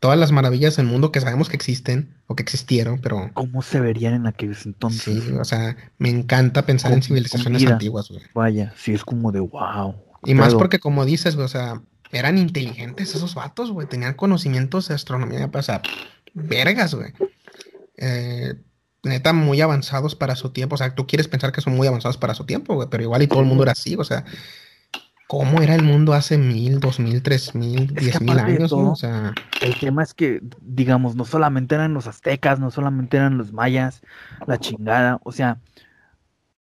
todas 0.00 0.18
las 0.18 0.32
maravillas 0.32 0.76
del 0.76 0.86
mundo 0.86 1.12
que 1.12 1.20
sabemos 1.20 1.48
que 1.48 1.56
existen 1.56 2.14
o 2.26 2.36
que 2.36 2.42
existieron, 2.42 3.00
pero 3.00 3.30
¿Cómo 3.34 3.62
se 3.62 3.80
verían 3.80 4.14
en 4.14 4.26
aquellos 4.26 4.66
entonces? 4.66 5.24
sí, 5.24 5.32
o 5.32 5.44
sea, 5.44 5.76
me 5.98 6.10
encanta 6.10 6.66
pensar 6.66 6.92
en 6.92 7.02
civilizaciones 7.02 7.64
antiguas, 7.66 8.08
güey. 8.08 8.22
Vaya, 8.34 8.72
sí 8.76 8.92
es 8.92 9.04
como 9.04 9.32
de 9.32 9.40
wow. 9.40 9.94
Y 10.24 10.34
más 10.34 10.54
porque, 10.54 10.78
como 10.78 11.04
dices, 11.04 11.36
güey, 11.36 11.46
o 11.46 11.48
sea, 11.48 11.80
eran 12.10 12.38
inteligentes 12.38 13.14
esos 13.14 13.34
vatos, 13.34 13.70
güey. 13.70 13.86
Tenían 13.86 14.14
conocimientos 14.14 14.88
de 14.88 14.94
astronomía, 14.94 15.50
o 15.52 15.62
sea, 15.62 15.82
vergas, 16.34 16.94
güey. 16.94 17.12
Eh, 17.96 18.54
neta, 19.08 19.32
muy 19.32 19.60
avanzados 19.60 20.14
para 20.14 20.36
su 20.36 20.50
tiempo. 20.50 20.74
O 20.74 20.78
sea, 20.78 20.94
tú 20.94 21.06
quieres 21.06 21.28
pensar 21.28 21.52
que 21.52 21.60
son 21.60 21.76
muy 21.76 21.86
avanzados 21.88 22.16
para 22.16 22.34
su 22.34 22.44
tiempo, 22.44 22.74
güey, 22.74 22.88
pero 22.90 23.02
igual 23.02 23.22
y 23.22 23.26
todo 23.26 23.40
el 23.40 23.46
mundo 23.46 23.64
era 23.64 23.72
así, 23.72 23.96
o 23.96 24.04
sea. 24.04 24.24
¿Cómo 25.28 25.60
era 25.60 25.74
el 25.74 25.82
mundo 25.82 26.14
hace 26.14 26.38
mil, 26.38 26.80
dos 26.80 26.98
mil, 26.98 27.22
tres 27.22 27.54
mil, 27.54 27.92
Es 27.96 28.02
diez 28.02 28.20
mil 28.22 28.38
años, 28.38 28.72
O 28.72 28.96
sea, 28.96 29.34
El 29.60 29.78
tema 29.78 30.02
es 30.02 30.14
que, 30.14 30.40
digamos, 30.62 31.16
no 31.16 31.26
solamente 31.26 31.74
eran 31.74 31.92
los 31.92 32.06
aztecas, 32.06 32.58
no 32.58 32.70
solamente 32.70 33.18
eran 33.18 33.36
los 33.36 33.52
mayas, 33.52 34.00
la 34.46 34.56
chingada, 34.56 35.20
o 35.24 35.32
sea, 35.32 35.58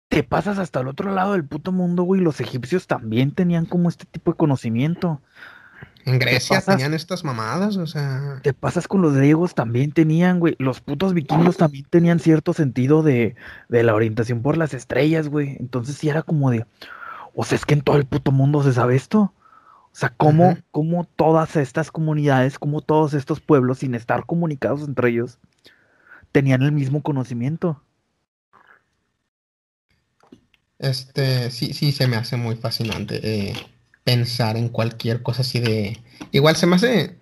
te 0.07 0.23
pasas 0.23 0.57
hasta 0.57 0.79
el 0.79 0.87
otro 0.87 1.13
lado 1.13 1.33
del 1.33 1.45
puto 1.45 1.71
mundo, 1.71 2.01
güey, 2.03 2.21
los 2.21 2.41
egipcios 2.41 2.87
también 2.87 3.31
tenían 3.33 3.67
como 3.67 3.87
este 3.87 4.05
tipo 4.05 4.31
de 4.31 4.37
conocimiento. 4.37 5.21
En 6.05 6.19
Grecia 6.19 6.61
tenían 6.61 6.93
estas 6.93 7.23
mamadas, 7.23 7.77
o 7.77 7.87
sea. 7.87 8.39
Te 8.43 8.53
pasas 8.53 8.87
con 8.87 9.01
los 9.01 9.13
griegos, 9.15 9.55
también 9.55 9.91
tenían, 9.91 10.39
güey, 10.39 10.55
los 10.59 10.79
putos 10.79 11.13
vikingos 11.15 11.57
también 11.57 11.85
tenían 11.89 12.19
cierto 12.19 12.53
sentido 12.53 13.01
de, 13.01 13.35
de 13.69 13.83
la 13.83 13.95
orientación 13.95 14.43
por 14.43 14.55
las 14.55 14.75
estrellas, 14.75 15.29
güey. 15.29 15.57
Entonces 15.59 15.95
sí 15.95 16.07
era 16.07 16.21
como 16.21 16.51
de, 16.51 16.65
o 17.33 17.43
sea, 17.43 17.57
es 17.57 17.65
que 17.65 17.73
en 17.73 17.81
todo 17.81 17.97
el 17.97 18.05
puto 18.05 18.31
mundo 18.31 18.61
se 18.63 18.73
sabe 18.73 18.95
esto. 18.95 19.33
O 19.95 19.97
sea, 19.97 20.09
cómo, 20.09 20.57
cómo 20.71 21.05
todas 21.15 21.55
estas 21.55 21.89
comunidades, 21.89 22.59
cómo 22.59 22.81
todos 22.81 23.13
estos 23.13 23.39
pueblos, 23.39 23.79
sin 23.79 23.95
estar 23.95 24.25
comunicados 24.25 24.81
entre 24.81 25.09
ellos, 25.09 25.39
tenían 26.31 26.61
el 26.61 26.71
mismo 26.71 27.01
conocimiento. 27.01 27.81
Este, 30.77 31.49
sí, 31.49 31.73
sí, 31.73 31.93
se 31.93 32.07
me 32.07 32.17
hace 32.17 32.35
muy 32.35 32.57
fascinante 32.57 33.21
eh, 33.23 33.53
pensar 34.05 34.55
en 34.55 34.69
cualquier 34.69 35.21
cosa 35.21 35.41
así 35.41 35.59
de... 35.59 35.99
Igual 36.31 36.55
se 36.55 36.65
me 36.67 36.77
hace, 36.77 37.17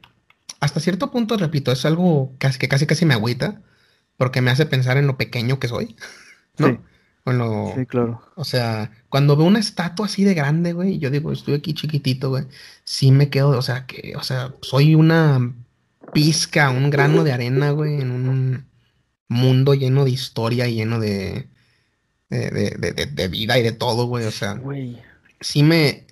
hasta 0.59 0.79
cierto 0.79 1.09
punto, 1.09 1.35
repito, 1.37 1.71
es 1.71 1.83
algo 1.85 2.31
casi, 2.37 2.59
que 2.59 2.67
casi 2.67 2.85
casi 2.85 3.05
me 3.05 3.15
agüita, 3.15 3.61
porque 4.17 4.41
me 4.41 4.51
hace 4.51 4.67
pensar 4.67 4.97
en 4.97 5.07
lo 5.07 5.17
pequeño 5.17 5.57
que 5.59 5.67
soy, 5.67 5.95
¿no? 6.59 6.67
Sí. 6.67 6.77
O 7.25 7.31
lo- 7.31 7.73
Sí, 7.75 7.85
claro. 7.85 8.21
o 8.35 8.43
sea, 8.43 8.91
cuando 9.07 9.37
veo 9.37 9.47
una 9.47 9.59
estatua 9.59 10.07
así 10.07 10.25
de 10.25 10.33
grande, 10.33 10.73
güey, 10.73 10.95
y 10.95 10.99
yo 10.99 11.09
digo, 11.09 11.31
estoy 11.31 11.53
aquí 11.55 11.73
chiquitito, 11.73 12.29
güey, 12.29 12.43
sí 12.83 13.11
me 13.11 13.29
quedo, 13.29 13.49
o 13.57 13.61
sea, 13.61 13.85
que, 13.87 14.13
o 14.17 14.23
sea, 14.23 14.53
soy 14.61 14.93
una 14.93 15.53
pizca, 16.13 16.69
un 16.69 16.89
grano 16.89 17.23
de 17.23 17.31
arena, 17.31 17.71
güey, 17.71 18.01
en 18.01 18.11
un 18.11 18.65
mundo 19.29 19.73
lleno 19.73 20.03
de 20.03 20.11
historia, 20.11 20.67
y 20.67 20.75
lleno 20.75 20.99
de, 20.99 21.47
de, 22.29 22.51
de, 22.51 22.69
de- 22.77 22.91
de- 22.91 23.05
de 23.05 23.27
vida 23.29 23.57
y 23.57 23.63
de 23.63 23.71
todo, 23.71 24.05
güey, 24.07 24.25
o 24.25 24.31
sea, 24.31 24.55
Güey. 24.55 25.01
sí 25.39 25.63
me, 25.63 26.05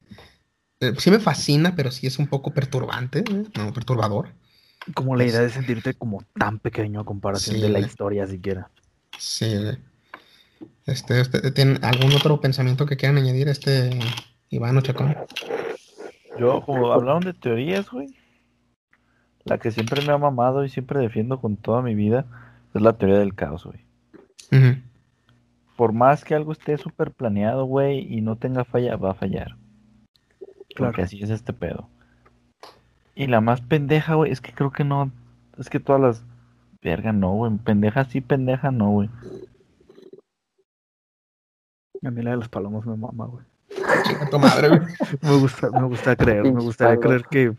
eh, 0.82 0.94
sí 0.98 1.10
me 1.12 1.20
fascina, 1.20 1.76
pero 1.76 1.92
sí 1.92 2.08
es 2.08 2.20
un 2.20 2.28
poco 2.28 2.52
perturbante, 2.54 3.24
güey, 3.30 3.48
no, 3.58 3.72
perturbador. 3.74 4.30
Como 4.94 5.16
la 5.16 5.24
Pues- 5.24 5.34
idea 5.34 5.42
de 5.44 5.50
sentirte 5.50 5.94
como 5.94 6.24
tan 6.38 6.60
pequeño 6.60 7.00
a 7.02 7.06
comparación 7.06 7.56
Sí, 7.58 7.62
de 7.62 7.70
la 7.70 7.80
historia 7.80 8.28
siquiera. 8.28 8.70
Sí, 9.18 9.56
güey. 9.56 9.78
Este, 10.86 11.22
¿usted 11.22 11.54
tiene 11.54 11.80
algún 11.84 12.12
otro 12.14 12.42
pensamiento 12.42 12.86
que 12.86 12.98
quieran 12.98 13.18
añadir, 13.18 13.48
este 13.48 13.92
Iván 14.50 14.82
Chacón? 14.82 15.16
Yo, 16.40 16.62
como 16.66 16.92
hablaron 16.92 17.22
de 17.22 17.34
teorías, 17.34 17.90
güey, 17.90 18.16
la 19.46 19.58
que 19.60 19.72
siempre 19.72 20.02
me 20.06 20.12
ha 20.12 20.18
mamado 20.18 20.66
y 20.66 20.70
siempre 20.70 21.00
defiendo 21.00 21.40
con 21.40 21.58
toda 21.58 21.82
mi 21.82 21.94
vida 21.96 22.26
es 22.74 22.82
la 22.82 22.94
teoría 22.94 23.20
del 23.20 23.36
caos, 23.36 23.66
güey. 23.66 23.80
Por 25.78 25.94
más 25.94 26.24
que 26.24 26.36
algo 26.36 26.52
esté 26.52 26.78
súper 26.78 27.12
planeado, 27.12 27.66
güey, 27.66 28.00
y 28.14 28.22
no 28.22 28.36
tenga 28.38 28.66
falla, 28.66 28.96
va 28.98 29.12
a 29.12 29.16
fallar. 29.16 29.56
Porque 30.76 30.94
Claro. 30.94 31.04
así 31.04 31.22
es 31.22 31.30
este 31.30 31.54
pedo. 31.54 31.88
Y 33.16 33.28
la 33.28 33.42
más 33.42 33.62
pendeja, 33.62 34.16
güey, 34.16 34.32
es 34.32 34.42
que 34.42 34.54
creo 34.54 34.72
que 34.72 34.84
no. 34.84 35.12
Es 35.58 35.70
que 35.70 35.80
todas 35.80 36.02
las. 36.02 36.24
Verga, 36.82 37.12
no, 37.14 37.34
güey. 37.34 37.56
Pendeja 37.58 38.06
sí, 38.06 38.22
pendeja 38.22 38.72
no, 38.72 38.90
güey. 38.90 39.10
A 42.04 42.10
mí 42.10 42.22
la 42.24 42.32
de 42.32 42.38
las 42.38 42.50
palomas 42.50 42.86
me 42.86 42.96
mama, 42.98 43.26
güey. 43.28 43.46
Madre, 44.40 44.70
güey. 44.70 44.82
Me 45.22 45.38
gusta, 45.38 45.70
me 45.72 45.84
gusta 45.84 46.16
creer, 46.16 46.44
me 46.44 46.62
gustaría 46.62 47.00
creer 47.00 47.24
que 47.30 47.56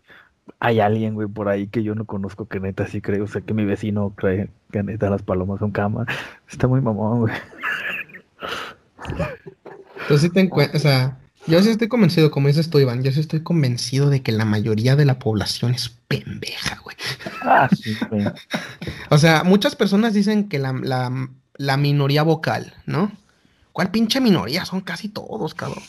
hay 0.59 0.81
alguien, 0.81 1.15
güey, 1.15 1.29
por 1.29 1.49
ahí 1.49 1.69
que 1.69 1.83
yo 1.83 1.95
no 1.95 2.05
conozco 2.05 2.47
que 2.47 2.59
neta 2.61 2.87
sí 2.87 3.01
cree, 3.01 3.21
o 3.21 3.27
sea, 3.27 3.41
que 3.43 3.55
mi 3.55 3.65
vecino 3.65 4.11
cree 4.17 4.51
que 4.73 4.83
neta 4.83 5.09
las 5.11 5.23
palomas 5.23 5.61
son 5.61 5.71
cama. 5.71 6.07
Está 6.49 6.67
muy 6.67 6.81
mamón, 6.81 7.21
güey. 7.21 7.35
Tú 10.09 10.19
sí 10.19 10.29
te 10.31 10.41
encuentras, 10.41 10.83
o 10.85 10.89
sea, 10.89 11.19
yo 11.47 11.63
sí 11.63 11.71
estoy 11.71 11.89
convencido, 11.89 12.31
como 12.31 12.49
dices 12.49 12.71
tú, 12.71 12.79
Iván, 12.79 13.03
yo 13.03 13.13
sí 13.13 13.21
estoy 13.21 13.43
convencido 13.43 14.11
de 14.11 14.23
que 14.23 14.33
la 14.33 14.45
mayoría 14.45 14.97
de 14.97 15.05
la 15.05 15.19
población 15.19 15.75
es 15.75 15.91
pendeja, 16.09 16.79
güey. 16.83 16.97
Ah, 17.43 17.69
sí, 17.75 17.97
güey. 18.11 18.25
O 19.11 19.19
sea, 19.19 19.43
muchas 19.45 19.77
personas 19.77 20.15
dicen 20.15 20.49
que 20.49 20.59
la, 20.59 20.73
la, 20.73 21.29
la 21.57 21.77
minoría 21.77 22.23
vocal, 22.23 22.75
¿no? 22.87 23.13
¿Cuál 23.73 23.91
pinche 23.91 24.21
minoría? 24.21 24.65
Son 24.65 24.83
casi 24.83 25.09
todos, 25.09 25.55
cabrón. 25.55 25.83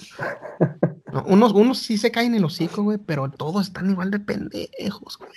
No, 1.11 1.23
unos, 1.27 1.51
unos 1.51 1.77
sí 1.77 1.97
se 1.97 2.11
caen 2.11 2.31
en 2.31 2.39
el 2.39 2.45
hocico, 2.45 2.81
güey, 2.81 2.97
pero 2.97 3.29
todos 3.29 3.67
están 3.67 3.91
igual 3.91 4.09
de 4.09 4.19
pendejos, 4.19 5.19
güey. 5.19 5.31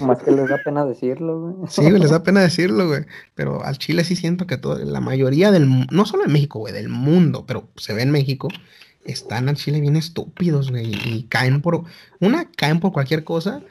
Más 0.00 0.22
que 0.22 0.30
les 0.30 0.48
da 0.48 0.56
pena 0.64 0.86
decirlo, 0.86 1.40
güey. 1.40 1.70
Sí, 1.70 1.82
güey, 1.82 2.00
les 2.00 2.10
da 2.10 2.22
pena 2.22 2.40
decirlo, 2.40 2.86
güey. 2.86 3.04
Pero 3.34 3.62
al 3.64 3.76
Chile 3.76 4.04
sí 4.04 4.16
siento 4.16 4.46
que 4.46 4.56
todo, 4.56 4.78
la 4.78 5.00
mayoría 5.00 5.50
del, 5.50 5.86
no 5.90 6.06
solo 6.06 6.24
en 6.24 6.32
México, 6.32 6.60
güey, 6.60 6.72
del 6.72 6.88
mundo, 6.88 7.44
pero 7.46 7.68
se 7.76 7.92
ve 7.92 8.02
en 8.02 8.12
México, 8.12 8.48
están 9.08 9.48
al 9.48 9.56
Chile 9.56 9.80
bien 9.80 9.96
estúpidos, 9.96 10.70
güey. 10.70 10.92
Y 10.92 11.24
caen 11.24 11.60
por, 11.62 11.84
una, 12.20 12.50
caen 12.52 12.80
por 12.80 12.92
cualquier 12.92 13.24
cosa, 13.24 13.62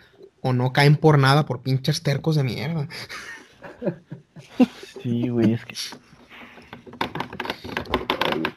o 0.41 0.53
no 0.53 0.73
caen 0.73 0.97
por 0.97 1.17
nada 1.19 1.45
por 1.45 1.61
pinches 1.61 2.03
tercos 2.03 2.35
de 2.35 2.43
mierda. 2.43 2.87
Sí, 5.01 5.29
güey, 5.29 5.53
es 5.53 5.63
que. 5.63 5.75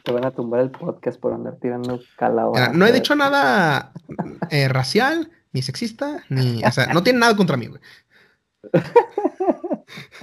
Te 0.03 0.11
van 0.11 0.25
a 0.25 0.31
tumbar 0.31 0.61
el 0.61 0.71
podcast 0.71 1.19
por 1.19 1.33
andar 1.33 1.57
tirando 1.61 1.99
calabazas. 2.17 2.75
no 2.75 2.85
he 2.85 2.91
dicho 2.91 3.15
nada 3.15 3.93
eh, 4.49 4.67
racial, 4.67 5.31
ni 5.53 5.61
sexista, 5.61 6.23
ni, 6.29 6.63
o 6.63 6.71
sea, 6.71 6.87
no 6.87 7.03
tiene 7.03 7.19
nada 7.19 7.35
contra 7.35 7.57
mí, 7.57 7.67
güey. 7.67 7.81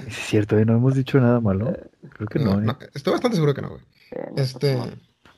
Es 0.07 0.15
cierto, 0.15 0.57
¿eh? 0.57 0.65
no 0.65 0.73
hemos 0.73 0.95
dicho 0.95 1.19
nada 1.19 1.39
malo. 1.39 1.75
Creo 2.13 2.27
que 2.27 2.39
No, 2.39 2.55
no. 2.55 2.59
¿eh? 2.59 2.65
no, 2.65 2.77
estoy 2.93 3.13
bastante 3.13 3.35
seguro 3.35 3.53
que 3.53 3.61
no, 3.61 3.69
güey. 3.69 3.81
Eh, 4.11 4.31
Este, 4.37 4.77
pues, 4.77 4.89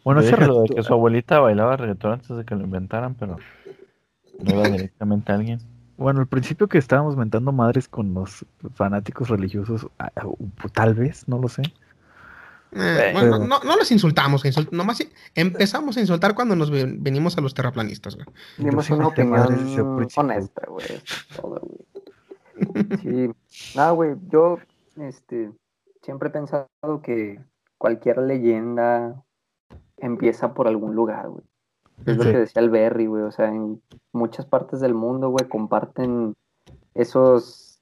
Bueno, 0.03 0.21
ese 0.21 0.31
Déjalo 0.31 0.53
de 0.55 0.59
ratito- 0.61 0.75
que 0.75 0.83
su 0.83 0.93
abuelita 0.93 1.39
bailaba 1.39 1.77
reggaetón 1.77 2.13
antes 2.13 2.35
de 2.35 2.43
que 2.45 2.55
lo 2.55 2.63
inventaran, 2.63 3.13
pero 3.15 3.37
no 4.39 4.51
iba 4.53 4.63
directamente 4.69 5.31
a 5.31 5.35
alguien. 5.35 5.59
Bueno, 5.97 6.19
al 6.21 6.27
principio 6.27 6.67
que 6.67 6.79
estábamos 6.79 7.15
mentando 7.15 7.51
madres 7.51 7.87
con 7.87 8.13
los 8.13 8.43
fanáticos 8.73 9.29
religiosos, 9.29 9.87
ah, 9.99 10.11
tal 10.73 10.95
vez, 10.95 11.27
no 11.27 11.37
lo 11.37 11.47
sé. 11.47 11.61
eh, 12.71 13.11
bueno, 13.13 13.37
no, 13.37 13.59
no 13.59 13.75
los 13.77 13.91
insultamos, 13.91 14.43
insult- 14.45 14.71
nomás 14.71 15.05
empezamos 15.35 15.97
a 15.97 15.99
insultar 15.99 16.33
cuando 16.33 16.55
nos 16.55 16.71
ven- 16.71 17.03
venimos 17.03 17.37
a 17.37 17.41
los 17.41 17.53
terraplanistas, 17.53 18.15
güey. 18.15 18.25
Dimos 18.57 18.89
una 18.89 19.07
opinión 19.09 19.47
honesta, 20.15 20.61
güey. 20.67 20.87
todo, 21.35 21.61
güey. 21.61 22.99
Sí. 23.01 23.31
Nada, 23.75 23.91
güey. 23.91 24.15
Yo 24.29 24.57
este, 24.97 25.51
siempre 26.01 26.29
he 26.29 26.31
pensado 26.31 26.67
que 27.03 27.39
cualquier 27.77 28.17
leyenda 28.19 29.21
empieza 30.01 30.53
por 30.53 30.67
algún 30.67 30.95
lugar, 30.95 31.29
güey. 31.29 31.45
Es 32.05 32.17
lo 32.17 32.23
que 32.23 32.39
decía 32.39 32.61
el 32.61 32.69
Berry, 32.69 33.05
güey. 33.05 33.23
O 33.23 33.31
sea, 33.31 33.47
en 33.47 33.81
muchas 34.11 34.45
partes 34.45 34.79
del 34.79 34.95
mundo, 34.95 35.29
güey, 35.29 35.47
comparten 35.47 36.35
esos, 36.95 37.81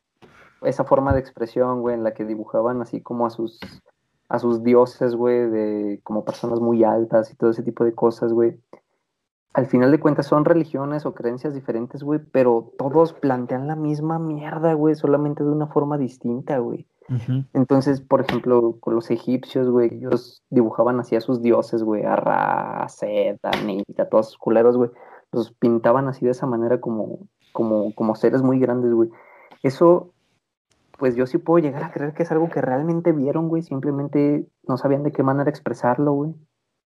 esa 0.62 0.84
forma 0.84 1.14
de 1.14 1.20
expresión, 1.20 1.82
güey, 1.82 1.96
en 1.96 2.04
la 2.04 2.14
que 2.14 2.26
dibujaban 2.26 2.82
así 2.82 3.02
como 3.02 3.26
a 3.26 3.30
sus, 3.30 3.60
a 4.28 4.40
sus 4.40 4.64
dioses, 4.64 5.16
güey, 5.16 5.50
de 5.50 6.02
como 6.04 6.26
personas 6.26 6.60
muy 6.60 6.84
altas 6.84 7.32
y 7.32 7.36
todo 7.36 7.50
ese 7.52 7.64
tipo 7.64 7.84
de 7.84 7.94
cosas, 7.94 8.34
güey. 8.34 8.60
Al 9.54 9.66
final 9.66 9.90
de 9.90 10.00
cuentas 10.00 10.28
son 10.28 10.46
religiones 10.46 11.06
o 11.06 11.16
creencias 11.16 11.56
diferentes, 11.56 12.04
güey, 12.04 12.20
pero 12.32 12.72
todos 12.78 13.14
plantean 13.14 13.68
la 13.68 13.76
misma 13.76 14.20
mierda, 14.20 14.74
güey, 14.74 14.96
solamente 14.96 15.44
de 15.44 15.50
una 15.50 15.68
forma 15.68 15.98
distinta, 15.98 16.60
güey. 16.60 16.88
Entonces, 17.54 18.02
por 18.02 18.22
ejemplo, 18.22 18.78
con 18.80 18.96
los 18.96 19.10
egipcios, 19.12 19.70
güey, 19.70 19.94
ellos 19.94 20.44
dibujaban 20.50 21.00
así 21.00 21.16
a 21.16 21.22
sus 21.22 21.42
dioses, 21.42 21.84
güey, 21.84 22.04
a 22.06 22.16
Ra, 22.16 22.84
a 22.84 22.90
Set, 22.90 23.40
a 23.44 24.06
todos 24.06 24.28
sus 24.28 24.38
culeros, 24.38 24.78
güey. 24.78 24.92
Los 25.32 25.52
pintaban 25.52 26.08
así 26.08 26.26
de 26.26 26.32
esa 26.32 26.46
manera 26.46 26.80
como, 26.82 27.28
como, 27.52 27.94
como 27.96 28.16
seres 28.16 28.42
muy 28.42 28.60
grandes, 28.60 28.94
güey. 28.94 29.10
Eso, 29.64 30.14
pues 30.98 31.16
yo 31.16 31.26
sí 31.28 31.38
puedo 31.38 31.60
llegar 31.64 31.84
a 31.84 31.92
creer 31.92 32.14
que 32.14 32.24
es 32.24 32.32
algo 32.32 32.50
que 32.50 32.62
realmente 32.62 33.12
vieron, 33.12 33.48
güey. 33.50 33.62
Simplemente 33.62 34.48
no 34.68 34.78
sabían 34.78 35.04
de 35.04 35.12
qué 35.12 35.24
manera 35.24 35.50
expresarlo, 35.50 36.14
güey. 36.14 36.34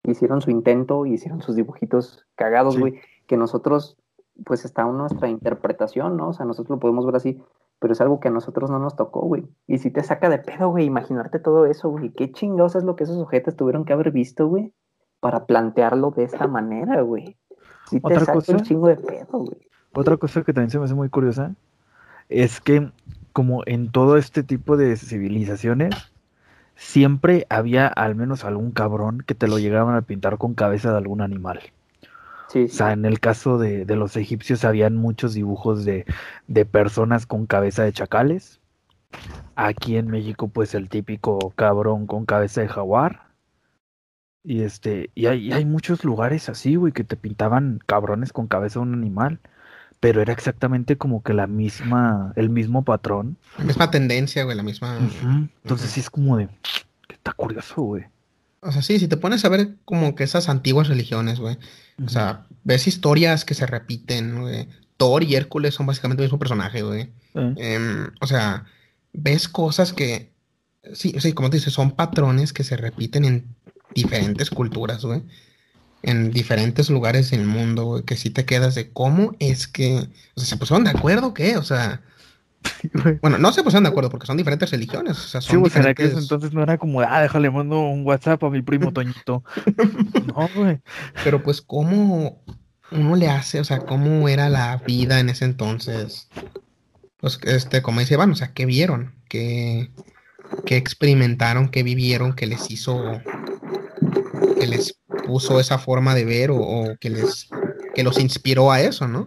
Hicieron 0.04 0.40
su 0.40 0.50
intento 0.50 1.04
y 1.06 1.14
hicieron 1.14 1.42
sus 1.42 1.56
dibujitos 1.56 2.26
cagados, 2.34 2.74
Sí. 2.74 2.80
güey. 2.80 3.00
Que 3.26 3.36
nosotros, 3.36 3.96
pues 4.44 4.64
está 4.64 4.82
en 4.82 4.96
nuestra 4.96 5.28
interpretación, 5.28 6.16
¿no? 6.16 6.28
O 6.28 6.32
sea, 6.32 6.46
nosotros 6.46 6.76
lo 6.76 6.80
podemos 6.80 7.04
ver 7.06 7.16
así 7.16 7.42
pero 7.80 7.94
es 7.94 8.00
algo 8.00 8.20
que 8.20 8.28
a 8.28 8.30
nosotros 8.30 8.70
no 8.70 8.78
nos 8.78 8.94
tocó, 8.94 9.22
güey. 9.22 9.48
Y 9.66 9.78
si 9.78 9.90
te 9.90 10.04
saca 10.04 10.28
de 10.28 10.38
pedo, 10.38 10.68
güey, 10.68 10.84
imaginarte 10.84 11.40
todo 11.40 11.66
eso, 11.66 11.88
güey. 11.88 12.10
Qué 12.10 12.30
chingados 12.30 12.76
es 12.76 12.84
lo 12.84 12.94
que 12.94 13.04
esos 13.04 13.16
sujetos 13.16 13.56
tuvieron 13.56 13.84
que 13.84 13.94
haber 13.94 14.12
visto, 14.12 14.46
güey, 14.46 14.72
para 15.18 15.46
plantearlo 15.46 16.12
de 16.12 16.24
esta 16.24 16.46
manera, 16.46 17.00
güey. 17.00 17.38
Si 17.86 17.98
te 17.98 18.06
¿Otra 18.06 18.20
saca 18.20 18.34
cosa? 18.34 18.52
un 18.52 18.62
chingo 18.62 18.86
de 18.86 18.96
pedo, 18.96 19.38
güey. 19.38 19.66
Otra 19.94 20.18
cosa 20.18 20.42
que 20.42 20.52
también 20.52 20.70
se 20.70 20.78
me 20.78 20.84
hace 20.84 20.94
muy 20.94 21.08
curiosa 21.08 21.54
es 22.28 22.60
que 22.60 22.92
como 23.32 23.62
en 23.66 23.90
todo 23.90 24.16
este 24.16 24.42
tipo 24.42 24.76
de 24.76 24.96
civilizaciones, 24.96 25.94
siempre 26.76 27.46
había 27.48 27.86
al 27.86 28.14
menos 28.14 28.44
algún 28.44 28.72
cabrón 28.72 29.22
que 29.26 29.34
te 29.34 29.48
lo 29.48 29.58
llegaban 29.58 29.96
a 29.96 30.02
pintar 30.02 30.38
con 30.38 30.54
cabeza 30.54 30.92
de 30.92 30.98
algún 30.98 31.22
animal. 31.22 31.60
Sí, 32.50 32.64
O 32.64 32.68
sea, 32.68 32.92
en 32.92 33.04
el 33.04 33.20
caso 33.20 33.58
de, 33.58 33.84
de 33.84 33.94
los 33.94 34.16
egipcios 34.16 34.64
habían 34.64 34.96
muchos 34.96 35.34
dibujos 35.34 35.84
de, 35.84 36.04
de 36.48 36.64
personas 36.64 37.24
con 37.24 37.46
cabeza 37.46 37.84
de 37.84 37.92
chacales. 37.92 38.60
Aquí 39.54 39.96
en 39.96 40.08
México, 40.08 40.48
pues 40.48 40.74
el 40.74 40.88
típico 40.88 41.52
cabrón 41.54 42.08
con 42.08 42.26
cabeza 42.26 42.60
de 42.60 42.68
jaguar. 42.68 43.28
Y 44.42 44.62
este, 44.62 45.10
y 45.14 45.26
hay, 45.26 45.46
y 45.46 45.52
hay 45.52 45.64
muchos 45.64 46.04
lugares 46.04 46.48
así, 46.48 46.74
güey, 46.74 46.92
que 46.92 47.04
te 47.04 47.16
pintaban 47.16 47.78
cabrones 47.86 48.32
con 48.32 48.48
cabeza 48.48 48.80
de 48.80 48.86
un 48.86 48.94
animal. 48.94 49.38
Pero 50.00 50.20
era 50.20 50.32
exactamente 50.32 50.96
como 50.96 51.22
que 51.22 51.34
la 51.34 51.46
misma, 51.46 52.32
el 52.34 52.50
mismo 52.50 52.82
patrón. 52.82 53.36
La 53.58 53.64
misma 53.64 53.90
tendencia, 53.92 54.42
güey, 54.42 54.56
la 54.56 54.62
misma... 54.64 54.98
Entonces 55.62 55.90
sí 55.90 56.00
es 56.00 56.10
como 56.10 56.36
de, 56.36 56.48
que 57.06 57.14
está 57.14 57.32
curioso, 57.32 57.82
güey. 57.82 58.06
O 58.62 58.72
sea, 58.72 58.82
sí, 58.82 58.98
si 58.98 59.08
te 59.08 59.16
pones 59.16 59.44
a 59.44 59.48
ver 59.48 59.76
como 59.84 60.14
que 60.14 60.24
esas 60.24 60.48
antiguas 60.48 60.88
religiones, 60.88 61.40
güey. 61.40 61.58
O 62.04 62.08
sea, 62.08 62.46
ves 62.62 62.86
historias 62.86 63.44
que 63.44 63.54
se 63.54 63.66
repiten, 63.66 64.40
güey. 64.40 64.68
Thor 64.96 65.22
y 65.22 65.34
Hércules 65.34 65.74
son 65.74 65.86
básicamente 65.86 66.22
el 66.22 66.26
mismo 66.26 66.38
personaje, 66.38 66.82
güey. 66.82 67.10
Em, 67.34 68.10
o 68.20 68.26
sea, 68.26 68.66
ves 69.14 69.48
cosas 69.48 69.94
que, 69.94 70.34
sí, 70.92 71.14
sí, 71.18 71.32
como 71.32 71.48
te 71.48 71.56
dices, 71.56 71.72
son 71.72 71.92
patrones 71.92 72.52
que 72.52 72.64
se 72.64 72.76
repiten 72.76 73.24
en 73.24 73.56
diferentes 73.94 74.50
culturas, 74.50 75.04
güey. 75.04 75.22
En 76.02 76.30
diferentes 76.30 76.90
lugares 76.90 77.30
del 77.30 77.46
mundo, 77.46 77.84
güey, 77.84 78.02
que 78.04 78.16
sí 78.16 78.28
te 78.28 78.44
quedas 78.44 78.74
de 78.74 78.90
cómo 78.90 79.36
es 79.38 79.68
que, 79.68 80.08
o 80.34 80.40
sea, 80.40 80.46
¿se 80.46 80.56
pusieron 80.58 80.84
de 80.84 80.90
acuerdo 80.90 81.28
o 81.28 81.34
qué? 81.34 81.56
O 81.56 81.62
sea. 81.62 82.02
Bueno, 83.22 83.38
no 83.38 83.52
se 83.52 83.62
pusieron 83.62 83.84
de 83.84 83.90
acuerdo 83.90 84.10
porque 84.10 84.26
son 84.26 84.36
diferentes 84.36 84.70
religiones, 84.70 85.18
o 85.18 85.28
sea, 85.28 85.40
Sí, 85.40 85.56
diferentes, 85.56 86.16
entonces 86.16 86.52
no 86.52 86.62
era 86.62 86.78
como, 86.78 87.00
ah, 87.00 87.22
déjale, 87.22 87.50
mando 87.50 87.80
un 87.80 88.04
WhatsApp 88.06 88.42
a 88.44 88.50
mi 88.50 88.62
primo 88.62 88.92
Toñito. 88.92 89.42
No, 90.26 90.48
güey. 90.54 90.80
pero 91.24 91.42
pues 91.42 91.60
cómo 91.60 92.42
uno 92.92 93.16
le 93.16 93.28
hace, 93.28 93.60
o 93.60 93.64
sea, 93.64 93.78
cómo 93.80 94.28
era 94.28 94.48
la 94.48 94.76
vida 94.78 95.20
en 95.20 95.28
ese 95.28 95.44
entonces. 95.44 96.28
Pues, 97.18 97.38
este, 97.44 97.82
como 97.82 98.00
dice 98.00 98.14
Iván, 98.14 98.32
o 98.32 98.34
sea, 98.34 98.52
¿qué 98.52 98.66
vieron? 98.66 99.14
¿Qué, 99.28 99.90
qué 100.64 100.76
experimentaron? 100.76 101.68
¿Qué 101.68 101.82
vivieron? 101.82 102.34
¿Qué 102.34 102.46
les 102.46 102.70
hizo? 102.70 103.20
¿Que 104.58 104.66
les 104.66 104.98
puso 105.26 105.60
esa 105.60 105.78
forma 105.78 106.14
de 106.14 106.24
ver 106.24 106.50
o, 106.50 106.56
o 106.56 106.96
que 106.98 107.10
les, 107.10 107.48
que 107.94 108.02
los 108.02 108.18
inspiró 108.18 108.72
a 108.72 108.80
eso, 108.80 109.06
¿no? 109.06 109.26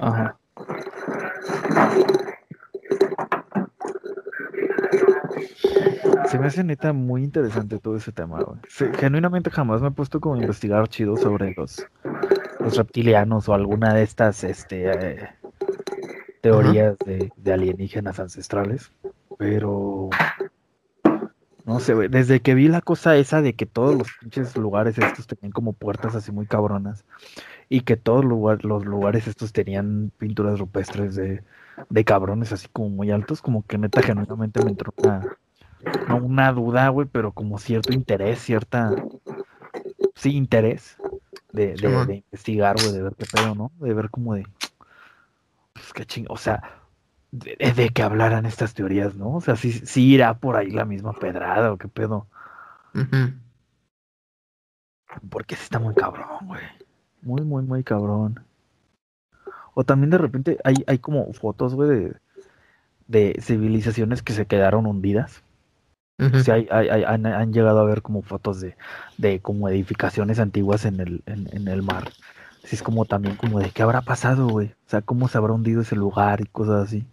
Ajá. 0.00 0.38
Se 6.26 6.38
me 6.38 6.46
hace 6.46 6.64
neta 6.64 6.92
muy 6.92 7.24
interesante 7.24 7.78
todo 7.78 7.96
ese 7.96 8.12
tema, 8.12 8.42
güey. 8.42 8.58
Se- 8.68 8.92
genuinamente 8.94 9.50
jamás 9.50 9.80
me 9.80 9.88
he 9.88 9.92
puesto 9.92 10.20
como 10.20 10.34
a 10.34 10.38
investigar 10.38 10.88
chido 10.88 11.16
sobre 11.16 11.54
los, 11.56 11.86
los 12.60 12.76
reptilianos 12.76 13.48
o 13.48 13.54
alguna 13.54 13.94
de 13.94 14.02
estas 14.02 14.44
este, 14.44 14.90
eh, 14.90 15.28
teorías 16.40 16.96
de, 17.04 17.32
de 17.36 17.52
alienígenas 17.52 18.20
ancestrales. 18.20 18.92
Pero 19.38 20.10
no 21.64 21.80
sé, 21.80 21.94
güey. 21.94 22.08
Desde 22.08 22.40
que 22.40 22.54
vi 22.54 22.68
la 22.68 22.80
cosa 22.80 23.16
esa 23.16 23.40
de 23.42 23.54
que 23.54 23.66
todos 23.66 23.94
los 23.96 24.08
pinches 24.20 24.56
lugares 24.56 24.98
estos 24.98 25.26
tenían 25.26 25.52
como 25.52 25.72
puertas 25.72 26.14
así 26.14 26.32
muy 26.32 26.46
cabronas 26.46 27.04
y 27.68 27.82
que 27.82 27.96
todos 27.96 28.24
lugar- 28.24 28.64
los 28.64 28.84
lugares 28.84 29.26
estos 29.28 29.52
tenían 29.52 30.10
pinturas 30.18 30.58
rupestres 30.58 31.14
de, 31.14 31.42
de 31.90 32.04
cabrones 32.04 32.52
así 32.52 32.66
como 32.72 32.88
muy 32.90 33.10
altos, 33.10 33.42
como 33.42 33.64
que 33.66 33.78
neta 33.78 34.02
genuinamente 34.02 34.62
me 34.64 34.70
entró 34.70 34.92
una, 34.96 35.36
no 36.08 36.16
una 36.16 36.52
duda, 36.52 36.88
güey, 36.88 37.08
pero 37.10 37.32
como 37.32 37.58
cierto 37.58 37.92
interés, 37.92 38.40
cierta, 38.40 38.94
sí, 40.14 40.30
interés 40.36 40.96
de, 41.52 41.68
de, 41.68 41.78
Simón. 41.78 42.06
de 42.06 42.16
investigar, 42.16 42.76
güey, 42.80 42.92
de 42.92 43.02
ver 43.02 43.14
qué 43.16 43.26
pedo, 43.26 43.54
¿no? 43.54 43.72
De 43.78 43.94
ver 43.94 44.10
como 44.10 44.34
de, 44.34 44.46
pues 45.72 45.92
qué 45.92 46.04
ching, 46.04 46.26
o 46.28 46.36
sea, 46.36 46.62
de, 47.30 47.56
de 47.56 47.88
que 47.90 48.02
hablaran 48.02 48.46
estas 48.46 48.74
teorías, 48.74 49.14
¿no? 49.14 49.34
O 49.34 49.40
sea, 49.40 49.56
sí, 49.56 49.72
sí 49.72 50.14
irá 50.14 50.38
por 50.38 50.56
ahí 50.56 50.70
la 50.70 50.84
misma 50.84 51.12
pedrada 51.12 51.72
o 51.72 51.78
qué 51.78 51.88
pedo, 51.88 52.26
porque 55.30 55.56
sí 55.56 55.62
está 55.62 55.78
muy 55.78 55.94
cabrón, 55.94 56.46
güey. 56.46 56.62
Muy, 57.22 57.42
muy, 57.42 57.62
muy 57.62 57.84
cabrón. 57.84 58.44
O 59.74 59.84
también 59.84 60.10
de 60.10 60.18
repente 60.18 60.58
hay, 60.64 60.76
hay 60.86 60.98
como 60.98 61.32
fotos, 61.32 61.74
güey, 61.74 61.88
de, 61.88 62.16
de 63.06 63.36
civilizaciones 63.40 64.22
que 64.22 64.32
se 64.32 64.46
quedaron 64.46 64.86
hundidas. 64.86 65.42
Sí, 66.44 66.50
hay, 66.50 66.66
hay- 66.70 66.88
hay- 66.88 67.04
han, 67.04 67.26
han 67.26 67.52
llegado 67.52 67.78
a 67.80 67.84
ver 67.84 68.02
como 68.02 68.22
fotos 68.22 68.60
de, 68.60 68.76
de 69.18 69.40
como 69.40 69.68
edificaciones 69.68 70.38
antiguas 70.40 70.84
en 70.84 70.98
el, 71.00 71.22
en, 71.26 71.48
en 71.52 71.68
el 71.68 71.82
mar. 71.82 72.10
Sí, 72.64 72.74
es 72.76 72.82
como 72.82 73.04
también 73.04 73.36
como 73.36 73.60
de 73.60 73.70
qué 73.70 73.82
habrá 73.82 74.00
pasado, 74.02 74.48
güey. 74.48 74.68
O 74.68 74.90
sea, 74.90 75.00
cómo 75.00 75.28
se 75.28 75.38
habrá 75.38 75.52
hundido 75.52 75.82
ese 75.82 75.94
lugar 75.96 76.40
y 76.40 76.46
cosas 76.46 76.88
así. 76.88 77.04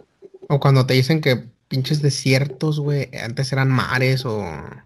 O 0.49 0.60
cuando 0.60 0.86
te 0.86 0.95
dicen 0.95 1.22
que 1.22 1.45
pinches 1.68 2.02
desiertos, 2.02 2.80
güey, 2.80 3.10
antes 3.23 3.52
eran 3.53 3.69
mares 3.69 4.26
o... 4.26 4.44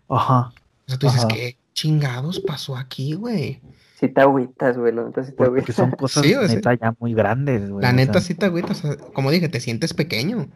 O 0.08 0.16
Ajá. 0.18 0.52
sea, 0.86 0.98
tú 1.00 1.08
dices, 1.08 1.24
Ajá. 1.26 1.34
¿qué 1.34 1.58
chingados 1.74 2.40
pasó 2.42 2.76
aquí, 2.78 3.14
güey? 3.14 3.62
Si 4.00 4.08
te 4.10 4.22
agüitas, 4.22 4.78
güey, 4.78 4.94
la 4.94 5.04
neta 5.04 5.24
sí 5.24 5.32
te 5.32 5.38
Porque 5.38 5.50
agüitas. 5.62 5.76
son 5.76 5.92
cosas 5.92 6.24
Sí, 6.24 6.34
o 6.34 6.46
sea, 6.46 6.56
neta 6.56 6.74
ya 6.74 6.94
muy 7.00 7.14
grandes, 7.14 7.70
güey. 7.70 7.82
La 7.82 7.90
o 7.90 7.94
neta 7.94 8.14
sea, 8.14 8.22
sí 8.22 8.36
te 8.36 8.46
agüitas, 8.46 8.84
o 8.84 8.88
sea, 8.94 8.98
como 9.14 9.32
dije, 9.32 9.50
te 9.50 9.60
sientes 9.60 9.94
pequeño. 9.94 10.48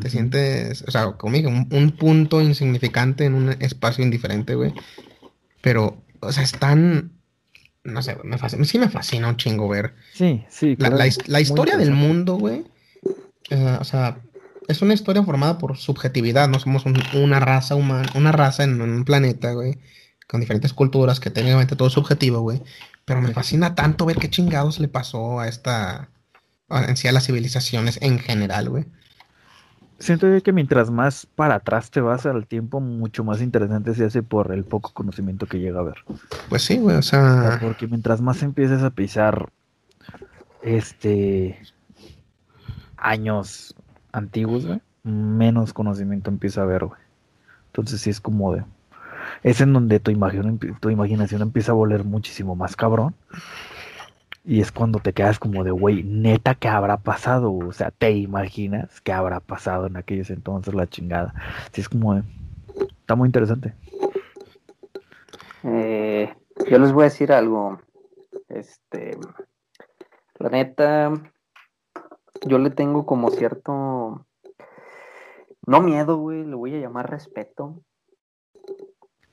Te 0.00 0.10
sientes, 0.10 0.82
o 0.86 0.90
sea, 0.90 1.14
dije, 1.32 1.46
un, 1.46 1.68
un 1.70 1.90
punto 1.92 2.40
insignificante 2.40 3.24
en 3.24 3.34
un 3.34 3.50
espacio 3.60 4.04
indiferente, 4.04 4.54
güey. 4.54 4.72
Pero, 5.60 6.02
o 6.20 6.32
sea, 6.32 6.42
es 6.42 6.52
tan, 6.52 7.12
no 7.84 8.02
sé, 8.02 8.16
me 8.24 8.38
fascina, 8.38 8.64
sí 8.64 8.78
me 8.78 8.88
fascina 8.88 9.28
un 9.28 9.36
chingo 9.36 9.68
ver 9.68 9.94
Sí, 10.12 10.44
sí. 10.48 10.76
la, 10.78 10.88
claro, 10.90 10.96
la 11.26 11.40
historia 11.40 11.76
del 11.76 11.92
mundo, 11.92 12.36
güey. 12.36 12.64
eh, 13.50 13.76
o 13.80 13.84
sea, 13.84 14.18
es 14.68 14.80
una 14.82 14.94
historia 14.94 15.22
formada 15.22 15.58
por 15.58 15.76
subjetividad, 15.76 16.48
no 16.48 16.58
somos 16.58 16.86
un- 16.86 17.02
una 17.14 17.40
raza 17.40 17.74
humana, 17.74 18.08
una 18.14 18.32
raza 18.32 18.64
en 18.64 18.80
un 18.80 19.04
planeta, 19.04 19.52
güey, 19.52 19.78
con 20.26 20.40
diferentes 20.40 20.72
culturas, 20.72 21.20
que 21.20 21.30
técnicamente 21.30 21.76
todo 21.76 21.88
es 21.88 21.94
subjetivo, 21.94 22.40
güey. 22.40 22.62
Pero 23.04 23.20
me 23.20 23.32
fascina 23.32 23.74
tanto 23.74 24.06
ver 24.06 24.16
qué 24.16 24.30
chingados 24.30 24.80
le 24.80 24.88
pasó 24.88 25.40
a 25.40 25.48
esta, 25.48 26.08
a- 26.70 26.84
en 26.84 26.96
sí 26.96 27.06
a 27.08 27.12
las 27.12 27.26
civilizaciones 27.26 27.98
en 28.00 28.18
general, 28.18 28.70
güey. 28.70 28.86
Siento 29.98 30.28
yo 30.28 30.42
que 30.42 30.52
mientras 30.52 30.90
más 30.90 31.26
para 31.26 31.56
atrás 31.56 31.90
te 31.90 32.00
vas 32.00 32.26
al 32.26 32.46
tiempo, 32.46 32.80
mucho 32.80 33.24
más 33.24 33.40
interesante 33.40 33.94
se 33.94 34.04
hace 34.04 34.22
por 34.22 34.52
el 34.52 34.64
poco 34.64 34.92
conocimiento 34.92 35.46
que 35.46 35.60
llega 35.60 35.78
a 35.78 35.82
haber. 35.82 35.96
Pues 36.48 36.62
sí, 36.62 36.78
güey, 36.78 36.96
o 36.96 37.02
sea, 37.02 37.58
porque 37.60 37.86
mientras 37.86 38.20
más 38.20 38.42
empiezas 38.42 38.82
a 38.82 38.90
pisar 38.90 39.48
este 40.62 41.58
años 42.96 43.74
antiguos, 44.12 44.66
güey, 44.66 44.80
menos 45.04 45.72
conocimiento 45.72 46.30
empieza 46.30 46.60
a 46.60 46.64
haber, 46.64 46.86
güey. 46.86 47.00
Entonces 47.66 48.00
sí 48.00 48.10
es 48.10 48.20
como 48.20 48.54
de 48.54 48.64
es 49.42 49.60
en 49.60 49.72
donde 49.72 50.00
tu 50.00 50.10
imaginación, 50.10 50.58
tu 50.80 50.90
imaginación 50.90 51.42
empieza 51.42 51.72
a 51.72 51.74
voler 51.74 52.04
muchísimo 52.04 52.56
más 52.56 52.76
cabrón. 52.76 53.14
Y 54.44 54.60
es 54.60 54.70
cuando 54.70 54.98
te 54.98 55.14
quedas 55.14 55.38
como 55.38 55.64
de, 55.64 55.70
güey, 55.70 56.02
neta, 56.02 56.54
¿qué 56.54 56.68
habrá 56.68 56.98
pasado? 56.98 57.50
O 57.50 57.72
sea, 57.72 57.90
¿te 57.90 58.10
imaginas 58.12 59.00
qué 59.00 59.12
habrá 59.12 59.40
pasado 59.40 59.86
en 59.86 59.96
aquellos 59.96 60.28
entonces 60.28 60.74
la 60.74 60.86
chingada? 60.86 61.34
Sí, 61.72 61.80
es 61.80 61.88
como 61.88 62.22
está 63.00 63.14
muy 63.14 63.26
interesante. 63.26 63.74
Eh, 65.62 66.30
yo 66.70 66.78
les 66.78 66.92
voy 66.92 67.02
a 67.02 67.04
decir 67.04 67.32
algo. 67.32 67.80
Este, 68.48 69.16
la 70.38 70.50
neta, 70.50 71.10
yo 72.46 72.58
le 72.58 72.68
tengo 72.68 73.06
como 73.06 73.30
cierto, 73.30 74.26
no 75.66 75.80
miedo, 75.80 76.18
güey, 76.18 76.44
le 76.44 76.54
voy 76.54 76.74
a 76.74 76.80
llamar 76.80 77.10
respeto 77.10 77.80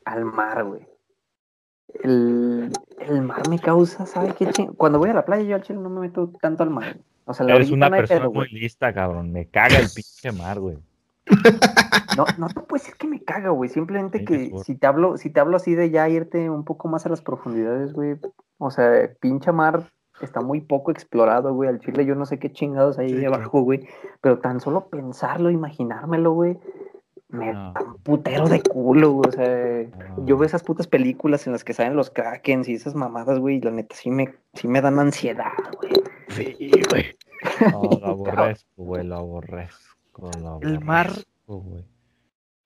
al 0.05 0.23
mar, 0.23 0.63
güey. 0.63 0.90
El, 2.03 2.71
el 2.99 3.21
mar 3.21 3.47
me 3.49 3.59
causa, 3.59 4.05
¿sabe 4.05 4.33
qué? 4.37 4.47
ching- 4.47 4.75
Cuando 4.77 4.99
voy 4.99 5.09
a 5.09 5.13
la 5.13 5.25
playa, 5.25 5.43
yo 5.43 5.55
al 5.55 5.61
chile 5.63 5.79
no 5.79 5.89
me 5.89 6.01
meto 6.01 6.31
tanto 6.41 6.63
al 6.63 6.69
mar. 6.69 6.97
O 7.25 7.33
sea, 7.33 7.45
la 7.45 7.55
Eres 7.55 7.71
una 7.71 7.89
no 7.89 7.97
persona 7.97 8.21
pedo, 8.21 8.31
muy 8.33 8.49
lista, 8.49 8.93
cabrón. 8.93 9.31
Me 9.31 9.45
caga 9.47 9.77
el 9.77 9.87
pinche 9.93 10.31
mar, 10.31 10.59
güey. 10.59 10.77
No, 12.17 12.25
no 12.37 12.47
te 12.49 12.59
puedes 12.59 12.83
decir 12.83 12.97
que 12.97 13.07
me 13.07 13.23
caga, 13.23 13.51
güey. 13.51 13.69
Simplemente 13.69 14.19
Sí, 14.19 14.25
que 14.25 14.51
si 14.65 14.75
te 14.75 14.85
hablo, 14.85 15.15
si 15.17 15.29
te 15.29 15.39
hablo 15.39 15.55
así 15.55 15.75
de 15.75 15.89
ya 15.91 16.09
irte 16.09 16.49
un 16.49 16.65
poco 16.65 16.89
más 16.89 17.05
a 17.05 17.09
las 17.09 17.21
profundidades, 17.21 17.93
güey. 17.93 18.17
O 18.57 18.69
sea, 18.69 19.09
pinche 19.21 19.53
mar 19.53 19.89
está 20.21 20.41
muy 20.41 20.59
poco 20.59 20.91
explorado, 20.91 21.53
güey. 21.53 21.69
Al 21.69 21.79
Chile 21.79 22.05
yo 22.05 22.15
no 22.15 22.25
sé 22.25 22.37
qué 22.37 22.51
chingados 22.51 22.99
hay 22.99 23.07
Sí, 23.09 23.15
ahí 23.15 23.21
claro. 23.21 23.35
abajo, 23.35 23.61
güey. 23.61 23.87
Pero 24.19 24.39
tan 24.39 24.59
solo 24.59 24.89
pensarlo, 24.89 25.49
imaginármelo, 25.51 26.33
güey. 26.33 26.59
Me 27.31 27.53
No. 27.53 27.73
da 27.73 27.81
un 27.83 27.97
putero 27.99 28.47
de 28.47 28.61
culo, 28.61 29.11
güey. 29.11 29.29
O 29.29 29.31
sea, 29.31 29.87
No. 30.17 30.25
yo 30.25 30.37
veo 30.37 30.45
esas 30.45 30.63
putas 30.63 30.87
películas 30.87 31.45
en 31.47 31.53
las 31.53 31.63
que 31.63 31.73
salen 31.73 31.95
los 31.95 32.09
krakens 32.09 32.67
y 32.67 32.73
esas 32.73 32.95
mamadas, 32.95 33.39
güey. 33.39 33.57
Y 33.57 33.61
la 33.61 33.71
neta 33.71 33.95
sí 33.95 34.11
me, 34.11 34.33
sí 34.53 34.67
me 34.67 34.81
dan 34.81 34.99
ansiedad, 34.99 35.51
güey. 35.79 35.93
Sí, 36.29 36.71
güey. 36.89 37.15
No, 37.71 37.81
lo 37.99 38.05
aborrezco, 38.07 38.69
güey, 38.83 39.05
lo 39.05 39.15
aborrezco. 39.17 40.29
Lo 40.41 40.59
El 40.61 40.79
mar- 40.81 41.07
aborrezco, 41.07 41.57
güey. 41.61 41.85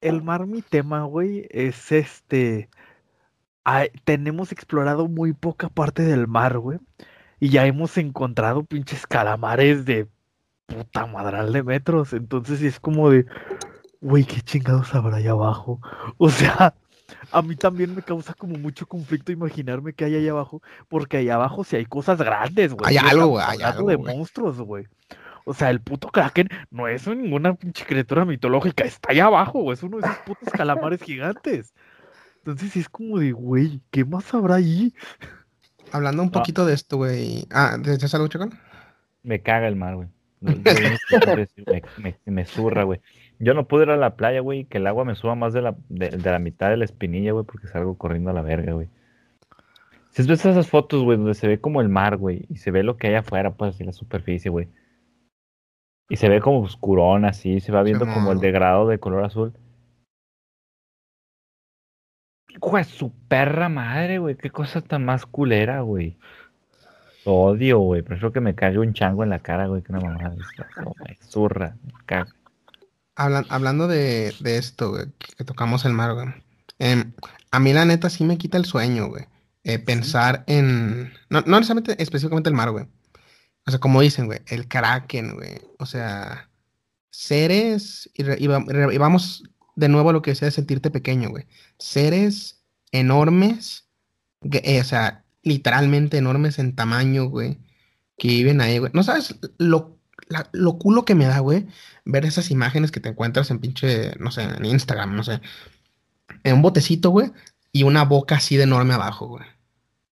El 0.02 0.22
mar, 0.22 0.46
mi 0.46 0.62
tema, 0.62 1.04
güey, 1.04 1.48
es 1.50 1.92
este. 1.92 2.70
ay, 3.64 3.90
tenemos 4.04 4.52
explorado 4.52 5.08
muy 5.08 5.34
poca 5.34 5.70
parte 5.70 6.04
del 6.04 6.28
mar, 6.28 6.60
güey. 6.60 6.80
Y 7.40 7.50
ya 7.50 7.66
hemos 7.66 7.98
encontrado 7.98 8.64
pinches 8.64 9.08
calamares 9.08 9.86
de 9.86 10.08
puta 10.68 11.06
madral 11.08 11.52
de 11.54 11.64
metros. 11.64 12.14
Entonces 12.14 12.60
sí 12.60 12.68
es 12.68 12.80
como 12.80 13.10
de. 13.10 13.26
Güey, 14.02 14.24
qué 14.26 14.42
chingados 14.42 14.94
habrá 14.96 15.18
allá 15.18 15.32
abajo. 15.32 15.80
O 16.18 16.30
sea, 16.30 16.74
a 17.32 17.42
mí 17.42 17.56
también 17.56 17.96
me 17.96 18.02
causa 18.02 18.34
como 18.34 18.58
mucho 18.58 18.88
conflicto 18.88 19.32
imaginarme 19.32 19.94
qué 19.94 20.06
hay 20.06 20.16
allá 20.16 20.32
abajo. 20.32 20.62
Porque 20.88 21.18
allá 21.18 21.36
abajo 21.36 21.64
sí 21.64 21.76
hay 21.76 21.86
cosas 21.86 22.18
grandes, 22.20 22.74
güey. 22.74 22.90
Hay 22.90 22.98
algo, 22.98 23.28
güey, 23.28 23.46
hay 23.48 23.62
algo, 23.62 23.90
de 23.90 23.98
monstruos, 23.98 24.60
güey. 24.60 24.88
O 25.46 25.54
sea, 25.54 25.70
el 25.70 25.80
puto 25.80 26.10
Kraken 26.10 26.50
no 26.72 26.88
es 26.88 27.08
ninguna 27.08 27.54
pinche 27.54 27.86
criatura 27.86 28.26
mitológica, 28.26 28.84
está 28.84 29.12
allá 29.12 29.26
abajo, 29.26 29.62
güey, 29.62 29.76
es 29.76 29.84
uno 29.84 29.98
de 30.00 30.08
esos 30.08 30.18
putos 30.26 30.50
calamares 30.52 31.02
gigantes. 31.04 31.74
Entonces 32.38 32.72
sí 32.72 32.80
es 32.80 32.90
como 32.90 33.20
de, 33.20 33.32
güey, 33.32 33.82
¿qué 33.92 34.06
más 34.06 34.34
habrá 34.34 34.56
ahí? 34.56 34.94
hablando 35.92 36.24
un 36.24 36.30
Ah. 36.30 36.32
poquito 36.32 36.66
de 36.66 36.74
esto, 36.74 36.98
güey. 36.98 37.46
Ah, 37.52 37.78
¿deseas 37.80 38.16
algo, 38.16 38.28
Chacón? 38.28 38.58
Me 39.22 39.42
caga 39.42 39.68
el 39.68 39.76
mar, 39.76 39.96
güey. 39.96 40.08
Que 40.64 41.84
me, 41.98 42.18
me 42.26 42.46
zurra, 42.46 42.84
güey. 42.84 43.02
Yo 43.40 43.53
no 43.53 43.68
puedo 43.68 43.84
ir 43.84 43.90
a 43.90 43.98
la 43.98 44.16
playa, 44.16 44.40
güey, 44.40 44.66
que 44.66 44.78
el 44.78 44.88
agua 44.88 45.06
me 45.06 45.16
suba 45.16 45.36
más 45.36 45.53
de 45.53 45.62
la, 45.62 45.76
de, 45.90 46.10
de 46.10 46.32
la 46.32 46.40
mitad 46.40 46.70
de 46.70 46.78
la 46.78 46.86
espinilla, 46.86 47.34
güey, 47.34 47.45
porque 47.45 47.68
salgo 47.68 47.98
corriendo 47.98 48.30
a 48.30 48.34
la 48.34 48.41
verga, 48.41 48.74
güey. 48.74 48.88
Si 50.12 50.22
has 50.22 50.28
visto 50.28 50.49
esas 50.49 50.70
fotos, 50.70 51.03
güey, 51.03 51.18
donde 51.18 51.34
se 51.34 51.48
ve 51.48 51.60
como 51.60 51.82
el 51.82 51.90
mar, 51.90 52.16
güey, 52.16 52.45
y 52.49 52.57
se 52.57 52.72
ve 52.72 52.84
lo 52.84 52.95
que 52.95 53.07
hay 53.07 53.16
afuera, 53.16 53.52
pues, 53.53 53.76
así 53.76 53.84
la 53.84 53.91
superficie, 53.91 54.49
güey. 54.49 54.70
Y 56.07 56.16
se 56.18 56.30
ve 56.30 56.40
como 56.40 56.62
oscurón, 56.62 57.26
así, 57.26 57.60
se 57.60 57.72
va 57.72 57.84
viendo 57.84 58.06
como 58.06 58.32
el 58.32 58.38
Simón. 58.38 58.40
degradado 58.40 58.88
de 58.88 58.99
color 58.99 59.26
azul. 59.26 59.53
Hijo 62.48 62.78
de 62.78 62.84
su 62.86 63.12
perra 63.28 63.68
madre, 63.68 64.20
güey, 64.20 64.36
qué 64.36 64.49
cosa 64.49 64.80
tan 64.82 65.03
más 65.03 65.26
culera, 65.26 65.82
güey. 65.82 66.18
Odio, 67.26 67.80
güey. 67.80 68.03
Prefiero 68.03 68.32
que 68.32 68.40
me 68.40 68.53
cague 68.56 68.78
un 68.78 68.94
chango 68.94 69.24
en 69.24 69.32
la 69.32 69.40
cara, 69.40 69.66
güey, 69.68 69.82
que 69.82 69.91
una 69.91 70.02
mamada. 70.02 70.30
de 70.30 71.16
zurra, 71.22 71.76
me 71.84 71.91
caga. 72.06 72.35
Hablan- 73.16 73.46
hablando 73.50 73.88
de, 73.88 74.34
de 74.40 74.58
esto, 74.58 74.92
güey, 74.92 75.06
que, 75.38 75.44
tocamos 75.46 75.86
el 75.86 75.94
mar, 75.94 76.14
güey. 76.14 76.28
em, 76.80 77.14
a 77.52 77.60
mí 77.60 77.72
la 77.74 77.86
neta 77.86 78.10
sí 78.10 78.24
me 78.26 78.38
quita 78.38 78.58
el 78.58 78.66
sueño, 78.66 79.08
güey. 79.08 79.26
eh, 79.64 79.80
pensar 79.80 80.44
en... 80.48 81.12
No, 81.30 81.42
no 81.42 81.58
necesariamente 81.60 82.02
específicamente 82.04 82.50
el 82.50 82.56
mar, 82.56 82.70
güey. 82.72 82.86
O 83.66 83.72
sea, 83.72 83.80
como 83.80 84.02
dicen, 84.02 84.28
güey, 84.28 84.40
el 84.48 84.68
kraken, 84.68 85.34
güey. 85.36 85.60
O 85.80 85.86
sea, 85.88 86.50
seres... 87.10 88.10
Y, 88.14 88.24
re- 88.24 88.38
y 88.40 88.48
va- 88.48 88.64
re- 88.68 88.94
y 88.94 88.98
vamos 89.00 89.44
de 89.76 89.90
nuevo 89.90 90.10
a 90.10 90.14
lo 90.14 90.22
que 90.22 90.32
decía 90.32 90.46
de 90.48 90.52
sentirte 90.52 90.92
pequeño, 90.92 91.30
güey. 91.30 91.48
Seres 91.80 92.62
enormes, 92.92 93.88
que, 94.52 94.62
eh, 94.64 94.82
o 94.82 94.84
sea, 94.84 95.24
literalmente 95.42 96.18
enormes 96.18 96.60
en 96.60 96.76
tamaño, 96.76 97.26
güey, 97.26 97.58
que 98.18 98.28
viven 98.28 98.62
ahí, 98.62 98.78
güey. 98.80 98.92
No 98.94 99.04
sabes 99.04 99.36
lo, 99.58 99.98
la- 100.28 100.50
lo 100.52 100.78
culo 100.78 101.06
que 101.06 101.16
me 101.16 101.26
da, 101.26 101.40
güey, 101.40 101.68
ver 102.06 102.26
esas 102.26 102.52
imágenes 102.52 102.91
que 102.91 102.99
te 102.99 103.10
encuentras 103.10 103.49
en 103.52 103.60
pinche, 103.60 104.14
no 104.19 104.32
sé, 104.32 104.44
en 104.44 104.64
Instagram, 104.65 105.15
no 105.15 105.23
sé, 105.23 105.41
en 106.44 106.56
un 106.56 106.61
botecito, 106.61 107.10
güey, 107.10 107.32
y 107.72 107.84
una 107.84 108.06
boca 108.06 108.36
así 108.36 108.56
de 108.57 108.64
enorme 108.64 108.94
abajo, 108.94 109.27
güey. 109.27 109.44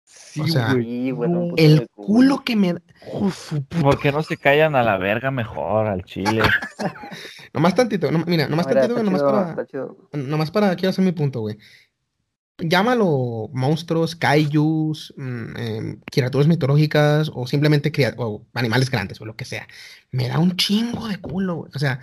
Sí, 0.04 0.40
O 0.42 0.46
sea, 0.46 0.72
güey. 0.74 1.12
Puto- 1.12 1.54
El 1.56 1.88
culo 1.90 2.44
que 2.44 2.54
me 2.54 2.74
da. 2.74 2.82
hijo 3.06 3.30
su 3.30 3.62
puta- 3.64 3.82
¿Por 3.82 3.98
qué 3.98 4.12
no 4.12 4.22
se 4.22 4.36
callan 4.36 4.76
a 4.76 4.82
la 4.82 4.98
verga 4.98 5.30
mejor 5.30 5.86
al 5.86 6.04
chile? 6.04 6.42
Nomás 7.54 7.74
tantito, 7.74 8.10
no- 8.12 8.24
mira, 8.26 8.46
nomás 8.48 8.66
Mira, 8.66 8.82
tantito, 8.82 9.02
nomás 9.02 9.20
chido, 9.68 9.96
para, 10.12 10.22
nomás 10.22 10.50
para, 10.50 10.76
quiero 10.76 10.90
hacer 10.90 11.04
mi 11.04 11.12
punto, 11.12 11.40
güey. 11.40 11.56
Llámalo 12.58 13.50
monstruos, 13.52 14.16
kaijus, 14.16 15.14
mm, 15.16 15.56
em, 15.56 16.00
criaturas 16.10 16.48
mitológicas 16.48 17.30
o 17.32 17.46
simplemente 17.46 17.92
o 18.16 18.44
animales 18.54 18.90
grandes 18.90 19.20
o 19.20 19.24
lo 19.24 19.36
que 19.36 19.44
sea. 19.44 19.68
Me 20.10 20.28
da 20.28 20.38
un 20.40 20.56
chingo 20.56 21.06
de 21.06 21.18
culo, 21.18 21.54
güey. 21.56 21.70
O 21.74 21.78
sea, 21.78 22.00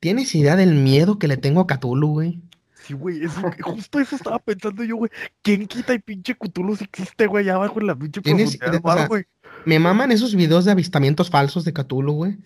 ¿tienes 0.00 0.34
idea 0.34 0.56
del 0.56 0.74
miedo 0.74 1.18
que 1.18 1.28
le 1.28 1.36
tengo 1.36 1.60
a 1.60 1.66
Cthulhu, 1.68 2.08
güey? 2.08 2.40
Sí, 2.84 2.92
güey, 2.92 3.24
eso- 3.24 3.40
justo 3.62 4.00
eso 4.00 4.16
estaba 4.16 4.38
pensando 4.40 4.82
yo, 4.82 4.96
güey. 4.96 5.10
¿Quién 5.42 5.66
quita 5.66 5.94
y 5.94 6.00
pinche 6.00 6.34
Cthulhu 6.34 6.76
si 6.76 6.84
existe, 6.84 7.26
güey, 7.28 7.44
allá 7.44 7.54
abajo 7.54 7.80
en 7.80 7.86
la 7.86 7.94
pinche 7.96 8.20
profundidad 8.20 9.06
güey? 9.08 9.24
Me 9.66 9.78
maman 9.78 10.12
esos 10.12 10.34
videos 10.34 10.64
de 10.64 10.72
avistamientos 10.72 11.30
falsos 11.30 11.64
de 11.64 11.72
Cthulhu, 11.72 12.12
güey. 12.12 12.36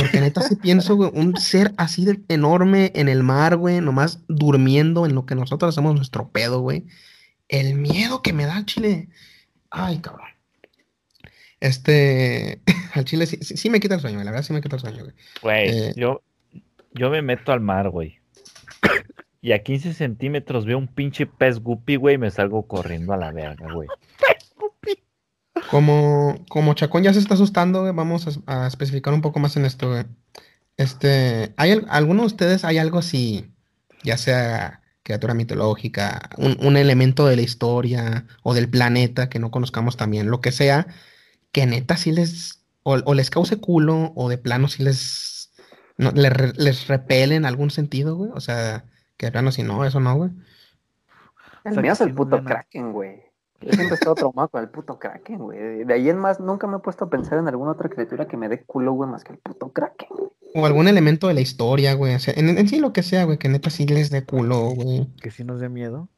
Porque 0.00 0.20
neta 0.20 0.42
sí 0.42 0.56
pienso, 0.56 0.94
güey, 0.96 1.10
un 1.14 1.36
ser 1.36 1.72
así 1.76 2.04
de 2.04 2.20
enorme 2.28 2.92
en 2.94 3.08
el 3.08 3.22
mar, 3.22 3.56
güey, 3.56 3.80
nomás 3.80 4.20
durmiendo 4.28 5.04
en 5.06 5.14
lo 5.14 5.26
que 5.26 5.34
nosotros 5.34 5.74
hacemos 5.74 5.94
nuestro 5.96 6.28
pedo, 6.30 6.60
güey. 6.60 6.86
El 7.48 7.74
miedo 7.74 8.22
que 8.22 8.32
me 8.32 8.46
da 8.46 8.56
al 8.56 8.66
chile. 8.66 9.08
Ay, 9.70 9.98
cabrón. 9.98 10.28
Este, 11.60 12.60
al 12.94 13.04
chile 13.04 13.26
sí, 13.26 13.38
sí, 13.40 13.56
sí 13.56 13.70
me 13.70 13.80
quita 13.80 13.96
el 13.96 14.00
sueño, 14.00 14.18
la 14.18 14.30
verdad 14.30 14.42
sí 14.44 14.52
me 14.52 14.60
quita 14.60 14.76
el 14.76 14.80
sueño, 14.82 15.02
güey. 15.04 15.14
Güey, 15.42 15.68
Eh. 15.88 15.92
yo, 15.96 16.22
yo 16.94 17.10
me 17.10 17.22
meto 17.22 17.52
al 17.52 17.60
mar, 17.60 17.90
güey. 17.90 18.18
Y 19.40 19.52
a 19.52 19.62
15 19.62 19.94
centímetros 19.94 20.66
veo 20.66 20.76
un 20.78 20.88
pinche 20.88 21.24
pez 21.24 21.60
guppy, 21.60 21.94
güey, 21.94 22.16
y 22.16 22.18
me 22.18 22.28
salgo 22.28 22.66
corriendo 22.66 23.12
a 23.12 23.16
la 23.16 23.30
verga, 23.30 23.72
güey. 23.72 23.88
Como, 25.66 26.44
como 26.48 26.74
Chacón 26.74 27.02
ya 27.02 27.12
se 27.12 27.18
está 27.18 27.34
asustando, 27.34 27.82
güey, 27.82 27.92
vamos 27.92 28.40
a, 28.46 28.64
a 28.64 28.66
especificar 28.66 29.12
un 29.14 29.22
poco 29.22 29.38
más 29.38 29.56
en 29.56 29.64
esto, 29.64 29.90
güey. 29.90 30.04
Este, 30.76 31.54
¿hay 31.56 31.72
al- 31.72 31.86
alguno 31.88 32.22
de 32.22 32.26
ustedes, 32.28 32.64
hay 32.64 32.78
algo 32.78 32.98
así, 32.98 33.50
ya 34.04 34.16
sea 34.16 34.82
criatura 35.02 35.34
mitológica, 35.34 36.30
un, 36.36 36.56
un 36.60 36.76
elemento 36.76 37.26
de 37.26 37.36
la 37.36 37.42
historia 37.42 38.26
o 38.42 38.54
del 38.54 38.68
planeta 38.68 39.28
que 39.28 39.38
no 39.38 39.50
conozcamos 39.50 39.96
también, 39.96 40.30
lo 40.30 40.40
que 40.40 40.52
sea, 40.52 40.86
que 41.52 41.66
neta 41.66 41.96
sí 41.96 42.12
les, 42.12 42.62
o, 42.82 42.94
o 43.04 43.14
les 43.14 43.30
cause 43.30 43.58
culo 43.58 44.12
o 44.14 44.28
de 44.28 44.38
plano 44.38 44.68
sí 44.68 44.82
les, 44.82 45.50
no, 45.96 46.12
le 46.12 46.30
les 46.56 46.86
repele 46.88 47.36
en 47.36 47.46
algún 47.46 47.70
sentido, 47.70 48.16
güey. 48.16 48.30
O 48.34 48.40
sea, 48.40 48.84
que 49.16 49.32
plano 49.32 49.50
si 49.52 49.62
no, 49.62 49.84
eso 49.84 49.98
no, 50.00 50.14
güey. 50.16 50.30
El 51.64 51.80
mío 51.80 51.92
es 51.92 52.00
el 52.00 52.08
sí 52.08 52.14
puto 52.14 52.44
Kraken, 52.44 52.92
güey. 52.92 53.27
Yo 53.60 53.72
siempre 53.72 53.88
he 53.90 53.94
estado 53.94 54.14
traumado 54.14 54.48
con 54.48 54.62
el 54.62 54.68
puto 54.68 54.98
Kraken, 54.98 55.38
güey. 55.38 55.84
De 55.84 55.94
ahí 55.94 56.08
en 56.08 56.18
más, 56.18 56.38
nunca 56.38 56.66
me 56.66 56.76
he 56.76 56.80
puesto 56.80 57.06
a 57.06 57.10
pensar 57.10 57.38
en 57.38 57.48
alguna 57.48 57.72
otra 57.72 57.88
criatura 57.88 58.28
que 58.28 58.36
me 58.36 58.48
dé 58.48 58.62
culo, 58.62 58.92
güey, 58.92 59.10
más 59.10 59.24
que 59.24 59.32
el 59.32 59.38
puto 59.38 59.72
Kraken. 59.72 60.08
güey. 60.10 60.30
O 60.54 60.64
algún 60.64 60.86
elemento 60.86 61.26
de 61.26 61.34
la 61.34 61.40
historia, 61.40 61.94
güey. 61.94 62.14
O 62.14 62.18
sea, 62.20 62.34
en, 62.36 62.56
en 62.56 62.68
sí 62.68 62.78
lo 62.78 62.92
que 62.92 63.02
sea, 63.02 63.24
güey, 63.24 63.38
que 63.38 63.48
neta 63.48 63.70
sí 63.70 63.86
les 63.86 64.10
dé 64.10 64.24
culo, 64.24 64.70
güey. 64.70 65.08
Que 65.20 65.30
sí 65.30 65.42
nos 65.44 65.60
dé 65.60 65.68
miedo. 65.68 66.08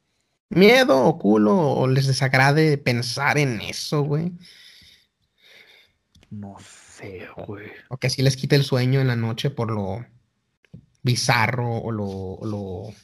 Miedo 0.50 1.04
o 1.04 1.18
culo, 1.18 1.56
o 1.56 1.86
les 1.86 2.06
desagrade 2.06 2.76
pensar 2.76 3.38
en 3.38 3.60
eso, 3.60 4.02
güey. 4.02 4.32
No 6.28 6.56
sé, 6.58 7.26
güey. 7.46 7.70
O 7.88 7.96
que 7.96 8.08
así 8.08 8.22
les 8.22 8.36
quite 8.36 8.56
el 8.56 8.64
sueño 8.64 9.00
en 9.00 9.08
la 9.08 9.16
noche 9.16 9.50
por 9.50 9.70
lo 9.70 10.04
bizarro 11.02 11.78
o 11.78 11.90
lo, 11.90 12.04
o 12.06 12.46
lo, 12.46 12.94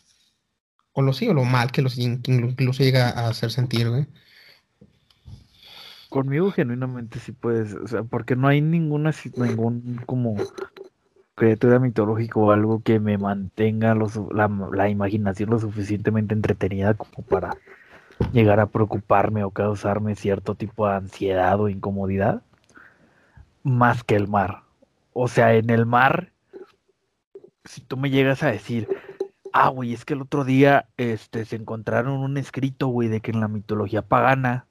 o 0.92 1.02
lo 1.02 1.12
sí, 1.12 1.28
o 1.28 1.34
lo 1.34 1.44
mal 1.44 1.72
que 1.72 1.82
los 1.82 1.98
incluso 1.98 2.82
llega 2.82 3.08
a 3.08 3.28
hacer 3.28 3.50
sentir, 3.50 3.88
güey. 3.88 4.06
Conmigo 6.16 6.50
genuinamente 6.50 7.18
sí 7.18 7.32
puedes, 7.32 7.74
o 7.74 7.86
sea, 7.86 8.02
porque 8.02 8.36
no 8.36 8.48
hay 8.48 8.62
ninguna, 8.62 9.12
ningún 9.36 10.00
como 10.06 10.36
criatura 11.34 11.78
mitológica 11.78 12.40
o 12.40 12.52
algo 12.52 12.80
que 12.82 13.00
me 13.00 13.18
mantenga 13.18 13.94
lo 13.94 14.08
su- 14.08 14.30
la, 14.32 14.48
la 14.72 14.88
imaginación 14.88 15.50
lo 15.50 15.58
suficientemente 15.58 16.32
entretenida 16.32 16.94
como 16.94 17.22
para 17.28 17.58
llegar 18.32 18.60
a 18.60 18.66
preocuparme 18.66 19.44
o 19.44 19.50
causarme 19.50 20.14
cierto 20.14 20.54
tipo 20.54 20.88
de 20.88 20.94
ansiedad 20.94 21.60
o 21.60 21.68
incomodidad, 21.68 22.40
más 23.62 24.02
que 24.02 24.16
el 24.16 24.26
mar. 24.26 24.62
O 25.12 25.28
sea, 25.28 25.54
en 25.54 25.68
el 25.68 25.84
mar, 25.84 26.30
si 27.66 27.82
tú 27.82 27.98
me 27.98 28.08
llegas 28.08 28.42
a 28.42 28.50
decir, 28.50 28.88
ah, 29.52 29.68
güey, 29.68 29.92
es 29.92 30.06
que 30.06 30.14
el 30.14 30.22
otro 30.22 30.44
día 30.44 30.86
este, 30.96 31.44
se 31.44 31.56
encontraron 31.56 32.20
un 32.20 32.38
escrito, 32.38 32.86
güey, 32.86 33.08
de 33.08 33.20
que 33.20 33.32
en 33.32 33.40
la 33.40 33.48
mitología 33.48 34.00
pagana, 34.00 34.65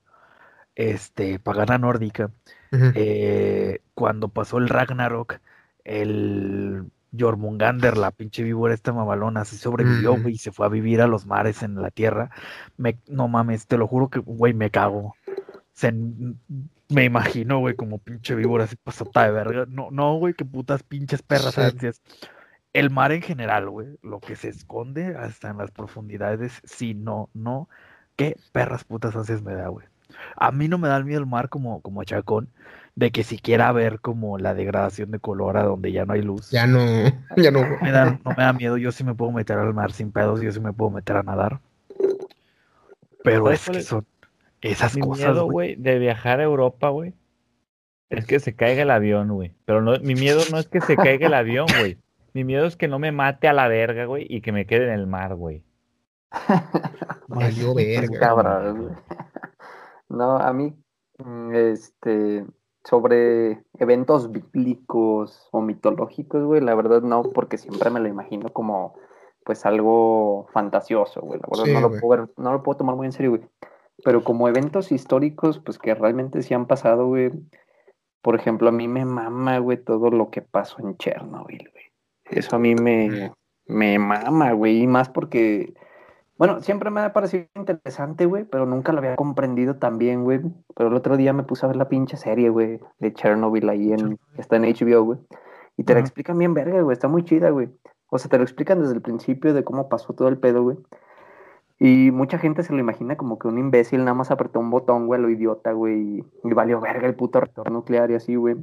este, 0.75 1.39
pagana 1.39 1.77
nórdica, 1.77 2.31
eh, 2.71 3.79
cuando 3.93 4.27
pasó 4.27 4.57
el 4.57 4.67
Ragnarok, 4.67 5.39
el 5.85 6.83
Jormungander, 7.17 7.97
la 7.97 8.11
pinche 8.11 8.43
víbora 8.43 8.73
esta 8.73 8.91
mamalona, 8.91 9.45
se 9.45 9.57
sobrevivió, 9.57 10.17
y 10.27 10.37
se 10.37 10.51
fue 10.51 10.65
a 10.65 10.69
vivir 10.69 11.01
a 11.01 11.07
los 11.07 11.25
mares 11.25 11.63
en 11.63 11.81
la 11.81 11.91
tierra. 11.91 12.29
Me, 12.77 12.97
no 13.07 13.27
mames, 13.27 13.67
te 13.67 13.77
lo 13.77 13.87
juro 13.87 14.09
que, 14.09 14.19
güey, 14.19 14.53
me 14.53 14.69
cago. 14.71 15.15
Se, 15.71 15.93
me 16.89 17.03
imagino, 17.03 17.59
güey, 17.59 17.75
como 17.75 17.97
pinche 17.99 18.35
víbora 18.35 18.65
así 18.65 18.75
pasota 18.75 19.23
de 19.23 19.31
verga. 19.31 19.65
No, 19.69 19.89
no, 19.91 20.15
güey, 20.17 20.33
que 20.33 20.45
putas 20.45 20.83
pinches 20.83 21.21
perras 21.21 21.55
Sí. 21.55 21.61
ansias. 21.61 22.01
El 22.73 22.89
mar 22.89 23.13
en 23.13 23.21
general, 23.21 23.69
güey, 23.69 23.97
lo 24.01 24.19
que 24.19 24.35
se 24.35 24.49
esconde 24.49 25.15
hasta 25.15 25.49
en 25.49 25.57
las 25.57 25.71
profundidades, 25.71 26.61
sí, 26.65 26.93
no, 26.93 27.29
no, 27.33 27.69
qué 28.17 28.35
perras 28.51 28.83
putas 28.83 29.15
ansias 29.15 29.41
me 29.41 29.53
da, 29.53 29.69
güey. 29.69 29.87
A 30.35 30.51
mí 30.51 30.67
no 30.67 30.77
me 30.77 30.87
da 30.87 30.97
el 30.97 31.05
miedo 31.05 31.19
el 31.19 31.25
mar 31.25 31.49
como, 31.49 31.81
como 31.81 32.01
a 32.01 32.05
Chacón, 32.05 32.49
de 32.95 33.11
que 33.11 33.23
siquiera 33.23 33.71
ver 33.71 33.99
como 33.99 34.37
la 34.37 34.53
degradación 34.53 35.11
de 35.11 35.19
color 35.19 35.57
a 35.57 35.63
donde 35.63 35.91
ya 35.91 36.05
no 36.05 36.13
hay 36.13 36.21
luz. 36.21 36.49
Ya 36.51 36.65
no, 36.67 36.79
ya 37.37 37.51
no. 37.51 37.61
Me 37.81 37.91
da- 37.91 38.19
no 38.23 38.31
me 38.37 38.43
da 38.43 38.53
miedo, 38.53 38.77
yo 38.77 38.91
sí 38.91 39.03
me 39.03 39.13
puedo 39.13 39.31
meter 39.31 39.57
al 39.57 39.73
mar 39.73 39.91
sin 39.91 40.11
pedos, 40.11 40.41
yo 40.41 40.51
sí 40.51 40.59
me 40.59 40.73
puedo 40.73 40.91
meter 40.91 41.17
a 41.17 41.23
nadar. 41.23 41.59
Pero 43.23 43.45
¿Sabes 43.45 43.61
es 43.61 43.69
que 43.69 43.77
es? 43.79 43.85
son 43.85 44.05
esas 44.61 44.95
Mi 44.95 45.01
cosas, 45.01 45.27
miedo, 45.29 45.43
güey. 45.45 45.75
güey, 45.75 45.75
de 45.75 45.99
viajar 45.99 46.39
a 46.39 46.43
Europa, 46.43 46.89
güey, 46.89 47.13
es 48.09 48.25
que 48.25 48.39
se 48.39 48.53
caiga 48.55 48.83
el 48.83 48.91
avión, 48.91 49.29
güey. 49.29 49.53
Pero 49.65 49.81
no, 49.81 49.97
mi 49.99 50.15
miedo 50.15 50.41
no 50.51 50.57
es 50.59 50.67
que 50.67 50.79
se 50.81 50.95
caiga 50.95 51.27
el 51.27 51.33
avión, 51.33 51.65
güey. 51.79 51.97
Mi 52.33 52.43
miedo 52.43 52.65
es 52.65 52.75
que 52.75 52.87
no 52.87 52.99
me 52.99 53.11
mate 53.11 53.47
a 53.47 53.53
la 53.53 53.67
verga, 53.67 54.05
güey, 54.05 54.25
y 54.29 54.41
que 54.41 54.51
me 54.51 54.65
quede 54.65 54.85
en 54.87 54.93
el 54.93 55.07
mar, 55.07 55.35
güey. 55.35 55.63
Valió 57.27 57.73
verga. 57.73 58.19
Cabrón, 58.19 58.81
güey. 58.81 58.95
No, 60.09 60.37
a 60.37 60.53
mí, 60.53 60.73
mm, 61.19 61.53
este, 61.55 62.45
sobre 62.83 63.63
eventos 63.79 64.31
bíblicos 64.31 65.49
o 65.51 65.61
mitológicos, 65.61 66.43
güey, 66.43 66.61
la 66.61 66.75
verdad 66.75 67.01
no, 67.01 67.23
porque 67.23 67.57
siempre 67.57 67.89
me 67.89 67.99
lo 67.99 68.07
imagino 68.07 68.49
como, 68.53 68.95
pues, 69.43 69.65
algo 69.65 70.47
fantasioso, 70.53 71.21
güey. 71.21 71.39
La 71.39 71.47
verdad 71.49 71.65
Sí, 71.65 71.73
no 71.73 71.81
lo 71.81 71.89
güey. 71.89 72.01
puedo 72.01 72.21
ver, 72.21 72.33
no 72.37 72.51
lo 72.53 72.63
puedo 72.63 72.77
tomar 72.77 72.95
muy 72.95 73.05
en 73.07 73.11
serio, 73.11 73.31
güey. 73.31 73.47
Pero 74.03 74.23
como 74.23 74.47
eventos 74.47 74.91
históricos, 74.91 75.59
pues, 75.59 75.79
que 75.79 75.95
realmente 75.95 76.41
sí 76.41 76.53
han 76.53 76.67
pasado, 76.67 77.07
güey. 77.07 77.31
Por 78.21 78.35
ejemplo, 78.35 78.69
a 78.69 78.71
mí 78.71 78.87
me 78.87 79.05
mama, 79.05 79.59
güey, 79.59 79.77
todo 79.83 80.09
lo 80.09 80.29
que 80.31 80.41
pasó 80.41 80.77
en 80.79 80.97
Chernobyl, 80.97 81.69
güey. 81.71 81.85
Eso 82.25 82.55
a 82.55 82.59
mí 82.59 82.75
me, 82.75 83.31
me 83.67 83.99
mama, 83.99 84.51
güey, 84.53 84.81
y 84.83 84.87
más 84.87 85.09
porque... 85.09 85.73
Bueno, 86.37 86.61
siempre 86.61 86.89
me 86.89 87.01
ha 87.01 87.13
parecido 87.13 87.45
interesante, 87.55 88.25
güey, 88.25 88.43
pero 88.43 88.65
nunca 88.65 88.91
lo 88.91 88.99
había 88.99 89.15
comprendido 89.15 89.77
tan 89.77 89.97
bien, 89.97 90.23
güey. 90.23 90.41
Pero 90.75 90.89
el 90.89 90.95
otro 90.95 91.15
día 91.15 91.31
me 91.33 91.43
puse 91.43 91.65
a 91.65 91.69
ver 91.69 91.77
la 91.77 91.87
pinche 91.87 92.17
serie, 92.17 92.49
güey, 92.49 92.79
de 92.99 93.13
Chernobyl 93.13 93.69
ahí 93.69 93.91
en, 93.93 93.97
Chernobyl. 93.97 94.19
está 94.37 94.57
en 94.57 94.63
HBO, 94.63 95.03
güey. 95.03 95.19
Y 95.77 95.83
te 95.85 95.93
la 95.93 95.99
Ajá. 95.99 96.07
explican 96.07 96.37
bien 96.37 96.53
verga, 96.53 96.81
güey, 96.81 96.93
está 96.93 97.07
muy 97.07 97.23
chida, 97.23 97.49
güey. 97.51 97.69
O 98.09 98.17
sea, 98.17 98.29
te 98.29 98.37
lo 98.37 98.43
explican 98.43 98.81
desde 98.81 98.93
el 98.93 99.01
principio 99.01 99.53
de 99.53 99.63
cómo 99.63 99.87
pasó 99.89 100.13
todo 100.13 100.27
el 100.27 100.37
pedo, 100.37 100.63
güey. 100.63 100.77
Y 101.79 102.11
mucha 102.11 102.37
gente 102.37 102.63
se 102.63 102.73
lo 102.73 102.79
imagina 102.79 103.17
como 103.17 103.37
que 103.37 103.47
un 103.47 103.57
imbécil 103.57 103.99
nada 103.99 104.13
más 104.13 104.31
apretó 104.31 104.59
un 104.59 104.69
botón, 104.69 105.07
güey, 105.07 105.21
lo 105.21 105.29
idiota, 105.29 105.73
güey, 105.73 106.19
y, 106.19 106.25
y 106.43 106.53
valió 106.53 106.79
verga 106.79 107.07
el 107.07 107.15
puto 107.15 107.39
reactor 107.41 107.69
nuclear 107.71 108.11
y 108.11 108.15
así, 108.15 108.35
güey. 108.35 108.55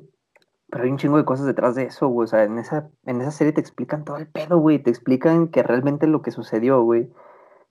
Pero 0.70 0.84
hay 0.84 0.90
un 0.90 0.96
chingo 0.96 1.18
de 1.18 1.26
cosas 1.26 1.44
detrás 1.46 1.74
de 1.74 1.84
eso, 1.84 2.08
güey. 2.08 2.24
O 2.24 2.28
sea, 2.28 2.44
en 2.44 2.58
esa, 2.58 2.88
en 3.04 3.20
esa 3.20 3.30
serie 3.30 3.52
te 3.52 3.60
explican 3.60 4.04
todo 4.04 4.16
el 4.16 4.26
pedo, 4.26 4.58
güey. 4.58 4.78
Te 4.78 4.88
explican 4.88 5.48
que 5.48 5.62
realmente 5.62 6.06
lo 6.06 6.22
que 6.22 6.30
sucedió, 6.30 6.82
güey, 6.82 7.10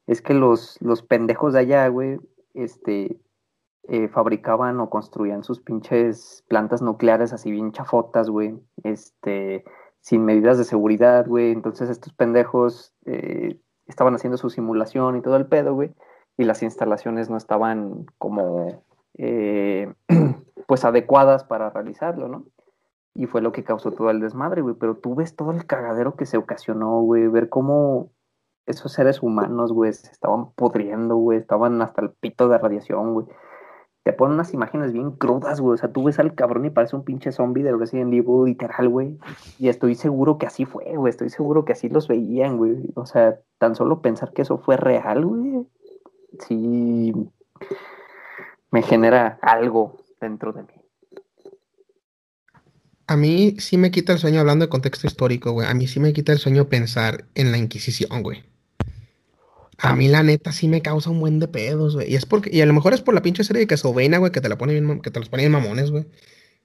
es 0.07 0.21
que 0.21 0.33
los, 0.33 0.77
los 0.81 1.03
pendejos 1.03 1.53
de 1.53 1.59
allá, 1.59 1.87
güey, 1.87 2.19
este, 2.53 3.19
eh, 3.87 4.07
fabricaban 4.09 4.79
o 4.79 4.89
construían 4.89 5.43
sus 5.43 5.59
pinches 5.59 6.43
plantas 6.47 6.81
nucleares 6.81 7.33
así 7.33 7.51
bien 7.51 7.71
chafotas, 7.71 8.29
güey, 8.29 8.59
este, 8.83 9.63
sin 10.01 10.23
medidas 10.23 10.57
de 10.57 10.65
seguridad, 10.65 11.25
güey. 11.27 11.51
Entonces 11.51 11.89
estos 11.89 12.13
pendejos 12.13 12.93
eh, 13.05 13.59
estaban 13.87 14.13
haciendo 14.15 14.37
su 14.37 14.49
simulación 14.49 15.17
y 15.17 15.21
todo 15.21 15.35
el 15.35 15.47
pedo, 15.47 15.73
güey, 15.73 15.93
y 16.37 16.43
las 16.43 16.63
instalaciones 16.63 17.29
no 17.29 17.37
estaban 17.37 18.05
como, 18.17 18.83
eh, 19.17 19.93
pues, 20.67 20.85
adecuadas 20.85 21.43
para 21.43 21.69
realizarlo, 21.69 22.27
¿no? 22.27 22.45
Y 23.13 23.25
fue 23.25 23.41
lo 23.41 23.51
que 23.51 23.63
causó 23.63 23.91
todo 23.91 24.09
el 24.09 24.21
desmadre, 24.21 24.61
güey. 24.61 24.75
Pero 24.79 24.95
tú 24.97 25.15
ves 25.15 25.35
todo 25.35 25.51
el 25.51 25.65
cagadero 25.65 26.15
que 26.15 26.25
se 26.25 26.37
ocasionó, 26.37 27.01
güey. 27.01 27.27
Ver 27.27 27.49
cómo 27.49 28.11
esos 28.65 28.93
seres 28.93 29.21
humanos, 29.21 29.73
güey, 29.73 29.93
se 29.93 30.11
estaban 30.11 30.51
pudriendo, 30.51 31.15
güey. 31.15 31.39
Estaban 31.39 31.81
hasta 31.81 32.01
el 32.01 32.11
pito 32.11 32.47
de 32.49 32.57
radiación, 32.57 33.13
güey. 33.13 33.27
Te 34.03 34.13
ponen 34.13 34.33
unas 34.33 34.53
imágenes 34.53 34.93
bien 34.93 35.11
crudas, 35.11 35.61
güey. 35.61 35.75
O 35.75 35.77
sea, 35.77 35.91
tú 35.91 36.03
ves 36.03 36.17
al 36.17 36.33
cabrón 36.33 36.65
y 36.65 36.71
parece 36.71 36.95
un 36.95 37.03
pinche 37.03 37.31
zombie 37.31 37.63
de 37.63 37.75
Resident 37.75 38.13
Evil, 38.13 38.45
literal, 38.45 38.89
güey. 38.89 39.19
Y 39.59 39.69
estoy 39.69 39.93
seguro 39.93 40.39
que 40.39 40.47
así 40.47 40.65
fue, 40.65 40.95
güey. 40.95 41.11
Estoy 41.11 41.29
seguro 41.29 41.65
que 41.65 41.73
así 41.73 41.87
los 41.87 42.07
veían, 42.07 42.57
güey. 42.57 42.91
O 42.95 43.05
sea, 43.05 43.39
tan 43.59 43.75
solo 43.75 44.01
pensar 44.01 44.33
que 44.33 44.41
eso 44.41 44.57
fue 44.57 44.75
real, 44.75 45.25
güey. 45.25 45.67
Sí. 46.39 47.13
Me 48.71 48.81
genera 48.81 49.37
algo 49.41 49.97
dentro 50.19 50.51
de 50.51 50.63
mí. 50.63 50.80
A 53.11 53.17
mí 53.17 53.57
sí 53.59 53.75
me 53.75 53.91
quita 53.91 54.13
el 54.13 54.19
sueño 54.19 54.39
hablando 54.39 54.63
de 54.63 54.69
contexto 54.69 55.05
histórico, 55.05 55.51
güey. 55.51 55.67
A 55.67 55.73
mí 55.73 55.85
sí 55.85 55.99
me 55.99 56.13
quita 56.13 56.31
el 56.31 56.39
sueño 56.39 56.69
pensar 56.69 57.25
en 57.35 57.51
la 57.51 57.57
Inquisición, 57.57 58.23
güey. 58.23 58.41
A 59.79 59.93
mí 59.97 60.07
la 60.07 60.23
neta 60.23 60.53
sí 60.53 60.69
me 60.69 60.81
causa 60.81 61.09
un 61.09 61.19
buen 61.19 61.37
de 61.37 61.49
pedos, 61.49 61.95
güey. 61.95 62.09
Y 62.09 62.15
es 62.15 62.25
porque, 62.25 62.49
y 62.53 62.61
a 62.61 62.65
lo 62.65 62.71
mejor 62.71 62.93
es 62.93 63.01
por 63.01 63.13
la 63.13 63.21
pinche 63.21 63.43
serie 63.43 63.59
de 63.59 63.67
Castlevania, 63.67 64.19
güey, 64.19 64.31
que 64.31 64.39
te 64.39 64.47
la 64.47 64.57
pone 64.57 64.71
bien, 64.71 65.01
que 65.01 65.11
te 65.11 65.19
los 65.19 65.27
pone 65.27 65.43
bien 65.43 65.51
mamones, 65.51 65.91
güey. 65.91 66.05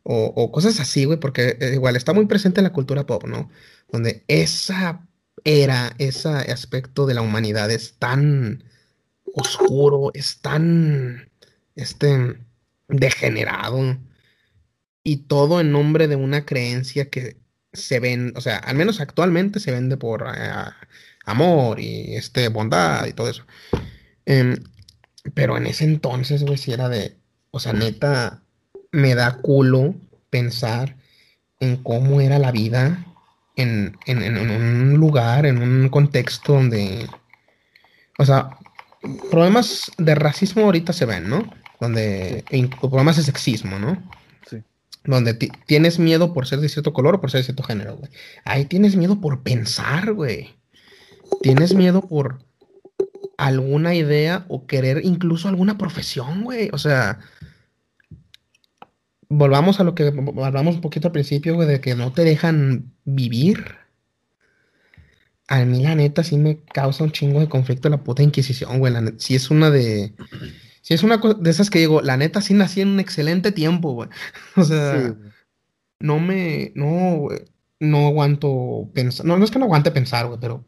O, 0.04 0.26
o 0.36 0.52
cosas 0.52 0.78
así, 0.78 1.04
güey, 1.04 1.18
porque 1.18 1.56
eh, 1.58 1.72
igual 1.74 1.96
está 1.96 2.12
muy 2.12 2.26
presente 2.26 2.60
en 2.60 2.64
la 2.64 2.72
cultura 2.72 3.06
pop, 3.06 3.24
¿no? 3.24 3.50
Donde 3.90 4.22
esa 4.28 5.04
era, 5.42 5.96
ese 5.98 6.28
aspecto 6.28 7.06
de 7.06 7.14
la 7.14 7.22
humanidad 7.22 7.72
es 7.72 7.94
tan 7.98 8.62
oscuro, 9.34 10.12
es 10.14 10.40
tan, 10.40 11.28
este, 11.74 12.36
degenerado. 12.86 13.98
Y 15.08 15.18
todo 15.28 15.60
en 15.60 15.70
nombre 15.70 16.08
de 16.08 16.16
una 16.16 16.44
creencia 16.44 17.08
que 17.10 17.36
se 17.72 18.00
ven, 18.00 18.32
o 18.34 18.40
sea, 18.40 18.56
al 18.56 18.74
menos 18.74 19.00
actualmente 19.00 19.60
se 19.60 19.70
vende 19.70 19.96
por 19.96 20.26
eh, 20.36 20.50
amor 21.24 21.78
y 21.78 22.16
este, 22.16 22.48
bondad 22.48 23.06
y 23.06 23.12
todo 23.12 23.30
eso. 23.30 23.44
Em, 24.24 24.56
pero 25.32 25.56
en 25.56 25.66
ese 25.68 25.84
entonces, 25.84 26.42
güey, 26.42 26.58
si 26.58 26.72
era 26.72 26.88
de, 26.88 27.16
o 27.52 27.60
sea, 27.60 27.72
neta, 27.72 28.42
me 28.90 29.14
da 29.14 29.36
culo 29.36 29.94
pensar 30.28 30.96
en 31.60 31.76
cómo 31.84 32.20
era 32.20 32.40
la 32.40 32.50
vida 32.50 33.06
en, 33.54 33.96
en, 34.06 34.22
en- 34.24 34.38
un 34.50 34.94
lugar, 34.98 35.46
en 35.46 35.58
un 35.58 35.88
contexto 35.88 36.54
donde, 36.54 37.06
o 38.18 38.24
sea, 38.24 38.50
problemas 39.30 39.92
de 39.98 40.16
racismo 40.16 40.64
ahorita 40.64 40.92
se 40.92 41.06
ven, 41.06 41.28
¿no? 41.28 41.48
Donde, 41.78 42.44
e 42.50 42.68
problemas 42.80 43.16
de 43.18 43.22
sexismo, 43.22 43.78
¿no? 43.78 44.02
Donde 45.06 45.34
ti- 45.34 45.50
tienes 45.66 45.98
miedo 45.98 46.32
por 46.34 46.46
ser 46.46 46.60
de 46.60 46.68
cierto 46.68 46.92
color 46.92 47.14
o 47.16 47.20
por 47.20 47.30
ser 47.30 47.40
de 47.40 47.44
cierto 47.44 47.62
género, 47.62 47.96
güey. 47.96 48.10
Ahí 48.44 48.64
tienes 48.64 48.96
miedo 48.96 49.20
por 49.20 49.42
pensar, 49.42 50.12
güey. 50.12 50.54
Tienes 51.42 51.74
miedo 51.74 52.02
por 52.02 52.38
alguna 53.38 53.94
idea 53.94 54.44
o 54.48 54.66
querer 54.66 55.04
incluso 55.04 55.48
alguna 55.48 55.78
profesión, 55.78 56.44
güey. 56.44 56.70
O 56.72 56.78
sea, 56.78 57.20
volvamos 59.28 59.80
a 59.80 59.84
lo 59.84 59.94
que 59.94 60.04
hablamos 60.42 60.76
un 60.76 60.80
poquito 60.80 61.08
al 61.08 61.12
principio, 61.12 61.54
güey, 61.54 61.68
de 61.68 61.80
que 61.80 61.94
no 61.94 62.12
te 62.12 62.24
dejan 62.24 62.92
vivir. 63.04 63.64
A 65.48 65.64
mí, 65.64 65.82
la 65.82 65.94
neta, 65.94 66.24
sí 66.24 66.36
me 66.38 66.58
causa 66.64 67.04
un 67.04 67.12
chingo 67.12 67.38
de 67.40 67.48
conflicto 67.48 67.88
la 67.88 68.02
puta 68.02 68.22
Inquisición, 68.22 68.78
güey. 68.80 68.92
La 68.92 69.00
net- 69.00 69.18
sí 69.18 69.34
es 69.36 69.50
una 69.50 69.70
de. 69.70 70.14
Sí 70.86 70.94
es 70.94 71.02
una 71.02 71.20
cosa 71.20 71.34
de 71.40 71.50
esas 71.50 71.68
que 71.68 71.80
digo, 71.80 72.00
la 72.00 72.16
neta, 72.16 72.40
sí 72.40 72.54
nací 72.54 72.80
en 72.80 72.88
un 72.90 73.00
excelente 73.00 73.50
tiempo, 73.50 73.92
güey. 73.94 74.08
O 74.56 74.62
sea, 74.62 74.92
Sí, 75.02 75.08
güey. 75.08 75.32
no 75.98 76.20
me. 76.20 76.70
No, 76.76 77.16
güey, 77.18 77.40
no 77.80 78.06
aguanto 78.06 78.88
pensar. 78.94 79.26
No, 79.26 79.36
no 79.36 79.44
es 79.44 79.50
que 79.50 79.58
no 79.58 79.64
aguante 79.64 79.90
pensar, 79.90 80.28
güey, 80.28 80.38
pero. 80.40 80.64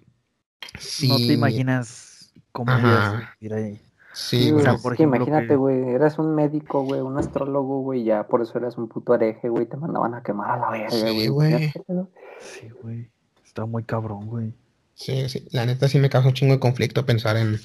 Sí. 0.76 1.06
No 1.08 1.16
te 1.18 1.32
imaginas 1.34 2.32
cómo 2.50 2.72
Ajá. 2.72 2.80
ibas 2.88 3.08
a 3.14 3.36
vivir 3.40 3.54
ahí. 3.54 3.80
Sí, 4.12 4.42
Sí, 4.46 4.50
güey. 4.50 4.62
o 4.62 4.64
sea, 4.64 4.74
es 4.74 4.82
por 4.82 4.96
que 4.96 5.02
ejemplo, 5.04 5.18
imagínate, 5.18 5.46
que- 5.46 5.54
güey, 5.56 5.88
eras 5.90 6.18
un 6.18 6.34
médico, 6.34 6.82
güey, 6.82 7.00
un 7.00 7.16
astrólogo, 7.16 7.82
güey, 7.82 8.02
ya 8.02 8.26
por 8.26 8.42
eso 8.42 8.58
eras 8.58 8.76
un 8.76 8.88
puto 8.88 9.14
hereje, 9.14 9.48
güey, 9.48 9.66
te 9.66 9.76
mandaban 9.76 10.14
a 10.14 10.22
quemar 10.24 10.50
a 10.50 10.56
la 10.56 10.70
verga, 10.70 10.90
Sí, 10.90 10.98
güey. 11.14 11.28
güey. 11.28 11.72
¿qué 11.72 11.80
pedo? 11.86 12.10
Sí, 12.40 12.68
güey. 12.82 13.08
Está 13.46 13.64
muy 13.66 13.84
cabrón, 13.84 14.26
güey. 14.26 14.52
Sí, 14.94 15.28
sí, 15.28 15.46
la 15.52 15.64
neta 15.64 15.86
sí 15.86 16.00
me 16.00 16.10
causa 16.10 16.26
un 16.28 16.34
chingo 16.34 16.54
de 16.54 16.58
conflicto 16.60 17.06
pensar 17.06 17.36
en 17.36 17.60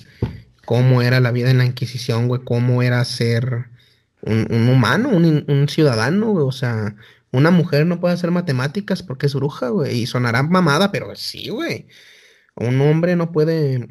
cómo 0.65 1.01
era 1.01 1.19
la 1.19 1.31
vida 1.31 1.49
en 1.51 1.57
la 1.57 1.65
Inquisición, 1.65 2.27
güey, 2.27 2.41
cómo 2.43 2.81
era 2.83 3.03
ser 3.05 3.67
un, 4.21 4.69
humano, 4.69 5.09
un 5.09 5.67
ciudadano, 5.69 6.31
güey, 6.31 6.45
o 6.45 6.51
sea, 6.51 6.95
una 7.31 7.51
mujer 7.51 7.85
no 7.85 7.99
puede 7.99 8.13
hacer 8.13 8.31
matemáticas 8.31 9.03
porque 9.03 9.25
es 9.25 9.33
bruja, 9.35 9.69
güey, 9.69 10.01
y 10.01 10.05
sonará 10.07 10.43
mamada, 10.43 10.91
pero 10.91 11.15
sí, 11.15 11.49
güey, 11.49 11.87
un 12.55 12.79
hombre 12.81 13.15
no 13.15 13.31
puede 13.31 13.89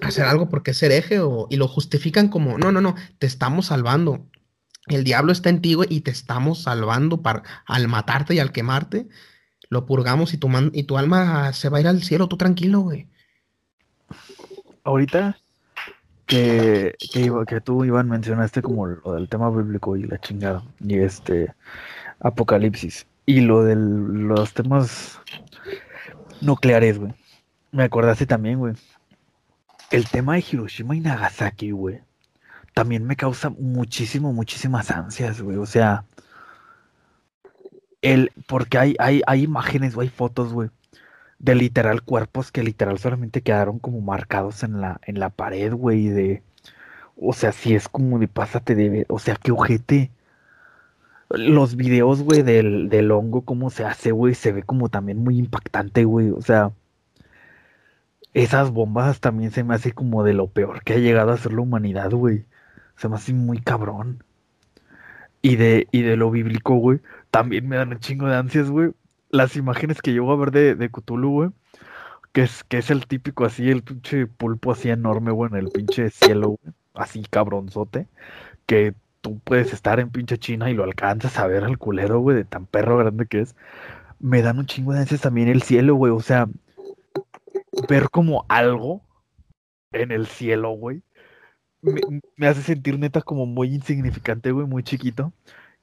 hacer 0.00 0.24
algo 0.26 0.48
porque 0.48 0.72
es 0.72 0.82
hereje 0.82 1.20
o, 1.20 1.46
y 1.50 1.56
lo 1.56 1.68
justifican 1.68 2.28
como, 2.28 2.58
no, 2.58 2.72
no, 2.72 2.80
no, 2.80 2.96
te 3.18 3.26
estamos 3.26 3.66
salvando. 3.66 4.28
El 4.86 5.04
diablo 5.04 5.32
está 5.32 5.48
en 5.50 5.62
ti, 5.62 5.74
güey, 5.74 5.88
y 5.90 6.00
te 6.02 6.10
estamos 6.10 6.62
salvando 6.64 7.22
para, 7.22 7.42
al 7.66 7.88
matarte 7.88 8.34
y 8.34 8.38
al 8.40 8.52
quemarte 8.52 9.08
lo 9.70 9.86
purgamos 9.86 10.34
y 10.34 10.38
tu, 10.38 10.48
man- 10.48 10.70
y 10.74 10.82
tu 10.84 10.98
alma 10.98 11.52
se 11.52 11.68
va 11.68 11.78
a 11.78 11.80
ir 11.80 11.88
al 11.88 12.02
cielo, 12.02 12.28
tú 12.28 12.36
tranquilo, 12.36 12.80
güey. 12.80 13.08
Ahorita 14.84 15.38
que, 16.26 16.94
que, 17.12 17.60
tú, 17.60 17.84
Iván, 17.84 18.08
mencionaste 18.08 18.62
como 18.62 18.86
lo 18.86 19.12
del 19.14 19.28
tema 19.28 19.50
bíblico 19.50 19.96
y 19.96 20.04
la 20.04 20.18
chingada, 20.18 20.62
y 20.80 20.98
este 20.98 21.54
Apocalipsis, 22.20 23.06
y 23.26 23.40
lo 23.40 23.64
de 23.64 23.76
los 23.76 24.54
temas 24.54 25.20
nucleares, 26.40 26.98
güey. 26.98 27.14
Me 27.72 27.84
acordaste 27.84 28.26
también, 28.26 28.58
güey. 28.58 28.74
El 29.90 30.08
tema 30.08 30.34
de 30.34 30.44
Hiroshima 30.50 30.96
y 30.96 31.00
Nagasaki, 31.00 31.72
güey. 31.72 32.00
También 32.72 33.04
me 33.04 33.16
causa 33.16 33.50
muchísimo, 33.50 34.32
muchísimas 34.32 34.90
ansias, 34.90 35.40
güey. 35.40 35.56
O 35.56 35.66
sea, 35.66 36.04
el, 38.02 38.32
porque 38.46 38.78
hay, 38.78 38.94
hay, 38.98 39.22
hay 39.26 39.42
imágenes, 39.42 39.94
güey, 39.94 40.08
fotos, 40.08 40.52
güey, 40.52 40.70
de 41.44 41.54
literal 41.54 42.02
cuerpos 42.02 42.50
que 42.50 42.62
literal 42.62 42.98
solamente 42.98 43.42
quedaron 43.42 43.78
como 43.78 44.00
marcados 44.00 44.62
en 44.62 44.80
la, 44.80 45.00
en 45.04 45.20
la 45.20 45.30
pared, 45.30 45.74
güey, 45.74 46.08
de, 46.08 46.42
o 47.16 47.32
sea, 47.34 47.52
si 47.52 47.74
es 47.74 47.88
como 47.88 48.18
de 48.18 48.28
pásate 48.28 48.74
de, 48.74 49.06
o 49.08 49.18
sea, 49.18 49.36
qué 49.36 49.52
ojete. 49.52 50.10
Los 51.30 51.76
videos, 51.76 52.22
güey, 52.22 52.42
del, 52.42 52.88
del 52.88 53.10
hongo, 53.10 53.42
cómo 53.42 53.70
se 53.70 53.84
hace, 53.84 54.12
güey, 54.12 54.34
se 54.34 54.52
ve 54.52 54.62
como 54.62 54.88
también 54.88 55.18
muy 55.18 55.38
impactante, 55.38 56.04
güey, 56.04 56.30
o 56.30 56.40
sea, 56.40 56.72
esas 58.34 58.70
bombas 58.70 59.20
también 59.20 59.50
se 59.50 59.64
me 59.64 59.74
hace 59.74 59.92
como 59.92 60.24
de 60.24 60.34
lo 60.34 60.48
peor 60.48 60.82
que 60.82 60.94
ha 60.94 60.98
llegado 60.98 61.32
a 61.32 61.36
ser 61.38 61.52
la 61.52 61.62
humanidad, 61.62 62.10
güey, 62.12 62.46
se 62.96 63.08
me 63.08 63.16
hace 63.16 63.32
muy 63.34 63.60
cabrón. 63.60 64.24
Y 65.42 65.56
de, 65.56 65.88
y 65.92 66.02
de 66.02 66.16
lo 66.16 66.30
bíblico, 66.30 66.76
güey, 66.76 67.00
también 67.30 67.68
me 67.68 67.76
dan 67.76 67.90
un 67.92 68.00
chingo 68.00 68.26
de 68.28 68.36
ansias, 68.36 68.70
güey. 68.70 68.92
Las 69.34 69.56
imágenes 69.56 70.00
que 70.00 70.12
llego 70.12 70.30
a 70.30 70.36
ver 70.36 70.52
de, 70.52 70.76
de 70.76 70.90
Cthulhu, 70.90 71.30
güey. 71.30 71.50
Que 72.32 72.42
es, 72.42 72.62
que 72.62 72.78
es 72.78 72.88
el 72.90 73.08
típico 73.08 73.44
así, 73.44 73.68
el 73.68 73.82
pinche 73.82 74.28
pulpo 74.28 74.70
así 74.70 74.90
enorme, 74.90 75.32
güey, 75.32 75.50
en 75.50 75.58
el 75.58 75.70
pinche 75.70 76.10
cielo, 76.10 76.50
güey. 76.50 76.74
Así 76.94 77.24
cabronzote. 77.28 78.06
Que 78.66 78.94
tú 79.22 79.40
puedes 79.40 79.72
estar 79.72 79.98
en 79.98 80.10
pinche 80.10 80.38
China 80.38 80.70
y 80.70 80.74
lo 80.74 80.84
alcanzas 80.84 81.36
a 81.38 81.48
ver 81.48 81.64
al 81.64 81.78
culero, 81.78 82.20
güey, 82.20 82.36
de 82.36 82.44
tan 82.44 82.66
perro 82.66 82.96
grande 82.98 83.26
que 83.26 83.40
es. 83.40 83.56
Me 84.20 84.40
dan 84.40 84.58
un 84.58 84.66
chingo 84.66 84.92
de 84.92 85.00
ansias 85.00 85.22
también 85.22 85.48
el 85.48 85.62
cielo, 85.62 85.96
güey. 85.96 86.12
O 86.12 86.20
sea, 86.20 86.48
ver 87.88 88.10
como 88.10 88.46
algo 88.48 89.02
en 89.90 90.12
el 90.12 90.28
cielo, 90.28 90.70
güey. 90.70 91.02
Me, 91.82 92.00
me 92.36 92.46
hace 92.46 92.62
sentir 92.62 93.00
neta 93.00 93.20
como 93.20 93.46
muy 93.46 93.74
insignificante, 93.74 94.52
güey, 94.52 94.66
muy 94.68 94.84
chiquito. 94.84 95.32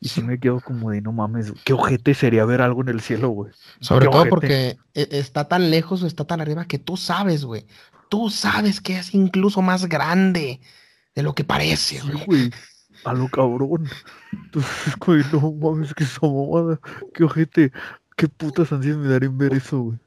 Y 0.03 0.09
sí 0.09 0.23
me 0.23 0.39
quedo 0.39 0.59
como 0.61 0.89
de 0.89 0.99
no 1.01 1.11
mames, 1.11 1.53
qué 1.63 1.73
ojete 1.73 2.13
sería 2.15 2.43
ver 2.43 2.61
algo 2.61 2.81
en 2.81 2.89
el 2.89 3.01
cielo, 3.01 3.29
güey. 3.29 3.53
Sobre 3.79 4.07
todo 4.07 4.17
ojete. 4.21 4.29
porque 4.31 4.77
e- 4.95 5.07
está 5.11 5.47
tan 5.47 5.69
lejos 5.69 6.01
o 6.01 6.07
está 6.07 6.25
tan 6.25 6.41
arriba 6.41 6.65
que 6.65 6.79
tú 6.79 6.97
sabes, 6.97 7.45
güey. 7.45 7.65
Tú 8.09 8.29
sabes 8.31 8.81
que 8.81 8.97
es 8.97 9.13
incluso 9.13 9.61
más 9.61 9.85
grande 9.87 10.59
de 11.15 11.23
lo 11.23 11.33
que 11.35 11.43
parece, 11.43 11.99
Sí, 12.01 12.09
güey. 12.11 12.25
güey. 12.25 12.51
A 13.05 13.13
lo 13.13 13.27
cabrón. 13.29 13.87
Entonces, 14.31 14.95
güey, 14.97 15.23
no 15.31 15.51
mames, 15.51 15.93
que 15.93 16.03
esa 16.03 16.19
mamada. 16.27 16.79
Qué 17.13 17.23
ojete. 17.23 17.71
Qué 18.17 18.27
putas 18.27 18.71
ansias 18.71 18.97
me 18.97 19.07
darían 19.07 19.37
ver 19.37 19.53
eso, 19.53 19.79
güey. 19.81 19.99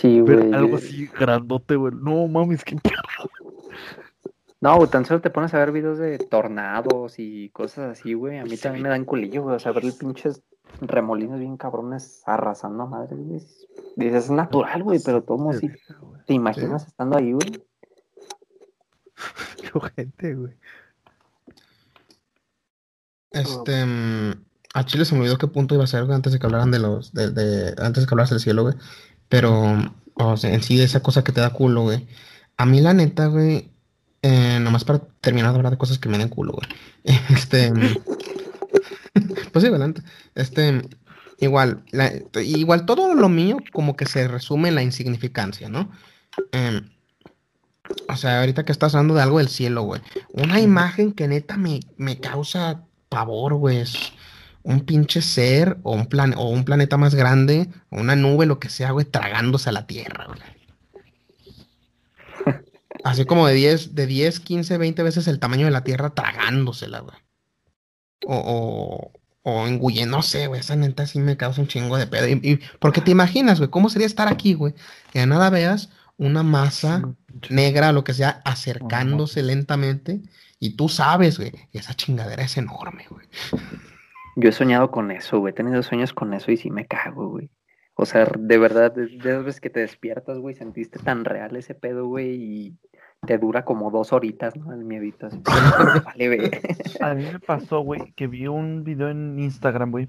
Sí, 0.00 0.20
Ver 0.22 0.38
güey. 0.46 0.54
algo 0.54 0.76
así 0.76 1.06
grandote, 1.18 1.76
güey. 1.76 1.92
No 2.00 2.26
mames, 2.28 2.64
qué 2.64 2.76
No, 4.60 4.76
güey, 4.76 4.90
tan 4.90 5.06
solo 5.06 5.20
te 5.22 5.30
pones 5.30 5.54
a 5.54 5.58
ver 5.58 5.72
videos 5.72 5.98
de 5.98 6.18
tornados 6.18 7.14
y 7.18 7.48
cosas 7.50 7.98
así, 7.98 8.12
güey. 8.12 8.38
A 8.38 8.44
mí 8.44 8.56
Sí. 8.56 8.62
también 8.62 8.82
me 8.82 8.88
dan 8.90 9.04
culillo, 9.06 9.42
güey. 9.42 9.56
O 9.56 9.58
sea, 9.58 9.72
ver 9.72 9.84
el 9.84 9.94
pinches 9.94 10.42
remolinos 10.82 11.38
bien 11.40 11.56
cabrones 11.56 12.22
arrasando 12.26 12.82
a 12.82 12.86
madre, 12.86 13.16
güey. 13.16 13.36
es- 13.38 13.66
Dices, 13.96 14.24
es 14.26 14.30
natural, 14.30 14.82
güey, 14.82 15.00
pero 15.04 15.22
todos 15.22 15.56
sí 15.58 15.68
te 16.26 16.34
imaginas 16.34 16.86
estando 16.86 17.16
ahí, 17.18 17.32
güey. 17.32 17.64
Qué 19.60 19.70
ojete, 19.74 20.34
güey. 20.34 20.54
Este, 23.32 23.84
mm, 23.84 24.32
a 24.74 24.84
Chile 24.86 25.04
se 25.04 25.14
me 25.14 25.20
olvidó 25.20 25.38
qué 25.38 25.46
punto 25.46 25.74
iba 25.74 25.84
a 25.84 25.86
ser 25.88 26.04
güey, 26.04 26.14
antes 26.16 26.32
de 26.32 26.38
que 26.38 26.46
hablaran 26.46 26.70
de 26.70 26.78
los, 26.80 27.12
de, 27.12 27.30
de- 27.30 27.74
antes 27.78 28.02
de 28.02 28.06
que 28.08 28.14
hablaras 28.14 28.30
del 28.30 28.40
cielo, 28.40 28.62
güey. 28.62 28.74
Pero, 29.28 29.52
o 30.14 30.36
sea, 30.36 30.52
en 30.52 30.62
sí, 30.62 30.80
esa 30.80 31.00
cosa 31.02 31.22
que 31.24 31.32
te 31.32 31.40
da 31.40 31.52
culo, 31.52 31.82
güey. 31.82 32.06
A 32.56 32.66
mí, 32.66 32.80
la 32.80 32.92
neta, 32.94 33.26
güey, 33.26 33.70
eh, 34.22 34.58
nomás 34.60 34.84
para 34.84 35.00
terminar 35.20 35.52
de 35.52 35.56
hablar 35.58 35.72
de 35.72 35.78
cosas 35.78 35.98
que 35.98 36.08
me 36.08 36.18
dan 36.18 36.28
culo, 36.28 36.52
güey. 36.52 36.68
Este, 37.30 37.72
pues 39.52 39.62
sí, 39.62 39.68
adelante. 39.68 40.02
Este, 40.34 40.82
igual, 41.38 41.82
la- 41.90 42.12
igual 42.42 42.86
todo 42.86 43.14
lo 43.14 43.28
mío 43.28 43.58
como 43.72 43.96
que 43.96 44.06
se 44.06 44.28
resume 44.28 44.68
en 44.68 44.74
la 44.76 44.82
insignificancia, 44.82 45.68
¿no? 45.68 45.90
Em, 46.52 46.88
o 48.08 48.16
sea, 48.16 48.40
ahorita 48.40 48.64
que 48.64 48.72
estás 48.72 48.94
hablando 48.94 49.14
de 49.14 49.22
algo 49.22 49.38
del 49.38 49.48
cielo, 49.48 49.82
güey. 49.82 50.00
Una 50.32 50.60
imagen 50.60 51.12
que 51.12 51.26
neta 51.26 51.56
me, 51.56 51.80
me 51.96 52.20
causa 52.20 52.84
pavor, 53.08 53.54
güey. 53.54 53.78
Es 53.78 54.12
un 54.62 54.80
pinche 54.82 55.22
ser 55.22 55.78
o 55.82 55.94
un, 55.94 56.06
plan 56.06 56.34
o 56.36 56.48
un 56.50 56.64
planeta 56.64 56.96
más 56.98 57.14
grande, 57.14 57.68
o 57.90 57.98
una 58.00 58.14
nube, 58.14 58.46
lo 58.46 58.60
que 58.60 58.68
sea, 58.68 58.92
güey, 58.92 59.06
tragándose 59.06 59.70
a 59.70 59.72
la 59.72 59.86
Tierra, 59.86 60.26
güey. 60.26 60.38
Así 63.04 63.24
como 63.24 63.46
de 63.46 63.54
10, 63.54 63.94
de 63.94 64.06
10, 64.06 64.40
15, 64.40 64.78
20 64.78 65.02
veces 65.02 65.28
el 65.28 65.38
tamaño 65.38 65.66
de 65.66 65.70
la 65.72 65.84
Tierra 65.84 66.10
tragándosela, 66.10 67.00
güey. 67.00 67.16
O, 68.26 69.12
o, 69.42 69.50
o 69.50 69.68
no 70.06 70.22
sé, 70.22 70.46
güey. 70.46 70.60
Esa 70.60 70.76
neta 70.76 71.06
sí 71.06 71.18
me 71.18 71.36
causa 71.36 71.60
un 71.60 71.68
chingo 71.68 71.96
de 71.96 72.06
pedo. 72.06 72.28
Y, 72.28 72.40
y- 72.42 72.60
porque 72.78 73.00
te 73.00 73.10
imaginas, 73.10 73.58
güey, 73.58 73.70
¿cómo 73.70 73.88
sería 73.88 74.06
estar 74.06 74.28
aquí, 74.28 74.54
güey? 74.54 74.74
Que 75.12 75.20
de 75.20 75.26
nada 75.26 75.50
veas 75.50 75.90
una 76.16 76.42
masa 76.42 77.02
negra, 77.48 77.92
lo 77.92 78.04
que 78.04 78.12
sea, 78.12 78.42
acercándose 78.44 79.42
lentamente. 79.42 80.20
Y 80.58 80.76
tú 80.76 80.88
sabes, 80.90 81.38
güey, 81.38 81.52
esa 81.72 81.94
chingadera 81.94 82.42
es 82.44 82.58
enorme, 82.58 83.06
güey. 83.08 83.26
Yo 84.36 84.50
he 84.50 84.52
soñado 84.52 84.90
con 84.90 85.10
eso, 85.10 85.38
güey. 85.38 85.52
He 85.52 85.54
tenido 85.56 85.82
sueños 85.82 86.12
con 86.12 86.34
eso 86.34 86.52
y 86.52 86.58
sí 86.58 86.70
me 86.70 86.86
cago, 86.86 87.28
güey. 87.30 87.50
O 87.94 88.06
sea, 88.06 88.26
de 88.38 88.58
verdad, 88.58 88.92
de 88.92 89.04
esas 89.04 89.44
veces 89.44 89.60
que 89.60 89.68
te 89.70 89.80
despiertas, 89.80 90.38
güey, 90.38 90.54
sentiste 90.54 90.98
tan 90.98 91.24
real 91.24 91.56
ese 91.56 91.74
pedo, 91.74 92.06
güey, 92.06 92.34
y 92.34 92.78
te 93.26 93.38
dura 93.38 93.64
como 93.64 93.90
dos 93.90 94.12
horitas, 94.12 94.56
¿no? 94.56 94.72
El 94.72 94.84
miedito 94.84 95.26
así. 95.26 95.40
Vale, 96.04 96.26
güey. 96.26 96.50
A 97.00 97.14
mí 97.14 97.24
me 97.24 97.38
pasó, 97.38 97.80
güey, 97.80 98.12
que 98.12 98.26
vi 98.26 98.46
un 98.46 98.84
video 98.84 99.08
en 99.08 99.38
Instagram, 99.38 99.90
güey, 99.90 100.08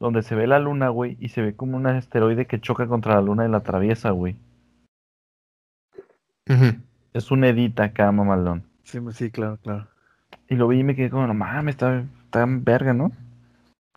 donde 0.00 0.22
se 0.22 0.34
ve 0.34 0.46
la 0.46 0.58
luna, 0.58 0.88
güey, 0.88 1.16
y 1.20 1.28
se 1.28 1.42
ve 1.42 1.54
como 1.54 1.76
un 1.76 1.86
asteroide 1.86 2.46
que 2.46 2.60
choca 2.60 2.86
contra 2.86 3.14
la 3.14 3.20
luna 3.20 3.46
y 3.46 3.50
la 3.50 3.58
atraviesa, 3.58 4.10
güey. 4.10 4.36
Es 7.12 7.30
un 7.30 7.44
edita 7.44 7.84
acá, 7.84 8.10
mamalón. 8.12 8.64
Sí, 8.84 9.00
sí, 9.12 9.30
claro, 9.30 9.58
claro. 9.62 9.88
Y 10.48 10.54
lo 10.54 10.68
vi 10.68 10.80
y 10.80 10.84
me 10.84 10.94
quedé 10.94 11.10
como, 11.10 11.26
no 11.26 11.34
mames, 11.34 11.74
está, 11.74 12.04
en 12.34 12.64
verga, 12.64 12.92
¿no? 12.92 13.12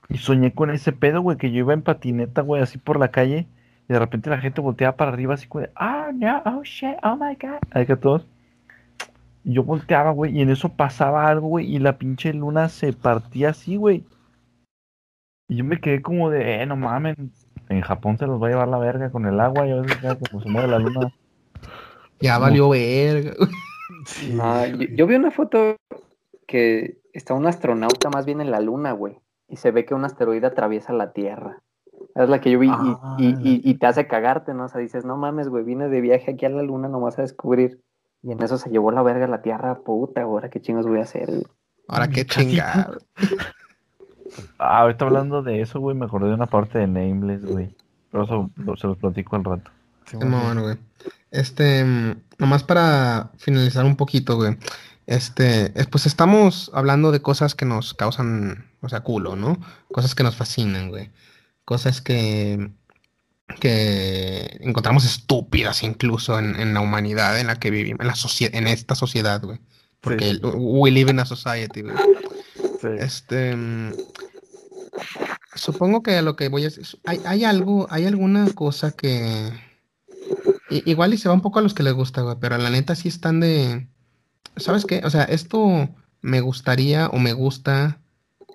Y 0.09 0.17
soñé 0.17 0.53
con 0.53 0.71
ese 0.71 0.91
pedo, 0.91 1.21
güey, 1.21 1.37
que 1.37 1.51
yo 1.51 1.59
iba 1.59 1.73
en 1.73 1.83
patineta, 1.83 2.41
güey, 2.41 2.61
así 2.61 2.79
por 2.79 2.99
la 2.99 3.09
calle. 3.11 3.47
Y 3.87 3.93
de 3.93 3.99
repente 3.99 4.29
la 4.29 4.39
gente 4.39 4.61
volteaba 4.61 4.95
para 4.95 5.11
arriba 5.11 5.35
así 5.35 5.47
como 5.47 5.63
de, 5.63 5.71
ah, 5.75 6.11
no, 6.13 6.41
oh 6.45 6.63
shit, 6.63 6.97
oh 7.03 7.15
my 7.15 7.35
god. 7.35 7.59
Ahí 7.71 7.85
que 7.85 7.95
todos. 7.95 8.25
Y 9.43 9.53
yo 9.53 9.63
volteaba, 9.63 10.11
güey, 10.11 10.37
y 10.37 10.41
en 10.41 10.49
eso 10.49 10.69
pasaba 10.69 11.27
algo, 11.27 11.47
güey, 11.47 11.73
y 11.73 11.79
la 11.79 11.97
pinche 11.97 12.33
luna 12.33 12.69
se 12.69 12.93
partía 12.93 13.49
así, 13.49 13.75
güey. 13.77 14.03
Y 15.47 15.55
yo 15.57 15.63
me 15.63 15.79
quedé 15.79 16.01
como 16.01 16.29
de, 16.29 16.61
eh, 16.61 16.65
no 16.65 16.75
mames, 16.75 17.15
en 17.69 17.81
Japón 17.81 18.17
se 18.17 18.27
los 18.27 18.41
va 18.41 18.47
a 18.47 18.49
llevar 18.51 18.67
la 18.67 18.77
verga 18.77 19.09
con 19.11 19.25
el 19.25 19.39
agua, 19.39 19.65
y 19.67 19.71
a 19.71 19.75
veces 19.81 20.01
ya 20.01 20.15
como 20.15 20.41
se 20.43 20.49
mueve 20.49 20.67
la 20.67 20.79
luna. 20.79 21.11
Ya 22.19 22.37
valió 22.37 22.69
verga. 22.69 23.31
Ah, 24.41 24.67
yo, 24.67 24.87
yo 24.95 25.07
vi 25.07 25.15
una 25.15 25.31
foto 25.31 25.75
que 26.47 26.97
está 27.13 27.33
un 27.33 27.47
astronauta 27.47 28.09
más 28.09 28.25
bien 28.25 28.41
en 28.41 28.51
la 28.51 28.59
luna, 28.59 28.91
güey. 28.91 29.17
Y 29.47 29.55
se 29.55 29.71
ve 29.71 29.85
que 29.85 29.93
un 29.95 30.05
asteroide 30.05 30.45
atraviesa 30.45 30.93
la 30.93 31.11
Tierra. 31.13 31.59
Es 32.15 32.29
la 32.29 32.39
que 32.41 32.51
yo 32.51 32.59
vi 32.59 32.67
y- 32.67 32.71
Ah. 32.71 33.15
y, 33.19 33.27
y- 33.41 33.61
y 33.63 33.73
te 33.75 33.87
hace 33.87 34.05
cagarte, 34.07 34.53
¿no? 34.53 34.65
O 34.65 34.67
sea, 34.67 34.81
dices, 34.81 35.05
no 35.05 35.17
mames, 35.17 35.47
güey, 35.49 35.63
vine 35.63 35.89
de 35.89 36.01
viaje 36.01 36.31
aquí 36.31 36.45
a 36.45 36.49
la 36.49 36.61
luna 36.61 36.87
nomás 36.87 37.17
a 37.17 37.23
descubrir. 37.23 37.79
Y 38.21 38.31
en 38.31 38.41
eso 38.43 38.57
se 38.57 38.69
llevó 38.69 38.91
la 38.91 39.01
verga 39.01 39.27
la 39.27 39.41
Tierra, 39.41 39.75
puta, 39.79 40.21
ahora 40.23 40.49
qué 40.49 40.61
chingos 40.61 40.85
voy 40.85 40.99
a 40.99 41.03
hacer, 41.03 41.27
güey. 41.27 41.43
Ahora 41.87 42.07
qué 42.07 42.25
chingado. 42.25 42.99
Ah, 44.59 44.81
ahorita 44.81 45.05
hablando 45.05 45.41
de 45.41 45.61
eso, 45.61 45.79
güey, 45.79 45.97
me 45.97 46.05
acordé 46.05 46.27
de 46.27 46.35
una 46.35 46.45
parte 46.45 46.77
de 46.77 46.85
Nameless, 46.87 47.43
güey. 47.45 47.75
Pero 48.11 48.23
eso 48.25 48.49
lo- 48.57 48.77
se 48.77 48.85
los 48.87 48.97
platico 48.97 49.35
al 49.35 49.43
rato. 49.43 49.71
Simón, 50.05 50.61
güey. 50.61 50.77
Este, 51.31 51.83
mm, 51.83 52.15
nomás 52.37 52.63
para 52.63 53.31
finalizar 53.37 53.85
un 53.85 53.95
poquito, 53.95 54.35
güey. 54.35 54.55
Este, 55.07 55.71
es- 55.79 55.87
pues 55.87 56.05
estamos 56.05 56.69
hablando 56.75 57.11
de 57.11 57.21
cosas 57.23 57.55
que 57.55 57.65
nos 57.65 57.95
causan, 57.95 58.65
o 58.81 58.89
sea, 58.89 58.99
culo, 59.01 59.35
¿no? 59.35 59.57
Cosas 59.91 60.13
que 60.13 60.23
nos 60.23 60.35
fascinan, 60.35 60.89
güey. 60.89 61.09
Cosas 61.65 61.99
que, 62.01 62.69
que 63.59 64.57
encontramos 64.61 65.05
estúpidas 65.05 65.83
incluso 65.83 66.37
en, 66.39 66.55
en 66.59 66.73
la 66.73 66.81
humanidad 66.81 67.39
en 67.39 67.47
la 67.47 67.59
que 67.59 67.71
vivimos, 67.71 68.01
en 68.01 68.07
la 68.07 68.57
en 68.57 68.67
esta 68.67 68.95
sociedad, 68.95 69.41
güey. 69.41 69.59
Porque 70.01 70.31
Sí. 70.35 70.39
we 70.43 70.91
live 70.91 71.11
in 71.11 71.19
a 71.19 71.25
society, 71.25 71.81
güey. 71.81 71.95
Sí. 72.81 72.87
Este, 72.99 73.55
supongo 75.55 76.01
que 76.03 76.15
a 76.17 76.21
lo 76.21 76.35
que 76.35 76.47
voy 76.49 76.65
es, 76.65 76.97
hay, 77.05 77.19
hay 77.25 77.43
algo, 77.43 77.87
hay 77.89 78.05
alguna 78.05 78.49
cosa 78.53 78.91
que 78.91 79.51
i- 80.69 80.83
igual 80.89 81.13
y 81.13 81.17
se 81.17 81.27
va 81.27 81.35
un 81.35 81.41
poco 81.41 81.59
a 81.59 81.61
los 81.61 81.73
que 81.73 81.83
les 81.83 81.93
gusta, 81.93 82.21
güey, 82.21 82.37
pero 82.39 82.57
la 82.57 82.69
neta 82.69 82.95
sí 82.95 83.07
están 83.09 83.39
de, 83.39 83.87
¿sabes 84.57 84.85
qué? 84.85 85.01
O 85.03 85.09
sea, 85.09 85.23
esto 85.23 85.89
me 86.21 86.41
gustaría 86.41 87.07
o 87.07 87.17
me 87.19 87.33
gusta 87.33 87.99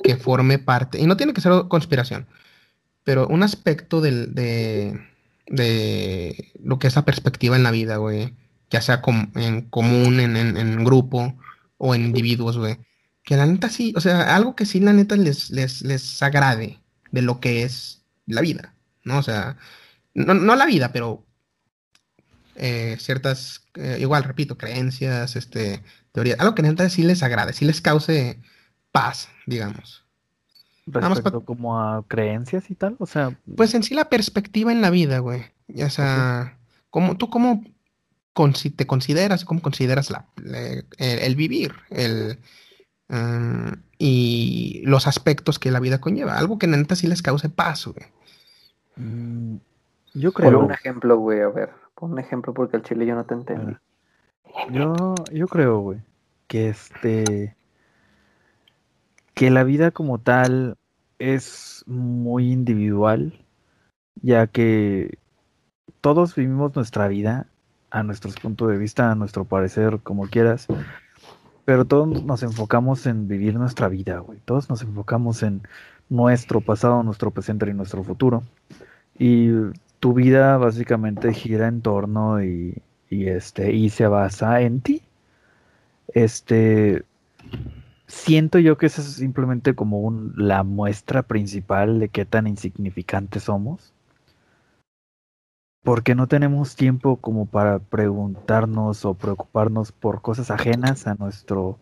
que 0.02 0.16
forme 0.16 0.58
parte, 0.58 1.00
y 1.00 1.06
no 1.06 1.16
tiene 1.16 1.32
que 1.34 1.40
ser 1.40 1.52
conspiración, 1.68 2.26
pero 3.04 3.28
un 3.28 3.42
aspecto 3.42 4.00
del, 4.00 4.34
de, 4.34 4.98
de 5.46 6.52
lo 6.62 6.78
que 6.78 6.88
es 6.88 6.96
la 6.96 7.04
perspectiva 7.04 7.56
en 7.56 7.62
la 7.62 7.70
vida, 7.70 7.96
güey, 7.98 8.34
ya 8.70 8.80
sea 8.80 9.02
en 9.36 9.62
común, 9.62 10.20
en, 10.20 10.36
en, 10.36 10.84
grupo 10.84 11.36
o 11.78 11.94
en 11.94 12.06
individuos, 12.06 12.58
güey. 12.58 12.78
Que 13.22 13.36
la 13.36 13.46
neta 13.46 13.68
sí, 13.68 13.94
o 13.96 14.00
sea, 14.00 14.34
algo 14.34 14.56
que 14.56 14.66
sí 14.66 14.80
la 14.80 14.92
neta 14.92 15.16
les, 15.16 15.50
les, 15.50 15.82
les 15.82 16.22
agrade 16.22 16.80
de 17.10 17.22
lo 17.22 17.40
que 17.40 17.62
es 17.62 18.02
la 18.26 18.40
vida, 18.40 18.74
¿no? 19.04 19.18
O 19.18 19.22
sea, 19.22 19.56
no, 20.14 20.34
no 20.34 20.56
la 20.56 20.66
vida, 20.66 20.92
pero 20.92 21.24
eh, 22.56 22.96
ciertas, 23.00 23.62
eh, 23.74 23.98
igual, 24.00 24.24
repito, 24.24 24.56
creencias, 24.58 25.36
este, 25.36 25.82
teorías, 26.12 26.38
algo 26.40 26.54
que 26.54 26.62
neta 26.62 26.88
sí 26.90 27.02
les 27.02 27.22
agrade, 27.22 27.52
sí 27.52 27.64
les 27.64 27.80
cause 27.80 28.40
paz, 28.92 29.28
digamos. 29.46 30.03
Nada 30.86 31.08
más 31.08 31.20
pa- 31.20 31.30
Respecto 31.30 31.44
como 31.46 31.80
a 31.80 32.04
creencias 32.06 32.70
y 32.70 32.74
tal, 32.74 32.96
o 32.98 33.06
sea, 33.06 33.36
Pues 33.56 33.74
en 33.74 33.82
sí 33.82 33.94
la 33.94 34.08
perspectiva 34.10 34.70
en 34.72 34.80
la 34.82 34.90
vida, 34.90 35.18
güey. 35.20 35.42
O 35.82 35.88
sea, 35.90 36.58
¿cómo, 36.90 37.16
¿tú 37.16 37.30
cómo 37.30 37.64
te 38.76 38.86
consideras, 38.86 39.44
cómo 39.44 39.62
consideras 39.62 40.10
la, 40.10 40.26
la- 40.36 40.68
el, 40.68 40.84
el 40.98 41.36
vivir, 41.36 41.72
el, 41.90 42.38
y 43.98 44.82
los 44.84 45.06
aspectos 45.06 45.58
que 45.58 45.70
la 45.70 45.80
vida 45.80 46.00
conlleva? 46.00 46.36
Algo 46.38 46.58
que 46.58 46.66
neta 46.66 46.96
sí 46.96 47.06
les 47.06 47.22
cause 47.22 47.48
paz, 47.48 47.86
güey. 47.86 48.06
mm, 48.96 49.56
yo 50.14 50.32
Pon 50.32 50.42
creo, 50.44 50.60
un 50.60 50.72
ejemplo, 50.72 51.16
güey, 51.18 51.40
a 51.40 51.48
ver. 51.48 51.70
Pon 51.94 52.12
un 52.12 52.18
ejemplo 52.18 52.52
porque 52.52 52.76
el 52.76 52.82
chile 52.82 53.06
yo 53.06 53.14
no 53.14 53.24
te 53.24 53.34
entendí. 53.34 53.74
yo, 54.70 55.14
yo 55.32 55.48
creo, 55.48 55.78
güey, 55.78 56.00
que 56.46 56.68
este, 56.68 57.56
que 59.34 59.50
la 59.50 59.64
vida 59.64 59.90
como 59.90 60.18
tal 60.18 60.76
es 61.18 61.84
muy 61.86 62.52
individual, 62.52 63.32
ya 64.22 64.46
que 64.46 65.18
todos 66.00 66.34
vivimos 66.34 66.74
nuestra 66.76 67.08
vida 67.08 67.46
a 67.90 68.02
nuestros 68.02 68.36
puntos 68.36 68.68
de 68.70 68.78
vista, 68.78 69.10
a 69.10 69.14
nuestro 69.14 69.44
parecer, 69.44 70.00
como 70.02 70.26
quieras, 70.28 70.66
pero 71.64 71.84
todos 71.84 72.24
nos 72.24 72.42
enfocamos 72.42 73.06
en 73.06 73.28
vivir 73.28 73.54
nuestra 73.54 73.88
vida, 73.88 74.18
güey. 74.18 74.38
Todos 74.44 74.68
nos 74.68 74.82
enfocamos 74.82 75.42
en 75.42 75.62
nuestro 76.08 76.60
pasado, 76.60 77.02
nuestro 77.02 77.30
presente 77.30 77.68
y 77.70 77.74
nuestro 77.74 78.04
futuro. 78.04 78.42
Y 79.18 79.48
tu 80.00 80.12
vida 80.12 80.58
básicamente 80.58 81.32
gira 81.32 81.68
en 81.68 81.80
torno 81.80 82.42
y, 82.42 82.82
este 83.08 83.72
y 83.72 83.90
se 83.90 84.06
basa 84.06 84.60
en 84.60 84.80
ti. 84.80 85.02
Este 86.08 87.04
siento 88.14 88.58
yo 88.58 88.78
que 88.78 88.86
esa 88.86 89.00
es 89.02 89.08
simplemente 89.08 89.74
como 89.74 90.10
la 90.36 90.62
muestra 90.62 91.22
principal 91.22 91.98
de 91.98 92.08
qué 92.08 92.24
tan 92.24 92.46
insignificantes 92.46 93.44
somos. 93.44 93.92
Porque 95.82 96.14
no 96.14 96.26
tenemos 96.28 96.76
tiempo 96.76 97.16
como 97.16 97.44
para 97.44 97.78
preguntarnos 97.78 99.04
o 99.04 99.14
preocuparnos 99.14 99.92
por 99.92 100.22
cosas 100.22 100.50
ajenas 100.50 101.06
a 101.06 101.14
nuestro 101.16 101.78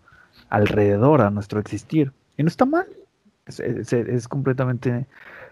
alrededor, 0.49 1.21
a 1.21 1.31
nuestro 1.31 1.61
existir. 1.61 2.13
Y 2.37 2.43
no 2.43 2.49
está 2.49 2.65
mal. 2.65 2.87
Es, 3.47 4.27
completamente 4.27 5.07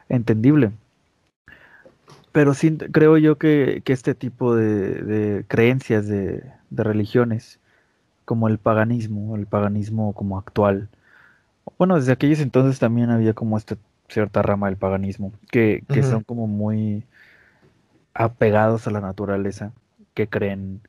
entendible. 0.08 0.72
Pero 2.32 2.54
sí 2.54 2.76
creo 2.76 3.18
yo 3.18 3.38
que, 3.38 3.82
este 3.86 4.14
tipo 4.14 4.56
de, 4.56 5.44
creencias 5.46 6.08
de 6.08 6.42
religiones, 6.70 7.59
como 8.30 8.46
el 8.46 8.58
paganismo, 8.58 9.34
el 9.34 9.48
paganismo 9.48 10.12
como 10.12 10.38
actual, 10.38 10.88
bueno, 11.78 11.96
desde 11.96 12.12
aquellos 12.12 12.38
entonces 12.38 12.78
también 12.78 13.10
había 13.10 13.34
como 13.34 13.58
esta 13.58 13.76
cierta 14.08 14.40
rama 14.40 14.68
del 14.68 14.76
paganismo, 14.76 15.32
que, 15.50 15.82
son 16.08 16.22
como 16.22 16.46
muy 16.46 17.02
apegados 18.14 18.86
a 18.86 18.92
la 18.92 19.00
naturaleza, 19.00 19.72
que 20.14 20.28
creen 20.28 20.80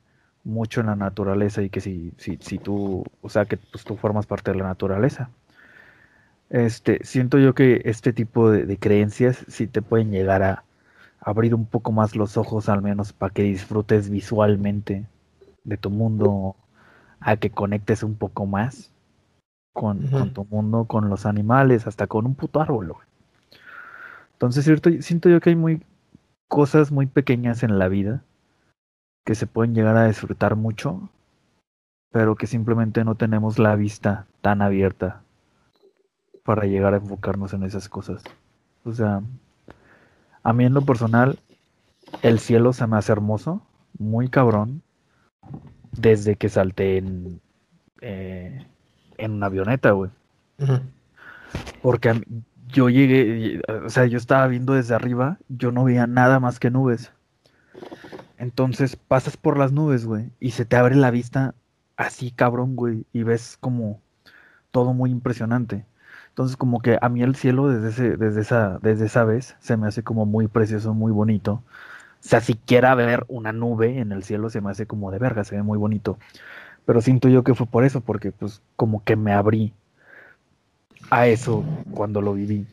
mucho 0.44 0.82
en 0.82 0.86
la 0.86 0.94
naturaleza 0.94 1.62
y 1.62 1.68
que 1.68 1.80
si, 1.80 2.12
si, 2.16 2.38
si 2.40 2.58
tú, 2.58 3.02
o 3.22 3.28
sea, 3.28 3.46
que 3.46 3.56
pues, 3.56 3.82
tú 3.82 3.96
formas 3.96 4.26
parte 4.26 4.52
de 4.52 4.58
la 4.58 4.68
naturaleza. 4.68 5.28
Este, 6.48 7.00
siento 7.02 7.40
yo 7.40 7.56
que 7.56 7.82
este 7.86 8.12
tipo 8.12 8.52
de, 8.52 8.66
de 8.66 8.76
creencias 8.76 9.44
sí 9.48 9.66
te 9.66 9.82
pueden 9.82 10.12
llegar 10.12 10.44
a 10.44 10.62
abrir 11.18 11.56
un 11.56 11.66
poco 11.66 11.90
más 11.90 12.14
los 12.14 12.36
ojos, 12.36 12.68
al 12.68 12.82
menos 12.82 13.12
para 13.12 13.34
que 13.34 13.42
disfrutes 13.42 14.10
visualmente 14.10 15.06
de 15.64 15.76
tu 15.76 15.90
mundo, 15.90 16.54
a 17.24 17.36
que 17.36 17.50
conectes 17.50 18.02
un 18.02 18.14
poco 18.14 18.46
más 18.46 18.92
con, 19.72 20.32
tu 20.32 20.44
mundo, 20.44 20.84
con 20.84 21.08
los 21.08 21.26
animales, 21.26 21.86
hasta 21.86 22.06
con 22.06 22.26
un 22.26 22.34
puto 22.34 22.60
árbol. 22.60 22.92
güey. 22.92 23.06
Entonces, 24.32 24.64
cierto, 24.64 24.90
siento 25.00 25.28
yo 25.28 25.40
que 25.40 25.50
hay 25.50 25.56
muy 25.56 25.82
cosas 26.48 26.92
muy 26.92 27.06
pequeñas 27.06 27.62
en 27.62 27.78
la 27.78 27.88
vida 27.88 28.22
que 29.24 29.34
se 29.34 29.46
pueden 29.46 29.74
llegar 29.74 29.96
a 29.96 30.06
disfrutar 30.06 30.56
mucho, 30.56 31.08
pero 32.10 32.34
que 32.34 32.46
simplemente 32.46 33.04
no 33.04 33.14
tenemos 33.14 33.58
la 33.58 33.76
vista 33.76 34.26
tan 34.40 34.60
abierta 34.60 35.22
para 36.44 36.66
llegar 36.66 36.92
a 36.92 36.98
enfocarnos 36.98 37.54
en 37.54 37.62
esas 37.62 37.88
cosas. 37.88 38.22
O 38.84 38.92
sea, 38.92 39.22
a 40.42 40.52
mí 40.52 40.64
en 40.64 40.74
lo 40.74 40.82
personal, 40.82 41.38
el 42.22 42.40
cielo 42.40 42.72
se 42.72 42.86
me 42.86 42.96
hace 42.96 43.12
hermoso, 43.12 43.62
muy 43.98 44.28
cabrón, 44.28 44.82
desde 45.96 46.36
que 46.36 46.48
salté 46.48 46.98
en, 46.98 47.40
eh, 48.00 48.66
en 49.18 49.32
una 49.32 49.46
avioneta, 49.46 49.92
güey. 49.92 50.10
Porque 51.82 52.14
mí- 52.14 52.22
yo 52.68 52.88
llegué, 52.88 53.60
o 53.84 53.90
sea, 53.90 54.06
yo 54.06 54.16
estaba 54.16 54.46
viendo 54.46 54.72
desde 54.74 54.94
arriba, 54.94 55.38
yo 55.48 55.72
no 55.72 55.84
veía 55.84 56.06
nada 56.06 56.40
más 56.40 56.58
que 56.58 56.70
nubes. 56.70 57.12
Entonces 58.38 58.96
pasas 58.96 59.36
por 59.36 59.58
las 59.58 59.72
nubes, 59.72 60.06
güey, 60.06 60.30
y 60.40 60.52
se 60.52 60.64
te 60.64 60.76
abre 60.76 60.96
la 60.96 61.10
vista 61.10 61.54
así, 61.96 62.30
cabrón, 62.30 62.74
güey, 62.76 63.04
y 63.12 63.22
ves 63.22 63.56
como 63.60 64.00
todo 64.70 64.94
muy 64.94 65.10
impresionante. 65.10 65.84
Entonces, 66.30 66.56
como 66.56 66.80
que 66.80 66.98
a 67.00 67.08
mí 67.10 67.22
el 67.22 67.36
cielo 67.36 67.68
desde 67.68 67.90
ese, 67.90 68.16
desde 68.16 68.40
esa, 68.40 68.78
desde 68.80 69.04
esa 69.04 69.24
vez 69.24 69.54
se 69.60 69.76
me 69.76 69.86
hace 69.86 70.02
como 70.02 70.24
muy 70.24 70.48
precioso, 70.48 70.94
muy 70.94 71.12
bonito. 71.12 71.62
O 72.24 72.28
sea, 72.28 72.40
siquiera 72.40 72.94
ver 72.94 73.24
una 73.26 73.52
nube 73.52 73.98
en 73.98 74.12
el 74.12 74.22
cielo 74.22 74.48
se 74.48 74.60
me 74.60 74.70
hace 74.70 74.86
como 74.86 75.10
de 75.10 75.18
verga, 75.18 75.42
se 75.42 75.56
ve 75.56 75.62
muy 75.62 75.76
bonito. 75.76 76.18
Pero 76.84 77.00
siento 77.00 77.28
yo 77.28 77.42
que 77.42 77.54
fue 77.54 77.66
por 77.66 77.84
eso, 77.84 78.00
porque 78.00 78.30
pues 78.30 78.62
como 78.76 79.02
que 79.02 79.16
me 79.16 79.32
abrí 79.32 79.72
a 81.10 81.26
eso 81.26 81.64
cuando 81.92 82.20
lo 82.20 82.34
viví. 82.34 82.64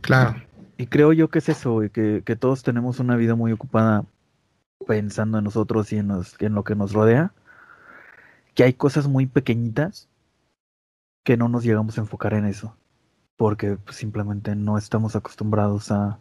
Claro. 0.00 0.36
Y 0.76 0.86
creo 0.86 1.12
yo 1.12 1.28
que 1.28 1.38
es 1.38 1.48
eso, 1.48 1.74
güey, 1.74 1.90
que, 1.90 2.22
que 2.24 2.36
todos 2.36 2.62
tenemos 2.62 2.98
una 2.98 3.14
vida 3.14 3.34
muy 3.36 3.52
ocupada 3.52 4.04
pensando 4.86 5.38
en 5.38 5.44
nosotros 5.44 5.92
y 5.92 5.98
en, 5.98 6.10
en 6.10 6.54
lo 6.54 6.64
que 6.64 6.74
nos 6.74 6.92
rodea, 6.92 7.32
que 8.54 8.64
hay 8.64 8.72
cosas 8.72 9.06
muy 9.06 9.26
pequeñitas 9.26 10.08
que 11.22 11.36
no 11.36 11.48
nos 11.48 11.64
llegamos 11.64 11.98
a 11.98 12.00
enfocar 12.00 12.34
en 12.34 12.46
eso, 12.46 12.76
porque 13.36 13.76
pues, 13.76 13.96
simplemente 13.96 14.56
no 14.56 14.78
estamos 14.78 15.14
acostumbrados 15.16 15.90
a 15.92 16.18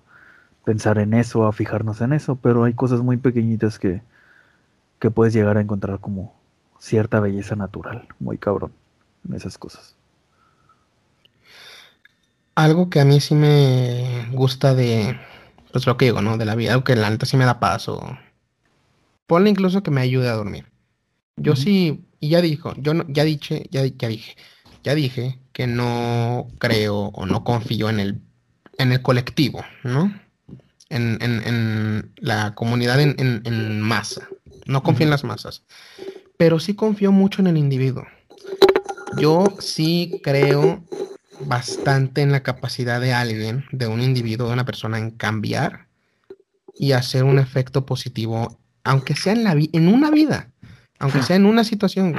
pensar 0.65 0.97
en 0.99 1.13
eso, 1.13 1.45
a 1.45 1.53
fijarnos 1.53 2.01
en 2.01 2.13
eso, 2.13 2.35
pero 2.35 2.63
hay 2.63 2.73
cosas 2.73 3.01
muy 3.01 3.17
pequeñitas 3.17 3.79
que, 3.79 4.01
que 4.99 5.11
puedes 5.11 5.33
llegar 5.33 5.57
a 5.57 5.61
encontrar 5.61 5.99
como 5.99 6.35
cierta 6.79 7.19
belleza 7.19 7.55
natural, 7.55 8.07
muy 8.19 8.37
cabrón, 8.37 8.71
en 9.27 9.35
esas 9.35 9.57
cosas. 9.57 9.95
Algo 12.55 12.89
que 12.89 12.99
a 12.99 13.05
mí 13.05 13.19
sí 13.19 13.35
me 13.35 14.27
gusta 14.31 14.75
de, 14.75 15.17
pues 15.71 15.85
lo 15.85 15.97
que 15.97 16.05
digo, 16.05 16.21
¿no? 16.21 16.37
De 16.37 16.45
la 16.45 16.55
vida, 16.55 16.73
algo 16.73 16.83
que 16.83 16.95
la 16.95 17.09
neta 17.09 17.25
sí 17.25 17.37
me 17.37 17.45
da 17.45 17.59
paz 17.59 17.87
o... 17.89 18.17
Ponle 19.27 19.49
incluso 19.49 19.83
que 19.83 19.91
me 19.91 20.01
ayude 20.01 20.27
a 20.27 20.33
dormir. 20.33 20.65
Yo 21.37 21.55
sí, 21.55 22.05
y 22.19 22.29
ya 22.29 22.41
dijo, 22.41 22.73
yo 22.77 22.93
no, 22.93 23.05
ya 23.07 23.23
dije, 23.23 23.67
ya, 23.71 23.85
ya 23.85 24.07
dije, 24.07 24.35
ya 24.83 24.95
dije 24.95 25.39
que 25.53 25.67
no 25.67 26.47
creo 26.57 27.11
o 27.13 27.25
no 27.25 27.43
confío 27.43 27.89
en 27.89 27.99
el, 27.99 28.21
en 28.77 28.91
el 28.91 29.01
colectivo, 29.01 29.63
¿no? 29.83 30.11
En, 30.89 31.17
en- 31.21 31.43
en 31.45 32.13
la 32.17 32.55
comunidad 32.55 32.99
en, 32.99 33.15
en- 33.19 33.41
en 33.45 33.79
masa. 33.81 34.27
No 34.65 34.81
confío 34.83 35.05
en 35.05 35.11
las 35.11 35.23
masas. 35.23 35.63
Pero 36.37 36.59
sí 36.59 36.73
confío 36.73 37.11
mucho 37.11 37.41
en 37.41 37.47
el 37.47 37.57
individuo. 37.57 38.05
Yo 39.17 39.45
sí 39.59 40.19
creo 40.23 40.83
bastante 41.41 42.21
en 42.21 42.31
la 42.31 42.41
capacidad 42.43 42.99
de 43.01 43.13
alguien, 43.13 43.65
de 43.71 43.87
un 43.87 44.01
individuo, 44.01 44.47
de 44.47 44.53
una 44.53 44.65
persona 44.65 44.97
en 44.97 45.11
cambiar 45.11 45.87
y 46.75 46.91
hacer 46.93 47.23
un 47.23 47.39
efecto 47.39 47.85
positivo, 47.85 48.59
aunque 48.83 49.15
sea 49.15 49.33
en 49.33 49.43
la 49.43 49.51
en 49.53 49.87
una 49.87 50.09
vida, 50.11 50.49
aunque 50.99 51.21
sea 51.23 51.35
en 51.35 51.45
una 51.45 51.63
situación. 51.63 52.15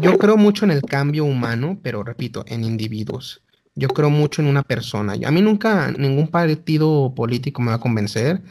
Yo 0.00 0.18
creo 0.18 0.36
mucho 0.36 0.64
en 0.64 0.70
el 0.70 0.82
cambio 0.82 1.24
humano, 1.24 1.78
pero 1.82 2.02
repito, 2.02 2.44
en 2.46 2.64
individuos. 2.64 3.42
Yo 3.78 3.86
creo 3.86 4.10
mucho 4.10 4.42
en 4.42 4.48
una 4.48 4.64
persona. 4.64 5.14
A 5.24 5.30
mí 5.30 5.40
nunca 5.40 5.92
ningún 5.92 6.26
partido 6.26 7.14
político 7.14 7.62
me 7.62 7.70
va 7.70 7.76
a 7.76 7.80
convencer, 7.80 8.42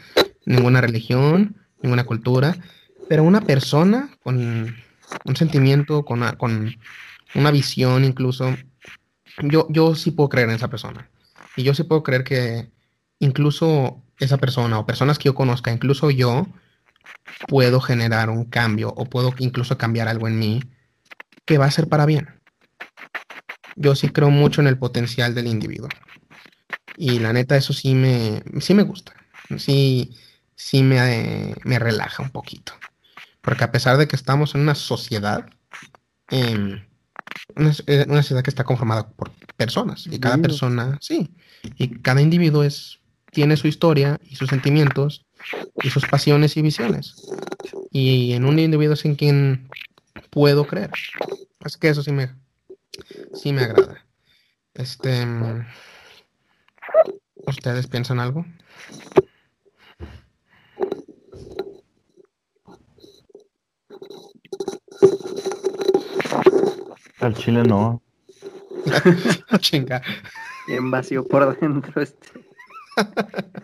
ninguna 0.45 0.80
religión, 0.80 1.58
ninguna 1.82 2.06
cultura, 2.06 2.56
pero 3.10 3.24
una 3.24 3.41
persona 3.41 4.10
con 4.24 4.74
un 5.26 5.36
sentimiento, 5.36 6.06
con 6.06 6.20
una, 6.20 6.38
con 6.38 6.74
una 7.36 7.52
visión 7.52 8.06
incluso, 8.06 8.56
yo, 9.44 9.68
yo 9.70 9.95
sí 9.95 10.12
puedo 10.12 10.30
creer 10.30 10.48
en 10.48 10.56
esa 10.56 10.70
persona. 10.70 11.10
Y 11.58 11.64
yo 11.64 11.74
sí 11.74 11.84
puedo 11.84 12.04
creer 12.04 12.24
que 12.24 12.72
incluso 13.20 14.02
esa 14.20 14.38
persona 14.38 14.80
o 14.80 14.86
personas 14.86 15.20
que 15.20 15.26
yo 15.26 15.36
conozca, 15.36 15.74
incluso 15.74 16.10
yo, 16.10 16.48
puedo 17.49 17.82
generar 17.82 18.30
un 18.30 18.45
cambio 18.45 18.94
o 18.95 19.06
puedo 19.06 19.34
incluso 19.40 19.78
cambiar 19.78 20.08
algo 20.08 20.30
en 20.30 20.40
mí 20.40 20.64
que 21.45 21.58
va 21.58 21.66
a 21.66 21.72
ser 21.72 21.90
para 21.90 22.06
bien. 22.06 22.37
Yo 23.78 23.95
sí 23.95 24.10
creo 24.10 24.32
mucho 24.32 24.60
en 24.60 24.68
el 24.68 24.78
potencial 24.78 25.34
del 25.36 25.48
individuo. 25.48 25.88
Y 26.98 27.20
la 27.20 27.32
neta, 27.32 27.56
eso 27.56 27.74
sí 27.74 27.94
me, 27.94 28.44
sí 28.60 28.74
me 28.74 28.82
gusta. 28.82 29.14
Sí, 29.58 30.18
sí 30.56 30.82
me, 30.82 31.56
me 31.64 31.78
relaja 31.78 32.24
un 32.24 32.32
poquito. 32.32 32.74
Porque 33.41 33.64
a 33.64 33.72
pesar 33.72 33.98
de 33.98 34.08
que 34.08 34.16
estamos 34.16 34.56
en 34.56 34.62
una 34.62 34.74
sociedad, 34.74 35.48
em, 36.30 36.84
una, 37.56 37.72
eh, 37.86 38.06
una 38.10 38.24
sociedad 38.24 38.44
que 38.44 38.49
está 38.49 38.64
conformada 38.64 39.10
por 39.10 39.32
personas. 39.56 40.08
Y 40.08 40.20
cada 40.20 40.40
persona, 40.40 40.98
sí. 40.99 41.30
Y 41.78 41.99
cada 41.99 42.22
individuo 42.22 42.64
es, 42.64 42.99
tiene 43.32 43.58
su 43.58 43.68
historia 43.68 44.20
y 44.24 44.36
sus 44.36 44.49
sentimientos 44.49 45.26
y 45.84 45.91
sus 45.91 46.06
pasiones 46.08 46.58
y 46.58 46.64
visiones. 46.64 47.16
Y 47.91 48.34
en 48.34 48.45
un 48.45 48.58
individuo 48.58 48.95
es 48.95 49.06
en 49.06 49.16
quien 49.16 49.70
puedo 50.32 50.66
creer. 50.66 50.90
Es 51.64 51.78
que 51.78 51.90
eso 51.90 52.02
sí 52.02 52.12
me, 52.12 52.34
sí 53.34 53.53
me 53.53 53.64
agrada. 53.64 54.06
Este, 54.74 55.26
mm, 55.26 55.65
¿ustedes 57.48 57.88
piensan 57.88 58.19
algo? 58.19 58.45
Al 67.19 67.34
chile 67.36 67.64
no. 67.64 68.02
Chinga. 69.60 70.02
Bien 70.68 70.91
vacío 70.91 71.26
por 71.26 71.60
dentro 71.60 72.02
este. 72.02 72.30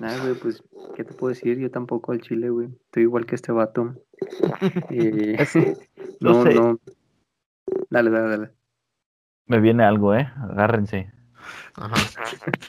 Nada, 0.00 0.22
güey, 0.22 0.34
pues, 0.34 0.62
¿qué 0.96 1.04
te 1.04 1.14
puedo 1.14 1.32
decir? 1.34 1.58
Yo 1.58 1.70
tampoco 1.70 2.12
al 2.12 2.20
chile, 2.20 2.50
güey. 2.50 2.68
Estoy 2.86 3.04
igual 3.04 3.26
que 3.26 3.34
este 3.34 3.52
vato. 3.52 3.94
Eh, 4.90 5.36
No 6.20 6.32
no, 6.32 6.42
sé. 6.44 6.54
no. 6.54 6.78
Dale, 7.90 8.10
dale, 8.10 8.28
dale. 8.28 8.50
Me 9.46 9.60
viene 9.60 9.84
algo, 9.84 10.14
¿eh? 10.14 10.30
Agárrense. 10.36 11.12
Ajá. 11.74 11.94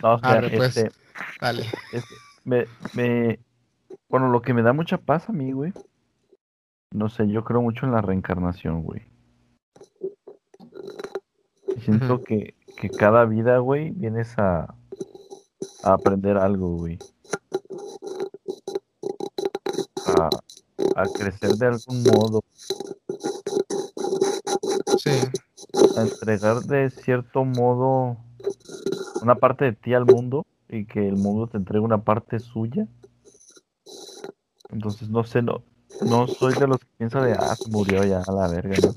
No, 0.01 0.15
o 0.15 0.19
sea, 0.19 0.29
Arre, 0.31 0.57
pues. 0.57 0.75
este, 0.77 0.91
Dale. 1.39 1.63
este, 1.93 2.15
me, 2.43 2.65
me, 2.95 3.39
bueno, 4.09 4.29
lo 4.29 4.41
que 4.41 4.53
me 4.53 4.61
da 4.63 4.73
mucha 4.73 4.97
paz 4.97 5.29
a 5.29 5.33
mí, 5.33 5.51
güey. 5.51 5.71
No 6.91 7.07
sé, 7.09 7.27
yo 7.29 7.43
creo 7.43 7.61
mucho 7.61 7.85
en 7.85 7.91
la 7.93 8.01
reencarnación, 8.01 8.83
güey. 8.83 9.03
Siento 11.79 12.21
que, 12.23 12.55
que 12.77 12.89
cada 12.89 13.25
vida, 13.25 13.59
güey, 13.59 13.91
vienes 13.91 14.37
a, 14.37 14.75
a 15.83 15.93
aprender 15.93 16.37
algo, 16.37 16.77
güey. 16.77 16.97
A, 20.07 20.29
a 20.95 21.03
crecer 21.13 21.51
de 21.51 21.67
algún 21.67 22.03
modo, 22.03 22.41
Sí. 24.97 25.11
a 25.97 26.01
entregar 26.01 26.61
de 26.61 26.89
cierto 26.89 27.43
modo 27.43 28.17
una 29.21 29.35
parte 29.35 29.65
de 29.65 29.73
ti 29.73 29.93
al 29.93 30.05
mundo 30.05 30.45
y 30.69 30.85
que 30.85 31.07
el 31.07 31.15
mundo 31.15 31.47
te 31.47 31.57
entregue 31.57 31.83
una 31.83 32.03
parte 32.03 32.39
suya. 32.39 32.87
Entonces, 34.69 35.09
no 35.09 35.23
sé, 35.23 35.41
no, 35.41 35.63
no 36.01 36.27
soy 36.27 36.53
de 36.53 36.67
los 36.67 36.79
que 36.79 36.87
piensa 36.97 37.21
de, 37.21 37.33
ah, 37.33 37.55
se 37.55 37.69
murió 37.69 38.03
ya 38.03 38.21
a 38.25 38.31
la 38.31 38.47
verga, 38.47 38.75
¿no? 38.83 38.93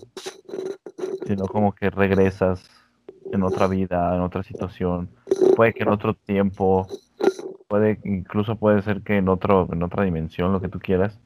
Sino 1.27 1.47
como 1.47 1.73
que 1.73 1.91
regresas 1.91 2.63
en 3.33 3.43
otra 3.43 3.67
vida, 3.67 4.15
en 4.15 4.21
otra 4.23 4.43
situación, 4.43 5.11
puede 5.57 5.73
que 5.75 5.83
en 5.83 5.91
otro 5.91 6.15
tiempo, 6.15 6.89
puede, 7.69 7.99
incluso 8.05 8.57
puede 8.57 8.83
ser 8.83 9.03
que 9.03 9.17
en 9.17 9.29
otro, 9.29 9.69
en 9.73 9.83
otra 9.83 10.05
dimensión, 10.05 10.53
lo 10.53 10.61
que 10.61 10.69
tú 10.69 10.79
quieras, 10.79 11.19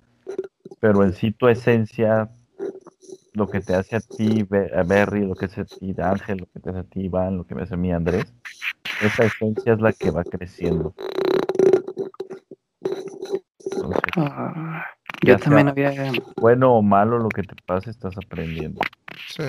pero 0.81 1.05
en 1.05 1.13
sí 1.13 1.31
tu 1.33 1.49
esencia, 1.49 2.31
lo 3.35 3.49
que 3.49 3.61
te 3.61 3.75
hace 3.75 3.97
a 3.97 4.01
ti, 4.01 4.47
a 4.77 4.83
Berry, 4.83 5.25
lo 5.27 5.35
que 5.37 5.47
hace 5.47 5.63
a 5.63 5.65
ti 5.65 5.95
Ángel, 5.99 6.39
lo 6.39 6.47
que 6.47 6.61
te 6.61 6.71
hace 6.71 6.79
a 6.81 6.85
ti 6.85 7.01
Iván, 7.03 7.37
lo 7.37 7.45
que 7.47 7.55
me 7.55 7.63
hace 7.63 7.75
a 7.75 7.79
mí 7.79 7.93
Andrés, 7.93 8.33
esa 9.03 9.25
esencia 9.25 9.73
es 9.75 9.81
la 9.81 9.93
que 9.93 10.11
va 10.11 10.25
creciendo. 10.25 10.95
Entonces, 13.75 14.03
Ah, 14.17 14.85
Ya 15.25 15.37
yo 15.37 15.39
también 15.39 15.75
sea- 15.75 15.89
había. 15.89 16.13
bueno 16.37 16.75
o 16.75 16.83
malo 16.83 17.19
lo 17.19 17.29
que 17.29 17.43
te 17.43 17.55
pase, 17.67 17.91
estás 17.91 18.17
aprendiendo. 18.19 18.81
Sí. 19.29 19.43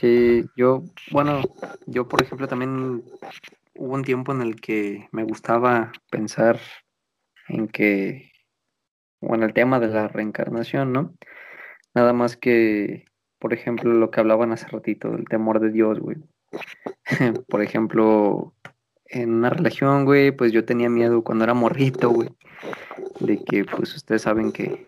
Sí, 0.00 0.44
yo, 0.56 0.84
bueno, 1.10 1.40
yo 1.86 2.06
por 2.06 2.22
ejemplo 2.22 2.46
también 2.48 3.02
hubo 3.74 3.94
un 3.94 4.04
tiempo 4.04 4.32
en 4.32 4.42
el 4.42 4.60
que 4.60 5.08
me 5.10 5.24
gustaba 5.24 5.90
pensar 6.10 6.60
en 7.48 7.66
que, 7.68 8.30
bueno, 9.22 9.46
el 9.46 9.54
tema 9.54 9.80
de 9.80 9.88
la 9.88 10.08
reencarnación, 10.08 10.92
¿no? 10.92 11.14
Nada 11.94 12.12
más 12.12 12.36
que, 12.36 13.06
por 13.38 13.54
ejemplo, 13.54 13.90
lo 13.94 14.10
que 14.10 14.20
hablaban 14.20 14.52
hace 14.52 14.66
ratito, 14.68 15.10
del 15.12 15.24
temor 15.24 15.60
de 15.60 15.70
Dios, 15.70 15.98
güey. 15.98 16.18
Por 17.48 17.62
ejemplo, 17.62 18.54
en 19.08 19.34
una 19.34 19.50
religión, 19.50 20.04
güey, 20.04 20.30
pues 20.32 20.52
yo 20.52 20.64
tenía 20.64 20.88
miedo 20.88 21.22
cuando 21.22 21.44
era 21.44 21.54
morrito, 21.54 22.10
güey, 22.10 22.30
de 23.20 23.42
que, 23.44 23.64
pues 23.64 23.94
ustedes 23.94 24.22
saben 24.22 24.52
que 24.52 24.86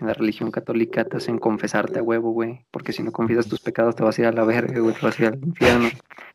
en 0.00 0.06
la 0.06 0.14
religión 0.14 0.50
católica 0.50 1.04
te 1.04 1.16
hacen 1.18 1.38
confesarte 1.38 1.98
a 1.98 2.02
huevo, 2.02 2.30
güey, 2.32 2.64
porque 2.70 2.92
si 2.92 3.02
no 3.02 3.12
confiesas 3.12 3.48
tus 3.48 3.60
pecados 3.60 3.96
te 3.96 4.02
vas 4.02 4.18
a 4.18 4.22
ir 4.22 4.26
a 4.28 4.32
la 4.32 4.44
verga, 4.44 4.78
güey, 4.80 4.94
te 4.94 5.00
vas 5.06 5.18
a 5.18 5.22
ir 5.22 5.28
al 5.28 5.44
infierno. 5.44 5.88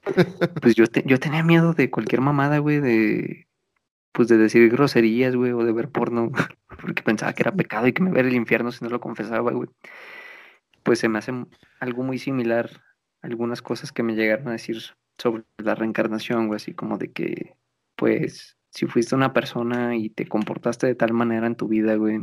Pues 0.61 0.75
yo, 0.75 0.85
te- 0.87 1.03
yo 1.05 1.19
tenía 1.19 1.43
miedo 1.43 1.73
de 1.73 1.89
cualquier 1.89 2.21
mamada, 2.21 2.59
güey, 2.59 2.79
de, 2.79 3.47
pues 4.11 4.27
de 4.27 4.37
decir 4.37 4.69
groserías, 4.69 5.35
güey, 5.35 5.51
o 5.51 5.63
de 5.65 5.71
ver 5.73 5.89
porno, 5.89 6.31
porque 6.81 7.01
pensaba 7.01 7.33
que 7.33 7.41
era 7.43 7.51
pecado 7.51 7.87
y 7.87 7.93
que 7.93 8.03
me 8.03 8.09
iba 8.11 8.19
a 8.19 8.21
ir 8.21 8.27
al 8.27 8.33
infierno 8.35 8.71
si 8.71 8.83
no 8.85 8.91
lo 8.91 8.99
confesaba, 8.99 9.51
güey. 9.51 9.67
Pues 10.83 10.99
se 10.99 11.09
me 11.09 11.17
hace 11.17 11.33
algo 11.79 12.03
muy 12.03 12.19
similar 12.19 12.69
algunas 13.23 13.63
cosas 13.63 13.91
que 13.91 14.03
me 14.03 14.13
llegaron 14.13 14.49
a 14.49 14.51
decir 14.51 14.77
sobre 15.17 15.43
la 15.57 15.75
reencarnación, 15.75 16.47
güey, 16.47 16.57
así 16.57 16.73
como 16.73 16.97
de 16.97 17.11
que, 17.11 17.55
pues, 17.95 18.57
si 18.69 18.85
fuiste 18.87 19.15
una 19.15 19.33
persona 19.33 19.95
y 19.95 20.09
te 20.09 20.27
comportaste 20.27 20.87
de 20.87 20.95
tal 20.95 21.13
manera 21.13 21.47
en 21.47 21.55
tu 21.55 21.67
vida, 21.67 21.95
güey, 21.95 22.19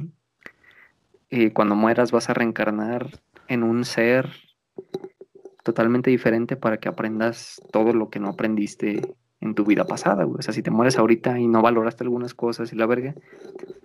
eh, 1.31 1.53
cuando 1.53 1.75
mueras 1.75 2.13
vas 2.13 2.29
a 2.29 2.35
reencarnar 2.35 3.23
en 3.49 3.63
un 3.63 3.85
ser 3.85 4.29
totalmente 5.63 6.11
diferente 6.11 6.57
para 6.57 6.79
que 6.79 6.89
aprendas 6.89 7.61
todo 7.73 7.93
lo 7.93 8.11
que 8.11 8.21
no 8.21 8.29
aprendiste 8.29 9.17
en 9.41 9.55
tu 9.55 9.65
vida 9.65 9.85
pasada, 9.85 10.25
güey. 10.25 10.39
O 10.39 10.43
sea, 10.43 10.53
si 10.53 10.63
te 10.63 10.71
mueres 10.71 10.99
ahorita 10.99 11.39
y 11.39 11.49
no 11.49 11.63
valoraste 11.63 12.05
algunas 12.05 12.35
cosas 12.35 12.73
y 12.73 12.77
la 12.77 12.87
verga, 12.87 13.15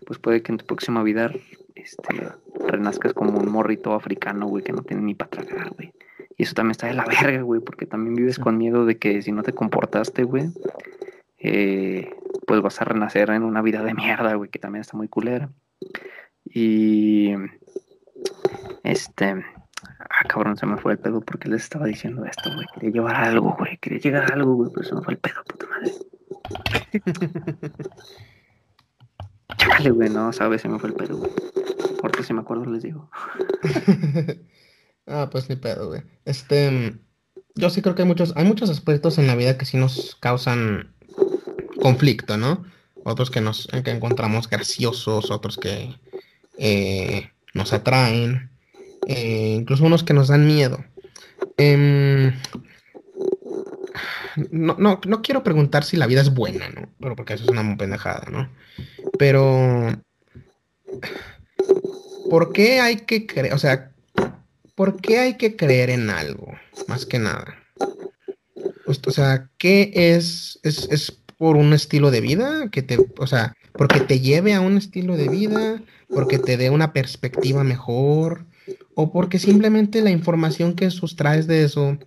pues 0.06 0.20
puede 0.20 0.42
que 0.42 0.52
en 0.52 0.58
tu 0.58 0.66
próxima 0.66 1.04
vida 1.04 1.32
este, 1.74 2.30
renazcas 2.68 3.14
como 3.14 3.40
un 3.40 3.50
morrito 3.50 3.94
africano, 3.94 4.48
güey, 4.48 4.64
que 4.64 4.74
no 4.74 4.84
tiene 4.84 5.04
ni 5.04 5.16
para 5.16 5.32
tragar, 5.32 5.72
güey. 5.72 5.94
Y 6.38 6.44
eso 6.44 6.54
también 6.54 6.72
está 6.72 6.88
de 6.88 6.94
la 6.94 7.06
verga, 7.22 7.42
güey, 7.42 7.60
porque 7.62 7.86
también 7.86 8.16
vives 8.16 8.40
con 8.40 8.58
miedo 8.58 8.86
de 8.86 8.98
que 8.98 9.22
si 9.22 9.32
no 9.32 9.44
te 9.44 9.54
comportaste, 9.54 10.24
güey, 10.24 10.52
eh, 11.40 12.14
pues 12.46 12.62
vas 12.62 12.82
a 12.82 12.86
renacer 12.86 13.30
en 13.32 13.44
una 13.44 13.62
vida 13.62 13.84
de 13.84 13.94
mierda, 13.94 14.36
güey, 14.36 14.50
que 14.50 14.60
también 14.60 14.82
está 14.82 14.96
muy 14.96 15.08
culera. 15.08 15.50
Y 16.46 17.34
este, 18.84 19.44
ah, 20.00 20.24
cabrón, 20.28 20.58
se 20.58 20.66
me 20.66 20.78
fue 20.78 20.94
el 20.94 21.00
pedo 21.00 21.22
porque 21.22 21.50
les 21.50 21.64
estaba 21.64 21.86
diciendo 21.88 22.24
esto, 22.26 22.54
güey. 22.54 22.66
Quería 22.74 22.92
llevar 22.92 23.16
algo, 23.16 23.56
güey, 23.58 23.78
quería 23.78 24.00
llegar 24.00 24.32
a 24.32 24.36
algo, 24.36 24.54
güey, 24.54 24.72
pero 24.74 24.88
se 24.88 24.96
me 24.96 25.02
fue 25.02 25.14
el 25.16 25.20
pedo, 25.20 25.44
puta 25.44 25.66
madre. 25.68 25.92
Chale, 29.58 29.92
güey, 29.92 30.10
no, 30.10 30.32
sabes, 30.32 30.62
se 30.62 30.70
me 30.70 30.78
fue 30.80 30.90
el 30.90 30.96
pedo, 30.96 31.18
güey. 31.18 31.32
Porque 32.00 32.24
si 32.24 32.34
me 32.34 32.42
acuerdo 32.42 32.66
les 32.66 32.84
digo. 32.84 33.10
ah, 35.08 35.30
pues 35.32 35.50
ni 35.50 35.56
pedo, 35.56 35.88
güey. 35.88 36.02
Este, 36.26 36.96
yo 37.56 37.70
sí 37.70 37.82
creo 37.82 37.96
que 37.96 38.04
hay 38.04 38.08
muchos, 38.08 38.34
hay 38.36 38.46
muchos 38.46 38.70
aspectos 38.70 39.18
en 39.18 39.28
la 39.28 39.36
vida 39.36 39.58
que 39.58 39.66
sí 39.66 39.78
nos 39.78 40.18
causan 40.20 40.94
conflicto, 41.82 42.38
¿no? 42.38 42.66
Otros 43.04 43.32
que 43.32 43.42
nos 43.42 43.68
que 43.68 43.92
encontramos 43.92 44.50
graciosos, 44.50 45.32
otros 45.32 45.58
que 45.58 45.96
eh, 46.58 47.32
nos 47.54 47.74
atraen, 47.74 48.52
eh, 49.08 49.56
incluso 49.58 49.86
unos 49.86 50.04
que 50.04 50.14
nos 50.14 50.28
dan 50.28 50.46
miedo. 50.46 50.84
Em, 51.58 52.34
no, 54.52 54.76
no, 54.78 55.00
no, 55.06 55.22
quiero 55.22 55.44
preguntar 55.44 55.84
si 55.84 55.98
la 55.98 56.08
vida 56.08 56.22
es 56.22 56.34
buena, 56.34 56.70
¿no? 56.70 56.90
Pero 57.00 57.16
porque 57.16 57.34
eso 57.34 57.46
es 57.46 57.50
una 57.50 57.78
pendejada, 57.78 58.28
¿no? 58.30 58.50
Pero, 59.18 60.04
¿por 62.30 62.54
qué 62.54 62.80
hay 62.80 62.98
que 62.98 63.26
creer? 63.26 63.54
O 63.54 63.58
sea, 63.58 63.92
¿por 64.78 65.02
qué 65.02 65.18
hay 65.18 65.38
que 65.38 65.56
creer 65.56 65.90
en 65.90 66.12
algo? 66.12 66.54
Más 66.88 67.08
que 67.08 67.18
nada. 67.18 67.58
O 68.86 69.12
sea, 69.12 69.50
¿qué 69.58 69.92
es, 69.94 70.60
es, 70.62 70.88
es 70.92 71.12
por 71.38 71.58
un 71.58 71.74
estilo 71.74 72.12
de 72.12 72.22
vida? 72.22 72.70
Que 72.70 72.84
te, 72.84 72.98
o 73.18 73.28
sea, 73.28 73.54
porque 73.74 74.00
te 74.00 74.20
lleve 74.20 74.54
a 74.54 74.62
un 74.62 74.78
estilo 74.78 75.18
de 75.18 75.30
vida, 75.30 75.82
porque 76.08 76.38
te 76.38 76.58
dé 76.58 76.70
una 76.70 76.94
perspectiva 76.94 77.64
mejor, 77.64 78.46
o 78.94 79.12
porque 79.12 79.40
simplemente 79.40 80.02
la 80.02 80.12
información 80.12 80.74
que 80.74 80.92
sustraes 80.92 81.48
de 81.48 81.64
eso 81.64 81.98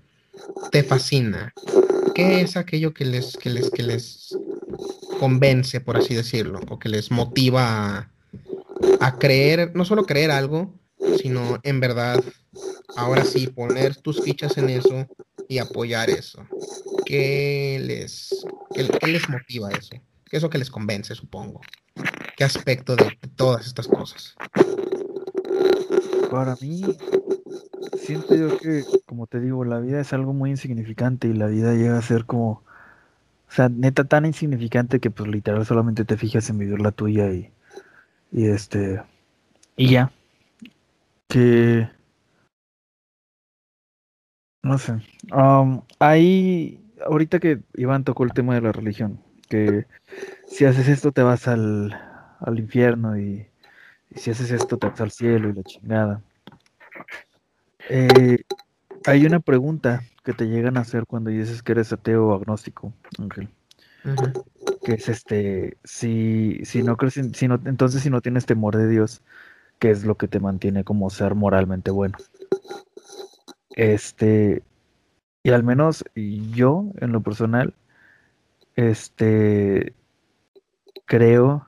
te 0.70 0.84
fascina. 0.84 1.52
¿Qué 2.14 2.40
es 2.40 2.56
aquello 2.56 2.94
que 2.94 3.05
les, 3.05 3.36
que 3.36 3.51
les, 3.51 3.70
que 3.70 3.82
les 3.82 4.38
convence, 5.18 5.80
por 5.80 5.97
así 5.97 6.14
decirlo, 6.14 6.60
o 6.68 6.78
que 6.78 6.88
les 6.88 7.10
motiva 7.10 8.10
a, 9.01 9.18
creer, 9.18 9.72
no 9.74 9.84
solo 9.84 10.05
creer 10.05 10.30
algo, 10.30 10.72
sino 11.20 11.59
en 11.62 11.81
verdad, 11.81 12.22
ahora 12.97 13.24
sí, 13.24 13.47
poner 13.47 13.97
tus 13.97 14.22
fichas 14.22 14.56
en 14.59 14.70
eso 14.70 15.06
y 15.48 15.59
apoyar 15.59 16.10
eso? 16.10 16.47
¿Qué 17.05 17.81
les, 17.82 18.44
qué, 18.74 19.06
les 19.06 19.28
motiva 19.28 19.70
eso? 19.70 19.97
¿Qué 20.24 20.36
es 20.36 20.43
lo 20.43 20.51
que 20.51 20.59
les 20.59 20.70
convence, 20.70 21.14
supongo? 21.14 21.60
¿Qué 22.36 22.44
aspecto 22.44 22.97
de 22.97 23.18
todas 23.36 23.66
estas 23.66 23.89
cosas? 23.89 24.35
Para 26.31 26.56
mí, 26.60 26.82
siento 27.98 28.36
yo 28.36 28.56
que, 28.59 28.85
como 29.06 29.27
te 29.27 29.40
digo, 29.40 29.64
la 29.64 29.81
vida 29.81 30.01
es 30.01 30.12
algo 30.12 30.32
muy 30.32 30.51
insignificante 30.51 31.28
y 31.28 31.32
la 31.32 31.47
vida 31.47 31.74
llega 31.74 31.98
a 31.98 32.02
ser 32.02 32.24
como, 32.24 32.51
o 32.51 33.52
sea, 33.52 33.68
neta 33.68 34.05
tan 34.05 34.27
insignificante 34.27 35.01
que 35.01 35.10
pues 35.10 35.28
literal 35.28 35.66
solamente 35.66 36.05
te 36.05 36.16
fijas 36.16 36.48
en 36.51 36.59
vivir 36.59 36.81
la 36.81 36.93
tuya 36.93 37.32
y, 37.32 37.51
y 38.31 38.47
este, 38.47 39.02
y 39.81 39.89
ya. 39.89 40.12
Que, 41.31 41.89
no 44.62 44.77
sé, 44.78 44.94
um, 45.32 45.82
ahí, 45.98 46.85
ahorita 47.07 47.39
que 47.39 47.61
Iván 47.74 48.05
tocó 48.05 48.24
el 48.24 48.32
tema 48.32 48.55
de 48.55 48.61
la 48.61 48.73
religión, 48.73 49.20
que 49.48 49.86
si 50.47 50.65
haces 50.65 50.89
esto 50.89 51.12
te 51.12 51.23
vas 51.23 51.48
al, 51.48 51.93
al 52.40 52.59
infierno 52.59 53.19
y 53.19 53.51
y 54.11 54.19
si 54.19 54.31
haces 54.31 54.51
esto 54.51 54.77
te 54.77 54.89
vas 54.89 55.01
al 55.01 55.11
cielo 55.11 55.48
y 55.48 55.52
la 55.55 55.62
chingada. 55.62 56.23
Eh, 57.89 58.39
hay 59.07 59.24
una 59.24 59.40
pregunta 59.40 60.02
que 60.24 60.32
te 60.32 60.47
llegan 60.48 60.77
a 60.77 60.81
hacer 60.81 61.07
cuando 61.07 61.31
dices 61.31 61.62
que 61.62 61.73
eres 61.73 61.93
ateo 61.93 62.28
o 62.28 62.35
agnóstico, 62.35 62.93
Ángel. 63.19 63.48
Que 64.85 64.94
es 64.94 65.09
este, 65.09 65.77
si, 65.85 66.61
si 66.65 66.82
no 66.82 66.97
crees, 66.97 67.20
si 67.32 67.48
no, 67.48 67.61
entonces 67.65 68.02
si 68.02 68.11
no 68.11 68.20
tienes 68.20 68.47
temor 68.47 68.77
de 68.77 68.89
Dios, 68.89 69.23
¿qué 69.81 69.90
es 69.90 70.05
lo 70.05 70.16
que 70.16 70.28
te 70.28 70.39
mantiene 70.39 70.85
como 70.85 71.11
ser 71.11 71.35
moralmente 71.35 71.90
bueno? 71.90 72.16
Este, 73.70 74.62
y 75.43 75.51
al 75.51 75.65
menos 75.65 76.05
yo, 76.15 76.85
en 77.01 77.12
lo 77.12 77.23
personal, 77.23 77.74
este, 78.77 79.94
creo 81.07 81.66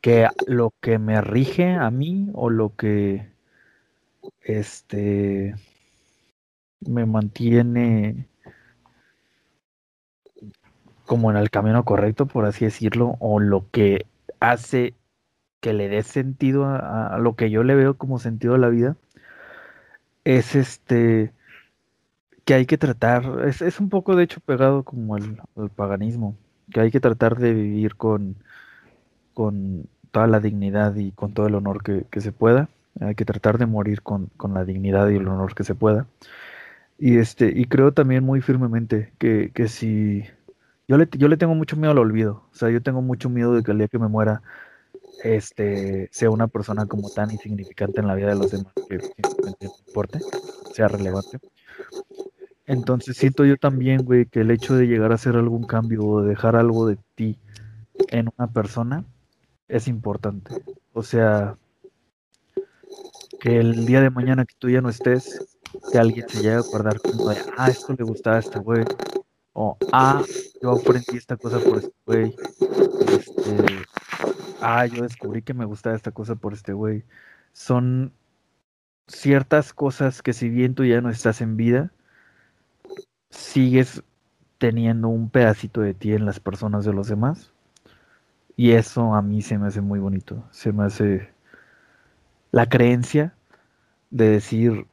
que 0.00 0.28
lo 0.46 0.72
que 0.80 0.98
me 0.98 1.20
rige 1.20 1.72
a 1.72 1.90
mí 1.90 2.28
o 2.34 2.50
lo 2.50 2.76
que 2.76 3.32
este 4.42 5.54
me 6.80 7.06
mantiene 7.06 8.28
como 11.06 11.30
en 11.30 11.38
el 11.38 11.50
camino 11.50 11.84
correcto, 11.84 12.26
por 12.26 12.44
así 12.44 12.66
decirlo, 12.66 13.16
o 13.18 13.40
lo 13.40 13.70
que 13.70 14.06
hace 14.40 14.94
que 15.60 15.72
le 15.72 15.88
dé 15.88 16.02
sentido 16.02 16.66
a, 16.66 17.18
lo 17.18 17.36
que 17.36 17.50
yo 17.50 17.62
le 17.64 17.74
veo 17.74 17.96
como 17.96 18.18
sentido 18.18 18.54
a 18.54 18.58
la 18.58 18.68
vida, 18.68 18.96
es 20.24 20.54
este 20.54 21.32
que 22.44 22.54
hay 22.54 22.66
que 22.66 22.78
tratar, 22.78 23.44
es, 23.46 23.80
un 23.80 23.90
poco 23.90 24.16
de 24.16 24.24
hecho 24.24 24.40
pegado 24.40 24.82
como 24.82 25.16
el, 25.18 25.38
paganismo, 25.76 26.36
que 26.72 26.80
hay 26.80 26.90
que 26.90 27.00
tratar 27.00 27.36
de 27.38 27.52
vivir 27.52 27.96
con, 27.96 28.36
con 29.34 29.86
toda 30.10 30.26
la 30.26 30.40
dignidad 30.40 30.96
y 30.96 31.12
con 31.12 31.32
todo 31.34 31.46
el 31.46 31.54
honor 31.54 31.82
que, 31.82 32.20
se 32.20 32.32
pueda. 32.32 32.68
Hay 33.00 33.14
que 33.14 33.24
tratar 33.24 33.58
de 33.58 33.66
morir 33.66 34.02
con, 34.02 34.30
la 34.52 34.64
dignidad 34.64 35.08
y 35.10 35.16
el 35.16 35.28
honor 35.28 35.54
que 35.54 35.64
se 35.64 35.74
pueda. 35.74 36.06
Y 36.98 37.18
este, 37.18 37.52
y 37.54 37.66
creo 37.66 37.92
también 37.92 38.24
muy 38.24 38.40
firmemente 38.40 39.12
que, 39.18 39.52
si 39.68 40.24
yo 40.88 40.96
le, 40.98 41.08
yo 41.12 41.28
le 41.28 41.36
tengo 41.36 41.54
mucho 41.54 41.76
miedo 41.76 41.92
al 41.92 41.98
olvido. 41.98 42.44
O 42.52 42.54
sea, 42.56 42.70
yo 42.70 42.82
tengo 42.82 43.02
mucho 43.02 43.28
miedo 43.28 43.54
de 43.54 43.62
que 43.62 43.72
el 43.72 43.78
día 43.78 43.88
que 43.88 43.98
me 43.98 44.08
muera, 44.08 44.42
este, 45.24 46.08
sea 46.12 46.30
una 46.30 46.48
persona 46.48 46.86
como 46.86 47.10
tan 47.10 47.30
insignificante 47.30 48.00
en 48.00 48.06
la 48.06 48.14
vida 48.14 48.28
de 48.28 48.36
los 48.36 48.50
demás 48.50 48.72
que 48.88 49.00
simplemente 49.00 49.66
no 49.66 49.74
importe, 49.86 50.20
sea 50.72 50.88
relevante. 50.88 51.38
Entonces 52.66 53.16
siento 53.16 53.44
yo 53.44 53.56
también, 53.56 54.04
güey, 54.04 54.26
que 54.26 54.40
el 54.40 54.50
hecho 54.50 54.74
de 54.74 54.86
llegar 54.86 55.12
a 55.12 55.14
hacer 55.14 55.36
algún 55.36 55.64
cambio 55.64 56.04
o 56.04 56.22
de 56.22 56.28
dejar 56.28 56.54
algo 56.54 56.86
de 56.86 56.98
ti 57.14 57.38
en 58.08 58.28
una 58.36 58.46
persona, 58.52 59.04
es 59.68 59.88
importante. 59.88 60.54
O 60.92 61.02
sea, 61.02 61.56
que 63.40 63.58
el 63.58 63.86
día 63.86 64.00
de 64.00 64.10
mañana 64.10 64.44
que 64.44 64.54
tú 64.58 64.68
ya 64.68 64.80
no 64.80 64.88
estés, 64.88 65.58
que 65.92 65.98
alguien 65.98 66.28
se 66.28 66.42
llegue 66.42 66.56
a 66.56 66.60
acordar 66.60 67.00
como 67.00 67.28
de, 67.28 67.36
ah, 67.56 67.68
esto 67.70 67.94
le 67.96 68.04
gustaba 68.04 68.36
a 68.36 68.40
este 68.40 68.58
güey. 68.58 68.84
O, 69.52 69.76
ah, 69.92 70.22
yo 70.62 70.72
aprendí 70.72 71.16
esta 71.16 71.36
cosa 71.36 71.58
por 71.58 71.78
este 71.78 71.92
güey. 72.06 72.34
Este, 73.12 73.82
ah, 74.60 74.86
yo 74.86 75.02
descubrí 75.02 75.42
que 75.42 75.54
me 75.54 75.64
gustaba 75.64 75.96
esta 75.96 76.12
cosa 76.12 76.36
por 76.36 76.52
este 76.52 76.72
güey. 76.72 77.04
Son 77.52 78.12
ciertas 79.06 79.72
cosas 79.72 80.22
que 80.22 80.32
si 80.32 80.48
bien 80.48 80.74
tú 80.74 80.84
ya 80.84 81.00
no 81.00 81.10
estás 81.10 81.40
en 81.40 81.56
vida, 81.56 81.92
sigues 83.30 84.02
teniendo 84.58 85.08
un 85.08 85.30
pedacito 85.30 85.80
de 85.80 85.94
ti 85.94 86.12
en 86.12 86.26
las 86.26 86.40
personas 86.40 86.84
de 86.84 86.92
los 86.92 87.08
demás 87.08 87.52
y 88.58 88.72
eso 88.72 89.14
a 89.14 89.22
mí 89.22 89.40
se 89.42 89.56
me 89.56 89.68
hace 89.68 89.80
muy 89.80 90.00
bonito. 90.00 90.44
Se 90.50 90.72
me 90.72 90.84
hace 90.84 91.30
la 92.50 92.68
creencia 92.68 93.32
de 94.10 94.28
decir, 94.30 94.88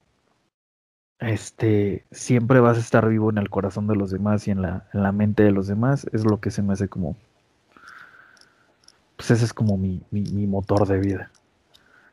este, 1.20 2.06
siempre 2.12 2.60
vas 2.60 2.78
a 2.78 2.82
estar 2.82 3.10
vivo 3.10 3.32
en 3.32 3.40
el 3.40 3.50
corazón 3.50 3.88
de 3.88 3.96
los 3.96 4.12
demás 4.12 4.48
y 4.48 4.52
en 4.52 4.62
la, 4.62 4.88
en 4.94 5.02
la 5.02 5.12
mente 5.12 5.44
de 5.44 5.52
los 5.52 5.66
demás, 5.68 6.08
es 6.14 6.26
lo 6.26 6.40
que 6.40 6.52
se 6.52 6.62
me 6.62 6.74
hace 6.74 6.88
como, 6.90 7.16
pues 9.16 9.32
ese 9.32 9.46
es 9.46 9.54
como 9.54 9.78
mi, 9.78 10.02
mi, 10.12 10.48
motor 10.48 10.88
de 10.88 11.00
vida. 11.00 11.32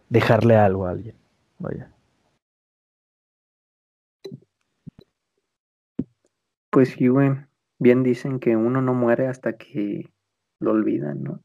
Dejarle 0.09 0.57
algo 0.57 0.87
a 0.87 0.91
alguien. 0.91 1.17
Vaya. 1.59 1.91
Pues 6.71 6.91
sí, 6.91 7.09
güey. 7.09 7.31
Bien 7.79 8.03
dicen 8.03 8.39
que 8.39 8.57
uno 8.57 8.81
no 8.81 8.95
muere 8.95 9.27
hasta 9.27 9.57
que 9.57 10.13
lo 10.61 10.71
olvidan, 10.71 11.23
¿no? 11.23 11.43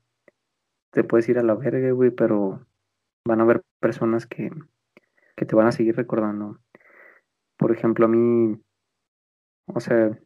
Te 0.92 1.04
puedes 1.04 1.28
ir 1.30 1.40
a 1.40 1.44
la 1.44 1.56
verga, 1.56 1.92
güey, 1.92 2.12
pero 2.12 2.66
van 3.26 3.40
a 3.40 3.44
haber 3.44 3.64
personas 3.80 4.28
que, 4.28 4.52
que 5.36 5.46
te 5.46 5.56
van 5.56 5.68
a 5.68 5.72
seguir 5.72 5.96
recordando. 5.96 6.60
por 7.58 7.72
ejemplo, 7.72 8.06
a 8.06 8.10
mí, 8.10 8.62
o 9.66 9.80
sea, 9.80 10.18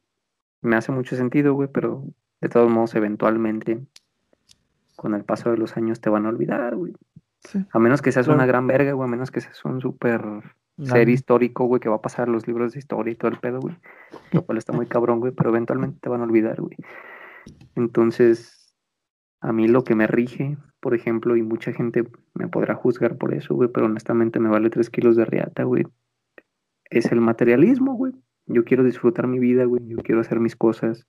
me 0.61 0.75
hace 0.75 0.91
mucho 0.91 1.15
sentido, 1.15 1.53
güey, 1.53 1.69
pero 1.71 2.03
de 2.41 2.49
todos 2.49 2.69
modos, 2.69 2.95
eventualmente, 2.95 3.85
con 5.01 5.15
el 5.15 5.23
paso 5.23 5.49
de 5.49 5.57
los 5.57 5.75
años 5.77 5.99
te 5.99 6.11
van 6.11 6.27
a 6.27 6.29
olvidar, 6.29 6.75
güey. 6.75 6.93
Sí. 7.39 7.65
A 7.73 7.79
menos 7.79 8.03
que 8.03 8.11
seas 8.11 8.27
Claro. 8.27 8.37
una 8.37 8.45
gran 8.45 8.67
verga, 8.67 8.91
güey, 8.93 9.07
a 9.07 9.11
menos 9.11 9.31
que 9.31 9.41
seas 9.41 9.65
un 9.65 9.81
súper 9.81 10.21
ser 10.83 11.09
histórico, 11.09 11.65
güey, 11.65 11.79
que 11.81 11.89
va 11.89 11.95
a 11.95 12.01
pasar 12.01 12.29
los 12.29 12.47
libros 12.47 12.73
de 12.73 12.79
historia 12.79 13.11
y 13.11 13.15
todo 13.15 13.31
el 13.31 13.39
pedo, 13.39 13.59
güey. 13.59 13.75
Lo 14.31 14.43
cual 14.45 14.59
está 14.59 14.73
muy 14.73 14.85
cabrón, 14.85 15.19
güey, 15.19 15.31
pero 15.31 15.49
eventualmente 15.49 15.97
te 16.01 16.09
van 16.09 16.21
a 16.21 16.25
olvidar, 16.25 16.61
güey. 16.61 16.77
Entonces, 17.75 18.73
a 19.41 19.51
mí 19.53 19.67
lo 19.67 19.83
que 19.83 19.95
me 19.95 20.05
rige, 20.07 20.57
por 20.79 20.93
ejemplo, 20.93 21.35
y 21.35 21.41
mucha 21.41 21.73
gente 21.73 22.03
me 22.35 22.47
podrá 22.47 22.75
juzgar 22.75 23.17
por 23.17 23.33
eso, 23.33 23.55
güey, 23.55 23.69
pero 23.73 23.87
honestamente 23.87 24.39
me 24.39 24.49
vale 24.49 24.69
tres 24.69 24.89
kilos 24.91 25.15
de 25.15 25.25
riata, 25.25 25.63
güey. 25.63 25.83
Es 26.89 27.11
el 27.11 27.21
materialismo, 27.21 27.93
güey. 27.95 28.13
Yo 28.45 28.63
quiero 28.65 28.83
disfrutar 28.83 29.27
mi 29.27 29.39
vida, 29.39 29.65
güey. 29.65 29.81
Yo 29.87 29.97
quiero 29.97 30.21
hacer 30.21 30.39
mis 30.39 30.55
cosas. 30.55 31.07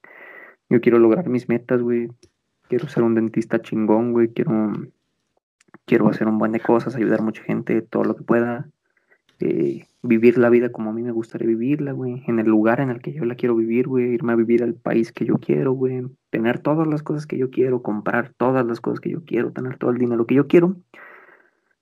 Yo 0.70 0.81
quiero 0.81 0.98
lograr 0.98 1.28
mis 1.28 1.48
metas, 1.48 1.82
güey. 1.82 2.09
Quiero 2.69 2.89
ser 2.89 3.03
un 3.03 3.15
dentista 3.15 3.61
chingón, 3.61 4.13
güey. 4.13 4.29
Quiero, 4.29 4.73
quiero 5.85 6.09
hacer 6.09 6.27
un 6.27 6.39
buen 6.39 6.53
de 6.53 6.61
cosas, 6.61 6.97
ayudar 6.97 7.21
a 7.21 7.25
mucha 7.25 7.43
gente, 7.43 7.83
todo 7.83 8.05
lo 8.05 8.17
que 8.17 8.23
pueda. 8.23 8.69
Eh, 9.41 9.87
vivir 10.03 10.37
la 10.39 10.51
vida 10.51 10.71
como 10.71 10.91
a 10.91 10.93
mí 10.93 11.03
me 11.03 11.13
gustaría 11.13 11.49
vivirla, 11.49 11.93
güey. 11.93 12.23
En 12.27 12.39
el 12.39 12.47
lugar 12.47 12.81
en 12.81 12.91
el 12.91 13.01
que 13.01 13.13
yo 13.13 13.25
la 13.25 13.35
quiero 13.35 13.55
vivir, 13.55 13.89
güey. 13.89 14.15
Irme 14.15 14.33
a 14.33 14.37
vivir 14.37 14.63
al 14.63 14.75
país 14.75 15.13
que 15.13 15.25
yo 15.25 15.39
quiero, 15.39 15.73
güey. 15.73 16.07
Tener 16.31 16.59
todas 16.59 16.87
las 16.87 17.03
cosas 17.03 17.27
que 17.27 17.39
yo 17.39 17.51
quiero, 17.51 17.83
comprar 17.83 18.33
todas 18.37 18.67
las 18.67 18.81
cosas 18.81 19.01
que 19.01 19.11
yo 19.11 19.25
quiero, 19.25 19.53
tener 19.53 19.79
todo 19.79 19.91
el 19.91 19.99
dinero 19.99 20.27
que 20.27 20.35
yo 20.35 20.47
quiero. 20.47 20.77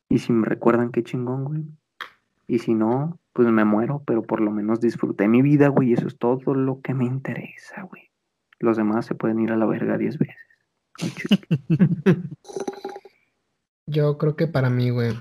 Y 0.08 0.18
si 0.18 0.32
me 0.32 0.46
recuerdan, 0.46 0.90
qué 0.90 1.02
chingón, 1.02 1.44
güey. 1.44 1.64
Y 2.46 2.58
si 2.58 2.74
no, 2.74 3.18
pues 3.32 3.48
me 3.48 3.64
muero, 3.64 4.02
pero 4.04 4.22
por 4.22 4.40
lo 4.40 4.50
menos 4.50 4.80
disfruté 4.80 5.28
mi 5.28 5.40
vida, 5.40 5.68
güey. 5.68 5.90
Y 5.90 5.92
eso 5.94 6.08
es 6.08 6.18
todo 6.18 6.54
lo 6.54 6.80
que 6.80 6.94
me 6.94 7.04
interesa, 7.04 7.82
güey. 7.82 8.10
Los 8.58 8.76
demás 8.76 9.06
se 9.06 9.14
pueden 9.14 9.40
ir 9.40 9.52
a 9.52 9.56
la 9.56 9.66
verga 9.66 9.96
diez 9.96 10.18
veces. 10.18 10.49
Yo 13.86 14.18
creo 14.18 14.36
que 14.36 14.46
para 14.46 14.70
mí, 14.70 14.90
güey, 14.90 15.18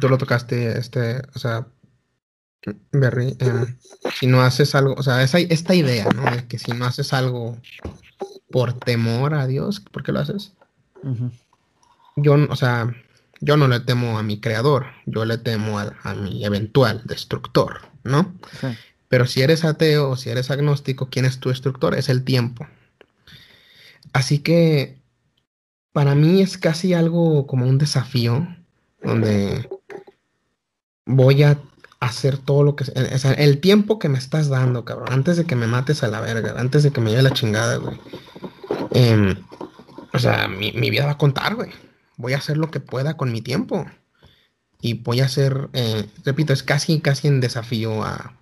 tú 0.00 0.08
lo 0.08 0.18
tocaste, 0.18 0.78
este, 0.78 1.22
o 1.34 1.38
sea, 1.38 1.66
Berry, 2.92 3.36
em, 3.40 3.76
si 4.18 4.26
no 4.26 4.40
haces 4.42 4.74
algo, 4.74 4.94
o 4.96 5.02
sea, 5.02 5.22
esa, 5.22 5.38
esta 5.38 5.74
idea, 5.74 6.08
¿no? 6.14 6.24
De 6.30 6.46
que 6.46 6.58
si 6.58 6.72
no 6.72 6.86
haces 6.86 7.12
algo 7.12 7.58
por 8.50 8.72
temor 8.72 9.34
a 9.34 9.46
Dios, 9.46 9.80
¿por 9.80 10.02
qué 10.02 10.12
lo 10.12 10.20
haces? 10.20 10.54
Yo, 12.16 12.34
o 12.48 12.56
sea, 12.56 12.94
yo 13.40 13.56
no 13.56 13.68
le 13.68 13.80
temo 13.80 14.18
a 14.18 14.22
mi 14.22 14.40
creador, 14.40 14.86
yo 15.04 15.24
le 15.26 15.36
temo 15.36 15.78
a, 15.78 15.94
a 16.02 16.14
mi 16.14 16.44
eventual 16.44 17.02
destructor, 17.04 17.80
¿no? 18.02 18.34
Sí. 18.60 18.68
Pero 19.08 19.26
si 19.26 19.42
eres 19.42 19.64
ateo 19.64 20.10
o 20.10 20.16
si 20.16 20.30
eres 20.30 20.50
agnóstico, 20.50 21.08
¿quién 21.10 21.26
es 21.26 21.38
tu 21.38 21.50
destructor? 21.50 21.94
Es 21.94 22.08
el 22.08 22.24
tiempo. 22.24 22.66
Así 24.12 24.38
que 24.38 25.00
para 25.92 26.14
mí 26.14 26.40
es 26.40 26.58
casi 26.58 26.94
algo 26.94 27.46
como 27.46 27.66
un 27.66 27.78
desafío 27.78 28.46
donde 29.02 29.68
voy 31.06 31.42
a 31.42 31.58
hacer 32.00 32.38
todo 32.38 32.62
lo 32.62 32.76
que... 32.76 32.84
O 32.84 33.18
sea, 33.18 33.32
el 33.32 33.60
tiempo 33.60 33.98
que 33.98 34.08
me 34.08 34.18
estás 34.18 34.48
dando, 34.48 34.84
cabrón, 34.84 35.08
antes 35.12 35.36
de 35.36 35.44
que 35.44 35.56
me 35.56 35.66
mates 35.66 36.02
a 36.02 36.08
la 36.08 36.20
verga, 36.20 36.54
antes 36.58 36.82
de 36.82 36.90
que 36.90 37.00
me 37.00 37.10
lleve 37.10 37.22
la 37.22 37.32
chingada, 37.32 37.76
güey. 37.76 37.98
Em, 38.92 39.36
o 40.12 40.18
sea, 40.18 40.48
mi, 40.48 40.72
mi 40.72 40.90
vida 40.90 41.06
va 41.06 41.12
a 41.12 41.18
contar, 41.18 41.54
güey. 41.54 41.70
Voy 42.16 42.32
a 42.32 42.38
hacer 42.38 42.56
lo 42.56 42.70
que 42.70 42.80
pueda 42.80 43.16
con 43.16 43.32
mi 43.32 43.40
tiempo. 43.40 43.86
Y 44.80 44.94
voy 44.94 45.20
a 45.20 45.24
hacer, 45.24 45.70
eh, 45.72 46.06
repito, 46.24 46.52
es 46.52 46.62
casi, 46.62 47.00
casi 47.00 47.26
en 47.28 47.40
desafío 47.40 48.04
a 48.04 48.36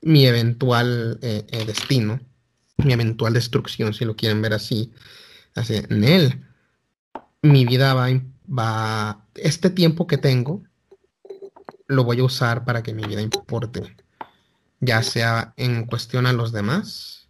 mi 0.00 0.26
eventual 0.26 1.18
eh, 1.22 1.46
eh, 1.48 1.64
destino, 1.64 2.20
mi 2.78 2.92
eventual 2.92 3.32
destrucción, 3.32 3.92
si 3.92 4.04
lo 4.04 4.16
quieren 4.16 4.40
ver 4.42 4.54
así. 4.54 4.92
Así, 5.54 5.76
en 5.76 6.04
él, 6.04 6.44
mi 7.42 7.64
vida 7.64 7.94
va, 7.94 8.08
va, 8.48 9.26
este 9.34 9.70
tiempo 9.70 10.06
que 10.06 10.18
tengo, 10.18 10.62
lo 11.88 12.04
voy 12.04 12.20
a 12.20 12.24
usar 12.24 12.64
para 12.64 12.82
que 12.82 12.92
mi 12.94 13.04
vida 13.04 13.20
importe, 13.22 13.96
ya 14.80 15.02
sea 15.02 15.54
en 15.56 15.86
cuestión 15.86 16.26
a 16.26 16.32
los 16.32 16.52
demás, 16.52 17.28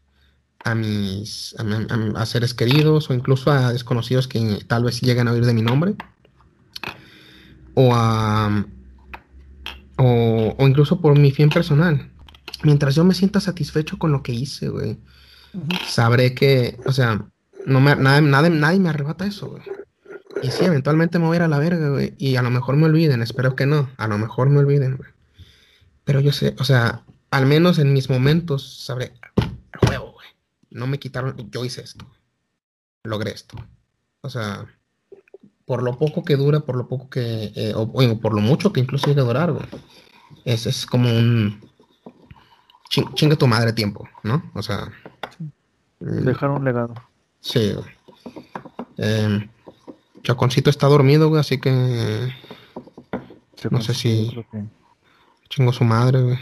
a 0.64 0.74
mis, 0.74 1.54
a, 1.58 1.64
mi- 1.64 1.86
a 1.88 1.96
mi- 1.96 2.12
a 2.16 2.26
seres 2.26 2.52
queridos 2.52 3.08
o 3.08 3.14
incluso 3.14 3.50
a 3.50 3.72
desconocidos 3.72 4.28
que 4.28 4.58
tal 4.66 4.84
vez 4.84 5.00
lleguen 5.00 5.28
a 5.28 5.32
oír 5.32 5.46
de 5.46 5.54
mi 5.54 5.62
nombre, 5.62 5.94
o 7.74 7.94
a, 7.94 8.66
o, 9.96 10.54
o 10.58 10.68
incluso 10.68 11.00
por 11.00 11.18
mi 11.18 11.30
fin 11.30 11.48
personal. 11.48 12.10
Mientras 12.64 12.96
yo 12.96 13.04
me 13.04 13.14
sienta 13.14 13.40
satisfecho 13.40 13.98
con 13.98 14.10
lo 14.12 14.22
que 14.22 14.32
hice, 14.32 14.68
güey, 14.68 14.98
sabré 15.86 16.34
que, 16.34 16.78
o 16.86 16.92
sea, 16.92 17.24
no 17.66 17.80
me, 17.80 17.94
nada, 17.96 18.20
nada- 18.20 18.48
nadie 18.48 18.78
me 18.80 18.88
arrebata 18.90 19.26
eso. 19.26 19.58
Y 20.42 20.50
sí, 20.50 20.64
eventualmente 20.64 21.18
me 21.18 21.26
voy 21.26 21.34
a 21.34 21.38
ir 21.38 21.42
a 21.42 21.48
la 21.48 21.58
verga, 21.58 21.88
güey. 21.90 22.14
Y 22.18 22.36
a 22.36 22.42
lo 22.42 22.50
mejor 22.50 22.76
me 22.76 22.86
olviden, 22.86 23.22
espero 23.22 23.56
que 23.56 23.66
no. 23.66 23.90
A 23.96 24.06
lo 24.06 24.18
mejor 24.18 24.48
me 24.50 24.58
olviden. 24.58 25.00
Pero 26.04 26.20
yo 26.20 26.32
sé, 26.32 26.54
o 26.58 26.64
sea, 26.64 27.02
al 27.30 27.46
menos 27.46 27.78
en 27.78 27.92
mis 27.92 28.08
momentos 28.08 28.84
sabré, 28.84 29.12
a 29.36 29.86
huevo, 29.88 30.12
güey. 30.12 30.28
No 30.70 30.86
me 30.86 30.98
quitaron, 30.98 31.34
yo 31.50 31.64
hice 31.64 31.82
esto. 31.82 32.06
Logré 33.04 33.32
esto. 33.32 33.56
O 34.20 34.30
sea, 34.30 34.66
por 35.66 35.82
lo 35.82 35.98
poco 35.98 36.24
que 36.24 36.36
dura, 36.36 36.60
por 36.60 36.76
lo 36.76 36.88
poco 36.88 37.10
que, 37.10 37.52
eh, 37.54 37.72
o, 37.74 37.90
por 38.20 38.32
lo 38.34 38.40
mucho 38.40 38.72
que 38.72 38.80
incluso 38.80 39.06
llegue 39.08 39.20
a 39.20 39.24
durar, 39.24 39.52
güey. 39.52 39.66
Es, 40.44 40.86
como 40.86 41.10
un 41.10 41.60
chin- 42.90 43.12
chinga 43.14 43.36
tu 43.36 43.46
madre 43.46 43.72
tiempo, 43.72 44.08
¿no? 44.22 44.50
O 44.54 44.62
sea, 44.62 44.90
Dejar 46.00 46.50
un 46.50 46.64
legado. 46.64 46.94
Sí, 47.40 47.72
güey. 47.74 47.86
Em, 48.98 49.48
Chaconcito 50.22 50.70
está 50.70 50.86
dormido, 50.86 51.28
güey, 51.28 51.40
así 51.40 51.58
que 51.60 52.32
No 53.70 53.80
sé 53.80 53.94
si- 53.94 54.44
que 54.52 54.64
chingo 55.48 55.72
su 55.72 55.84
madre, 55.84 56.22
güey. 56.22 56.38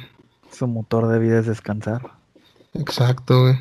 Su 0.50 0.66
motor 0.66 1.08
de 1.08 1.18
vida 1.18 1.38
es 1.40 1.46
descansar. 1.46 2.12
Exacto, 2.74 3.42
güey. 3.42 3.58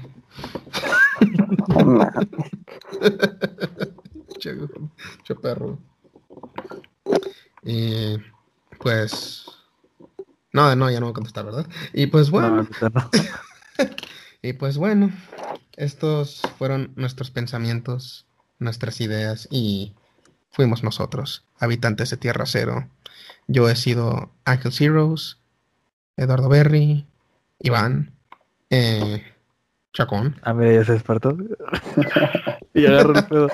No. 1.85 2.09
Che, 4.39 5.35
perro. 5.41 5.77
Y 7.63 8.17
pues. 8.79 9.45
No, 10.51 10.75
no, 10.75 10.89
ya 10.91 10.99
no 10.99 11.05
voy 11.07 11.11
a 11.11 11.13
contestar, 11.13 11.45
¿verdad? 11.45 11.65
Y 11.93 12.07
pues 12.07 12.27
No, 12.27 12.39
bueno, 12.39 12.55
ahorita 12.57 12.89
no. 12.89 13.09
y 14.45 14.53
pues 14.53 14.77
bueno, 14.77 15.11
estos 15.75 16.41
fueron 16.57 16.93
nuestros 16.95 17.31
pensamientos, 17.31 18.27
nuestras 18.59 19.01
ideas 19.01 19.47
y 19.49 19.95
fuimos 20.51 20.83
nosotros, 20.83 21.45
habitantes 21.59 22.11
de 22.11 22.17
Tierra 22.17 22.45
Cero. 22.45 22.87
Yo 23.47 23.69
he 23.69 23.75
sido 23.75 24.31
Ángel 24.45 24.71
Zeros, 24.71 25.41
Eduardo 26.15 26.47
Berry, 26.47 27.07
Iván, 27.59 28.13
eh, 28.69 29.23
Chacón. 29.93 30.35
Ah, 30.43 30.53
mira, 30.53 30.73
ya 30.73 30.85
se 30.85 30.93
despertó. 30.93 31.35
y 32.73 32.85
agarró 32.85 33.15
el 33.17 33.25
pedo. 33.25 33.47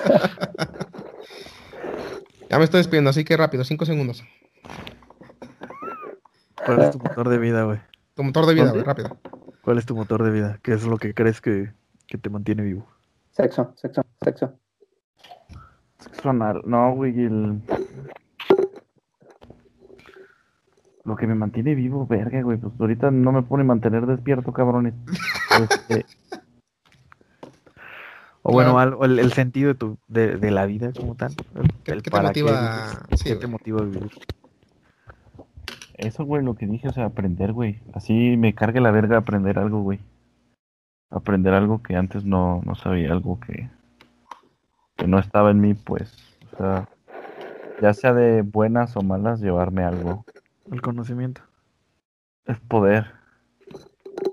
Ya 2.50 2.58
me 2.58 2.64
estoy 2.64 2.78
despidiendo, 2.78 3.10
así 3.10 3.24
que 3.24 3.36
rápido, 3.36 3.64
cinco 3.64 3.86
segundos. 3.86 4.22
¿Cuál 6.66 6.82
es 6.82 6.90
tu 6.90 6.98
motor 6.98 7.28
de 7.30 7.38
vida, 7.38 7.64
güey? 7.64 7.80
Tu 8.14 8.22
motor 8.22 8.46
de 8.46 8.54
vida, 8.54 8.70
güey, 8.70 8.82
rápido. 8.82 9.16
¿Cuál 9.62 9.78
es 9.78 9.86
tu 9.86 9.94
motor 9.94 10.22
de 10.22 10.30
vida? 10.30 10.58
¿Qué 10.62 10.72
es 10.72 10.84
lo 10.84 10.98
que 10.98 11.14
crees 11.14 11.40
que, 11.40 11.72
que 12.06 12.18
te 12.18 12.30
mantiene 12.30 12.62
vivo? 12.62 12.86
Sexo, 13.30 13.72
sexo, 13.76 14.02
sexo. 14.22 14.52
Sexo 15.98 16.30
anal. 16.30 16.62
No, 16.66 16.92
güey, 16.94 17.12
el... 17.24 17.60
Lo 21.04 21.16
que 21.16 21.26
me 21.26 21.34
mantiene 21.34 21.74
vivo, 21.74 22.06
verga, 22.06 22.42
güey. 22.42 22.58
Pues 22.58 22.72
ahorita 22.78 23.10
no 23.10 23.32
me 23.32 23.42
pone 23.42 23.64
mantener 23.64 24.06
despierto, 24.06 24.52
cabrones. 24.52 24.94
Este, 25.52 26.06
O 28.40 28.52
bueno, 28.52 28.72
Claro. 28.72 28.78
algo- 28.78 29.04
el, 29.04 29.18
el 29.18 29.32
sentido 29.34 29.68
de, 29.68 29.74
tu, 29.74 29.98
de, 30.08 30.38
de 30.38 30.50
la 30.50 30.64
vida 30.64 30.90
como 30.98 31.14
tal. 31.14 31.32
El, 31.54 31.70
¿Qué- 31.84 31.92
el 31.92 31.98
qué 32.02 32.04
te 32.04 32.10
para 32.10 32.28
motiva? 32.28 32.88
Sí, 33.10 33.24
¿Qué 33.24 33.30
güey. 33.34 33.40
te 33.40 33.46
motiva 33.48 33.80
a 33.80 33.84
vivir? 33.84 34.10
Eso, 35.94 36.24
güey, 36.24 36.44
lo 36.44 36.54
que 36.54 36.66
dije, 36.66 36.88
o 36.88 36.92
sea, 36.92 37.06
aprender, 37.06 37.52
güey. 37.52 37.80
Así 37.92 38.36
me 38.36 38.54
cargue 38.54 38.80
la 38.80 38.90
verga 38.90 39.18
aprender 39.18 39.58
algo, 39.58 39.82
güey. 39.82 40.00
Aprender 41.10 41.54
algo 41.54 41.82
que 41.82 41.96
antes 41.96 42.24
no, 42.24 42.62
no 42.64 42.74
sabía, 42.74 43.12
algo 43.12 43.38
que, 43.40 43.68
que 44.96 45.06
no 45.06 45.18
estaba 45.18 45.50
en 45.50 45.60
mí, 45.60 45.74
pues. 45.74 46.16
O 46.52 46.56
sea, 46.56 46.88
ya 47.80 47.92
sea 47.94 48.12
de 48.12 48.42
buenas 48.42 48.96
o 48.96 49.02
malas, 49.02 49.40
llevarme 49.40 49.84
algo. 49.84 50.24
El 50.70 50.80
conocimiento. 50.80 51.42
Es 52.46 52.58
poder. 52.60 53.06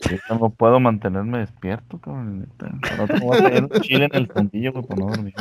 Ahorita 0.06 0.36
no 0.40 0.50
puedo 0.52 0.80
mantenerme 0.80 1.40
despierto, 1.40 2.00
cabrón. 2.00 2.48
me 2.60 3.20
voy 3.20 3.38
a 3.38 3.40
traer 3.40 3.64
un 3.64 3.82
chile 3.82 4.06
en 4.06 4.16
el 4.16 4.28
fundillo, 4.28 4.72
güey, 4.72 4.86
por 4.86 5.00
no 5.00 5.08
dormir. 5.08 5.34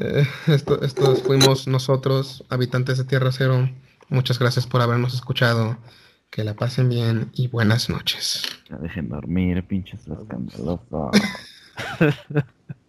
Eh, 0.00 0.24
esto, 0.48 0.82
estos 0.82 1.22
fuimos 1.22 1.68
nosotros, 1.68 2.44
habitantes 2.48 2.98
de 2.98 3.04
Tierra 3.04 3.30
Cero. 3.30 3.68
Muchas 4.08 4.38
gracias 4.38 4.66
por 4.66 4.80
habernos 4.80 5.14
escuchado. 5.14 5.78
Que 6.30 6.44
la 6.44 6.54
pasen 6.54 6.88
bien 6.88 7.30
y 7.32 7.48
buenas 7.48 7.88
noches. 7.88 8.42
Ya 8.68 8.76
dejen 8.76 9.08
dormir, 9.08 9.66
pinches 9.66 10.00
escandalosos. 10.06 11.10